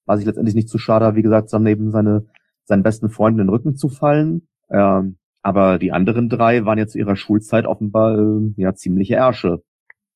war 0.05 0.17
sich 0.17 0.25
letztendlich 0.25 0.55
nicht 0.55 0.69
zu 0.69 0.79
schade, 0.79 1.15
wie 1.15 1.21
gesagt, 1.21 1.53
neben 1.53 1.91
seine 1.91 2.25
seinen 2.63 2.81
besten 2.81 3.09
Freunden 3.09 3.41
in 3.41 3.47
den 3.47 3.53
Rücken 3.53 3.75
zu 3.75 3.89
fallen. 3.89 4.47
Ähm, 4.69 5.17
aber 5.43 5.77
die 5.77 5.91
anderen 5.91 6.27
drei 6.27 6.65
waren 6.65 6.79
jetzt 6.79 6.93
zu 6.93 6.97
ihrer 6.97 7.15
Schulzeit 7.15 7.67
offenbar 7.67 8.17
äh, 8.17 8.53
ja 8.57 8.73
ziemliche 8.73 9.15
Ärsche. 9.15 9.61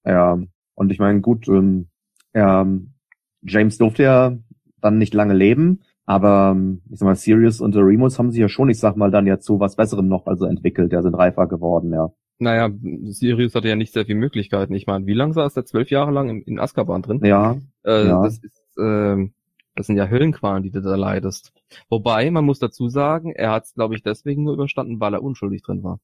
Ja, 0.03 0.39
und 0.73 0.91
ich 0.91 0.97
meine, 0.97 1.21
gut, 1.21 1.47
ähm, 1.47 1.89
ähm, 2.33 2.93
James 3.41 3.77
durfte 3.77 4.03
ja 4.03 4.37
dann 4.81 4.97
nicht 4.97 5.13
lange 5.13 5.33
leben, 5.33 5.81
aber 6.05 6.53
ähm, 6.55 6.81
ich 6.89 6.99
sag 6.99 7.05
mal, 7.05 7.15
Sirius 7.15 7.61
und 7.61 7.75
Remus 7.75 8.17
haben 8.17 8.31
sich 8.31 8.39
ja 8.39 8.49
schon, 8.49 8.69
ich 8.69 8.79
sag 8.79 8.95
mal, 8.97 9.11
dann 9.11 9.27
ja 9.27 9.39
zu 9.39 9.59
was 9.59 9.75
Besserem 9.75 10.07
noch 10.07 10.25
also 10.27 10.45
entwickelt, 10.45 10.91
ja, 10.91 11.01
sind 11.01 11.15
reifer 11.15 11.47
geworden, 11.47 11.93
ja. 11.93 12.11
Naja, 12.41 12.69
Sirius 13.03 13.53
hatte 13.53 13.67
ja 13.67 13.75
nicht 13.75 13.91
sehr 13.91 14.05
viele 14.05 14.17
Möglichkeiten. 14.17 14.73
Ich 14.73 14.87
meine, 14.87 15.05
wie 15.05 15.13
lange 15.13 15.33
saß 15.33 15.57
er? 15.57 15.65
Zwölf 15.65 15.89
Jahre 15.89 16.11
lang 16.11 16.29
in, 16.29 16.41
in 16.43 16.59
Azkaban 16.59 17.01
drin? 17.01 17.19
Ja. 17.23 17.57
Äh, 17.83 18.07
ja. 18.07 18.23
Das 18.23 18.39
ist, 18.39 18.77
äh, 18.77 19.29
Das 19.75 19.87
sind 19.87 19.97
ja 19.97 20.09
Höllenqualen, 20.09 20.63
die 20.63 20.71
du 20.71 20.81
da 20.81 20.95
leidest. 20.95 21.53
Wobei, 21.89 22.31
man 22.31 22.45
muss 22.45 22.59
dazu 22.59 22.87
sagen, 22.89 23.31
er 23.33 23.51
hat 23.51 23.65
es, 23.65 23.73
glaube 23.73 23.95
ich, 23.95 24.03
deswegen 24.03 24.43
nur 24.43 24.53
überstanden, 24.53 24.99
weil 24.99 25.13
er 25.13 25.23
unschuldig 25.23 25.61
drin 25.63 25.83
war. 25.83 25.99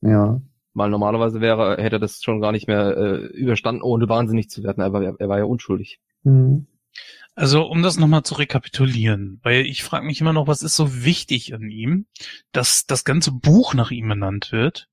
Ja. 0.00 0.40
Weil 0.74 0.90
normalerweise 0.90 1.40
wäre, 1.40 1.76
hätte 1.82 1.96
er 1.96 2.00
das 2.00 2.22
schon 2.22 2.40
gar 2.40 2.52
nicht 2.52 2.66
mehr 2.66 2.96
äh, 2.96 3.26
überstanden, 3.26 3.82
ohne 3.82 4.08
wahnsinnig 4.08 4.50
zu 4.50 4.62
werden. 4.62 4.80
Er 4.82 4.92
war, 4.92 5.02
er 5.02 5.28
war 5.28 5.38
ja 5.38 5.44
unschuldig. 5.44 6.00
Mhm. 6.22 6.66
Also 7.34 7.64
um 7.64 7.82
das 7.82 7.96
nochmal 7.96 8.24
zu 8.24 8.34
rekapitulieren, 8.34 9.40
weil 9.42 9.64
ich 9.66 9.82
frage 9.82 10.04
mich 10.04 10.20
immer 10.20 10.34
noch, 10.34 10.46
was 10.46 10.62
ist 10.62 10.76
so 10.76 11.04
wichtig 11.04 11.54
an 11.54 11.70
ihm, 11.70 12.06
dass 12.52 12.86
das 12.86 13.04
ganze 13.04 13.32
Buch 13.32 13.72
nach 13.72 13.90
ihm 13.90 14.08
benannt 14.08 14.52
wird. 14.52 14.88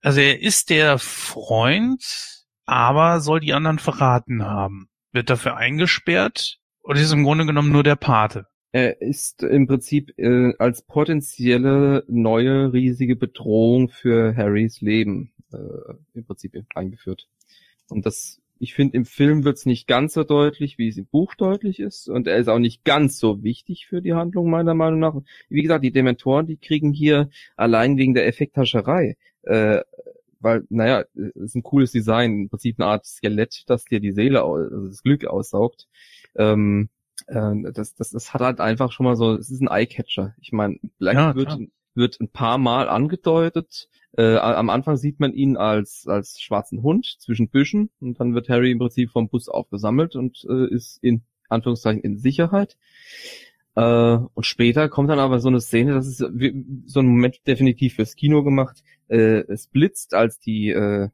Also 0.00 0.20
er 0.20 0.40
ist 0.40 0.70
der 0.70 0.98
Freund, 0.98 2.44
aber 2.66 3.20
soll 3.20 3.40
die 3.40 3.52
anderen 3.52 3.80
verraten 3.80 4.44
haben. 4.44 4.88
Wird 5.10 5.28
dafür 5.28 5.56
eingesperrt 5.56 6.60
oder 6.82 7.00
ist 7.00 7.12
im 7.12 7.24
Grunde 7.24 7.46
genommen 7.46 7.72
nur 7.72 7.82
der 7.82 7.96
Pate? 7.96 8.46
Er 8.70 9.02
ist 9.02 9.42
im 9.42 9.66
Prinzip 9.66 10.18
äh, 10.18 10.54
als 10.58 10.82
potenzielle 10.82 12.04
neue 12.08 12.72
riesige 12.72 13.16
Bedrohung 13.16 13.90
für 13.90 14.34
Harrys 14.34 14.80
Leben 14.80 15.32
äh, 15.52 15.56
im 16.14 16.24
Prinzip 16.24 16.56
eingeführt. 16.74 17.28
Und 17.88 18.06
das 18.06 18.41
ich 18.62 18.74
finde, 18.74 18.96
im 18.96 19.04
Film 19.04 19.42
wird 19.42 19.56
es 19.56 19.66
nicht 19.66 19.88
ganz 19.88 20.14
so 20.14 20.22
deutlich, 20.22 20.78
wie 20.78 20.86
es 20.86 20.96
im 20.96 21.06
Buch 21.06 21.34
deutlich 21.34 21.80
ist. 21.80 22.08
Und 22.08 22.28
er 22.28 22.36
ist 22.36 22.46
auch 22.46 22.60
nicht 22.60 22.84
ganz 22.84 23.18
so 23.18 23.42
wichtig 23.42 23.88
für 23.88 24.00
die 24.00 24.14
Handlung, 24.14 24.48
meiner 24.50 24.74
Meinung 24.74 25.00
nach. 25.00 25.16
Wie 25.48 25.62
gesagt, 25.62 25.82
die 25.82 25.90
Dementoren, 25.90 26.46
die 26.46 26.58
kriegen 26.58 26.92
hier 26.92 27.28
allein 27.56 27.96
wegen 27.96 28.14
der 28.14 28.28
Effekthascherei. 28.28 29.16
Äh, 29.42 29.80
weil, 30.38 30.62
naja, 30.68 31.04
es 31.16 31.34
ist 31.34 31.54
ein 31.56 31.64
cooles 31.64 31.90
Design, 31.90 32.42
im 32.42 32.48
Prinzip 32.50 32.78
eine 32.78 32.86
Art 32.86 33.04
Skelett, 33.04 33.64
das 33.66 33.84
dir 33.84 33.98
die 33.98 34.12
Seele, 34.12 34.44
also 34.44 34.86
das 34.86 35.02
Glück 35.02 35.26
aussaugt. 35.26 35.88
Ähm, 36.36 36.88
äh, 37.26 37.72
das, 37.72 37.96
das, 37.96 38.10
das 38.10 38.32
hat 38.32 38.42
halt 38.42 38.60
einfach 38.60 38.92
schon 38.92 39.06
mal 39.06 39.16
so, 39.16 39.34
es 39.34 39.50
ist 39.50 39.60
ein 39.60 39.68
Eyecatcher. 39.68 40.36
Ich 40.40 40.52
meine, 40.52 40.76
Black 41.00 41.16
ja, 41.16 41.34
wird, 41.34 41.58
wird 41.96 42.20
ein 42.20 42.28
paar 42.28 42.58
Mal 42.58 42.88
angedeutet, 42.88 43.88
äh, 44.16 44.36
am 44.36 44.70
Anfang 44.70 44.96
sieht 44.96 45.20
man 45.20 45.32
ihn 45.32 45.56
als, 45.56 46.06
als 46.06 46.40
schwarzen 46.40 46.82
Hund 46.82 47.16
zwischen 47.18 47.48
Büschen 47.48 47.90
und 48.00 48.20
dann 48.20 48.34
wird 48.34 48.48
Harry 48.48 48.70
im 48.70 48.78
Prinzip 48.78 49.10
vom 49.10 49.28
Bus 49.28 49.48
aufgesammelt 49.48 50.16
und 50.16 50.44
äh, 50.48 50.72
ist 50.72 50.98
in 51.02 51.22
Anführungszeichen 51.48 52.02
in 52.02 52.18
Sicherheit. 52.18 52.76
Äh, 53.74 54.18
und 54.34 54.44
später 54.44 54.88
kommt 54.88 55.08
dann 55.08 55.18
aber 55.18 55.40
so 55.40 55.48
eine 55.48 55.60
Szene, 55.60 55.94
das 55.94 56.06
ist 56.06 56.18
so 56.18 57.00
ein 57.00 57.06
Moment 57.06 57.46
definitiv 57.46 57.94
fürs 57.94 58.14
Kino 58.14 58.42
gemacht. 58.42 58.82
Äh, 59.08 59.44
es 59.48 59.66
blitzt, 59.66 60.14
als 60.14 60.38
die 60.38 60.70
äh, 60.70 61.08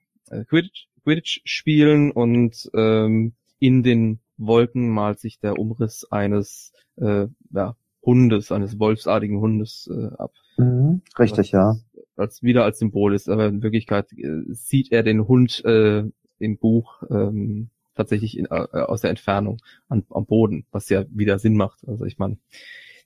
Quidditch, 0.49 0.89
Quidditch 1.05 1.41
spielen 1.45 2.11
und 2.11 2.69
ähm, 2.75 3.33
in 3.61 3.83
den 3.83 4.21
Wolken 4.37 4.89
malt 4.91 5.21
sich 5.21 5.39
der 5.39 5.59
Umriss 5.59 6.05
eines 6.11 6.73
äh, 6.97 7.27
ja, 7.51 7.77
Hundes, 8.09 8.51
eines 8.51 8.79
wolfsartigen 8.79 9.39
Hundes 9.39 9.91
äh, 9.93 10.15
ab. 10.17 10.33
Mhm, 10.57 11.03
richtig, 11.19 11.53
ja 11.53 11.77
als 12.19 12.43
wieder 12.43 12.65
als 12.65 12.79
Symbol 12.79 13.15
ist, 13.15 13.29
aber 13.29 13.47
in 13.47 13.63
Wirklichkeit 13.63 14.13
äh, 14.13 14.43
sieht 14.49 14.93
er 14.93 15.03
den 15.03 15.27
Hund 15.27 15.65
äh, 15.65 16.05
im 16.39 16.59
Buch 16.59 17.03
ähm, 17.11 17.71
tatsächlich 17.95 18.37
in, 18.37 18.47
äh, 18.47 18.49
aus 18.49 19.03
der 19.03 19.11
Entfernung 19.11 19.59
an, 19.89 20.05
am 20.11 20.27
Boden, 20.27 20.67
was 20.71 20.89
ja 20.89 21.05
wieder 21.11 21.39
Sinn 21.39 21.55
macht. 21.55 21.87
Also 21.87 22.05
ich 22.05 22.19
meine, 22.19 22.39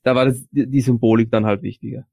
da 0.03 0.15
war 0.15 0.25
das, 0.25 0.45
die 0.51 0.81
Symbolik 0.81 1.31
dann 1.31 1.47
halt 1.47 1.63
wichtiger. 1.63 2.07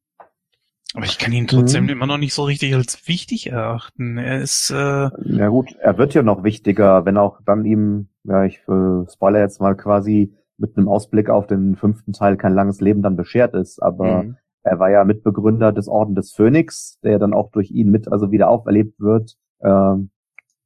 Aber 0.95 1.05
ich 1.05 1.19
kann 1.19 1.31
ihn 1.31 1.45
trotzdem 1.45 1.83
mhm. 1.83 1.91
immer 1.91 2.07
noch 2.07 2.17
nicht 2.17 2.33
so 2.33 2.43
richtig 2.43 2.73
als 2.73 3.07
wichtig 3.07 3.47
erachten. 3.47 4.17
Er 4.17 4.41
ist. 4.41 4.71
Äh 4.71 5.09
ja 5.23 5.47
gut, 5.49 5.75
er 5.79 5.97
wird 5.99 6.15
ja 6.15 6.23
noch 6.23 6.43
wichtiger, 6.43 7.05
wenn 7.05 7.17
auch 7.17 7.41
dann 7.45 7.63
ihm, 7.63 8.07
ja, 8.23 8.43
ich 8.43 8.57
äh, 8.67 9.05
spoiler 9.11 9.39
jetzt 9.39 9.61
mal 9.61 9.75
quasi 9.75 10.33
mit 10.59 10.77
einem 10.77 10.87
Ausblick 10.87 11.29
auf 11.29 11.47
den 11.47 11.75
fünften 11.75 12.13
Teil 12.13 12.37
kein 12.37 12.53
langes 12.53 12.81
Leben 12.81 13.01
dann 13.01 13.15
beschert 13.15 13.53
ist. 13.53 13.81
Aber 13.81 14.23
mhm. 14.23 14.37
Er 14.63 14.79
war 14.79 14.89
ja 14.91 15.03
Mitbegründer 15.05 15.71
des 15.71 15.87
Orden 15.87 16.15
des 16.15 16.33
Phönix, 16.33 16.99
der 17.01 17.17
dann 17.19 17.33
auch 17.33 17.51
durch 17.51 17.71
ihn 17.71 17.89
mit 17.89 18.11
also 18.11 18.31
wieder 18.31 18.49
auferlebt 18.49 18.99
wird, 18.99 19.37
ähm, 19.61 20.09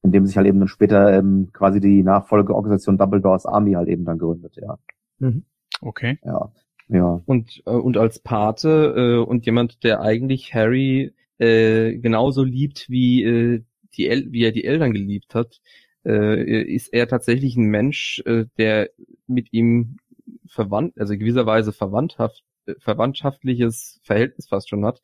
indem 0.02 0.26
sich 0.26 0.36
halt 0.36 0.48
eben 0.48 0.60
dann 0.60 0.68
später 0.68 1.14
ähm, 1.14 1.50
quasi 1.54 1.80
die 1.80 2.04
Nachfolgeorganisation 2.04 2.98
Dumbledores 2.98 3.46
Army 3.46 3.74
halt 3.74 3.88
eben 3.88 4.06
dann 4.06 4.18
gründet, 4.18 4.56
ja. 4.56 4.78
Mhm. 5.20 5.46
Okay. 5.82 6.18
Ja. 6.24 6.52
Ja. 6.90 7.22
Und, 7.26 7.64
äh, 7.66 7.72
und 7.72 7.98
als 7.98 8.20
Pate 8.20 8.94
äh, 8.96 9.26
und 9.26 9.46
jemand, 9.46 9.84
der 9.84 10.02
eigentlich 10.02 10.54
Harry 10.54 11.14
äh, 11.38 11.98
genauso 11.98 12.44
liebt, 12.44 12.90
wie, 12.90 13.24
äh, 13.24 13.64
die 13.96 14.08
El 14.08 14.32
wie 14.32 14.44
er 14.44 14.52
die 14.52 14.66
Eltern 14.66 14.92
geliebt 14.92 15.36
hat, 15.36 15.62
äh, 16.06 16.64
ist 16.64 16.94
er 16.94 17.08
tatsächlich 17.08 17.56
ein 17.56 17.66
Mensch, 17.66 18.22
äh, 18.26 18.46
der 18.58 18.90
mit 19.28 19.54
ihm 19.54 19.98
verwandt, 20.48 20.98
also 20.98 21.18
gewisserweise 21.18 21.74
verwandthaft 21.74 22.44
verwandtschaftliches 22.80 24.00
Verhältnis 24.04 24.48
fast 24.48 24.70
schon 24.70 24.86
hat, 24.86 25.02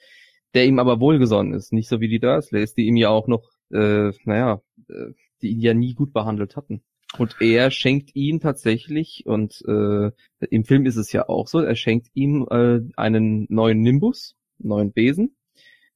der 0.53 0.65
ihm 0.65 0.79
aber 0.79 0.99
wohlgesonnen 0.99 1.53
ist, 1.53 1.73
nicht 1.73 1.89
so 1.89 1.99
wie 1.99 2.07
die 2.07 2.19
Dursleys, 2.19 2.73
die 2.73 2.87
ihm 2.87 2.95
ja 2.95 3.09
auch 3.09 3.27
noch, 3.27 3.49
äh, 3.71 4.11
naja, 4.23 4.61
äh, 4.87 5.13
die 5.41 5.49
ihn 5.49 5.59
ja 5.59 5.73
nie 5.73 5.93
gut 5.93 6.13
behandelt 6.13 6.55
hatten. 6.55 6.81
Und 7.17 7.37
er 7.39 7.71
schenkt 7.71 8.15
ihm 8.15 8.39
tatsächlich, 8.39 9.23
und 9.25 9.63
äh, 9.67 10.11
im 10.49 10.63
Film 10.63 10.85
ist 10.85 10.95
es 10.95 11.11
ja 11.11 11.27
auch 11.27 11.47
so, 11.47 11.59
er 11.59 11.75
schenkt 11.75 12.07
ihm 12.13 12.47
äh, 12.49 12.81
einen 12.95 13.47
neuen 13.49 13.81
Nimbus, 13.81 14.35
neuen 14.59 14.91
Besen. 14.91 15.35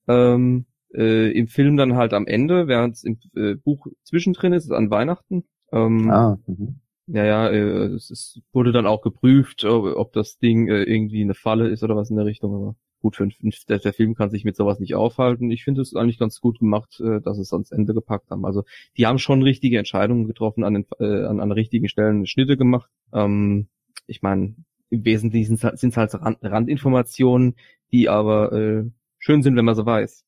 Ähm, 0.07 0.65
äh, 0.93 1.31
Im 1.31 1.47
Film 1.47 1.77
dann 1.77 1.95
halt 1.95 2.13
am 2.13 2.27
Ende, 2.27 2.67
während 2.67 2.95
es 2.95 3.03
im 3.03 3.17
äh, 3.35 3.55
Buch 3.55 3.87
zwischendrin 4.03 4.53
ist, 4.53 4.71
an 4.71 4.89
Weihnachten. 4.89 5.43
Ähm, 5.71 6.09
ah, 6.09 6.37
mhm. 6.47 6.79
Ja, 7.07 7.25
ja, 7.25 7.49
äh, 7.49 7.85
es 7.87 8.09
ist, 8.09 8.41
wurde 8.53 8.71
dann 8.71 8.87
auch 8.87 9.01
geprüft, 9.01 9.65
ob 9.65 10.13
das 10.13 10.37
Ding 10.37 10.69
äh, 10.69 10.83
irgendwie 10.83 11.21
eine 11.21 11.33
Falle 11.33 11.67
ist 11.67 11.83
oder 11.83 11.95
was 11.95 12.09
in 12.09 12.15
der 12.15 12.25
Richtung. 12.25 12.55
Aber 12.55 12.75
gut, 13.01 13.17
für, 13.17 13.27
der, 13.67 13.79
der 13.79 13.93
Film 13.93 14.15
kann 14.15 14.29
sich 14.29 14.45
mit 14.45 14.55
sowas 14.55 14.79
nicht 14.79 14.95
aufhalten. 14.95 15.51
Ich 15.51 15.63
finde 15.65 15.81
es 15.81 15.95
eigentlich 15.95 16.17
ganz 16.17 16.39
gut 16.39 16.59
gemacht, 16.59 17.01
äh, 17.01 17.19
dass 17.19 17.37
es 17.37 17.51
ans 17.51 17.71
Ende 17.71 17.93
gepackt 17.93 18.29
haben. 18.31 18.45
Also 18.45 18.63
die 18.95 19.05
haben 19.05 19.19
schon 19.19 19.43
richtige 19.43 19.77
Entscheidungen 19.77 20.27
getroffen, 20.27 20.63
an 20.63 20.73
den, 20.75 20.85
äh, 20.99 21.25
an, 21.25 21.41
an 21.41 21.51
richtigen 21.51 21.89
Stellen 21.89 22.25
Schnitte 22.25 22.55
gemacht. 22.55 22.89
Ähm, 23.11 23.67
ich 24.07 24.21
meine, 24.21 24.55
im 24.89 25.05
Wesentlichen 25.05 25.57
sind 25.57 25.83
es 25.83 25.97
halt 25.97 26.13
Rand, 26.13 26.37
Randinformationen, 26.41 27.55
die 27.91 28.07
aber 28.07 28.53
äh, 28.53 28.85
schön 29.19 29.43
sind, 29.43 29.57
wenn 29.57 29.65
man 29.65 29.75
sie 29.75 29.85
weiß. 29.85 30.23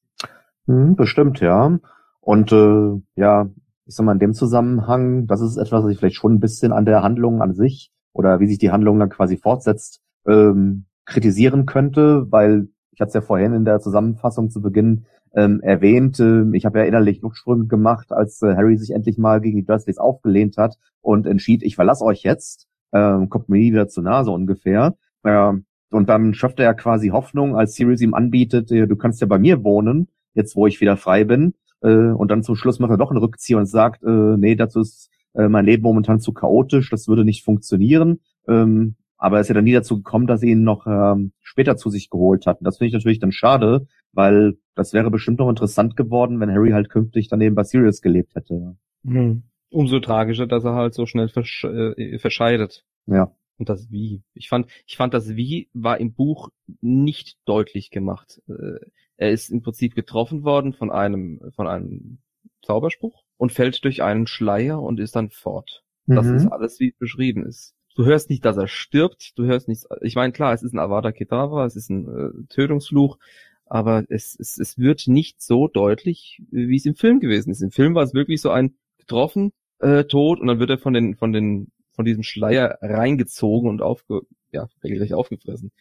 Hm, 0.67 0.95
bestimmt, 0.95 1.39
ja. 1.41 1.79
Und 2.21 2.51
äh, 2.51 3.01
ja, 3.15 3.49
ich 3.85 3.95
sag 3.95 4.05
mal, 4.05 4.13
in 4.13 4.19
dem 4.19 4.33
Zusammenhang, 4.33 5.27
das 5.27 5.41
ist 5.41 5.57
etwas, 5.57 5.83
was 5.83 5.91
ich 5.91 5.99
vielleicht 5.99 6.15
schon 6.15 6.35
ein 6.35 6.39
bisschen 6.39 6.71
an 6.71 6.85
der 6.85 7.03
Handlung 7.03 7.41
an 7.41 7.53
sich 7.53 7.91
oder 8.13 8.39
wie 8.39 8.47
sich 8.47 8.57
die 8.57 8.71
Handlung 8.71 8.99
dann 8.99 9.09
quasi 9.09 9.37
fortsetzt, 9.37 10.01
ähm, 10.27 10.85
kritisieren 11.05 11.65
könnte, 11.65 12.25
weil 12.31 12.67
ich 12.91 12.99
hatte 12.99 13.09
es 13.09 13.13
ja 13.13 13.21
vorhin 13.21 13.53
in 13.53 13.65
der 13.65 13.79
Zusammenfassung 13.79 14.49
zu 14.49 14.61
Beginn 14.61 15.05
ähm, 15.35 15.59
erwähnt, 15.61 16.19
äh, 16.19 16.45
ich 16.53 16.65
habe 16.65 16.79
ja 16.79 16.85
innerlich 16.85 17.21
Luftsprünge 17.21 17.67
gemacht, 17.67 18.11
als 18.11 18.41
äh, 18.41 18.55
Harry 18.55 18.77
sich 18.77 18.91
endlich 18.91 19.17
mal 19.17 19.41
gegen 19.41 19.57
die 19.57 19.65
Dursleys 19.65 19.97
aufgelehnt 19.97 20.57
hat 20.57 20.77
und 21.01 21.27
entschied, 21.27 21.61
ich 21.61 21.75
verlasse 21.75 22.05
euch 22.05 22.23
jetzt, 22.23 22.67
ähm, 22.93 23.29
kommt 23.29 23.49
mir 23.49 23.57
nie 23.57 23.71
wieder 23.71 23.87
zu 23.87 24.01
Nase 24.01 24.31
ungefähr. 24.31 24.95
Äh, 25.23 25.53
und 25.91 26.09
dann 26.09 26.33
schöpft 26.33 26.59
er 26.59 26.65
ja 26.65 26.73
quasi 26.73 27.09
Hoffnung, 27.09 27.55
als 27.55 27.75
Sirius 27.75 28.01
ihm 28.01 28.13
anbietet, 28.13 28.71
äh, 28.71 28.87
du 28.87 28.95
kannst 28.95 29.21
ja 29.21 29.27
bei 29.27 29.37
mir 29.37 29.63
wohnen, 29.63 30.07
jetzt 30.36 30.56
wo 30.56 30.68
ich 30.68 30.80
wieder 30.82 30.98
frei 30.98 31.24
bin. 31.24 31.56
Äh, 31.82 32.12
und 32.12 32.30
dann 32.30 32.44
zum 32.44 32.56
Schluss 32.56 32.80
macht 32.80 32.91
er 32.91 32.98
doch 32.98 33.12
einen 33.12 33.20
Rückzieher 33.20 33.57
und 33.57 33.66
sagt, 33.66 34.03
äh, 34.03 34.38
nee, 34.38 34.56
dazu 34.56 34.82
ist 34.82 35.10
äh, 35.34 35.48
mein 35.49 35.66
Leben 35.66 35.84
momentan 35.84 36.20
zu 36.20 36.34
chaotisch, 36.34 36.90
das 36.90 37.07
würde 37.07 37.26
nicht 37.26 37.44
funktionieren. 37.44 38.20
Ähm, 38.48 38.95
aber 39.18 39.38
er 39.38 39.41
ist 39.41 39.48
ja 39.48 39.56
dann 39.56 39.64
nie 39.64 39.74
dazu 39.74 39.98
gekommen, 39.98 40.28
dass 40.28 40.44
er 40.44 40.49
ihn 40.49 40.64
noch 40.64 40.86
ähm, 40.88 41.32
später 41.41 41.78
zu 41.78 41.90
sich 41.90 42.10
geholt 42.10 42.45
hat. 42.45 42.60
Und 42.60 42.66
das 42.66 42.78
finde 42.78 42.90
ich 42.90 42.94
natürlich 42.94 43.20
dann 43.20 43.32
schade, 43.32 43.88
weil 44.12 44.57
das 44.76 44.94
wäre 44.94 45.10
bestimmt 45.10 45.40
noch 45.40 45.49
interessant 45.49 45.95
geworden, 45.95 46.40
wenn 46.40 46.52
Harry 46.52 46.72
halt 46.72 46.90
künftig 46.90 47.30
daneben 47.30 47.56
bei 47.56 47.64
Sirius 47.64 48.02
gelebt 48.02 48.36
hätte. 48.36 48.76
Mhm. 49.03 49.44
Umso 49.70 49.99
tragischer, 49.99 50.48
dass 50.48 50.64
er 50.64 50.74
halt 50.74 50.94
so 50.94 51.06
schnell 51.06 51.30
versch 51.30 51.64
äh, 51.64 52.20
verscheidet. 52.20 52.86
Ja. 53.07 53.32
Und 53.57 53.70
das 53.70 53.90
Wie. 53.90 54.22
Ich 54.34 54.49
fand, 54.49 54.68
ich 54.86 54.98
fand 54.98 55.14
das 55.14 55.36
Wie 55.36 55.70
war 55.74 55.99
im 55.99 56.14
Buch 56.14 56.49
nicht 56.82 57.38
deutlich 57.45 57.90
gemacht. 57.90 58.41
Äh, 58.48 58.86
er 59.17 59.31
ist 59.31 59.49
im 59.49 59.61
Prinzip 59.61 59.95
getroffen 59.95 60.43
worden 60.43 60.73
von 60.73 60.91
einem, 60.91 61.41
von 61.55 61.67
einem 61.67 62.19
Zauberspruch 62.63 63.23
und 63.37 63.51
fällt 63.51 63.83
durch 63.83 64.03
einen 64.03 64.27
Schleier 64.27 64.81
und 64.81 64.99
ist 64.99 65.15
dann 65.15 65.29
fort. 65.29 65.83
Das 66.07 66.25
mhm. 66.25 66.35
ist 66.35 66.47
alles, 66.47 66.79
wie 66.79 66.89
es 66.89 66.97
beschrieben 66.97 67.45
ist. 67.45 67.73
Du 67.95 68.05
hörst 68.05 68.29
nicht, 68.29 68.43
dass 68.43 68.57
er 68.57 68.67
stirbt, 68.67 69.37
du 69.37 69.45
hörst 69.45 69.67
nicht, 69.67 69.83
ich 70.01 70.15
meine, 70.15 70.33
klar, 70.33 70.53
es 70.53 70.63
ist 70.63 70.73
ein 70.73 70.79
Avada 70.79 71.11
Kedavra, 71.11 71.65
es 71.65 71.75
ist 71.75 71.89
ein 71.89 72.07
äh, 72.07 72.45
Tötungsfluch, 72.49 73.17
aber 73.65 74.03
es, 74.09 74.37
es, 74.37 74.57
es 74.57 74.77
wird 74.77 75.07
nicht 75.07 75.41
so 75.41 75.67
deutlich, 75.67 76.41
wie 76.51 76.75
es 76.75 76.85
im 76.85 76.95
Film 76.95 77.19
gewesen 77.19 77.51
ist. 77.51 77.61
Im 77.61 77.71
Film 77.71 77.95
war 77.95 78.03
es 78.03 78.13
wirklich 78.13 78.41
so 78.41 78.51
ein 78.51 78.75
getroffen, 78.97 79.53
äh, 79.79 80.03
tot 80.03 80.39
und 80.39 80.47
dann 80.47 80.59
wird 80.59 80.69
er 80.69 80.77
von 80.77 80.93
den, 80.93 81.15
von 81.15 81.31
den, 81.31 81.71
von 81.93 82.05
diesem 82.05 82.23
Schleier 82.23 82.77
reingezogen 82.81 83.69
und 83.69 83.81
aufge, 83.81 84.21
ja, 84.51 84.67
regelrecht 84.83 85.13
aufgefressen. 85.13 85.71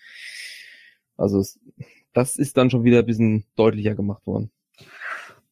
Also 1.16 1.40
es, 1.40 1.59
das 2.15 2.36
ist 2.36 2.57
dann 2.57 2.70
schon 2.70 2.85
wieder 2.85 3.01
ein 3.01 3.07
bisschen 3.07 3.45
deutlicher 3.57 3.95
gemacht 3.95 4.27
worden. 4.27 4.51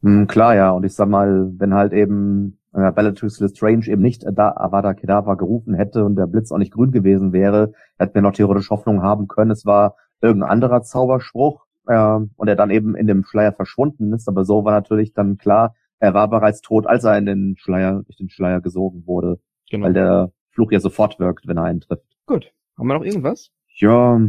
Hm, 0.03 0.27
klar, 0.27 0.55
ja. 0.55 0.71
Und 0.71 0.85
ich 0.85 0.95
sag 0.95 1.09
mal, 1.09 1.53
wenn 1.59 1.75
halt 1.75 1.93
eben 1.93 2.59
äh, 2.73 2.91
Bellatrix 2.93 3.41
Lestrange 3.41 3.87
eben 3.89 4.03
nicht 4.03 4.25
da 4.25 4.53
Avada 4.57 4.95
Kedavra 4.95 5.35
gerufen 5.35 5.75
hätte 5.75 6.05
und 6.05 6.17
der 6.17 6.27
Blitz 6.27 6.51
auch 6.51 6.59
nicht 6.59 6.73
grün 6.73 6.91
gewesen 6.91 7.33
wäre, 7.33 7.73
hätten 7.99 8.15
wir 8.15 8.23
noch 8.23 8.33
theoretisch 8.33 8.71
Hoffnung 8.71 9.03
haben 9.03 9.29
können. 9.29 9.51
Es 9.51 9.67
war 9.67 9.97
irgendein 10.21 10.51
anderer 10.51 10.83
Zauberspruch 10.83 11.67
äh, 11.87 12.19
und 12.37 12.49
er 12.49 12.57
dann 12.57 12.71
eben 12.71 12.97
in 12.97 13.07
dem 13.07 13.25
Schleier 13.25 13.53
verschwunden 13.53 14.13
ist. 14.13 14.29
Aber 14.29 14.45
so 14.45 14.65
war 14.65 14.73
natürlich 14.73 15.13
dann 15.13 15.37
klar, 15.37 15.75
er 15.99 16.15
war 16.15 16.29
bereits 16.29 16.63
tot, 16.63 16.87
als 16.87 17.05
er 17.05 17.17
in 17.19 17.27
den 17.27 17.57
Schleier, 17.59 18.03
durch 18.03 18.17
den 18.17 18.29
Schleier 18.29 18.61
gesogen 18.61 19.07
wurde. 19.07 19.41
Genau. 19.71 19.87
Weil 19.87 19.93
der 19.93 20.33
Fluch 20.51 20.73
ja 20.73 20.81
sofort 20.81 21.19
wirkt, 21.19 21.47
wenn 21.47 21.57
er 21.57 21.65
eintrifft. 21.65 22.05
Gut. 22.27 22.53
Haben 22.77 22.89
wir 22.89 22.95
noch 22.95 23.05
irgendwas? 23.05 23.51
Ja, 23.77 24.21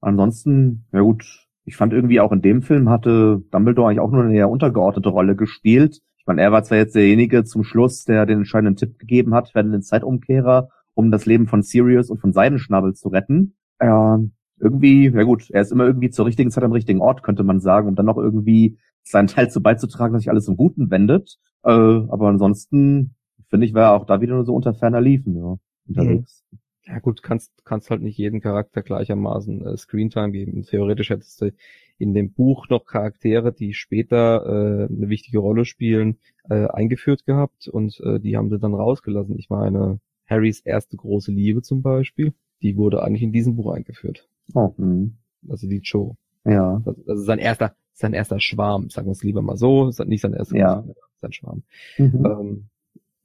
ansonsten, 0.00 0.86
ja 0.92 1.00
gut, 1.00 1.49
ich 1.64 1.76
fand 1.76 1.92
irgendwie 1.92 2.20
auch 2.20 2.32
in 2.32 2.42
dem 2.42 2.62
Film 2.62 2.88
hatte 2.88 3.42
Dumbledore 3.50 3.88
eigentlich 3.88 4.00
auch 4.00 4.10
nur 4.10 4.24
eine 4.24 4.34
eher 4.34 4.50
untergeordnete 4.50 5.08
Rolle 5.08 5.36
gespielt. 5.36 6.00
Ich 6.18 6.26
meine, 6.26 6.42
er 6.42 6.52
war 6.52 6.62
zwar 6.62 6.78
jetzt 6.78 6.94
derjenige 6.94 7.44
zum 7.44 7.64
Schluss, 7.64 8.04
der 8.04 8.26
den 8.26 8.38
entscheidenden 8.38 8.76
Tipp 8.76 8.98
gegeben 8.98 9.34
hat, 9.34 9.54
werden 9.54 9.72
den 9.72 9.82
Zeitumkehrer, 9.82 10.68
um 10.94 11.10
das 11.10 11.26
Leben 11.26 11.46
von 11.46 11.62
Sirius 11.62 12.10
und 12.10 12.20
von 12.20 12.32
Seidenschnabel 12.32 12.94
zu 12.94 13.08
retten. 13.08 13.54
Ja, 13.80 14.20
irgendwie, 14.58 15.08
ja 15.08 15.22
gut, 15.22 15.50
er 15.50 15.62
ist 15.62 15.72
immer 15.72 15.86
irgendwie 15.86 16.10
zur 16.10 16.26
richtigen 16.26 16.50
Zeit 16.50 16.64
am 16.64 16.72
richtigen 16.72 17.00
Ort, 17.00 17.22
könnte 17.22 17.44
man 17.44 17.60
sagen, 17.60 17.88
um 17.88 17.94
dann 17.94 18.06
noch 18.06 18.18
irgendwie 18.18 18.78
seinen 19.02 19.28
Teil 19.28 19.50
zu 19.50 19.62
beizutragen, 19.62 20.12
dass 20.12 20.22
sich 20.22 20.30
alles 20.30 20.44
zum 20.44 20.56
Guten 20.56 20.90
wendet. 20.90 21.38
Äh, 21.64 21.70
aber 21.70 22.28
ansonsten, 22.28 23.14
finde 23.48 23.66
ich, 23.66 23.74
war 23.74 23.84
er 23.84 23.92
auch 23.92 24.06
da 24.06 24.20
wieder 24.20 24.34
nur 24.34 24.44
so 24.44 24.54
unter 24.54 24.74
ferner 24.74 25.00
Liefen, 25.00 25.36
ja, 25.36 25.56
unterwegs. 25.88 26.44
Mhm. 26.50 26.58
Ja 26.90 26.98
gut, 26.98 27.22
kannst 27.22 27.64
kannst 27.64 27.90
halt 27.90 28.02
nicht 28.02 28.18
jeden 28.18 28.40
Charakter 28.40 28.82
gleichermaßen 28.82 29.64
äh, 29.64 29.76
Screentime 29.76 30.32
geben. 30.32 30.62
Theoretisch 30.62 31.10
hättest 31.10 31.40
du 31.40 31.52
in 31.98 32.14
dem 32.14 32.32
Buch 32.32 32.68
noch 32.68 32.84
Charaktere, 32.84 33.52
die 33.52 33.74
später 33.74 34.44
äh, 34.44 34.92
eine 34.92 35.08
wichtige 35.08 35.38
Rolle 35.38 35.64
spielen, 35.64 36.18
äh, 36.48 36.66
eingeführt 36.66 37.26
gehabt 37.26 37.68
und 37.68 38.00
äh, 38.00 38.18
die 38.18 38.36
haben 38.36 38.50
sie 38.50 38.58
dann 38.58 38.74
rausgelassen. 38.74 39.38
Ich 39.38 39.50
meine, 39.50 40.00
Harrys 40.26 40.60
erste 40.60 40.96
große 40.96 41.30
Liebe 41.30 41.62
zum 41.62 41.82
Beispiel, 41.82 42.32
die 42.62 42.76
wurde 42.76 43.02
eigentlich 43.02 43.22
in 43.22 43.32
diesem 43.32 43.54
Buch 43.56 43.72
eingeführt. 43.72 44.28
Oh, 44.54 44.74
mh. 44.76 45.10
Also 45.48 45.68
die 45.68 45.80
Joe. 45.82 46.16
Ja. 46.44 46.80
Das, 46.84 46.96
das 47.06 47.20
ist 47.20 47.26
sein 47.26 47.38
erster, 47.38 47.74
sein 47.92 48.14
erster 48.14 48.40
Schwarm, 48.40 48.90
sagen 48.90 49.06
wir 49.06 49.12
es 49.12 49.22
lieber 49.22 49.42
mal 49.42 49.56
so, 49.56 49.90
nicht 50.06 50.22
sein 50.22 50.32
erster, 50.32 50.56
ja. 50.56 50.84
sein 51.20 51.32
Schwarm. 51.32 51.62
Mhm. 51.98 52.26
Ähm, 52.26 52.68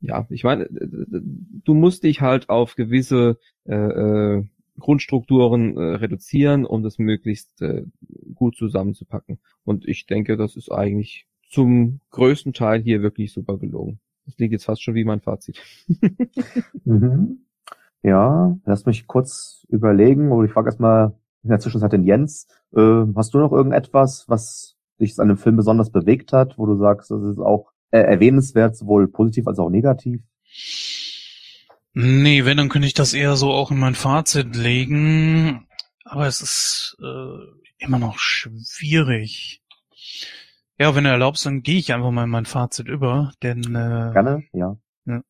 ja, 0.06 0.26
ich 0.30 0.44
meine, 0.44 0.68
du 0.70 1.74
musst 1.74 2.04
dich 2.04 2.22
halt 2.22 2.50
auf 2.50 2.76
gewisse 2.76 3.38
äh, 3.66 3.76
äh, 3.76 4.44
Grundstrukturen 4.80 5.78
äh, 5.78 5.96
reduzieren, 5.96 6.66
um 6.66 6.84
das 6.84 7.00
möglichst 7.00 7.62
äh, 7.62 7.86
gut 8.34 8.56
zusammenzupacken. 8.56 9.40
Und 9.64 9.88
ich 9.88 10.06
denke, 10.06 10.38
das 10.38 10.56
ist 10.56 10.72
eigentlich 10.72 11.28
zum 11.50 12.02
größten 12.12 12.54
Teil 12.54 12.82
hier 12.82 13.02
wirklich 13.02 13.32
super 13.34 13.58
gelungen. 13.58 14.00
Das 14.26 14.38
liegt 14.38 14.52
jetzt 14.52 14.66
fast 14.66 14.84
schon 14.84 14.96
wie 14.96 15.06
mein 15.06 15.22
Fazit. 15.22 15.62
mhm. 16.84 17.46
Ja, 18.04 18.58
lass 18.66 18.86
mich 18.86 19.08
kurz 19.08 19.66
überlegen, 19.70 20.32
oder 20.32 20.46
ich 20.46 20.54
frage 20.54 20.68
erstmal 20.68 21.16
in 21.44 21.50
der 21.50 21.60
Zwischenzeit 21.60 21.94
den 21.94 22.04
Jens. 22.04 22.48
Äh, 22.76 23.06
hast 23.16 23.34
du 23.34 23.40
noch 23.40 23.52
irgendetwas, 23.52 24.26
was 24.28 24.78
dich 25.00 25.18
an 25.20 25.28
dem 25.28 25.38
Film 25.38 25.56
besonders 25.56 25.90
bewegt 25.90 26.34
hat, 26.34 26.58
wo 26.58 26.66
du 26.66 26.76
sagst, 26.76 27.12
das 27.12 27.24
ist 27.24 27.40
auch 27.40 27.72
äh, 27.96 28.02
erwähnenswert, 28.02 28.76
sowohl 28.76 29.08
positiv 29.08 29.48
als 29.48 29.60
auch 29.60 29.70
negativ? 29.70 30.22
Nee, 31.94 32.44
wenn, 32.44 32.58
dann 32.58 32.70
könnte 32.70 32.88
ich 32.88 32.94
das 32.94 33.14
eher 33.14 33.38
so 33.38 33.52
auch 33.52 33.72
in 33.72 33.80
mein 33.80 33.96
Fazit 33.96 34.56
legen. 34.56 35.68
Aber 36.04 36.28
es 36.28 36.42
ist 36.42 36.98
äh, 37.02 37.38
immer 37.78 38.00
noch 38.00 38.20
schwierig. 38.20 39.62
Ja, 40.78 40.94
wenn 40.94 41.06
du 41.06 41.10
erlaubst, 41.10 41.46
dann 41.46 41.62
gehe 41.62 41.80
ich 41.80 41.94
einfach 41.94 42.12
mal 42.12 42.26
in 42.26 42.30
mein 42.30 42.46
Fazit 42.46 42.88
über, 42.88 43.32
denn 43.42 43.64
äh, 43.64 44.12
gerne, 44.12 44.44
ja. 44.52 44.78
ja. 45.06 45.22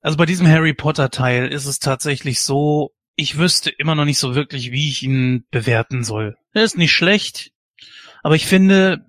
Also 0.00 0.16
bei 0.16 0.24
diesem 0.24 0.48
Harry 0.48 0.72
Potter 0.72 1.10
Teil 1.10 1.48
ist 1.48 1.66
es 1.66 1.80
tatsächlich 1.80 2.40
so, 2.40 2.94
ich 3.14 3.36
wüsste 3.36 3.70
immer 3.70 3.94
noch 3.94 4.06
nicht 4.06 4.18
so 4.18 4.34
wirklich, 4.34 4.72
wie 4.72 4.88
ich 4.88 5.02
ihn 5.02 5.46
bewerten 5.50 6.02
soll. 6.02 6.36
Er 6.54 6.64
ist 6.64 6.78
nicht 6.78 6.92
schlecht, 6.92 7.52
aber 8.22 8.36
ich 8.36 8.46
finde, 8.46 9.04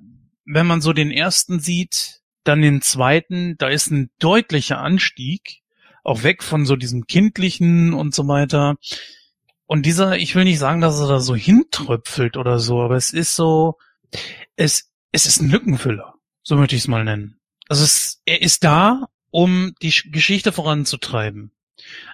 wenn 0.46 0.68
man 0.68 0.82
so 0.82 0.92
den 0.92 1.10
ersten 1.10 1.60
sieht, 1.60 2.22
dann 2.48 2.62
den 2.62 2.82
zweiten, 2.82 3.58
da 3.58 3.68
ist 3.68 3.92
ein 3.92 4.10
deutlicher 4.20 4.80
Anstieg 4.80 5.62
auch 6.06 6.24
weg 6.24 6.44
von 6.44 6.66
so 6.66 6.76
diesem 6.76 7.08
kindlichen 7.08 7.94
und 7.94 8.14
so 8.14 8.28
weiter. 8.28 8.78
Und 9.66 9.86
dieser, 9.86 10.18
ich 10.18 10.36
will 10.36 10.44
nicht 10.44 10.60
sagen, 10.60 10.80
dass 10.80 11.00
er 11.00 11.08
da 11.08 11.20
so 11.20 11.36
hintröpfelt 11.36 12.38
oder 12.38 12.60
so, 12.60 12.82
aber 12.82 12.96
es 12.96 13.12
ist 13.12 13.36
so, 13.36 13.78
es, 14.56 14.92
es 15.12 15.26
ist 15.26 15.42
ein 15.42 15.50
Lückenfüller. 15.50 16.14
So 16.44 16.56
möchte 16.56 16.76
ich 16.76 16.84
es 16.84 16.88
mal 16.88 17.04
nennen. 17.04 17.40
Also 17.68 17.84
es, 17.84 18.22
er 18.26 18.44
ist 18.44 18.64
da, 18.64 19.08
um 19.32 19.74
die 19.82 19.94
Geschichte 20.12 20.52
voranzutreiben. 20.52 21.52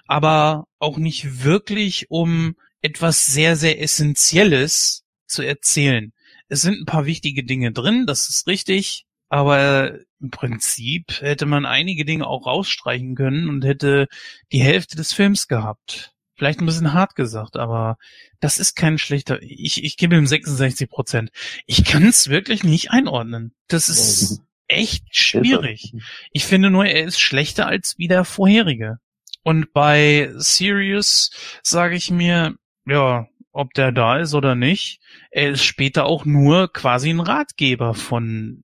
Aber 0.06 0.66
auch 0.78 0.96
nicht 0.96 1.44
wirklich, 1.44 2.10
um 2.10 2.56
etwas 2.80 3.26
sehr, 3.26 3.56
sehr 3.56 3.80
Essentielles 3.80 5.04
zu 5.26 5.42
erzählen. 5.42 6.12
Es 6.48 6.62
sind 6.62 6.80
ein 6.80 6.86
paar 6.86 7.04
wichtige 7.04 7.44
Dinge 7.44 7.72
drin, 7.72 8.06
das 8.06 8.28
ist 8.30 8.46
richtig. 8.46 9.06
Aber 9.32 9.94
im 10.20 10.30
Prinzip 10.30 11.22
hätte 11.22 11.46
man 11.46 11.64
einige 11.64 12.04
Dinge 12.04 12.26
auch 12.26 12.44
rausstreichen 12.44 13.14
können 13.14 13.48
und 13.48 13.64
hätte 13.64 14.06
die 14.52 14.60
Hälfte 14.60 14.94
des 14.94 15.14
Films 15.14 15.48
gehabt. 15.48 16.12
Vielleicht 16.36 16.60
ein 16.60 16.66
bisschen 16.66 16.92
hart 16.92 17.14
gesagt, 17.14 17.56
aber 17.56 17.96
das 18.40 18.58
ist 18.58 18.74
kein 18.76 18.98
schlechter. 18.98 19.40
Ich, 19.40 19.82
ich 19.82 19.96
gebe 19.96 20.16
ihm 20.16 20.26
66 20.26 20.90
Prozent. 20.90 21.30
Ich 21.64 21.82
kann 21.86 22.04
es 22.04 22.28
wirklich 22.28 22.62
nicht 22.62 22.90
einordnen. 22.90 23.54
Das 23.68 23.88
ist 23.88 24.42
echt 24.68 25.04
schwierig. 25.16 25.94
Ich 26.32 26.44
finde 26.44 26.68
nur, 26.68 26.84
er 26.84 27.04
ist 27.06 27.18
schlechter 27.18 27.66
als 27.66 27.96
wie 27.96 28.08
der 28.08 28.26
vorherige. 28.26 28.98
Und 29.44 29.72
bei 29.72 30.30
Sirius 30.36 31.30
sage 31.62 31.96
ich 31.96 32.10
mir, 32.10 32.54
ja, 32.84 33.28
ob 33.50 33.72
der 33.72 33.92
da 33.92 34.18
ist 34.18 34.34
oder 34.34 34.54
nicht, 34.56 35.00
er 35.30 35.52
ist 35.52 35.64
später 35.64 36.04
auch 36.04 36.26
nur 36.26 36.70
quasi 36.70 37.08
ein 37.08 37.20
Ratgeber 37.20 37.94
von 37.94 38.62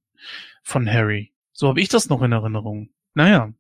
von 0.69 0.89
Harry. 0.89 1.33
So 1.53 1.69
habe 1.69 1.81
ich 1.81 1.89
das 1.89 2.09
noch 2.09 2.23
in 2.23 2.33
Erinnerung. 2.33 2.91
Naja, 3.15 3.53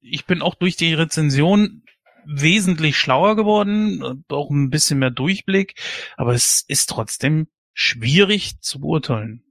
ich 0.00 0.26
bin 0.26 0.42
auch 0.42 0.54
durch 0.54 0.76
die 0.76 0.92
Rezension 0.92 1.84
wesentlich 2.26 2.96
schlauer 2.98 3.36
geworden, 3.36 4.24
auch 4.28 4.50
ein 4.50 4.68
bisschen 4.68 4.98
mehr 4.98 5.10
Durchblick, 5.10 5.74
aber 6.16 6.34
es 6.34 6.62
ist 6.62 6.90
trotzdem 6.90 7.46
schwierig 7.72 8.60
zu 8.60 8.80
beurteilen. 8.80 9.44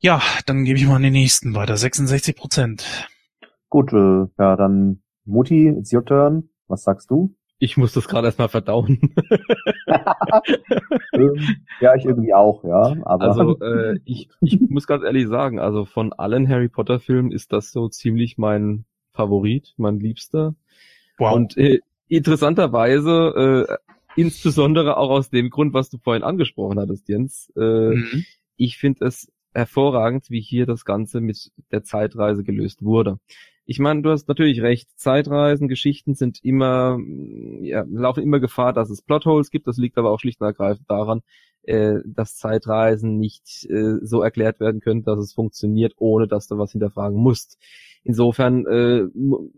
Ja, 0.00 0.22
dann 0.46 0.64
gebe 0.64 0.78
ich 0.78 0.86
mal 0.86 0.96
an 0.96 1.02
den 1.02 1.12
nächsten 1.12 1.54
weiter. 1.54 1.76
66 1.76 2.34
Prozent. 2.34 3.08
Gut, 3.68 3.92
äh, 3.92 4.26
ja, 4.38 4.56
dann 4.56 5.02
Mutti, 5.24 5.68
it's 5.68 5.92
your 5.92 6.04
turn. 6.04 6.48
Was 6.68 6.84
sagst 6.84 7.10
du? 7.10 7.36
Ich 7.60 7.76
muss 7.76 7.92
das 7.92 8.06
gerade 8.06 8.26
erstmal 8.26 8.48
verdauen. 8.48 9.14
Ähm, 11.14 11.56
ja, 11.80 11.94
ich 11.96 12.04
irgendwie 12.04 12.34
auch, 12.34 12.62
ja. 12.62 12.96
Aber 13.02 13.24
also 13.24 13.58
äh, 13.60 13.98
ich, 14.04 14.28
ich 14.40 14.60
muss 14.60 14.86
ganz 14.86 15.02
ehrlich 15.02 15.26
sagen, 15.26 15.58
also 15.58 15.84
von 15.84 16.12
allen 16.12 16.48
Harry 16.48 16.68
Potter 16.68 17.00
Filmen 17.00 17.32
ist 17.32 17.52
das 17.52 17.72
so 17.72 17.88
ziemlich 17.88 18.38
mein 18.38 18.84
Favorit, 19.12 19.74
mein 19.78 19.98
Liebster. 19.98 20.54
Wow. 21.16 21.34
Und 21.34 21.56
äh, 21.56 21.80
interessanterweise, 22.08 23.66
äh, 23.68 24.20
insbesondere 24.20 24.96
auch 24.96 25.10
aus 25.10 25.30
dem 25.30 25.50
Grund, 25.50 25.74
was 25.74 25.90
du 25.90 25.98
vorhin 25.98 26.22
angesprochen 26.22 26.78
hattest, 26.78 27.08
Jens, 27.08 27.50
äh, 27.56 27.90
mhm. 27.94 28.24
ich 28.56 28.78
finde 28.78 29.06
es 29.06 29.32
hervorragend, 29.54 30.30
wie 30.30 30.40
hier 30.40 30.66
das 30.66 30.84
Ganze 30.84 31.20
mit 31.20 31.50
der 31.72 31.82
Zeitreise 31.82 32.44
gelöst 32.44 32.84
wurde 32.84 33.18
ich 33.70 33.80
meine, 33.80 34.00
du 34.00 34.10
hast 34.10 34.28
natürlich 34.28 34.62
recht. 34.62 34.88
Zeitreisen, 34.98 35.68
Geschichten 35.68 36.14
sind 36.14 36.42
immer, 36.42 36.98
ja, 37.60 37.84
laufen 37.86 38.22
immer 38.22 38.40
Gefahr, 38.40 38.72
dass 38.72 38.88
es 38.88 39.02
Plotholes 39.02 39.50
gibt. 39.50 39.66
Das 39.66 39.76
liegt 39.76 39.98
aber 39.98 40.10
auch 40.10 40.18
schlicht 40.20 40.40
und 40.40 40.46
ergreifend 40.46 40.90
daran, 40.90 41.20
äh, 41.64 41.96
dass 42.06 42.38
Zeitreisen 42.38 43.18
nicht 43.18 43.66
äh, 43.68 43.98
so 44.00 44.22
erklärt 44.22 44.58
werden 44.58 44.80
können, 44.80 45.04
dass 45.04 45.18
es 45.18 45.34
funktioniert, 45.34 45.92
ohne 45.98 46.26
dass 46.26 46.48
du 46.48 46.56
was 46.56 46.72
hinterfragen 46.72 47.18
musst. 47.20 47.58
Insofern 48.04 48.64
äh, 48.64 49.02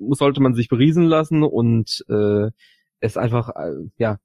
sollte 0.09 0.43
man 0.43 0.55
sich 0.55 0.69
beriesen 0.69 1.05
lassen 1.05 1.45
und 1.45 2.05
äh, 2.09 2.51
es 2.99 3.17
einfach, 3.17 3.51
äh, 3.51 3.77
ja, 3.97 4.19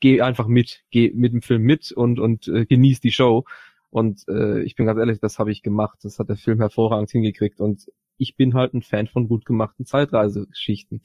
geh 0.00 0.20
einfach 0.20 0.46
mit, 0.46 0.82
geh 0.90 1.10
mit 1.14 1.32
dem 1.32 1.40
Film 1.40 1.62
mit 1.62 1.90
und 1.90 2.20
und 2.20 2.48
äh, 2.48 2.66
genieß 2.66 3.00
die 3.00 3.12
Show. 3.12 3.44
Und 3.88 4.28
äh, 4.28 4.60
ich 4.60 4.76
bin 4.76 4.84
ganz 4.84 4.98
ehrlich, 4.98 5.20
das 5.20 5.38
habe 5.38 5.52
ich 5.52 5.62
gemacht. 5.62 6.00
Das 6.02 6.18
hat 6.18 6.28
der 6.28 6.36
Film 6.36 6.58
hervorragend 6.58 7.10
hingekriegt. 7.10 7.60
Und 7.60 7.86
ich 8.20 8.36
bin 8.36 8.54
halt 8.54 8.74
ein 8.74 8.82
Fan 8.82 9.06
von 9.06 9.28
gut 9.28 9.44
gemachten 9.44 9.86
Zeitreisegeschichten. 9.86 11.02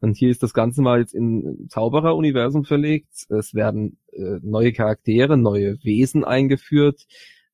Und 0.00 0.16
hier 0.16 0.30
ist 0.30 0.42
das 0.42 0.54
Ganze 0.54 0.82
mal 0.82 1.00
jetzt 1.00 1.14
in 1.14 1.66
Zauberer-Universum 1.68 2.64
verlegt. 2.64 3.08
Es 3.30 3.54
werden 3.54 3.98
äh, 4.12 4.38
neue 4.42 4.72
Charaktere, 4.72 5.36
neue 5.36 5.82
Wesen 5.82 6.24
eingeführt, 6.24 7.06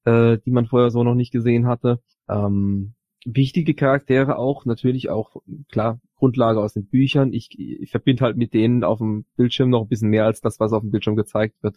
äh, 0.05 0.39
die 0.45 0.51
man 0.51 0.67
vorher 0.67 0.91
so 0.91 1.05
noch 1.05 1.15
nicht 1.15 1.33
gesehen 1.33 1.67
hatte. 1.67 2.01
Ähm, 2.29 2.95
wichtige 3.25 3.75
Charaktere 3.75 4.37
auch, 4.37 4.65
natürlich 4.65 5.09
auch, 5.09 5.37
klar, 5.71 6.01
Grundlage 6.17 6.61
aus 6.61 6.75
den 6.75 6.87
Büchern. 6.87 7.33
Ich, 7.33 7.51
ich 7.59 7.91
verbinde 7.91 8.25
halt 8.25 8.37
mit 8.37 8.53
denen 8.53 8.85
auf 8.85 8.99
dem 8.99 9.25
Bildschirm 9.37 9.71
noch 9.71 9.83
ein 9.83 9.89
bisschen 9.89 10.11
mehr 10.11 10.27
als 10.27 10.41
das, 10.41 10.61
was 10.61 10.73
auf 10.73 10.83
dem 10.83 10.91
Bildschirm 10.91 11.17
gezeigt 11.17 11.63
wird. 11.63 11.77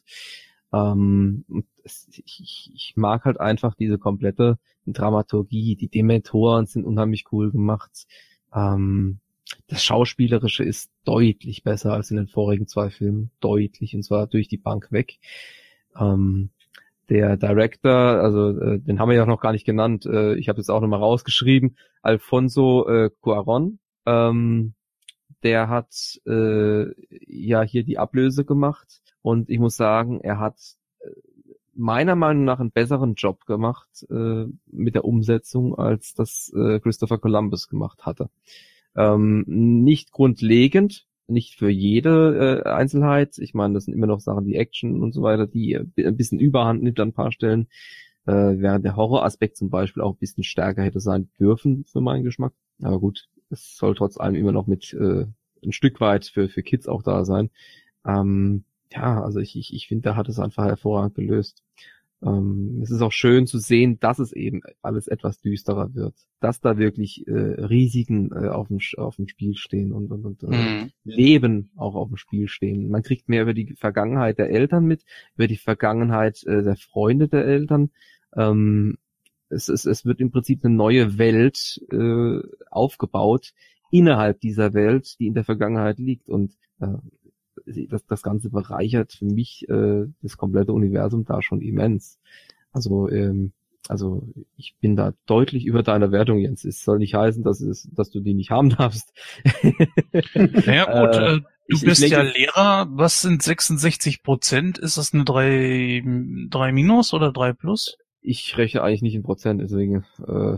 Ähm, 0.73 1.45
es, 1.83 2.07
ich, 2.09 2.71
ich 2.73 2.93
mag 2.95 3.25
halt 3.25 3.39
einfach 3.39 3.75
diese 3.75 3.97
komplette 3.97 4.57
Dramaturgie. 4.85 5.75
Die 5.75 5.89
Dementoren 5.89 6.65
sind 6.65 6.85
unheimlich 6.85 7.25
cool 7.31 7.51
gemacht. 7.51 8.07
Ähm, 8.53 9.19
das 9.67 9.83
Schauspielerische 9.83 10.63
ist 10.63 10.91
deutlich 11.05 11.63
besser 11.63 11.93
als 11.93 12.11
in 12.11 12.17
den 12.17 12.27
vorigen 12.27 12.67
zwei 12.67 12.89
Filmen. 12.89 13.31
Deutlich, 13.39 13.95
und 13.95 14.03
zwar 14.03 14.27
durch 14.27 14.47
die 14.47 14.57
Bank 14.57 14.91
weg. 14.91 15.19
Ähm, 15.97 16.49
der 17.09 17.37
Director, 17.37 17.91
also 17.91 18.59
äh, 18.59 18.79
den 18.79 18.99
haben 18.99 19.09
wir 19.09 19.15
ja 19.15 19.25
noch 19.25 19.39
gar 19.39 19.53
nicht 19.53 19.65
genannt, 19.65 20.05
äh, 20.05 20.35
ich 20.35 20.49
habe 20.49 20.59
es 20.59 20.69
auch 20.69 20.81
nochmal 20.81 20.99
rausgeschrieben, 20.99 21.77
Alfonso 22.01 22.87
äh, 22.87 23.09
Cuaron, 23.21 23.79
ähm, 24.05 24.73
der 25.43 25.69
hat 25.69 26.19
äh, 26.25 26.87
ja 27.27 27.61
hier 27.61 27.83
die 27.83 27.97
Ablöse 27.97 28.45
gemacht 28.45 29.01
und 29.21 29.49
ich 29.49 29.59
muss 29.59 29.75
sagen, 29.75 30.19
er 30.21 30.39
hat 30.39 30.57
äh, 30.99 31.09
meiner 31.73 32.15
Meinung 32.15 32.45
nach 32.45 32.59
einen 32.59 32.71
besseren 32.71 33.15
Job 33.15 33.45
gemacht 33.45 34.05
äh, 34.09 34.45
mit 34.65 34.95
der 34.95 35.05
Umsetzung, 35.05 35.77
als 35.77 36.13
das 36.13 36.51
äh, 36.55 36.79
Christopher 36.79 37.19
Columbus 37.19 37.67
gemacht 37.67 38.05
hatte. 38.05 38.29
Ähm, 38.95 39.43
nicht 39.47 40.11
grundlegend, 40.11 41.05
nicht 41.27 41.55
für 41.55 41.69
jede 41.69 42.63
äh, 42.65 42.69
Einzelheit. 42.69 43.37
Ich 43.37 43.53
meine, 43.53 43.75
das 43.75 43.85
sind 43.85 43.93
immer 43.93 44.07
noch 44.07 44.21
Sachen, 44.21 44.45
die 44.45 44.55
Action 44.55 45.03
und 45.03 45.13
so 45.13 45.21
weiter, 45.21 45.45
die 45.45 45.77
ein 45.77 46.17
bisschen 46.17 46.39
Überhand 46.39 46.81
nimmt 46.81 46.99
an 46.99 47.09
ein 47.09 47.13
paar 47.13 47.31
Stellen, 47.31 47.67
äh, 48.25 48.31
während 48.31 48.85
der 48.85 48.95
Horroraspekt 48.95 49.57
zum 49.57 49.69
Beispiel 49.69 50.01
auch 50.01 50.13
ein 50.13 50.19
bisschen 50.19 50.43
stärker 50.43 50.83
hätte 50.83 50.99
sein 50.99 51.29
dürfen 51.39 51.85
für 51.85 52.01
meinen 52.01 52.23
Geschmack. 52.23 52.53
Aber 52.81 52.99
gut, 52.99 53.27
es 53.49 53.77
soll 53.77 53.95
trotz 53.95 54.17
allem 54.17 54.35
immer 54.35 54.51
noch 54.51 54.67
mit 54.67 54.93
äh, 54.93 55.25
ein 55.63 55.71
Stück 55.71 55.99
weit 55.99 56.25
für, 56.25 56.49
für 56.49 56.63
Kids 56.63 56.87
auch 56.87 57.03
da 57.03 57.25
sein. 57.25 57.49
Ähm, 58.05 58.63
ja, 58.91 59.21
also 59.21 59.39
ich, 59.39 59.55
ich, 59.57 59.73
ich 59.73 59.87
finde, 59.87 60.03
da 60.03 60.15
hat 60.15 60.29
es 60.29 60.39
einfach 60.39 60.65
hervorragend 60.65 61.15
gelöst. 61.15 61.63
Ähm, 62.23 62.79
es 62.81 62.89
ist 62.89 63.01
auch 63.01 63.11
schön 63.11 63.45
zu 63.45 63.59
sehen, 63.59 63.99
dass 63.99 64.17
es 64.17 64.33
eben 64.33 64.61
alles 64.81 65.07
etwas 65.07 65.39
düsterer 65.39 65.93
wird, 65.93 66.15
dass 66.39 66.59
da 66.59 66.77
wirklich 66.77 67.27
äh, 67.27 67.31
Risiken 67.31 68.31
äh, 68.31 68.47
auf, 68.47 68.69
dem, 68.69 68.79
auf 68.97 69.17
dem 69.17 69.27
Spiel 69.27 69.55
stehen 69.55 69.91
und, 69.91 70.11
und, 70.11 70.25
und 70.25 70.43
äh, 70.43 70.83
mhm. 70.83 70.91
Leben 71.03 71.71
auch 71.75 71.95
auf 71.95 72.07
dem 72.07 72.17
Spiel 72.17 72.47
stehen. 72.47 72.89
Man 72.89 73.03
kriegt 73.03 73.29
mehr 73.29 73.43
über 73.43 73.53
die 73.53 73.75
Vergangenheit 73.75 74.39
der 74.39 74.49
Eltern 74.49 74.85
mit, 74.85 75.03
über 75.35 75.47
die 75.47 75.57
Vergangenheit 75.57 76.43
äh, 76.45 76.63
der 76.63 76.75
Freunde 76.75 77.27
der 77.27 77.45
Eltern. 77.45 77.91
Ähm, 78.35 78.97
es, 79.49 79.69
es, 79.69 79.85
es 79.85 80.05
wird 80.05 80.19
im 80.19 80.31
Prinzip 80.31 80.63
eine 80.63 80.73
neue 80.73 81.17
Welt 81.17 81.81
äh, 81.91 82.39
aufgebaut 82.69 83.53
innerhalb 83.91 84.39
dieser 84.41 84.73
Welt, 84.73 85.15
die 85.19 85.27
in 85.27 85.33
der 85.33 85.43
Vergangenheit 85.43 85.97
liegt 85.99 86.29
und 86.29 86.53
äh, 86.79 86.87
das, 87.89 88.05
das 88.05 88.21
Ganze 88.21 88.49
bereichert 88.49 89.13
für 89.13 89.25
mich 89.25 89.67
äh, 89.69 90.05
das 90.21 90.37
komplette 90.37 90.73
Universum 90.73 91.25
da 91.25 91.41
schon 91.41 91.61
immens. 91.61 92.19
Also, 92.71 93.09
ähm, 93.09 93.53
also 93.87 94.27
ich 94.57 94.75
bin 94.79 94.95
da 94.95 95.13
deutlich 95.25 95.65
über 95.65 95.83
deiner 95.83 96.11
Wertung, 96.11 96.39
Jens. 96.39 96.65
Es 96.65 96.83
soll 96.83 96.99
nicht 96.99 97.13
heißen, 97.13 97.43
dass, 97.43 97.61
es, 97.61 97.89
dass 97.93 98.09
du 98.09 98.19
die 98.19 98.33
nicht 98.33 98.51
haben 98.51 98.69
darfst. 98.69 99.13
naja 100.33 100.85
gut, 100.85 101.15
äh, 101.15 101.35
äh, 101.35 101.39
du 101.39 101.45
ich, 101.67 101.81
bist 101.81 102.03
ich 102.03 102.11
ja 102.11 102.21
Lehrer. 102.21 102.87
Was 102.91 103.21
sind 103.21 103.41
66 103.41 104.23
Prozent? 104.23 104.77
Ist 104.77 104.97
das 104.97 105.13
eine 105.13 105.23
3, 105.23 106.03
3 106.49 106.71
minus 106.71 107.13
oder 107.13 107.31
3 107.31 107.53
plus? 107.53 107.97
Ich 108.21 108.57
rechne 108.57 108.81
eigentlich 108.81 109.01
nicht 109.01 109.15
in 109.15 109.23
Prozent, 109.23 109.61
deswegen 109.61 110.05
äh, 110.27 110.57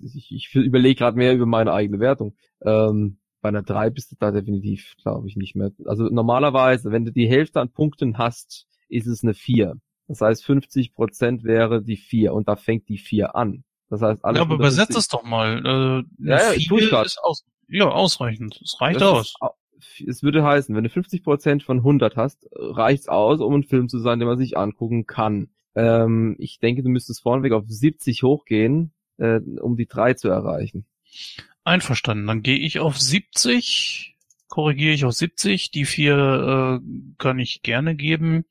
ich, 0.00 0.32
ich 0.32 0.54
überlege 0.54 0.98
gerade 0.98 1.16
mehr 1.16 1.34
über 1.34 1.46
meine 1.46 1.72
eigene 1.72 2.00
Wertung. 2.00 2.34
Ähm, 2.62 3.18
bei 3.40 3.48
einer 3.50 3.62
3 3.62 3.90
bist 3.90 4.12
du 4.12 4.16
da 4.18 4.32
definitiv, 4.32 4.94
glaube 5.02 5.28
ich, 5.28 5.36
nicht 5.36 5.54
mehr. 5.54 5.70
Also 5.84 6.04
normalerweise, 6.04 6.90
wenn 6.90 7.04
du 7.04 7.12
die 7.12 7.28
Hälfte 7.28 7.60
an 7.60 7.70
Punkten 7.70 8.18
hast, 8.18 8.66
ist 8.88 9.06
es 9.06 9.22
eine 9.22 9.34
4. 9.34 9.76
Das 10.08 10.20
heißt, 10.20 10.44
50 10.44 10.94
Prozent 10.94 11.44
wäre 11.44 11.82
die 11.82 11.96
4 11.96 12.32
und 12.32 12.48
da 12.48 12.56
fängt 12.56 12.88
die 12.88 12.98
4 12.98 13.34
an. 13.36 13.64
Das 13.88 14.02
heißt, 14.02 14.24
alles. 14.24 14.38
Ja, 14.38 14.44
aber 14.44 14.56
übersetzt 14.56 14.96
es 14.96 15.08
doch 15.08 15.22
mal. 15.22 15.58
Äh, 15.64 16.28
ja, 16.28 16.52
ja, 16.52 16.58
tue 16.66 16.80
ich 16.80 16.92
ist 16.92 17.18
aus, 17.22 17.44
ja, 17.68 17.88
ausreichend. 17.88 18.60
Es 18.62 18.80
reicht 18.80 19.00
das 19.00 19.08
aus. 19.08 19.34
Ist, 19.78 20.08
es 20.08 20.22
würde 20.22 20.42
heißen, 20.42 20.74
wenn 20.74 20.84
du 20.84 20.90
50 20.90 21.22
Prozent 21.22 21.62
von 21.62 21.78
100 21.78 22.16
hast, 22.16 22.48
reicht's 22.52 23.08
aus, 23.08 23.40
um 23.40 23.54
ein 23.54 23.62
Film 23.62 23.88
zu 23.88 23.98
sein, 23.98 24.18
den 24.18 24.28
man 24.28 24.38
sich 24.38 24.56
angucken 24.56 25.06
kann. 25.06 25.50
Ähm, 25.76 26.34
ich 26.38 26.58
denke, 26.58 26.82
du 26.82 26.88
müsstest 26.88 27.22
vorneweg 27.22 27.52
auf 27.52 27.64
70 27.68 28.22
hochgehen, 28.22 28.92
äh, 29.18 29.38
um 29.60 29.76
die 29.76 29.86
3 29.86 30.14
zu 30.14 30.28
erreichen. 30.28 30.86
Einverstanden. 31.64 32.26
Dann 32.26 32.42
gehe 32.42 32.58
ich 32.58 32.80
auf 32.80 32.98
70, 32.98 34.16
korrigiere 34.48 34.94
ich 34.94 35.04
auf 35.04 35.12
70. 35.12 35.70
Die 35.70 35.84
vier 35.84 36.80
äh, 36.80 37.14
kann 37.18 37.38
ich 37.38 37.62
gerne 37.62 37.94
geben. 37.94 38.46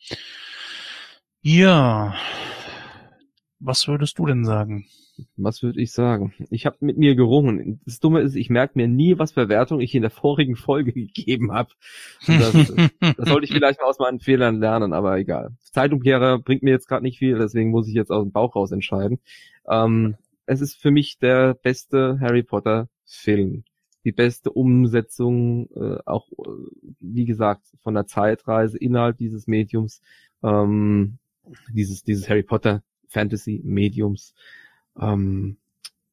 Ja. 1.41 2.15
Was 3.59 3.87
würdest 3.87 4.19
du 4.19 4.25
denn 4.27 4.45
sagen? 4.45 4.87
Was 5.37 5.63
würde 5.63 5.81
ich 5.81 5.91
sagen? 5.91 6.33
Ich 6.49 6.65
habe 6.65 6.77
mit 6.79 6.97
mir 6.97 7.15
gerungen. 7.15 7.79
Das 7.85 7.99
Dumme 7.99 8.21
ist, 8.21 8.35
ich 8.35 8.49
merke 8.49 8.77
mir 8.77 8.87
nie, 8.87 9.17
was 9.17 9.33
für 9.33 9.49
Wertung 9.49 9.79
ich 9.79 9.95
in 9.95 10.01
der 10.01 10.11
vorigen 10.11 10.55
Folge 10.55 10.91
gegeben 10.93 11.51
habe. 11.51 11.69
Das, 12.27 12.51
das 13.17 13.29
sollte 13.29 13.45
ich 13.45 13.51
vielleicht 13.51 13.79
mal 13.79 13.87
aus 13.87 13.99
meinen 13.99 14.19
Fehlern 14.19 14.59
lernen, 14.59 14.93
aber 14.93 15.17
egal. 15.17 15.51
Zeitumkehrer 15.71 16.39
bringt 16.39 16.63
mir 16.63 16.71
jetzt 16.71 16.87
gerade 16.87 17.03
nicht 17.03 17.19
viel, 17.19 17.37
deswegen 17.37 17.71
muss 17.71 17.87
ich 17.87 17.93
jetzt 17.93 18.11
aus 18.11 18.23
dem 18.23 18.31
Bauch 18.31 18.55
raus 18.55 18.71
entscheiden. 18.71 19.19
Ähm, 19.67 20.15
es 20.45 20.61
ist 20.61 20.75
für 20.75 20.91
mich 20.91 21.17
der 21.19 21.53
beste 21.53 22.19
Harry 22.19 22.43
Potter 22.43 22.89
Film. 23.05 23.63
Die 24.03 24.11
beste 24.11 24.51
Umsetzung, 24.51 25.69
äh, 25.75 25.97
auch 26.05 26.29
äh, 26.31 26.51
wie 26.99 27.25
gesagt, 27.25 27.63
von 27.81 27.95
der 27.95 28.05
Zeitreise 28.05 28.77
innerhalb 28.77 29.17
dieses 29.17 29.47
Mediums, 29.47 30.01
ähm, 30.43 31.17
dieses, 31.71 32.03
dieses 32.03 32.29
Harry 32.29 32.43
Potter 32.43 32.83
Fantasy 33.07 33.61
Mediums. 33.63 34.33
Ähm, 34.99 35.57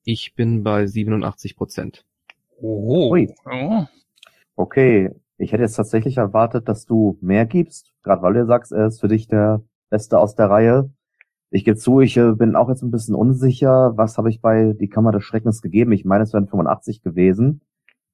ich 0.05 0.35
bin 0.35 0.63
bei 0.63 0.87
87 0.87 1.57
Prozent. 1.57 2.05
Oh. 2.61 3.17
oh. 3.47 3.85
Okay, 4.57 5.11
ich 5.39 5.53
hätte 5.53 5.63
jetzt 5.63 5.75
tatsächlich 5.77 6.19
erwartet, 6.19 6.69
dass 6.69 6.87
du 6.87 7.19
mehr 7.21 7.47
gibst, 7.47 7.93
gerade 8.03 8.23
weil 8.23 8.35
du 8.35 8.47
sagst, 8.47 8.73
er 8.73 8.87
ist 8.87 9.01
für 9.01 9.09
dich 9.09 9.29
der 9.29 9.63
Beste 9.91 10.19
aus 10.19 10.35
der 10.35 10.51
Reihe. 10.51 10.91
Ich 11.51 11.65
gebe 11.65 11.77
zu, 11.77 12.01
ich 12.01 12.17
äh, 12.17 12.33
bin 12.33 12.57
auch 12.57 12.69
jetzt 12.69 12.83
ein 12.83 12.91
bisschen 12.91 13.15
unsicher. 13.15 13.97
Was 13.97 14.17
habe 14.19 14.31
ich 14.31 14.41
bei 14.41 14.73
Die 14.73 14.89
Kammer 14.89 15.13
des 15.13 15.25
Schreckens 15.25 15.61
gegeben? 15.61 15.93
Ich 15.93 16.05
meine, 16.05 16.25
es 16.25 16.33
wären 16.33 16.49
85 16.49 17.03
gewesen. 17.03 17.61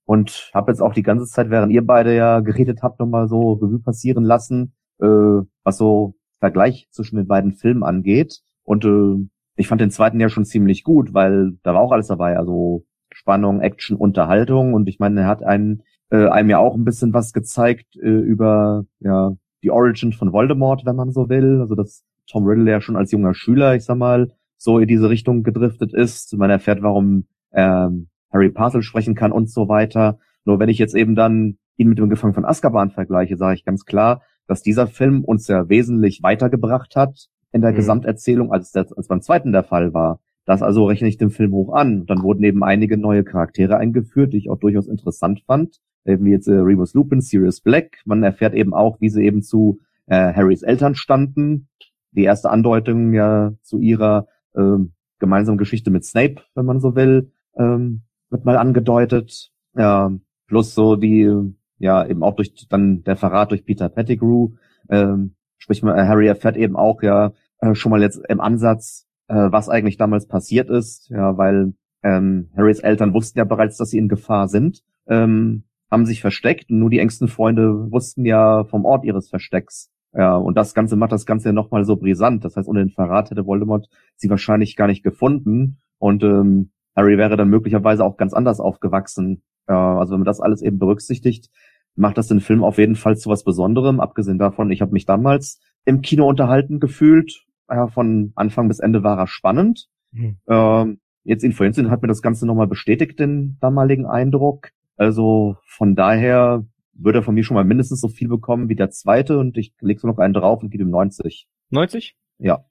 Und 0.05 0.51
habe 0.55 0.73
jetzt 0.73 0.81
auch 0.81 0.95
die 0.95 1.03
ganze 1.03 1.27
Zeit, 1.27 1.51
während 1.51 1.71
ihr 1.71 1.87
beide 1.87 2.17
ja 2.17 2.41
geredet 2.41 2.83
habt, 2.83 2.99
nochmal 2.99 3.29
so 3.29 3.53
Revue 3.53 3.79
passieren 3.79 4.25
lassen, 4.25 4.73
äh, 5.01 5.07
was 5.07 5.77
so 5.77 6.15
Vergleich 6.41 6.89
zwischen 6.91 7.17
den 7.17 7.27
beiden 7.27 7.53
Filmen 7.53 7.83
angeht. 7.83 8.41
Und 8.65 8.85
äh, 8.85 9.29
ich 9.59 9.67
fand 9.67 9.81
den 9.81 9.91
zweiten 9.91 10.21
ja 10.21 10.29
schon 10.29 10.45
ziemlich 10.45 10.85
gut, 10.85 11.15
weil 11.15 11.59
da 11.65 11.75
war 11.75 11.81
auch 11.81 11.91
alles 11.91 12.07
dabei. 12.07 12.37
Also 12.37 12.85
Spannung, 13.13 13.61
Action, 13.61 13.97
Unterhaltung. 13.97 14.73
Und 14.73 14.89
ich 14.89 15.01
meine, 15.01 15.23
er 15.23 15.27
hat 15.27 15.43
einen, 15.43 15.83
äh, 16.11 16.29
einem 16.29 16.49
ja 16.49 16.59
auch 16.59 16.77
ein 16.77 16.85
bisschen 16.85 17.13
was 17.13 17.33
gezeigt 17.33 17.97
äh, 17.97 18.09
über 18.09 18.85
ja 19.01 19.33
die 19.65 19.73
Origin 19.73 20.13
von 20.13 20.33
Voldemort, 20.33 20.87
wenn 20.87 20.95
man 20.95 21.11
so 21.11 21.29
will. 21.29 21.61
Also 21.61 21.75
das 21.75 22.05
Tom 22.31 22.45
Riddle 22.45 22.71
ja 22.71 22.81
schon 22.81 22.97
als 22.97 23.11
junger 23.11 23.35
Schüler, 23.35 23.75
ich 23.75 23.85
sag 23.85 23.99
mal, 23.99 24.31
so 24.57 24.79
in 24.79 24.87
diese 24.87 25.11
Richtung 25.11 25.43
gedriftet 25.43 25.93
ist. 25.93 26.37
Man 26.37 26.51
erfährt, 26.51 26.83
warum 26.83 27.27
ähm, 27.53 28.09
Harry 28.33 28.51
Parcel 28.51 28.83
sprechen 28.83 29.17
kann 29.17 29.33
und 29.33 29.51
so 29.51 29.69
weiter. 29.69 30.21
Nur 30.45 30.61
wenn 30.61 30.69
ich 30.69 30.79
jetzt 30.79 30.95
eben 30.95 31.17
dann 31.17 31.59
ihn 31.77 31.89
mit 31.89 31.99
dem 31.99 32.09
Gefangen 32.09 32.35
von 32.35 32.45
Azkaban 32.45 32.91
vergleiche, 32.91 33.37
sage 33.37 33.57
ich 33.57 33.65
ganz 33.65 33.85
klar, 33.85 34.23
dass 34.47 34.63
dieser 34.63 34.87
Film 34.87 35.25
uns 35.25 35.49
ja 35.49 35.69
wesentlich 35.69 36.23
weitergebracht 36.23 36.95
hat 36.95 37.29
in 37.53 37.63
der 37.63 37.73
mhm. 37.73 37.77
Gesamterzählung, 37.77 38.53
als, 38.53 38.73
das, 38.73 38.93
als 38.93 39.09
beim 39.09 39.21
zweiten 39.21 39.53
der 39.53 39.65
Fall 39.65 39.95
war. 39.95 40.21
Das 40.45 40.63
also 40.63 40.87
rechne 40.87 41.09
ich 41.09 41.19
dem 41.19 41.31
Film 41.31 41.53
hoch 41.53 41.75
an. 41.75 42.07
Dann 42.07 42.23
wurden 42.23 42.45
eben 42.45 42.65
einige 42.65 42.97
neue 42.97 43.25
Charaktere 43.25 43.77
eingeführt, 43.77 44.33
die 44.33 44.39
ich 44.39 44.51
auch 44.51 44.59
durchaus 44.59 44.89
interessant 44.89 45.43
fand. 45.47 45.81
Eben 46.07 46.25
wie 46.25 46.31
jetzt 46.31 46.49
äh, 46.49 46.55
Remus 46.55 46.95
Lupin, 46.95 47.21
Sirius 47.21 47.61
Black. 47.61 47.99
Man 48.07 48.23
erfährt 48.23 48.55
eben 48.55 48.73
auch, 48.73 49.01
wie 49.01 49.11
sie 49.11 49.25
eben 49.25 49.43
zu 49.43 49.81
äh, 50.07 50.33
Harrys 50.33 50.63
Eltern 50.63 50.95
standen 50.95 51.69
die 52.13 52.25
erste 52.25 52.51
Andeutung 52.51 53.13
ja 53.13 53.53
zu 53.63 53.79
ihrer 53.79 54.27
ähm, 54.57 54.93
gemeinsamen 55.19 55.59
Geschichte 55.59 55.91
mit 55.91 56.05
Snape, 56.05 56.43
wenn 56.55 56.67
man 56.67 56.81
so 56.81 56.95
will, 56.95 57.33
ähm, 57.57 58.03
wird 58.31 58.45
mal 58.45 58.57
angedeutet. 58.57 59.51
Ja, 59.77 60.13
plus 60.47 60.75
so 60.75 60.97
die, 60.97 61.31
ja, 61.79 62.07
eben 62.07 62.23
auch 62.23 62.37
durch 62.37 62.67
dann 62.69 63.03
der 63.05 63.17
Verrat 63.17 63.51
durch 63.51 63.65
Peter 63.65 63.89
Pettigrew. 63.89 64.51
Ähm, 64.89 65.35
sprich, 65.59 65.83
äh, 65.83 65.87
Harry 65.87 66.27
erfährt 66.27 66.57
eben 66.57 66.77
auch 66.77 67.03
ja 67.03 67.33
äh, 67.61 67.75
schon 67.75 67.91
mal 67.91 68.03
jetzt 68.03 68.21
im 68.29 68.41
Ansatz, 68.41 69.07
äh, 69.29 69.35
was 69.35 69.69
eigentlich 69.69 69.97
damals 69.97 70.27
passiert 70.27 70.71
ist, 70.71 71.09
ja, 71.11 71.37
weil 71.37 71.75
ähm, 72.03 72.51
Harrys 72.57 72.81
Eltern 72.81 73.15
wussten 73.15 73.39
ja 73.39 73.45
bereits, 73.45 73.77
dass 73.77 73.91
sie 73.91 73.99
in 73.99 74.09
Gefahr 74.09 74.49
sind, 74.49 74.83
ähm, 75.07 75.65
haben 75.91 76.07
sich 76.07 76.21
versteckt 76.21 76.71
und 76.71 76.79
nur 76.79 76.91
die 76.91 76.99
engsten 76.99 77.29
Freunde 77.29 77.91
wussten 77.91 78.25
ja 78.25 78.65
vom 78.65 78.85
Ort 78.85 79.05
ihres 79.05 79.29
Verstecks. 79.29 79.91
Ja, 80.15 80.37
und 80.37 80.57
das 80.57 80.75
Ganze 80.75 80.97
macht 80.97 81.13
das 81.13 81.27
Ganze 81.27 81.51
ja 81.51 81.53
nochmal 81.53 81.85
so 81.85 81.97
brisant. 81.97 82.45
Das 82.45 82.57
heißt, 82.57 82.69
ohne 82.69 82.81
den 82.81 82.91
Verrat 82.91 83.31
hätte 83.31 83.47
Voldemort 83.47 83.89
sie 84.17 84.31
wahrscheinlich 84.31 84.75
gar 84.77 84.87
nicht 84.87 85.03
gefunden. 85.03 85.81
Und 85.99 86.23
ähm, 86.23 86.71
Harry 86.97 87.19
wäre 87.19 87.37
dann 87.37 87.49
möglicherweise 87.49 88.05
auch 88.05 88.17
ganz 88.17 88.33
anders 88.33 88.61
aufgewachsen. 88.61 89.43
Äh, 89.67 89.73
also 89.73 90.13
wenn 90.13 90.21
man 90.21 90.27
das 90.27 90.41
alles 90.41 90.63
eben 90.63 90.79
berücksichtigt, 90.79 91.51
macht 91.99 92.19
das 92.19 92.29
den 92.29 92.41
Film 92.41 92.65
auf 92.65 92.79
jeden 92.79 92.97
Fall 92.97 93.17
zu 93.17 93.29
was 93.29 93.45
Besonderem. 93.45 94.01
Abgesehen 94.01 94.39
davon, 94.39 94.71
ich 94.71 94.81
habe 94.81 94.93
mich 94.93 95.07
damals 95.07 95.61
im 95.85 96.01
Kino 96.01 96.29
unterhalten 96.29 96.81
gefühlt. 96.81 97.45
Ja, 97.69 97.89
von 97.89 98.33
Anfang 98.35 98.69
bis 98.69 98.79
Ende 98.79 99.03
war 99.03 99.19
er 99.19 99.27
spannend. 99.27 99.89
Mhm. 100.13 100.39
Ähm, 100.49 101.01
jetzt 101.25 101.45
in 101.45 101.53
Forensik 101.53 101.91
hat 101.91 102.03
mir 102.03 102.09
das 102.09 102.23
Ganze 102.23 102.47
nochmal 102.47 102.67
bestätigt, 102.67 103.19
den 103.19 103.59
damaligen 103.61 104.07
Eindruck. 104.07 104.71
Also 104.97 105.57
von 105.65 105.95
daher 105.95 106.65
würde 106.95 107.21
er 107.21 107.23
von 107.23 107.35
mir 107.35 107.45
schon 107.45 107.55
mal 107.55 107.65
mindestens 107.65 108.01
so 108.01 108.09
viel 108.09 108.29
bekommen 108.29 108.69
wie 108.69 108.75
der 108.75 108.91
zweite 108.91 109.39
und 109.39 109.57
ich 109.57 109.75
lege 109.81 110.01
so 110.01 110.09
noch 110.09 110.19
einen 110.19 110.35
drauf 110.35 110.63
und 110.63 110.71
gebe 110.71 110.85
ihm 110.85 110.91
90. 110.91 111.47
90? 111.71 112.17
Ja. 112.39 112.65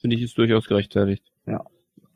Finde 0.00 0.16
ich 0.16 0.22
ist 0.22 0.36
durchaus 0.36 0.66
gerechtfertigt. 0.66 1.30
Ja. 1.46 1.64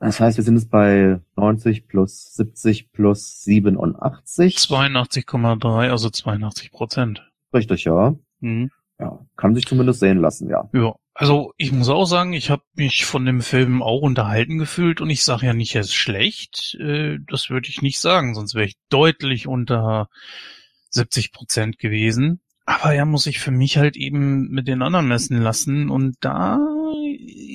Das 0.01 0.21
heißt, 0.21 0.37
wir 0.37 0.45
sind 0.45 0.57
jetzt 0.57 0.71
bei 0.71 1.21
90 1.37 1.87
plus 1.87 2.35
70 2.35 2.93
plus 2.93 3.43
87. 3.43 4.57
82,3, 4.57 5.91
also 5.91 6.11
82 6.11 6.73
Prozent. 6.73 7.31
Richtig, 7.53 7.85
ja. 7.85 8.15
Mhm. 8.41 8.71
Ja, 8.99 9.19
kann 9.37 9.55
sich 9.55 9.67
zumindest 9.67 10.01
sehen 10.01 10.19
lassen, 10.19 10.49
ja. 10.49 10.69
Ja, 10.73 10.95
also 11.15 11.53
ich 11.57 11.73
muss 11.73 11.89
auch 11.89 12.07
sagen, 12.07 12.33
ich 12.33 12.51
habe 12.51 12.63
mich 12.75 13.05
von 13.05 13.25
dem 13.25 13.41
Film 13.41 13.83
auch 13.83 14.03
unterhalten 14.03 14.59
gefühlt 14.59 15.01
und 15.01 15.11
ich 15.11 15.25
sage 15.25 15.47
ja 15.47 15.55
nicht, 15.55 15.75
er 15.75 15.83
ist 15.83 15.95
schlecht. 15.95 16.77
Äh, 16.81 17.19
das 17.29 17.51
würde 17.51 17.69
ich 17.69 17.83
nicht 17.83 18.01
sagen, 18.01 18.35
sonst 18.35 18.55
wäre 18.55 18.67
ich 18.67 18.77
deutlich 18.89 19.47
unter 19.47 20.09
70 20.91 21.33
Prozent 21.33 21.79
gewesen. 21.79 22.41
Aber 22.67 22.95
er 22.95 23.05
muss 23.05 23.25
sich 23.25 23.39
für 23.41 23.51
mich 23.51 23.79
halt 23.79 23.97
eben 23.97 24.49
mit 24.49 24.67
den 24.67 24.83
anderen 24.83 25.07
messen 25.07 25.41
lassen 25.41 25.91
und 25.91 26.17
da 26.21 26.59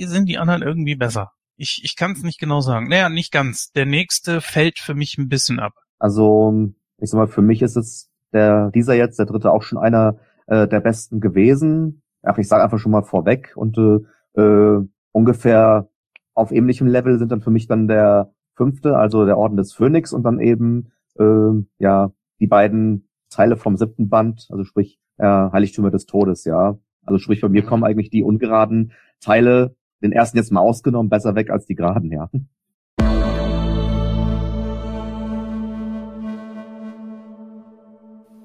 sind 0.05 0.27
die 0.27 0.37
anderen 0.37 0.61
irgendwie 0.61 0.95
besser. 0.95 1.31
Ich, 1.61 1.81
ich 1.83 1.97
kann 1.97 2.13
es 2.13 2.23
nicht 2.23 2.39
genau 2.39 2.61
sagen. 2.61 2.87
Naja, 2.87 3.09
nicht 3.09 3.33
ganz. 3.33 3.73
Der 3.73 3.85
nächste 3.85 4.39
fällt 4.39 4.79
für 4.79 4.95
mich 4.95 5.17
ein 5.17 5.27
bisschen 5.27 5.59
ab. 5.59 5.73
Also, 5.99 6.71
ich 6.99 7.09
sag 7.09 7.17
mal, 7.17 7.27
für 7.27 7.41
mich 7.41 7.61
ist 7.61 7.75
es 7.75 8.09
der, 8.31 8.71
dieser 8.71 8.93
jetzt, 8.93 9.19
der 9.19 9.25
dritte, 9.25 9.51
auch 9.51 9.61
schon 9.61 9.77
einer 9.77 10.19
äh, 10.47 10.69
der 10.69 10.79
besten 10.79 11.19
gewesen. 11.19 12.01
Ach, 12.23 12.37
ich 12.37 12.47
sage 12.47 12.63
einfach 12.63 12.79
schon 12.79 12.93
mal 12.93 13.03
vorweg 13.03 13.51
und 13.57 13.77
äh, 13.77 14.41
äh, 14.41 14.87
ungefähr 15.11 15.89
auf 16.33 16.53
ähnlichem 16.53 16.87
Level 16.87 17.19
sind 17.19 17.29
dann 17.29 17.41
für 17.41 17.51
mich 17.51 17.67
dann 17.67 17.89
der 17.89 18.31
fünfte, 18.55 18.95
also 18.95 19.25
der 19.25 19.37
Orden 19.37 19.57
des 19.57 19.73
Phönix 19.73 20.13
und 20.13 20.23
dann 20.23 20.39
eben 20.39 20.93
äh, 21.19 21.61
ja 21.77 22.13
die 22.39 22.47
beiden 22.47 23.09
Teile 23.29 23.57
vom 23.57 23.75
siebten 23.75 24.07
Band, 24.07 24.47
also 24.49 24.63
sprich 24.63 24.97
äh, 25.17 25.25
Heiligtümer 25.25 25.91
des 25.91 26.05
Todes, 26.05 26.45
ja. 26.45 26.77
Also 27.05 27.19
sprich, 27.19 27.41
bei 27.41 27.49
mir 27.49 27.63
kommen 27.63 27.83
eigentlich 27.83 28.09
die 28.09 28.23
ungeraden 28.23 28.93
Teile, 29.19 29.75
den 30.01 30.11
ersten 30.11 30.37
jetzt 30.37 30.51
mal 30.51 30.61
ausgenommen, 30.61 31.09
besser 31.09 31.35
weg 31.35 31.49
als 31.49 31.65
die 31.65 31.75
geraden, 31.75 32.11
ja. 32.11 32.29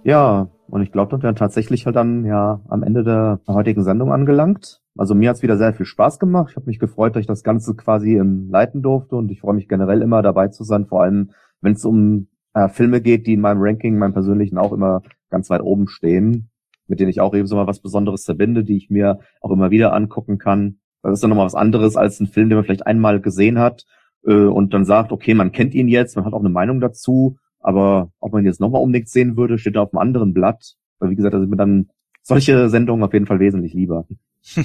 Ja, 0.04 0.48
und 0.68 0.82
ich 0.82 0.92
glaube, 0.92 1.10
dann 1.10 1.22
wären 1.22 1.34
tatsächlich 1.34 1.86
halt 1.86 1.96
dann 1.96 2.24
ja 2.24 2.60
am 2.68 2.82
Ende 2.82 3.04
der 3.04 3.40
heutigen 3.46 3.82
Sendung 3.82 4.12
angelangt. 4.12 4.82
Also 4.96 5.14
mir 5.14 5.30
hat's 5.30 5.42
wieder 5.42 5.56
sehr 5.56 5.72
viel 5.72 5.86
Spaß 5.86 6.18
gemacht. 6.18 6.50
Ich 6.50 6.56
habe 6.56 6.66
mich 6.66 6.78
gefreut, 6.78 7.16
dass 7.16 7.22
ich 7.22 7.26
das 7.26 7.42
Ganze 7.42 7.74
quasi 7.74 8.16
im 8.16 8.50
leiten 8.50 8.82
durfte 8.82 9.16
und 9.16 9.30
ich 9.30 9.40
freue 9.40 9.54
mich 9.54 9.68
generell 9.68 10.02
immer 10.02 10.20
dabei 10.20 10.48
zu 10.48 10.62
sein, 10.62 10.86
vor 10.86 11.02
allem 11.02 11.30
wenn 11.62 11.72
es 11.72 11.84
um 11.84 12.28
äh, 12.52 12.68
Filme 12.68 13.00
geht, 13.00 13.26
die 13.26 13.32
in 13.34 13.40
meinem 13.40 13.62
Ranking, 13.62 13.96
meinem 13.96 14.12
persönlichen 14.12 14.58
auch 14.58 14.72
immer 14.72 15.02
ganz 15.30 15.48
weit 15.48 15.62
oben 15.62 15.88
stehen, 15.88 16.50
mit 16.86 17.00
denen 17.00 17.10
ich 17.10 17.20
auch 17.20 17.34
eben 17.34 17.46
so 17.46 17.56
mal 17.56 17.66
was 17.66 17.80
Besonderes 17.80 18.24
verbinde, 18.24 18.62
die 18.62 18.76
ich 18.76 18.90
mir 18.90 19.20
auch 19.40 19.50
immer 19.50 19.70
wieder 19.70 19.94
angucken 19.94 20.38
kann. 20.38 20.78
Das 21.04 21.18
ist 21.18 21.22
dann 21.22 21.30
nochmal 21.30 21.46
was 21.46 21.54
anderes 21.54 21.96
als 21.96 22.20
ein 22.20 22.26
Film, 22.26 22.48
den 22.48 22.56
man 22.56 22.64
vielleicht 22.64 22.86
einmal 22.86 23.20
gesehen 23.20 23.58
hat 23.58 23.84
äh, 24.26 24.32
und 24.32 24.74
dann 24.74 24.84
sagt, 24.84 25.12
okay, 25.12 25.34
man 25.34 25.52
kennt 25.52 25.74
ihn 25.74 25.88
jetzt, 25.88 26.16
man 26.16 26.24
hat 26.24 26.32
auch 26.32 26.40
eine 26.40 26.48
Meinung 26.48 26.80
dazu 26.80 27.36
aber 27.64 28.12
ob 28.20 28.34
man 28.34 28.44
jetzt 28.44 28.60
nochmal 28.60 28.82
unbedingt 28.82 29.08
sehen 29.08 29.38
würde, 29.38 29.58
steht 29.58 29.74
da 29.74 29.82
auf 29.82 29.92
einem 29.94 30.00
anderen 30.00 30.34
Blatt. 30.34 30.74
Weil 30.98 31.10
wie 31.10 31.16
gesagt, 31.16 31.32
da 31.32 31.40
sind 31.40 31.48
mir 31.48 31.56
dann 31.56 31.88
solche 32.22 32.68
Sendungen 32.68 33.02
auf 33.02 33.14
jeden 33.14 33.26
Fall 33.26 33.40
wesentlich 33.40 33.72
lieber. 33.72 34.06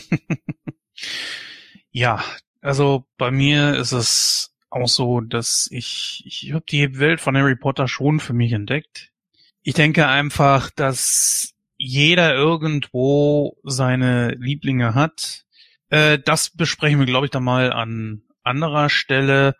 ja, 1.92 2.22
also 2.60 3.06
bei 3.18 3.32
mir 3.32 3.78
ist 3.78 3.94
es 3.94 4.54
auch 4.70 4.90
so, 4.90 5.22
dass 5.22 5.70
ich, 5.72 6.24
ich 6.26 6.52
habe 6.52 6.66
die 6.70 7.00
Welt 7.00 7.22
von 7.22 7.38
Harry 7.38 7.56
Potter 7.56 7.88
schon 7.88 8.20
für 8.20 8.34
mich 8.34 8.52
entdeckt. 8.52 9.14
Ich 9.64 9.76
denke 9.76 10.08
einfach, 10.08 10.70
dass 10.70 11.54
jeder 11.78 12.36
irgendwo 12.36 13.56
seine 13.64 14.32
Lieblinge 14.32 14.94
hat. 14.94 15.46
Äh, 15.90 16.20
das 16.20 16.50
besprechen 16.50 17.00
wir, 17.00 17.06
glaube 17.06 17.26
ich, 17.26 17.32
dann 17.32 17.44
mal 17.44 17.72
an 17.72 18.24
anderer 18.44 18.90
Stelle. 18.90 19.56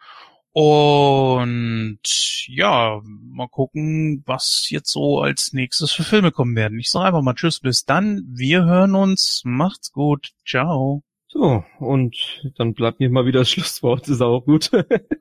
Und 0.52 2.00
ja, 2.48 3.02
mal 3.04 3.48
gucken, 3.48 4.24
was 4.26 4.70
jetzt 4.70 4.92
so 4.92 5.22
als 5.22 5.54
nächstes 5.54 5.92
für 5.92 6.04
Filme 6.04 6.32
kommen 6.32 6.56
werden. 6.56 6.80
Ich 6.80 6.90
sage 6.90 7.08
einfach 7.08 7.22
mal 7.22 7.36
Tschüss, 7.36 7.60
bis 7.60 7.86
dann. 7.86 8.26
Wir 8.28 8.66
hören 8.66 8.96
uns. 8.96 9.44
Macht's 9.46 9.92
gut. 9.92 10.32
Ciao. 10.46 11.04
So, 11.28 11.64
und 11.78 12.42
dann 12.58 12.74
bleibt 12.74 13.00
mir 13.00 13.10
mal 13.12 13.28
wieder 13.28 13.42
das 13.42 13.52
Schlusswort, 13.52 14.08
ist 14.08 14.22
auch 14.22 14.44
gut. 14.44 14.72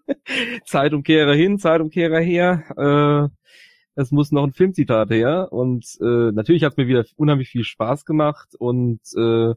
Zeitumkehrer 0.64 1.34
hin, 1.34 1.58
Zeitumkehrer 1.58 2.20
her. 2.20 2.64
Äh, 2.78 4.00
es 4.00 4.10
muss 4.10 4.32
noch 4.32 4.44
ein 4.44 4.54
Filmzitat 4.54 5.10
her. 5.10 5.48
Und 5.50 5.84
äh, 6.00 6.32
natürlich 6.32 6.64
hat 6.64 6.72
es 6.72 6.76
mir 6.78 6.88
wieder 6.88 7.04
unheimlich 7.16 7.50
viel 7.50 7.64
Spaß 7.64 8.06
gemacht 8.06 8.54
und 8.58 9.00
äh, 9.18 9.54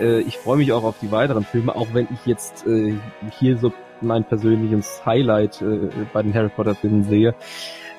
äh, 0.00 0.20
ich 0.20 0.38
freue 0.38 0.58
mich 0.58 0.72
auch 0.72 0.84
auf 0.84 0.96
die 1.00 1.10
weiteren 1.10 1.44
Filme, 1.44 1.74
auch 1.74 1.88
wenn 1.92 2.08
ich 2.12 2.26
jetzt 2.26 2.66
äh, 2.66 2.94
hier 3.38 3.56
so 3.58 3.72
mein 4.00 4.24
persönliches 4.24 5.04
Highlight 5.04 5.62
äh, 5.62 5.88
bei 6.12 6.22
den 6.22 6.34
Harry 6.34 6.48
Potter 6.48 6.74
Filmen 6.74 7.04
sehe. 7.04 7.34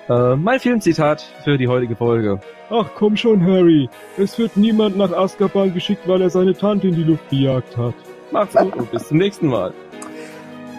Äh, 0.09 0.35
mein 0.35 0.59
Filmzitat 0.59 1.22
für 1.43 1.57
die 1.57 1.68
heutige 1.68 1.95
Folge. 1.95 2.39
Ach 2.69 2.89
komm 2.95 3.15
schon, 3.15 3.43
Harry. 3.45 3.89
Es 4.18 4.38
wird 4.38 4.55
niemand 4.55 4.97
nach 4.97 5.11
Azkaban 5.11 5.73
geschickt, 5.73 6.07
weil 6.07 6.22
er 6.22 6.30
seine 6.30 6.53
Tante 6.53 6.88
in 6.88 6.95
die 6.95 7.03
Luft 7.03 7.30
gejagt 7.30 7.76
hat. 7.77 7.93
Macht's 8.31 8.55
gut 8.55 8.76
und 8.76 8.91
bis 8.91 9.07
zum 9.07 9.18
nächsten 9.18 9.47
Mal. 9.47 9.73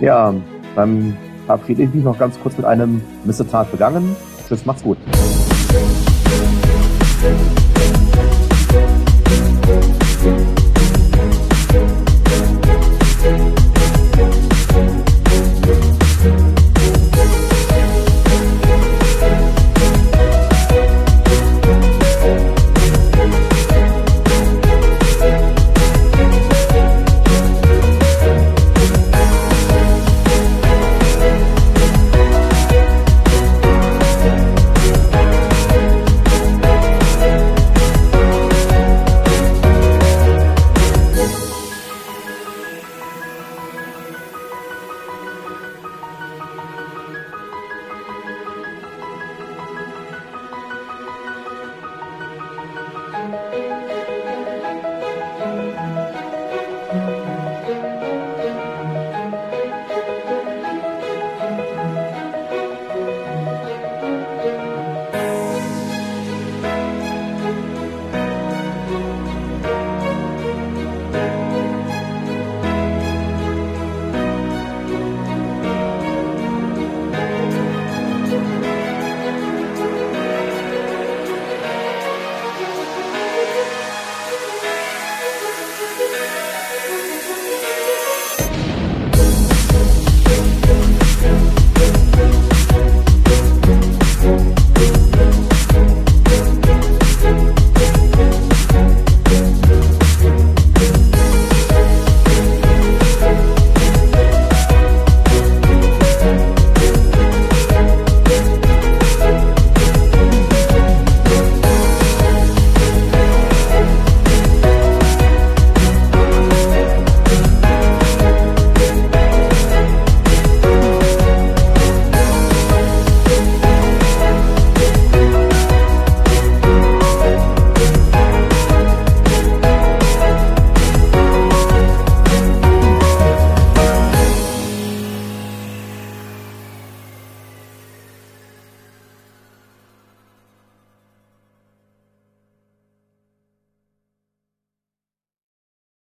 Ja, 0.00 0.34
dann 0.76 1.16
verabschiede 1.46 1.82
ich 1.82 1.94
mich 1.94 2.04
noch 2.04 2.18
ganz 2.18 2.38
kurz 2.40 2.56
mit 2.56 2.66
einem 2.66 3.02
Missetat 3.24 3.70
begangen. 3.70 4.16
Tschüss, 4.46 4.64
macht's 4.64 4.82
gut. 4.82 4.98